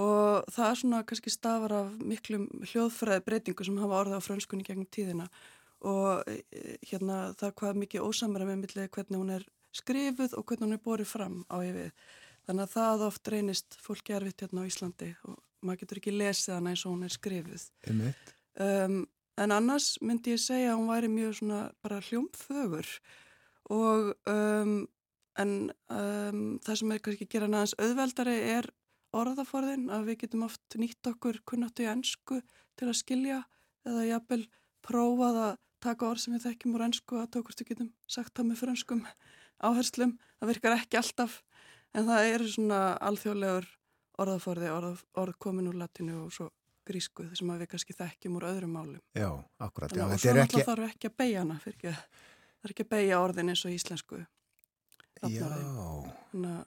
og 0.00 0.48
það 0.50 0.70
er 0.70 0.78
svona 0.80 1.00
kannski 1.06 1.32
stafar 1.32 1.74
af 1.76 1.90
miklum 2.00 2.46
hljóðfræði 2.70 3.24
breytingu 3.26 3.66
sem 3.66 3.76
hafa 3.78 4.00
orðið 4.00 4.18
á 4.18 4.26
franskunni 4.26 4.66
gegnum 4.66 4.88
tíðina 4.90 5.28
og 5.84 6.24
e, 6.26 6.40
hérna 6.88 7.18
það 7.38 7.54
hvað 7.60 7.80
mikið 7.82 8.08
ósamra 8.08 8.48
með 8.48 8.62
millið 8.64 8.90
hvernig 8.96 9.20
hún 9.20 9.34
er 9.36 9.46
skrifuð 9.76 10.38
og 10.38 10.46
hvernig 10.48 10.66
hún 10.66 10.78
er 10.78 10.82
borið 10.88 11.10
fram 11.12 11.36
á 11.52 11.56
yfir. 11.60 11.92
Þannig 12.44 12.66
að 12.66 12.74
það 12.74 13.04
oft 13.08 13.32
reynist 13.32 13.76
fólki 13.80 14.14
erfitt 14.16 14.44
hérna 14.44 14.64
á 14.64 14.68
Íslandi 14.68 15.10
og 15.24 15.38
maður 15.64 15.84
getur 15.84 16.00
ekki 16.00 16.14
lesið 16.14 16.56
hana 16.58 16.72
eins 16.74 16.84
og 16.84 16.92
hún 16.92 17.06
er 17.06 17.14
skrifuð. 17.14 17.68
Um, 18.60 18.98
en 19.40 19.54
annars 19.54 19.94
myndi 20.04 20.34
ég 20.34 20.42
segja 20.42 20.74
að 20.74 20.80
hún 20.80 20.90
væri 20.92 21.10
mjög 21.10 21.38
svona 21.40 21.60
bara 21.82 22.02
hljómfögur 22.04 22.90
og 23.74 24.12
um, 24.30 24.74
en 25.40 25.54
um, 25.90 26.42
það 26.62 26.80
sem 26.80 26.92
er 26.94 27.02
kannski 27.02 27.26
að 27.26 27.32
gera 27.32 27.50
næðans 27.50 27.76
auðveldari 27.80 28.36
er 28.54 28.68
orðaforðin 29.14 29.88
að 29.94 30.10
við 30.10 30.20
getum 30.24 30.44
oft 30.46 30.76
nýtt 30.78 31.10
okkur 31.10 31.40
kunnáttu 31.48 31.86
í 31.86 31.90
ennsku 31.90 32.40
til 32.78 32.90
að 32.90 33.00
skilja 33.00 33.40
eða 33.86 34.06
jafnvel 34.10 34.42
prófað 34.84 35.40
að 35.48 35.56
taka 35.84 36.08
orð 36.08 36.22
sem 36.22 36.36
við 36.36 36.46
þekkjum 36.48 36.76
úr 36.76 36.86
ennsku 36.86 37.18
að 37.20 37.32
tókurstu 37.36 37.66
getum 37.68 37.90
sagt 38.10 38.34
það 38.36 38.50
með 38.50 38.62
franskum 38.62 39.02
áherslum, 39.64 40.16
það 40.40 40.50
virkar 40.50 40.76
ekki 40.78 40.98
alltaf 41.00 41.40
en 41.94 42.10
það 42.10 42.28
eru 42.34 42.50
svona 42.50 42.82
alþjóðlegur 43.08 43.70
orðaforði, 44.24 44.68
orð, 44.70 45.00
orð 45.18 45.40
komin 45.42 45.70
úr 45.70 45.80
latinu 45.80 46.20
og 46.26 46.34
svo 46.34 46.50
grísku 46.84 47.24
þessum 47.30 47.54
að 47.54 47.64
við 47.64 47.72
kannski 47.72 47.96
þekkjum 47.96 48.36
úr 48.38 48.46
öðrum 48.50 48.76
málum 48.76 49.00
Já, 49.16 49.30
akkurat 49.58 49.94
Og 49.94 49.98
svo 49.98 50.06
náttúrulega 50.06 50.44
ekki... 50.44 50.64
þarf 50.68 50.88
ekki 50.90 51.10
að 51.10 51.18
beigja 51.22 51.42
hana 51.42 51.58
fyrir 51.62 51.78
ekki 51.78 51.92
að 51.94 52.00
Það 52.64 52.70
er 52.70 52.72
ekki 52.72 52.84
að 52.86 52.92
beigja 52.94 53.16
orðin 53.20 53.52
eins 53.52 53.62
og 53.68 53.72
íslensku. 53.74 54.18
Já. 55.20 55.48
Þannig 56.30 56.46
að 56.48 56.62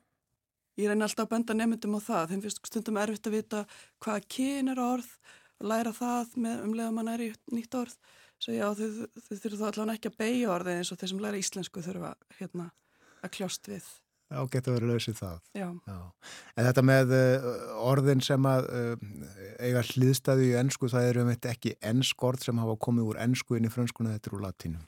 ég 0.78 0.92
reyni 0.92 1.06
alltaf 1.08 1.24
að 1.24 1.32
benda 1.32 1.56
nefndum 1.58 1.96
á 1.98 2.02
það. 2.06 2.28
Þeim 2.30 2.44
finnst 2.44 2.70
stundum 2.70 3.00
erfitt 3.02 3.30
að 3.30 3.34
vita 3.34 3.62
hvað 4.06 4.28
kyn 4.36 4.70
er 4.76 4.82
orð 4.84 5.08
og 5.58 5.66
læra 5.72 5.96
það 5.98 6.36
með 6.46 6.62
umlega 6.68 6.94
mann 6.94 7.10
er 7.16 7.24
í 7.26 7.32
nýtt 7.50 7.80
orð. 7.82 7.96
Svo 8.38 8.54
já, 8.54 8.68
þau 8.78 8.86
þurfum 9.32 9.58
þá 9.58 9.66
allavega 9.72 9.96
ekki 9.98 10.12
að 10.12 10.20
beigja 10.22 10.54
orðin 10.54 10.84
eins 10.84 10.94
og 10.94 11.02
þeir 11.02 11.12
sem 11.16 11.26
læra 11.26 11.42
íslensku 11.42 11.86
þurfa 11.88 12.14
hérna, 12.38 12.68
að 13.26 13.34
kljóst 13.40 13.74
við. 13.74 13.90
Já, 14.28 14.42
getur 14.52 14.76
verið 14.76 14.92
lausið 14.92 15.16
það. 15.22 15.38
Já. 15.56 15.68
Já. 15.88 16.00
En 16.58 16.66
þetta 16.68 16.84
með 16.84 17.14
uh, 17.16 17.48
orðin 17.88 18.24
sem 18.26 18.50
að 18.50 18.68
uh, 18.68 19.08
eiga 19.64 19.84
hlýðstæðu 19.88 20.50
í 20.50 20.54
ennsku, 20.60 20.90
það 20.92 21.10
eru 21.14 21.24
um 21.24 21.32
þetta 21.32 21.54
ekki 21.54 21.74
ennsk 21.92 22.28
orð 22.28 22.44
sem 22.44 22.60
hafa 22.60 22.76
komið 22.84 23.14
úr 23.14 23.22
ennsku 23.24 23.56
inn 23.56 23.70
í 23.70 23.72
frönskuna, 23.72 24.18
þetta 24.18 24.32
er 24.32 24.38
úr 24.38 24.46
latínum. 24.50 24.86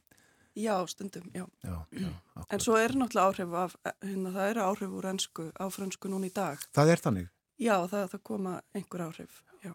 Já, 0.59 0.87
stundum, 0.87 1.23
já. 1.33 1.45
já, 1.63 1.85
já 1.91 2.09
en 2.49 2.59
svo 2.59 2.75
er 2.75 2.91
náttúrulega 2.97 3.27
áhrif 3.29 3.53
af, 3.55 3.75
hérna, 4.03 4.31
það 4.33 4.49
eru 4.49 4.63
áhrif 4.65 4.95
úr 4.97 5.05
ennsku 5.13 5.45
á 5.55 5.65
fransku 5.71 6.09
núna 6.11 6.27
í 6.27 6.33
dag. 6.35 6.59
Það 6.75 6.91
er 6.91 7.03
þannig? 7.03 7.29
Já, 7.59 7.75
það, 7.91 8.07
það 8.11 8.23
koma 8.27 8.55
einhver 8.75 9.03
áhrif, 9.05 9.37
já. 9.63 9.71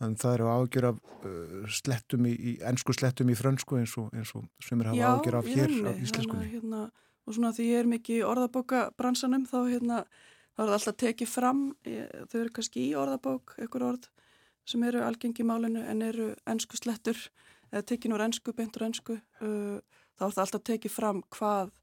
Þannig 0.00 0.22
það 0.22 0.34
eru 0.38 0.48
ágjör 0.54 0.88
af 0.90 0.98
uh, 1.04 1.68
slettum 1.70 2.26
í, 2.26 2.32
í 2.34 2.56
ennsku 2.66 2.96
slettum 2.96 3.30
í 3.30 3.36
fransku 3.38 3.78
eins 3.78 3.94
og, 4.00 4.08
eins 4.16 4.34
og 4.34 4.48
sem 4.64 4.82
er 4.82 4.90
hafa 4.90 5.12
ágjör 5.14 5.38
af 5.38 5.52
hér 5.52 5.76
á 5.86 5.90
íslenskunni. 5.94 6.48
Já, 6.48 6.54
hérna, 6.56 6.82
og 7.28 7.36
svona 7.36 7.52
því 7.52 7.68
ég 7.68 7.82
er 7.82 7.90
mikið 7.90 8.20
í 8.20 8.26
orðabóka 8.26 8.86
bransanum 8.96 9.44
þá 9.48 9.58
hérna, 9.68 9.98
þá 10.56 10.62
er 10.62 10.70
það 10.70 10.76
alltaf 10.78 10.98
tekið 11.04 11.30
fram, 11.30 11.62
ég, 11.84 12.14
þau 12.30 12.38
eru 12.40 12.54
kannski 12.56 12.86
í 12.86 12.94
orðabók, 12.98 13.54
einhver 13.60 13.84
orð 13.92 14.08
sem 14.68 14.82
eru 14.84 15.04
algengi 15.04 15.44
í 15.44 15.48
málinu 15.48 15.84
en 15.88 16.04
eru 16.04 16.30
ennsku 16.48 16.80
slettur, 16.80 17.20
eða 17.72 17.84
tekin 17.88 18.16
úr 18.16 18.24
ennsku, 18.24 18.52
beint 18.56 18.76
úr 18.76 18.88
ennsku 18.88 19.18
uh, 19.44 19.78
þá 20.18 20.24
er 20.26 20.34
það 20.34 20.44
alltaf 20.44 20.64
tekið 20.66 20.94
fram 20.94 21.20
hvað, 21.34 21.74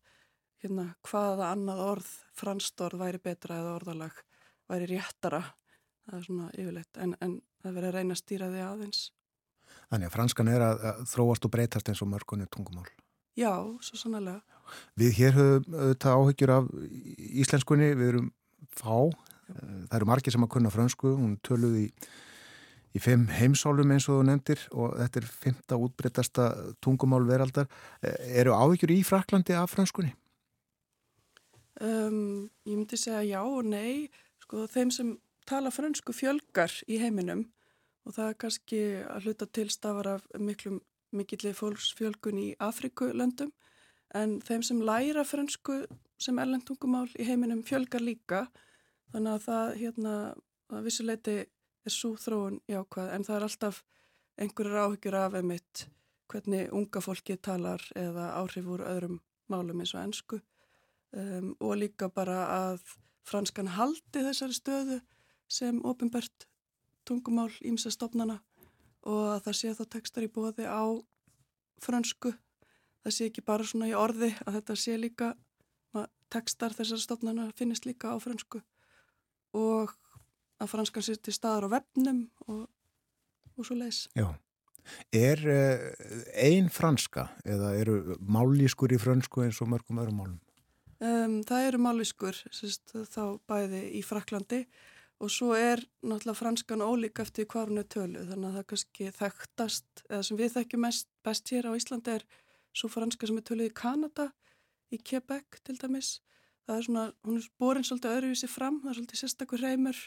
hérna, 0.64 0.88
hvaða 1.08 1.52
annað 1.54 1.84
orð, 1.86 2.10
franst 2.36 2.82
orð 2.84 3.06
væri 3.06 3.22
betra 3.24 3.62
eða 3.62 3.76
orðalag 3.80 4.24
væri 4.70 4.90
réttara. 4.96 5.44
Það 6.06 6.18
er 6.18 6.26
svona 6.28 6.50
yfirleitt, 6.54 6.98
en, 7.02 7.16
en 7.22 7.38
það 7.64 7.78
verður 7.78 7.90
að 7.90 7.96
reyna 8.00 8.18
að 8.18 8.22
stýra 8.22 8.50
því 8.52 8.66
aðeins. 8.66 9.06
Þannig 9.90 10.10
að 10.10 10.16
franskan 10.18 10.52
er 10.52 10.66
að 10.66 10.86
þróast 11.10 11.48
og 11.48 11.54
breytast 11.54 11.90
eins 11.90 12.02
og 12.06 12.12
mörgunni 12.12 12.46
tungumál. 12.52 12.86
Já, 13.36 13.54
svo 13.84 14.00
sannlega. 14.00 14.42
Við 14.98 15.18
hér 15.20 15.36
höfum 15.36 15.80
þetta 15.92 16.14
áhyggjur 16.16 16.54
af 16.56 16.70
íslenskunni, 17.44 17.92
við 18.00 18.14
erum 18.14 18.30
fá, 18.74 19.12
Já. 19.46 19.58
það 19.90 19.98
eru 20.00 20.08
margir 20.10 20.34
sem 20.34 20.46
að 20.46 20.54
kunna 20.56 20.72
fransku, 20.74 21.12
hún 21.20 21.36
töluði 21.46 21.90
í 21.90 21.90
í 22.96 23.02
fimm 23.04 23.28
heimsálum 23.28 23.92
eins 23.92 24.08
og 24.08 24.22
þú 24.22 24.28
nefndir 24.30 24.62
og 24.72 24.94
þetta 25.02 25.22
er 25.22 25.26
fymta 25.44 25.80
útbreytasta 25.84 26.46
tungumál 26.84 27.26
veraldar. 27.28 27.68
E, 28.00 28.14
eru 28.40 28.56
áhyggjur 28.56 28.94
í 28.96 29.02
Fraklandi 29.08 29.56
af 29.58 29.74
franskunni? 29.74 30.14
Um, 31.84 32.48
ég 32.64 32.78
myndi 32.78 33.00
segja 33.00 33.26
já 33.28 33.42
og 33.44 33.68
nei. 33.68 34.08
Sko 34.46 34.64
þeim 34.72 34.94
sem 34.96 35.12
tala 35.50 35.74
fransku 35.76 36.16
fjölgar 36.16 36.72
í 36.88 37.02
heiminum 37.02 37.44
og 38.06 38.16
það 38.16 38.30
er 38.30 38.40
kannski 38.46 38.82
að 39.04 39.28
hluta 39.28 39.50
tilstafar 39.50 40.12
af 40.16 40.28
miklum 40.40 40.80
mikillir 41.18 41.56
fólksfjölgun 41.58 42.42
í 42.42 42.48
Afrikulöndum 42.64 43.52
en 44.16 44.40
þeim 44.46 44.64
sem 44.64 44.82
læra 44.86 45.26
fransku 45.28 45.82
sem 46.22 46.40
erlendtungumál 46.40 47.08
í 47.20 47.28
heiminum 47.28 47.64
fjölgar 47.68 48.04
líka 48.04 48.46
þannig 49.14 49.32
að 49.34 49.46
það 49.48 49.76
hérna 49.82 50.16
að 50.72 50.88
vissuleiti 50.88 51.36
er 51.86 51.94
svo 51.94 52.16
þróun 52.20 52.62
jákvæð 52.72 53.12
en 53.16 53.28
það 53.28 53.38
er 53.38 53.48
alltaf 53.50 53.84
einhverjur 54.42 54.82
áhyggjur 54.86 55.18
af 55.20 55.38
emitt 55.40 55.86
hvernig 56.32 56.74
unga 56.74 57.02
fólki 57.04 57.38
talar 57.38 57.84
eða 57.96 58.32
áhrif 58.42 58.68
úr 58.68 58.84
öðrum 58.86 59.20
málum 59.52 59.82
eins 59.84 59.94
og 59.94 60.02
ennsku 60.02 60.40
um, 61.14 61.54
og 61.60 61.78
líka 61.82 62.10
bara 62.10 62.40
að 62.56 62.82
franskan 63.26 63.74
haldi 63.76 64.24
þessari 64.26 64.58
stöðu 64.58 65.00
sem 65.48 65.82
ofinbært 65.86 66.48
tungumál 67.06 67.52
ímsa 67.62 67.92
stopnana 67.94 68.40
og 69.06 69.22
að 69.36 69.44
það 69.48 69.58
sé 69.60 69.74
þá 69.78 69.84
tekstar 69.96 70.26
í 70.26 70.32
bóði 70.34 70.66
á 70.66 70.84
fransku 71.84 72.34
það 73.06 73.14
sé 73.14 73.30
ekki 73.30 73.46
bara 73.46 73.68
svona 73.68 73.90
í 73.90 73.98
orði 73.98 74.32
að 74.46 74.60
þetta 74.60 74.78
sé 74.82 74.98
líka 74.98 75.34
tekstar 76.34 76.74
þessar 76.76 77.02
stofnana 77.02 77.50
finnist 77.58 77.86
líka 77.88 78.14
á 78.14 78.18
fransku 78.22 78.62
og 79.56 79.94
að 80.62 80.72
franskan 80.72 81.06
sé 81.06 81.18
til 81.20 81.36
staðar 81.36 81.68
á 81.70 81.76
vefnum 81.78 82.26
og, 82.48 82.66
og 83.56 83.68
svo 83.68 83.78
leis. 83.78 84.06
Já. 84.18 84.28
Er 85.16 85.42
uh, 85.50 85.86
ein 86.38 86.70
franska 86.70 87.28
eða 87.46 87.72
eru 87.80 88.18
mállískur 88.22 88.94
í 88.94 89.00
fransku 89.02 89.46
eins 89.46 89.62
og 89.64 89.72
mörgum 89.72 90.02
öðrum 90.02 90.20
málum? 90.22 90.42
Um, 91.02 91.40
það 91.48 91.70
eru 91.70 91.82
mállískur 91.84 92.38
þá 93.12 93.24
bæði 93.50 93.82
í 94.00 94.04
Fraklandi 94.06 94.62
og 95.24 95.32
svo 95.32 95.54
er 95.56 95.80
náttúrulega 96.04 96.40
franskan 96.40 96.84
ólík 96.84 97.22
eftir 97.24 97.48
hvað 97.48 97.72
hún 97.72 97.82
er 97.82 97.88
tölu 97.88 98.24
þannig 98.28 98.50
að 98.50 98.58
það 98.58 98.68
kannski 98.72 99.12
þekktast 99.16 100.04
eða 100.10 100.24
sem 100.28 100.40
við 100.40 100.56
þekkjum 100.58 100.84
mest 100.84 101.08
best 101.24 101.52
hér 101.54 101.70
á 101.72 101.78
Íslandi 101.78 102.16
er 102.18 102.26
svo 102.76 102.90
franska 102.92 103.28
sem 103.28 103.40
er 103.40 103.48
töluð 103.48 103.72
í 103.72 103.76
Kanada 103.76 104.30
í 104.94 105.00
Quebec 105.00 105.62
til 105.66 105.78
dæmis. 105.80 106.20
Það 106.66 106.78
er 106.78 106.88
svona, 106.88 107.04
hún 107.26 107.40
er 107.40 107.50
borin 107.62 107.86
svolítið 107.86 108.16
öðruvísi 108.18 108.50
fram, 108.50 108.80
það 108.84 108.92
er 108.92 108.98
svolítið 109.00 109.22
sérstakur 109.22 109.62
reymur 109.62 110.00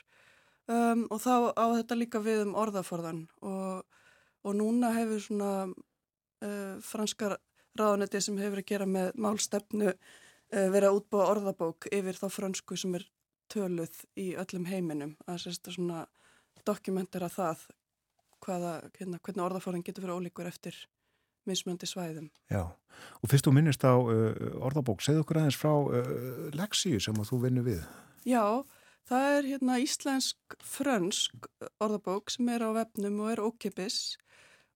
um, 0.69 1.05
og 1.09 1.21
þá 1.23 1.35
á 1.55 1.65
þetta 1.79 1.99
líka 1.99 2.23
við 2.23 2.45
um 2.47 2.57
orðaforðan 2.59 3.21
og, 3.47 4.01
og 4.45 4.57
núna 4.59 4.91
hefur 4.97 5.23
svona 5.23 5.53
uh, 5.69 6.75
franskar 6.85 7.39
ráðanetti 7.79 8.21
sem 8.25 8.41
hefur 8.43 8.63
að 8.63 8.71
gera 8.73 8.89
með 8.91 9.13
málstefnu 9.23 9.93
uh, 9.93 10.69
verið 10.75 10.91
að 10.91 10.99
útbúa 10.99 11.31
orðabók 11.33 11.89
yfir 11.95 12.19
þá 12.19 12.27
fransku 12.35 12.79
sem 12.81 12.99
er 12.99 13.07
töluð 13.53 14.05
í 14.19 14.31
öllum 14.39 14.69
heiminum 14.69 15.17
að 15.27 15.43
sérsta 15.47 15.75
svona 15.75 16.05
dokumentera 16.67 17.31
það 17.33 17.67
hvaða, 18.45 18.73
hérna, 18.99 19.19
hvernig 19.25 19.45
orðaforðan 19.45 19.85
getur 19.87 20.07
verið 20.07 20.23
ólíkur 20.23 20.51
eftir 20.51 20.77
mismöndi 21.49 21.89
svæðum. 21.89 22.29
Já, 22.53 22.65
og 22.69 23.31
fyrst 23.31 23.49
þú 23.49 23.55
minnist 23.57 23.85
á 23.87 23.97
uh, 23.97 24.35
orðabók, 24.69 25.03
segð 25.05 25.23
okkur 25.23 25.41
aðeins 25.41 25.59
frá 25.59 25.73
uh, 25.73 26.13
leksíu 26.57 27.01
sem 27.03 27.17
að 27.19 27.31
þú 27.33 27.41
vinnu 27.47 27.65
við. 27.67 27.83
Já, 28.29 28.45
það 29.09 29.29
er 29.35 29.51
hérna 29.53 29.79
íslensk-frönsk 29.85 31.51
orðabók 31.81 32.35
sem 32.35 32.51
er 32.53 32.67
á 32.69 32.71
vefnum 32.77 33.23
og 33.25 33.33
er 33.33 33.45
ókipis 33.45 34.01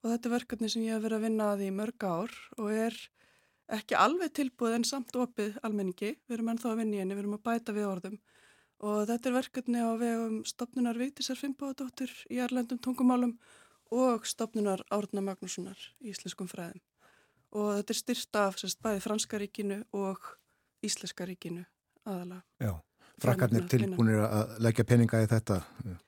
og 0.02 0.10
þetta 0.10 0.28
er 0.28 0.36
verkefni 0.38 0.70
sem 0.72 0.86
ég 0.86 0.96
hef 0.96 1.04
verið 1.04 1.20
að 1.20 1.26
vinna 1.28 1.50
að 1.52 1.66
í 1.66 1.72
mörg 1.74 2.06
ár 2.08 2.38
og 2.58 2.72
er 2.72 2.96
ekki 3.72 3.96
alveg 3.96 4.32
tilbúið 4.36 4.80
en 4.80 4.86
samt 4.88 5.16
opið 5.16 5.58
almenningi. 5.64 6.16
Við 6.26 6.36
erum 6.36 6.50
ennþá 6.52 6.72
að 6.72 6.80
vinna 6.82 6.96
í 6.96 7.02
henni, 7.02 7.16
við 7.16 7.24
erum 7.24 7.36
að 7.38 7.44
bæta 7.46 7.76
við 7.76 7.88
orðum 7.88 8.18
og 8.82 9.04
þetta 9.06 9.30
er 9.30 9.36
verkefni 9.36 9.82
á 9.82 9.90
vegum 9.98 10.40
stopnunar 10.48 10.98
Vigdísar 10.98 11.38
Fimboðadóttur 11.38 12.12
í 12.32 12.40
Erlendum 12.42 12.80
tungumálum 12.82 13.36
og 13.94 14.26
stopnunar 14.26 14.82
Árna 14.90 15.22
Magnússonar 15.22 15.78
í 16.02 16.10
Íslenskum 16.10 16.48
fræðum. 16.50 16.80
Og 17.52 17.68
þetta 17.78 17.92
er 17.92 17.98
styrt 17.98 18.38
af 18.40 18.56
sérst, 18.58 18.80
bæði 18.82 19.02
Franska 19.04 19.38
ríkinu 19.38 19.82
og 19.94 20.32
Íslenska 20.82 21.26
ríkinu 21.28 21.66
aðalega. 22.08 22.42
Já, 22.58 22.72
frakkarnir 23.22 23.68
tilbúinir 23.70 24.24
að 24.26 24.56
leggja 24.66 24.86
peninga 24.88 25.22
í 25.22 25.28
þetta 25.30 25.60
uh, 25.62 25.98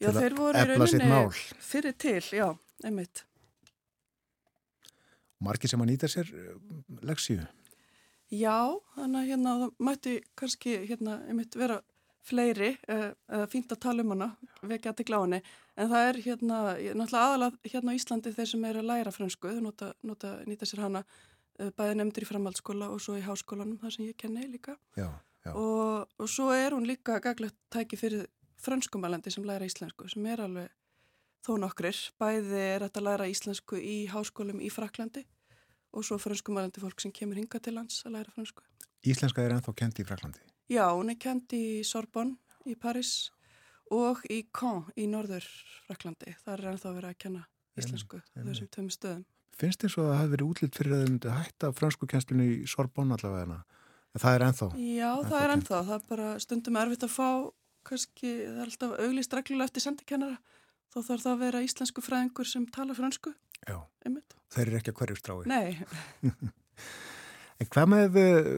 já, 0.00 0.10
til 0.10 0.14
að 0.16 0.60
efla 0.64 0.88
sitt 0.90 1.06
mál. 1.06 1.28
Fyrir 1.62 1.94
til, 2.00 2.22
já, 2.34 2.48
einmitt. 2.82 3.22
Marki 5.44 5.68
sem 5.68 5.84
að 5.84 5.92
nýta 5.92 6.10
sér 6.10 6.32
uh, 6.32 6.56
leksíu? 7.06 7.44
Já, 8.32 8.74
þannig 8.96 9.20
að 9.20 9.28
hérna 9.30 9.58
það 9.60 9.76
mætti 9.86 10.16
kannski 10.34 10.80
hérna 10.88 11.20
einmitt 11.28 11.54
vera 11.54 11.78
fleiri, 12.26 12.72
uh, 12.92 13.12
uh, 13.32 13.44
fínt 13.50 13.72
að 13.72 13.82
tala 13.86 14.04
um 14.04 14.12
hana, 14.14 14.28
vekja 14.66 14.92
til 14.96 15.06
gláni, 15.08 15.40
en 15.76 15.90
það 15.92 16.08
er 16.10 16.20
hérna, 16.24 16.58
náttúrulega 16.98 17.22
aðalega 17.22 17.72
hérna 17.72 17.94
á 17.94 17.98
Íslandi 17.98 18.34
þeir 18.34 18.50
sem 18.52 18.66
er 18.68 18.80
að 18.80 18.90
læra 18.90 19.14
fransku, 19.14 19.52
þau 19.54 19.64
nota, 19.68 19.92
nota, 20.06 20.32
nýta 20.48 20.68
sér 20.68 20.84
hana 20.86 21.04
uh, 21.04 21.70
bæði 21.78 22.00
nefndir 22.00 22.26
í 22.26 22.30
framhaldsskóla 22.30 22.90
og 22.94 23.02
svo 23.04 23.18
í 23.18 23.24
háskólanum, 23.26 23.78
það 23.82 23.94
sem 23.96 24.08
ég 24.08 24.18
kenni 24.20 24.48
líka. 24.50 24.76
Já, 24.98 25.08
já. 25.46 25.52
Og, 25.52 26.10
og 26.18 26.32
svo 26.32 26.50
er 26.54 26.76
hún 26.76 26.88
líka 26.88 27.20
gaglegt 27.24 27.58
tæki 27.72 28.00
fyrir 28.00 28.26
franskumælandi 28.62 29.30
sem 29.30 29.46
læra 29.46 29.68
íslensku, 29.68 30.08
sem 30.10 30.26
er 30.26 30.42
alveg 30.42 30.72
þó 31.46 31.54
nokkrir. 31.62 31.98
Bæði 32.20 32.62
er 32.74 32.86
að 32.88 33.02
læra 33.04 33.28
íslensku 33.30 33.78
í 33.78 34.06
háskólum 34.10 34.62
í 34.64 34.70
Fraklandi 34.72 35.26
og 35.96 36.04
svo 36.04 36.18
franskumælandi 36.20 36.82
fólk 36.82 37.00
sem 37.00 37.14
kemur 37.14 37.38
hinga 37.38 37.60
til 37.62 37.76
lands 37.78 38.02
að 38.06 38.18
læra 38.18 38.34
fransku. 38.34 38.64
Íslenska 39.06 39.44
er 39.44 39.54
ennþá 39.56 39.74
kent 39.78 40.02
í 40.02 40.06
Fraklandi? 40.08 40.42
Já, 40.72 40.84
hún 40.90 41.12
er 41.12 41.18
kent 41.22 41.52
í 41.54 41.84
Sorbonne 41.86 42.36
í 42.66 42.74
Paris 42.74 43.30
og 43.94 44.24
í 44.32 44.40
Caen 44.56 44.88
í 44.98 45.06
norður 45.10 45.46
Fraklandi. 45.86 46.34
Það 46.42 46.52
er 46.56 46.68
ennþá 46.72 46.92
verið 46.96 47.10
að 47.12 47.20
kenna 47.22 47.44
íslensku 47.78 48.20
þessum 48.34 48.70
tömum 48.74 48.92
stöðum. 48.94 49.24
Finnst 49.56 49.84
þér 49.84 49.92
svo 49.92 50.04
að 50.04 50.10
það 50.10 50.18
hefði 50.20 50.34
verið 50.34 50.50
útlýtt 50.50 50.78
fyrir 50.80 50.92
að 50.92 50.98
þau 51.02 51.10
myndi 51.12 51.36
hætta 51.36 51.70
fransku 51.76 52.08
kennslunni 52.10 52.48
í 52.50 52.66
Sorbonne 52.68 53.16
allavega? 53.16 53.60
En 54.16 54.22
það 54.24 54.34
er 54.36 54.44
ennþá? 54.48 54.68
Já, 54.80 55.08
ennþá 55.12 55.30
það 55.30 55.44
er 55.44 55.54
ennþá. 55.54 55.78
Það 55.86 55.94
er 55.96 56.04
bara 56.10 56.28
stundum 56.42 56.78
erfitt 56.82 57.06
að 57.06 57.14
fá, 57.14 57.28
kannski, 57.86 58.32
það 58.42 58.60
er 58.60 58.66
alltaf 58.66 58.94
auglist 59.06 59.36
reglulega 59.38 59.70
eftir 59.70 59.86
sendikennara. 59.86 60.38
Þó 60.92 60.98
þarf 60.98 61.24
það 61.24 61.32
að 61.32 61.42
vera 61.46 61.64
íslensku 61.64 62.04
fræðingur 62.04 62.48
sem 62.50 62.66
tala 62.74 62.96
fransku. 62.96 63.32
Já, 63.62 63.78
Einmitt. 64.04 64.36
þeir 64.52 64.66
eru 64.66 64.80
ekki 64.80 64.92
að 64.92 65.00
hverju 65.00 65.20
strái. 65.20 65.38
Nei. 65.48 65.76
En 67.56 67.68
hvað 67.72 67.88
með 67.88 68.18
eh, 68.20 68.48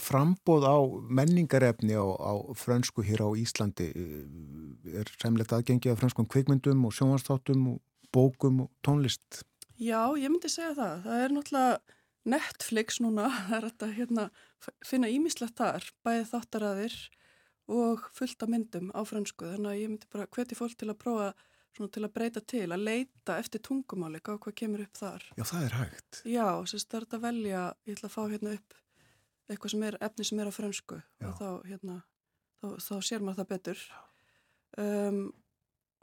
frambóð 0.00 0.64
á 0.64 0.76
menningarefni 1.12 1.98
á, 1.98 2.04
á 2.04 2.32
frönsku 2.56 3.04
hér 3.04 3.26
á 3.26 3.28
Íslandi? 3.36 3.90
Eh, 3.92 5.02
er 5.02 5.10
semlegt 5.20 5.52
aðgengi 5.52 5.92
af 5.92 6.00
franskum 6.00 6.28
kvikmyndum 6.30 6.86
og 6.88 6.94
sjónvastáttum 6.96 7.66
og 7.74 7.82
bókum 8.14 8.64
og 8.64 8.70
tónlist? 8.86 9.42
Já, 9.76 10.08
ég 10.16 10.32
myndi 10.32 10.48
segja 10.48 10.72
það. 10.78 11.04
Það 11.04 11.24
er 11.24 11.36
náttúrulega 11.36 11.76
Netflix 12.28 13.02
núna, 13.04 13.28
það 13.50 13.58
er 13.58 13.68
að 13.68 13.94
hérna, 13.98 14.26
finna 14.86 15.12
ímislegt 15.12 15.60
þar, 15.60 15.92
bæði 16.06 16.24
þáttaraðir 16.32 16.98
og 17.68 18.08
fullta 18.16 18.48
myndum 18.48 18.88
á 18.96 19.04
fransku. 19.04 19.44
Þannig 19.44 19.74
að 19.74 19.80
ég 19.82 19.92
myndi 19.92 20.12
bara 20.14 20.30
hveti 20.32 20.56
fólk 20.56 20.78
til 20.80 20.88
að 20.88 21.00
prófa 21.04 21.28
svona 21.28 21.57
til 21.86 22.02
að 22.04 22.14
breyta 22.16 22.42
til, 22.42 22.66
að 22.74 22.84
leita 22.88 23.38
eftir 23.38 23.62
tungumáli 23.64 24.18
á 24.18 24.34
hvað 24.34 24.54
kemur 24.58 24.82
upp 24.82 24.98
þar. 24.98 25.26
Já, 25.38 25.44
það 25.46 25.64
er 25.64 25.76
hægt. 25.78 26.20
Já, 26.26 26.46
sérst 26.66 26.90
það 26.90 27.00
er 27.00 27.06
að 27.18 27.24
velja, 27.28 27.64
ég 27.86 27.98
ætla 27.98 28.10
að 28.10 28.14
fá 28.16 28.22
hérna 28.32 28.54
upp 28.58 28.78
eitthvað 29.48 29.72
sem 29.72 29.84
er, 29.88 29.98
efni 30.04 30.26
sem 30.28 30.40
er 30.42 30.50
á 30.50 30.52
fransku 30.52 30.98
Já. 30.98 31.28
og 31.28 31.36
þá, 31.38 31.48
hérna, 31.68 31.98
þá, 32.60 32.66
þá 32.84 32.94
sér 33.08 33.22
maður 33.24 33.40
það 33.40 33.50
betur. 33.54 33.84
Um, 34.78 35.20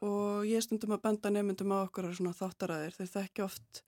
og 0.06 0.48
ég 0.50 0.64
stundum 0.66 0.96
að 0.96 1.04
benda 1.06 1.32
nefndum 1.32 1.76
á 1.76 1.78
okkur 1.86 2.10
svona 2.16 2.36
þáttaræðir, 2.36 2.98
þeir 2.98 3.12
þekki 3.14 3.46
oft 3.46 3.84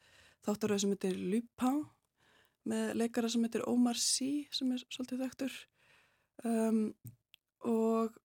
þáttaræðir 0.46 0.84
sem 0.84 0.94
heitir 0.94 1.18
Lupin 1.18 1.82
með 2.68 2.94
leikara 3.02 3.32
sem 3.32 3.44
heitir 3.48 3.66
Omar 3.68 4.00
Sy 4.00 4.48
sem 4.54 4.72
er 4.76 4.84
svolítið 4.92 5.24
þekktur 5.26 5.58
um, 6.48 6.82
og 7.68 8.16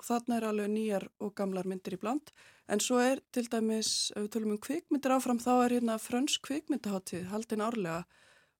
og 0.00 0.06
þarna 0.06 0.38
er 0.38 0.46
alveg 0.48 0.70
nýjar 0.72 1.04
og 1.20 1.34
gamlar 1.36 1.68
myndir 1.68 1.98
í 1.98 2.00
bland. 2.00 2.32
En 2.72 2.80
svo 2.80 3.00
er 3.02 3.20
til 3.34 3.44
dæmis, 3.52 4.10
ef 4.16 4.24
við 4.24 4.30
tölum 4.36 4.54
um 4.54 4.62
kvikmyndir 4.64 5.12
áfram 5.12 5.40
þá 5.42 5.52
er 5.58 5.74
hérna 5.76 5.98
frönsk 6.00 6.46
kvikmyndaháttíð 6.48 7.28
haldin 7.28 7.64
árlega. 7.66 8.04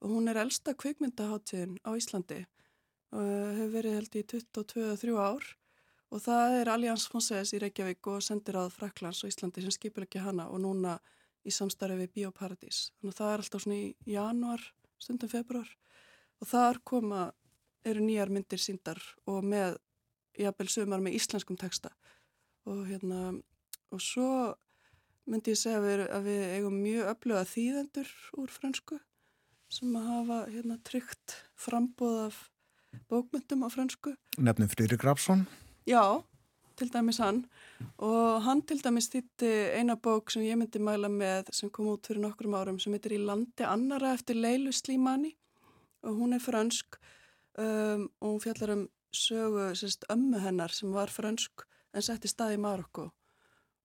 Og 0.04 0.12
hún 0.12 0.28
er 0.28 0.40
elsta 0.42 0.74
kvikmyndaháttíðin 0.76 1.78
á 1.80 1.90
Íslandi. 1.96 2.42
Og 3.16 3.30
hefur 3.56 3.72
verið 3.78 3.96
held 3.96 4.20
í 4.20 4.24
22-23 4.34 5.16
ár. 5.16 5.48
Og 6.10 6.24
það 6.26 6.58
er 6.60 6.72
Allianz 6.74 7.06
Fonses 7.08 7.54
í 7.54 7.60
Reykjavík 7.62 8.12
og 8.12 8.22
sendir 8.26 8.58
að 8.60 8.74
Fraklands 8.76 9.24
og 9.24 9.32
Íslandi 9.32 9.64
sem 9.64 9.74
skipur 9.74 10.04
ekki 10.04 10.20
hana 10.20 10.48
og 10.50 10.60
núna 10.60 10.98
í 11.46 11.52
samstarfi 11.54 12.02
við 12.02 12.16
Bíóparadís. 12.18 12.90
Þannig 13.00 13.14
að 13.14 13.20
það 13.20 13.32
er 13.32 13.44
alltaf 13.44 13.64
svona 13.64 13.78
í 13.78 14.14
januar 14.14 14.66
stundum 15.00 15.32
februar 15.32 15.70
og 16.40 16.48
þar 16.50 16.80
koma 16.84 17.28
eru 17.86 18.02
nýjar 18.04 18.32
myndir 18.32 18.60
síndar 18.60 19.00
og 19.30 19.44
með 19.46 19.78
jafnvel 20.46 20.72
sögumar 20.72 21.04
með 21.04 21.18
íslenskum 21.20 21.58
texta 21.60 21.92
og 22.68 22.84
hérna 22.88 23.34
og 23.90 24.02
svo 24.04 24.30
myndi 25.30 25.54
ég 25.54 25.60
segja 25.60 25.78
að 25.80 25.86
við, 25.86 26.02
að 26.10 26.26
við 26.28 26.42
eigum 26.56 26.80
mjög 26.82 27.10
öfluga 27.12 27.44
þýðendur 27.50 28.14
úr 28.40 28.54
fransku 28.54 28.98
sem 29.70 29.94
að 29.98 30.08
hafa 30.10 30.38
hérna 30.50 30.78
tryggt 30.86 31.36
frambóð 31.58 32.18
af 32.24 32.40
bókmyndum 33.10 33.62
á 33.62 33.68
fransku. 33.70 34.16
Nefnum 34.38 34.70
Frýri 34.70 34.98
Grafsson? 34.98 35.44
Já, 35.86 36.22
til 36.80 36.90
dæmis 36.90 37.20
hann 37.22 37.44
og 37.98 38.42
hann 38.46 38.62
til 38.66 38.80
dæmis 38.82 39.10
þýtti 39.12 39.50
eina 39.78 39.96
bók 39.96 40.32
sem 40.32 40.42
ég 40.46 40.58
myndi 40.58 40.82
mæla 40.82 41.10
með 41.12 41.52
sem 41.54 41.70
kom 41.70 41.92
út 41.92 42.08
fyrir 42.08 42.24
nokkrum 42.24 42.56
árum 42.58 42.80
sem 42.82 42.94
heitir 42.96 43.18
Í 43.18 43.20
landi 43.22 43.66
annara 43.66 44.14
eftir 44.16 44.40
Leilu 44.40 44.72
Slímani 44.74 45.34
og 46.02 46.16
hún 46.16 46.34
er 46.34 46.42
fransk 46.42 46.98
um, 47.58 48.08
og 48.20 48.26
hún 48.32 48.42
fjallar 48.42 48.74
um 48.76 48.88
sögu 49.12 49.70
sérst, 49.74 50.04
ömmu 50.12 50.40
hennar 50.40 50.72
sem 50.74 50.92
var 50.92 51.10
fransk 51.10 51.66
en 51.94 52.02
sett 52.02 52.24
í 52.24 52.30
stað 52.30 52.56
í 52.56 52.60
Marokko 52.62 53.10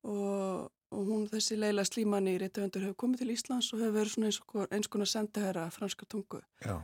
og, 0.06 0.72
og 0.94 1.08
hún 1.10 1.26
þessi 1.32 1.58
Leila 1.58 1.86
Slímani 1.88 2.36
í 2.36 2.42
Rittuvendur 2.42 2.86
hefur 2.86 3.00
komið 3.06 3.24
til 3.24 3.34
Íslands 3.34 3.72
og 3.74 3.82
hefur 3.82 3.98
verið 4.00 4.28
eins, 4.30 4.42
eins 4.70 4.92
konar 4.92 5.10
sendiherra 5.10 5.66
franska 5.74 6.06
tungu. 6.10 6.42
Já. 6.62 6.78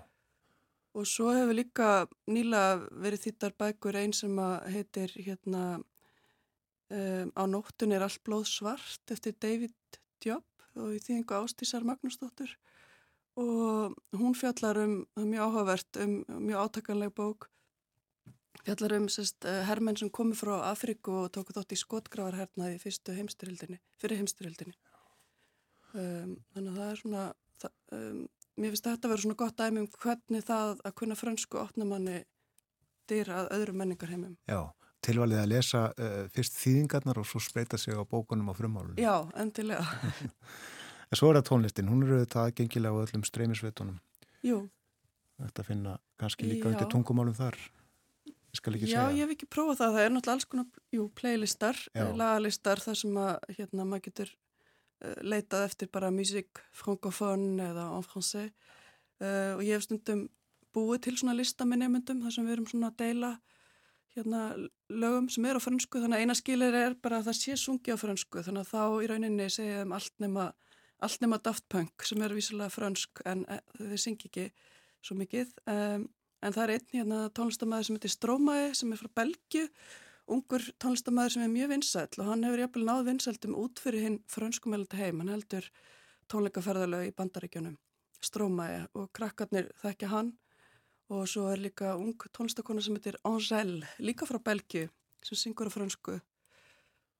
Og 0.97 1.07
svo 1.07 1.31
hefur 1.31 1.55
líka 1.55 1.89
nýla 2.27 2.81
verið 2.89 3.27
þýttar 3.27 3.55
bækur 3.59 3.99
einn 4.01 4.15
sem 4.15 4.41
heitir 4.73 5.13
hérna 5.21 5.63
um, 5.77 7.31
Á 7.31 7.43
nóttun 7.47 7.95
er 7.95 8.03
allt 8.03 8.19
blóð 8.27 8.49
svart 8.49 9.13
eftir 9.13 9.37
David 9.39 10.01
Diop 10.23 10.47
og 10.75 10.91
í 10.95 10.99
þýðingu 10.99 11.37
Ástísar 11.37 11.85
Magnúsdóttur. 11.87 12.51
Og 13.39 13.95
hún 14.19 14.35
fjallar 14.35 14.81
um, 14.83 14.97
mjög 15.15 15.45
áhugavert, 15.47 16.01
um 16.03 16.43
mjög 16.49 16.65
átakanleg 16.65 17.15
bók 17.15 17.47
fjallar 18.65 18.97
um 18.99 19.09
sest, 19.09 19.45
eh, 19.45 19.63
hermenn 19.67 19.97
sem 19.97 20.09
komi 20.09 20.37
frá 20.37 20.57
Afriku 20.69 21.23
og 21.23 21.31
tóku 21.35 21.55
þátt 21.55 21.75
í 21.75 21.79
skotgravarhernaði 21.81 22.79
fyrstu 22.81 23.15
heimstyrildinni, 23.17 23.79
fyrir 24.01 24.21
heimstyrildinni 24.21 24.75
um, 25.95 26.35
þannig 26.53 26.69
að 26.71 26.77
það 26.77 26.91
er 26.91 26.99
svona 27.01 27.23
það, 27.61 27.73
um, 27.97 28.19
mér 28.57 28.73
finnst 28.73 28.87
þetta 28.87 29.07
að 29.07 29.13
vera 29.13 29.23
svona 29.25 29.39
gott 29.41 29.57
dæmi 29.59 29.83
um 29.83 29.89
hvernig 29.95 30.45
það 30.47 30.83
að 30.87 30.95
kunna 31.01 31.17
fransku 31.19 31.59
opnamanni 31.61 32.19
dýra 33.11 33.41
að 33.41 33.49
öðru 33.57 33.75
menningarheimum. 33.81 34.35
Já, 34.49 34.61
tilvalið 35.03 35.41
að 35.41 35.49
lesa 35.51 35.83
uh, 35.91 36.21
fyrst 36.35 36.59
þýðingarnar 36.61 37.21
og 37.21 37.27
svo 37.27 37.41
spreita 37.43 37.79
sig 37.81 37.97
á 37.97 38.03
bókunum 38.07 38.51
á 38.51 38.55
frumálunum. 38.55 39.01
Já, 39.01 39.15
endilega. 39.39 39.83
en 41.09 41.19
svo 41.19 41.31
er 41.31 41.41
það 41.41 41.49
tónlistin, 41.51 41.91
hún 41.91 42.05
eru 42.07 42.21
þetta 42.23 42.45
aðgengilega 42.45 42.95
á 42.95 43.03
öllum 43.03 43.27
streymisveitunum. 43.27 43.99
Jú. 44.47 44.63
Þetta 45.41 45.65
finna 45.65 45.97
kannski 46.21 46.47
líka 46.47 46.69
undir 46.69 46.89
tungumálum 46.91 47.35
þar. 47.35 47.57
Ég 48.51 48.59
Já. 48.91 48.99
Já, 48.99 49.15
ég 49.15 49.23
hef 49.23 49.35
ekki 49.35 49.47
prófað 49.47 49.79
það. 49.79 49.93
Það 49.95 50.05
er 50.05 50.13
náttúrulega 50.15 50.37
alls 50.37 50.47
konar, 50.51 50.85
jú, 50.91 51.09
playlistar, 51.15 51.77
lagalistar 51.95 52.81
þar 52.83 52.97
sem 52.99 53.19
að, 53.21 53.33
hérna, 53.57 53.85
maður 53.87 54.07
getur 54.09 54.33
Eh, 55.01 55.17
leitað 55.25 55.65
eftir 55.65 55.89
bara 55.89 56.11
music 56.13 56.61
francophone 56.77 57.57
eða 57.71 57.87
en 57.97 58.05
français. 58.05 58.53
Uh, 59.21 59.53
og 59.53 59.59
ég 59.61 59.77
hef 59.77 59.83
stundum 59.85 60.23
búið 60.73 61.03
til 61.05 61.11
svona 61.19 61.35
lista 61.37 61.65
með 61.65 61.83
nefndum 61.83 62.23
þar 62.23 62.33
sem 62.33 62.47
við 62.47 62.55
erum 62.55 62.67
svona 62.71 62.87
að 62.89 62.95
deila 63.03 63.29
hérna 64.15 64.39
lögum 64.89 65.27
sem 65.29 65.45
er 65.45 65.59
á 65.61 65.61
fransku 65.61 66.01
þannig 66.01 66.17
að 66.17 66.23
eina 66.25 66.35
skilir 66.39 66.77
er 66.79 66.95
bara 66.97 67.19
að 67.19 67.27
það 67.29 67.37
sé 67.37 67.57
sungi 67.61 67.93
á 67.93 68.01
fransku 68.01 68.41
þannig 68.47 68.65
að 68.65 68.71
þá 68.71 68.81
í 69.05 69.09
rauninni 69.11 69.45
segjum 69.53 69.93
allt 69.93 70.15
nema, 70.25 70.47
allt 71.05 71.21
nema 71.21 71.37
Daft 71.45 71.67
Punk 71.69 72.07
sem 72.09 72.25
er 72.25 72.33
vísilega 72.33 72.73
fransk 72.73 73.21
en 73.29 73.45
e, 73.45 73.59
þau 73.77 74.01
syngi 74.07 74.31
ekki 74.31 74.47
svo 75.05 75.19
mikið. 75.21 75.53
Um, 75.69 76.09
en 76.41 76.55
það 76.55 76.63
er 76.63 76.73
einn 76.75 76.87
hérna 76.95 77.19
tónlistamæður 77.37 77.87
sem 77.87 77.97
heitir 77.97 78.15
Strómae 78.15 78.71
sem 78.77 78.93
er 78.93 79.01
frá 79.01 79.11
Belgiu 79.21 79.67
ungur 80.31 80.65
tónlistamæður 80.81 81.35
sem 81.35 81.45
er 81.45 81.53
mjög 81.53 81.71
vinsæl 81.75 82.19
og 82.19 82.27
hann 82.29 82.45
hefur 82.47 82.63
jæfnvel 82.63 82.87
náð 82.87 83.07
vinsæltum 83.09 83.57
út 83.59 83.81
fyrir 83.83 84.05
hinn 84.05 84.19
frönskumælda 84.31 84.99
heim, 84.99 85.21
hann 85.21 85.33
heldur 85.33 85.67
tónleikaferðalög 86.31 87.09
í 87.09 87.15
bandaríkjunum 87.17 87.77
Strómae 88.21 88.85
og 88.93 89.09
krakkarnir 89.17 89.71
þekkja 89.81 90.11
hann. 90.11 90.35
Og 91.11 91.25
svo 91.27 91.47
er 91.51 91.59
líka 91.59 91.95
ung 91.99 92.13
tónlistakona 92.31 92.83
sem 92.85 92.95
heitir 92.95 93.17
Angèle, 93.27 93.87
líka 93.99 94.27
frá 94.29 94.39
Belgiu 94.39 94.87
sem 95.25 95.39
syngur 95.39 95.67
á 95.67 95.73
frönsku 95.73 96.19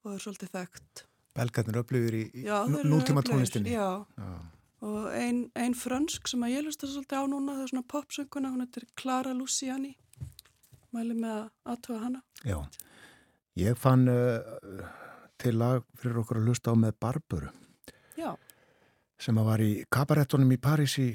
og 0.06 0.14
er 0.14 0.22
svolítið 0.22 0.54
þekkt. 0.56 1.04
Belgarnir 1.36 1.82
upplifir 1.82 2.18
í 2.22 2.46
nútíma 2.88 3.24
tónlistinni 3.26 3.74
Já, 3.74 4.06
já. 4.16 4.32
Og 4.82 5.10
einn 5.14 5.44
ein 5.56 5.76
frönsk 5.78 6.30
sem 6.30 6.44
að 6.46 6.56
ég 6.56 6.66
lustar 6.66 6.90
svolítið 6.90 7.22
á 7.22 7.26
núna 7.30 7.58
það 7.58 7.66
er 7.66 7.74
svona 7.74 7.90
popsönguna, 7.94 8.54
hún 8.54 8.66
heitir 8.66 8.88
Clara 8.98 9.34
Luciani. 9.38 9.96
Mæli 10.92 11.16
með 11.16 11.36
að 11.38 11.46
aðtöða 11.74 12.00
hana. 12.06 12.24
Já. 12.44 12.58
Ég 13.60 13.78
fann 13.80 14.08
uh, 14.08 14.42
til 15.42 15.58
lag 15.60 15.84
fyrir 16.00 16.22
okkur 16.22 16.40
að 16.40 16.50
hlusta 16.50 16.74
á 16.74 16.76
með 16.78 16.96
Barburu 17.02 17.50
Já. 18.20 18.36
sem 19.22 19.38
að 19.38 19.48
var 19.50 19.64
í 19.64 19.72
kabarettunum 19.92 20.54
í 20.56 20.60
París 20.62 20.98
í 21.02 21.08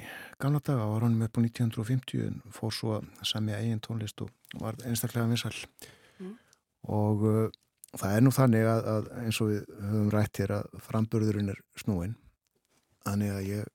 gamla 0.42 0.60
daga, 0.60 0.88
var 0.90 1.06
honum 1.06 1.24
upp 1.26 1.38
á 1.38 1.40
1950 1.40 2.42
fór 2.54 2.74
svo 2.74 2.98
að 2.98 3.06
semja 3.30 3.60
eigin 3.62 3.82
tónlist 3.84 4.20
og 4.24 4.32
var 4.60 4.78
einstaklega 4.84 5.30
vissal 5.30 5.54
mm. 6.18 6.34
og 6.98 7.26
uh, 7.30 7.42
það 7.96 8.18
er 8.18 8.26
nú 8.26 8.34
þannig 8.34 8.68
að, 8.68 8.92
að 8.94 9.10
eins 9.22 9.40
og 9.40 9.52
við 9.52 9.74
höfum 9.86 10.12
rætt 10.14 10.42
hér 10.42 10.56
að 10.58 10.78
framburðurinn 10.88 11.52
er 11.54 11.62
snúin 11.80 12.16
þannig 13.06 13.32
að 13.32 13.48
ég 13.50 13.72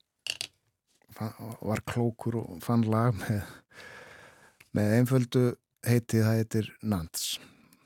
var 1.62 1.82
klókur 1.88 2.40
og 2.42 2.62
fann 2.64 2.86
lag 2.90 3.16
með, 3.20 3.42
með 4.78 4.96
einföldu 5.00 5.44
heiti 5.86 6.22
það 6.22 6.40
heitir 6.40 6.72
Nantes. 6.82 7.36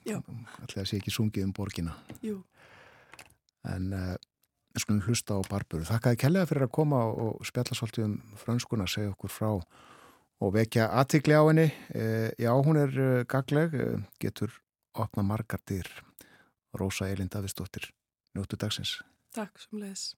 Alltaf 0.06 0.86
sé 0.86 1.00
ekki 1.00 1.14
sungið 1.14 1.48
um 1.48 1.54
borgina. 1.56 1.96
Jú. 2.26 2.38
En 3.66 3.90
uh, 3.96 4.14
skulum 4.78 5.02
hlusta 5.08 5.40
á 5.40 5.42
Barburu 5.50 5.88
Þakkaði 5.88 6.20
kellega 6.22 6.50
fyrir 6.50 6.68
að 6.68 6.76
koma 6.78 7.00
og 7.10 7.42
spjalla 7.48 7.78
svolítið 7.78 8.06
um 8.12 8.18
frönskuna, 8.38 8.86
segja 8.90 9.14
okkur 9.16 9.34
frá 9.34 9.50
og 9.56 10.52
vekja 10.54 10.92
aðtikli 11.00 11.34
á 11.34 11.44
henni. 11.48 11.70
Uh, 11.96 12.30
Já, 12.38 12.52
hún 12.54 12.82
er 12.82 12.94
uh, 12.94 13.24
gagleg 13.26 13.74
getur 14.22 14.54
opna 14.94 15.26
margar 15.26 15.64
dyr. 15.68 15.90
Rósa 16.76 17.08
Elin 17.10 17.32
Davistóttir 17.32 17.90
Njóttu 18.36 18.60
dagsins. 18.60 19.00
Takk 19.36 19.58
sem 19.64 19.80
leðis 19.80 20.12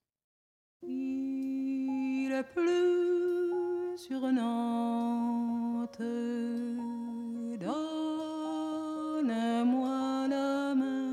Il 0.83 2.43
plus 2.53 3.97
sur 3.97 4.31
Nantes 4.31 5.99
donne-moi 7.59 7.87
la 10.27 10.75
main. 10.75 11.07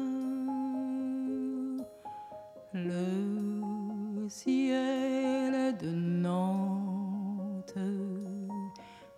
Le 2.75 4.29
ciel 4.29 5.77
de 5.79 5.91
Nantes 5.91 7.79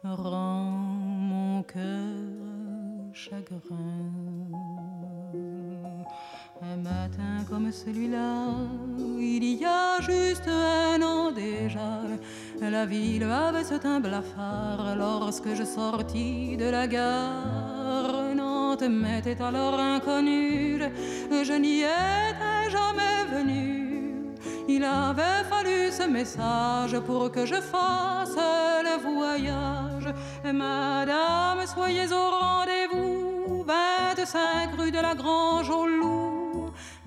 rend 0.05 0.71
mon 0.71 1.63
cœur 1.65 3.13
chagrin. 3.13 4.76
Comme 7.49 7.71
celui-là, 7.73 8.55
il 9.19 9.45
y 9.45 9.65
a 9.65 10.01
juste 10.01 10.49
un 10.49 11.01
an 11.03 11.31
déjà, 11.31 12.03
la 12.61 12.85
ville 12.87 13.23
avait 13.23 13.65
ce 13.65 13.75
teint 13.75 14.01
blafard 14.01 14.97
lorsque 14.97 15.55
je 15.55 15.65
sortis 15.65 16.57
de 16.57 16.69
la 16.69 16.87
gare 16.87 17.57
m'était 18.89 19.41
alors 19.41 19.79
inconnue, 19.79 20.81
je 21.31 21.53
n'y 21.53 21.81
étais 21.81 22.71
jamais 22.71 23.25
venu. 23.33 24.35
Il 24.69 24.85
avait 24.85 25.45
fallu 25.49 25.91
ce 25.91 26.09
message 26.09 26.99
pour 27.01 27.31
que 27.31 27.47
je 27.47 27.55
fasse 27.55 28.37
le 28.37 29.01
voyage. 29.01 30.13
Madame, 30.45 31.67
soyez 31.67 32.13
au 32.13 32.31
rendez-vous, 32.31 33.65
25 33.65 34.79
rue 34.79 34.91
de 34.91 34.99
la 34.99 35.15
Grange 35.15 35.71
au 35.71 35.87
Loup. 35.87 36.36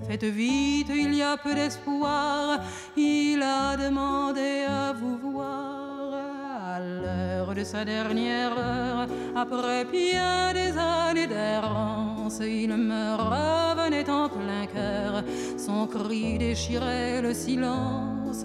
Faites 0.07 0.23
vite, 0.23 0.89
il 0.89 1.13
y 1.13 1.21
a 1.21 1.37
peu 1.37 1.53
d'espoir. 1.53 2.61
Il 2.95 3.41
a 3.43 3.75
demandé 3.77 4.65
à 4.67 4.93
vous 4.93 5.17
voir 5.17 5.79
à 6.69 6.79
l'heure 6.79 7.55
de 7.55 7.63
sa 7.63 7.83
dernière 7.83 8.57
heure, 8.57 9.07
après 9.35 9.85
bien 9.85 10.53
des 10.53 10.77
années 10.77 11.27
d'errance, 11.27 12.39
il 12.41 12.75
me 12.75 13.15
revenait 13.15 14.09
en 14.09 14.29
plein 14.29 14.65
cœur. 14.73 15.23
Son 15.57 15.87
cri 15.87 16.37
déchirait 16.37 17.21
le 17.21 17.33
silence 17.33 18.43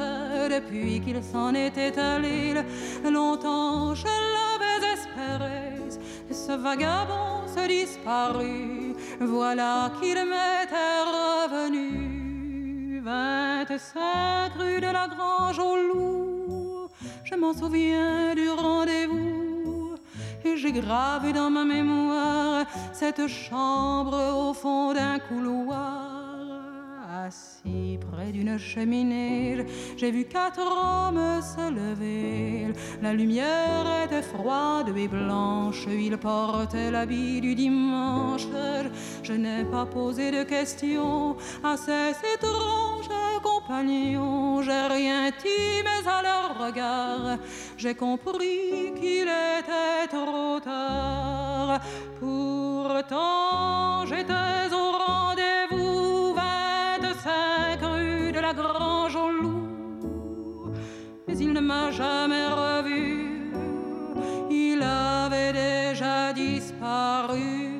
depuis 0.50 1.00
qu'il 1.00 1.22
s'en 1.22 1.54
était 1.54 1.98
allé. 1.98 2.54
Longtemps 3.04 3.94
je 3.94 4.06
l'avais 4.34 4.80
espéré, 4.94 5.74
ce 6.30 6.52
vagabond 6.52 7.46
se 7.46 7.66
disparut. 7.68 8.83
Voilà 9.20 9.92
qu'il 10.00 10.18
m'était 10.24 11.00
revenu. 11.16 13.00
25 13.00 14.52
rue 14.58 14.80
de 14.80 14.86
la 14.86 15.08
Grange 15.08 15.58
au 15.58 15.76
Loup 15.76 16.44
je 17.24 17.34
m'en 17.40 17.54
souviens 17.54 18.34
du 18.34 18.48
rendez-vous 18.50 19.94
et 20.44 20.56
j'ai 20.56 20.72
gravé 20.72 21.32
dans 21.32 21.50
ma 21.50 21.64
mémoire 21.64 22.66
cette 22.92 23.26
chambre 23.26 24.16
au 24.36 24.52
fond 24.52 24.92
d'un 24.92 25.18
couloir. 25.18 26.13
Assis 27.26 27.98
près 28.10 28.32
d'une 28.32 28.58
cheminée, 28.58 29.64
j'ai 29.96 30.10
vu 30.10 30.26
quatre 30.26 30.60
hommes 30.60 31.40
se 31.40 31.70
lever. 31.70 32.66
La 33.00 33.14
lumière 33.14 33.86
était 34.04 34.20
froide 34.20 34.94
et 34.94 35.08
blanche, 35.08 35.86
ils 35.88 36.18
portaient 36.18 36.90
l'habit 36.90 37.40
du 37.40 37.54
dimanche. 37.54 38.46
Je 39.22 39.32
n'ai 39.32 39.64
pas 39.64 39.86
posé 39.86 40.32
de 40.32 40.42
questions 40.42 41.36
à 41.62 41.78
ces 41.78 42.10
étranges 42.34 43.08
compagnons. 43.42 44.62
J'ai 44.62 44.86
rien 44.98 45.30
dit, 45.30 45.82
mais 45.84 46.06
à 46.06 46.22
leur 46.22 46.66
regard, 46.66 47.38
j'ai 47.78 47.94
compris 47.94 48.92
qu'il 49.00 49.28
était 49.28 50.08
trop 50.10 50.60
tard. 50.60 51.80
Pourtant, 52.20 54.04
j'étais 54.06 54.63
jamais 61.96 62.46
revu, 62.46 63.52
il 64.50 64.82
avait 64.82 65.52
déjà 65.52 66.32
disparu. 66.32 67.70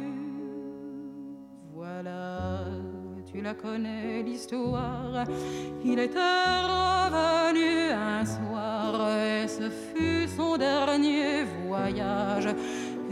Voilà, 1.73 2.65
tu 3.31 3.41
la 3.41 3.55
connais 3.55 4.23
l'histoire. 4.23 5.25
Il 5.85 5.99
était 5.99 6.19
revenu 6.19 7.91
un 7.91 8.25
soir 8.25 9.09
et 9.19 9.49
ce 9.49 9.71
fut 9.71 10.29
son 10.37 10.57
dernier 10.57 11.45
voyage 11.67 12.49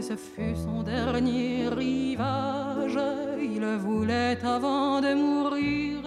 ce 0.03 0.15
fut 0.17 0.55
son 0.55 0.83
dernier 0.83 1.69
rivage. 1.69 2.99
Il 3.41 3.65
voulait 3.77 4.37
avant 4.43 4.99
de 4.99 5.13
mourir 5.13 6.01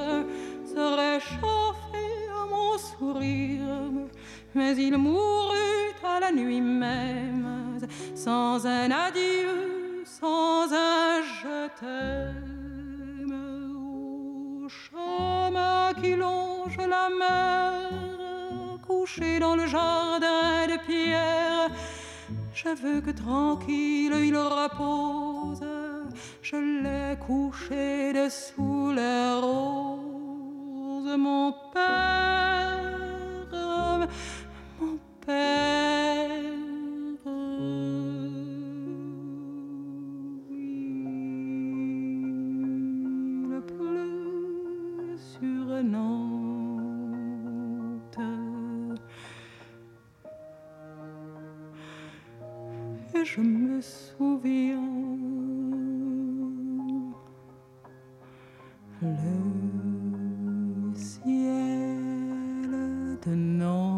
se 0.65 0.85
réchauffer 1.03 2.13
à 2.41 2.45
mon 2.53 2.77
sourire, 2.77 4.09
mais 4.57 4.75
il 4.77 4.97
mourut 4.97 5.95
à 6.03 6.19
la 6.19 6.33
nuit 6.33 6.63
même, 6.63 7.79
sans 8.15 8.67
un 8.67 8.91
adieu, 8.91 10.03
sans 10.05 10.73
un 10.73 11.21
je 11.41 11.59
t'aime. 11.79 13.35
Au 14.65 14.69
chemin 14.69 15.93
qui 16.01 16.17
longe 16.17 16.79
la 16.79 17.09
mer, 17.23 17.91
couché 18.87 19.39
dans 19.39 19.57
le 19.57 19.67
jardin 19.67 20.67
de 20.73 20.79
pierre, 20.87 21.69
je 22.55 22.71
veux 22.83 23.01
que 23.03 23.11
tranquille 23.11 24.15
il 24.31 24.37
repose. 24.37 25.65
Je 26.41 26.57
l'ai 26.57 27.17
couché 27.27 28.15
dessous 28.15 28.91
les 28.93 29.33
roses, 29.35 31.17
mon 31.19 31.53
père, 31.75 32.97
je 53.27 53.41
me 53.41 53.81
souviens 53.81 54.81
le 59.03 60.95
ciel 60.95 62.71
de 63.27 63.35
Nantes 63.35 63.96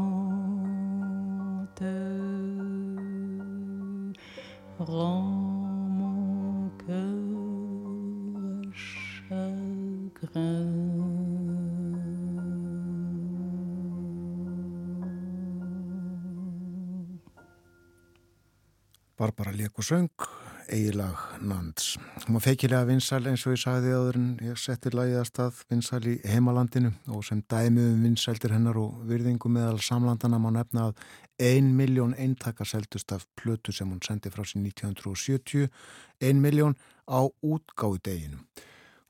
rend 4.88 5.20
mon 6.00 6.70
cœur 6.86 7.18
chagrin. 8.72 10.38
Barbara 19.18 19.52
Lék 19.52 19.78
og 19.78 19.84
söng, 19.84 20.08
eigilag 20.72 21.16
Nands. 21.40 21.96
Hún 22.26 22.36
var 22.36 22.44
feikilega 22.44 22.86
vinsal 22.88 23.26
eins 23.28 23.44
og 23.46 23.54
ég 23.54 23.60
sagði 23.62 23.94
áður 23.96 24.18
en 24.20 24.28
ég 24.46 24.60
setti 24.60 24.92
lagið 24.92 25.20
að 25.20 25.28
stað 25.28 25.60
vinsal 25.70 26.00
í 26.08 26.14
heimalandinu 26.28 26.92
og 27.14 27.24
sem 27.26 27.42
dæmi 27.50 27.84
um 27.92 28.04
vinsældir 28.06 28.54
hennar 28.56 28.78
og 28.80 29.02
virðingu 29.08 29.50
meðal 29.52 29.80
samlandana 29.84 30.40
má 30.42 30.50
nefna 30.54 30.88
að 30.90 31.04
ein 31.50 31.70
miljón 31.78 32.16
eintaka 32.18 32.66
seldust 32.68 33.12
af 33.12 33.26
plötu 33.38 33.72
sem 33.72 33.90
hún 33.90 34.02
sendi 34.04 34.32
frá 34.34 34.44
sér 34.44 34.64
1970, 34.64 35.68
ein 36.20 36.42
miljón 36.42 36.76
á 37.08 37.24
útgáðu 37.42 38.02
deginu. 38.04 38.42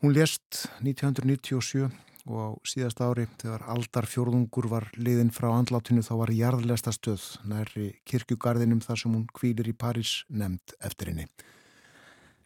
Hún 0.02 0.14
lést 0.14 0.68
1997 0.80 1.88
og 2.28 2.38
á 2.38 2.48
síðast 2.68 3.00
ári 3.02 3.26
þegar 3.40 3.64
aldar 3.72 4.08
fjórðungur 4.08 4.68
var 4.70 4.88
liðin 4.96 5.32
frá 5.34 5.48
andlátinu 5.50 6.04
þá 6.04 6.14
var 6.20 6.32
jarðlesta 6.36 6.92
stöð 6.94 7.24
nærri 7.48 7.90
kirkjugarðinum 8.08 8.82
þar 8.84 9.02
sem 9.02 9.14
hún 9.16 9.26
kvílir 9.34 9.70
í 9.72 9.76
París 9.76 10.22
nefnd 10.28 10.76
eftir 10.84 11.12
henni. 11.12 11.28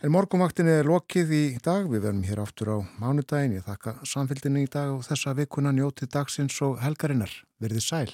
En 0.03 0.11
morgunvaktinni 0.11 0.73
er 0.81 0.89
lokið 0.91 1.29
í 1.37 1.45
dag, 1.63 1.85
við 1.87 2.09
verðum 2.09 2.25
hér 2.27 2.41
aftur 2.43 2.73
á 2.75 2.79
mánudagin, 2.99 3.61
ég 3.61 3.67
þakka 3.69 4.01
samfélginni 4.03 4.65
í 4.67 4.71
dag 4.71 4.91
og 4.97 5.05
þessa 5.07 5.35
vikuna 5.39 5.71
njótið 5.77 6.11
dagsins 6.17 6.57
og 6.67 6.81
helgarinnar. 6.83 7.31
Verðið 7.63 7.87
sæl. 7.87 8.11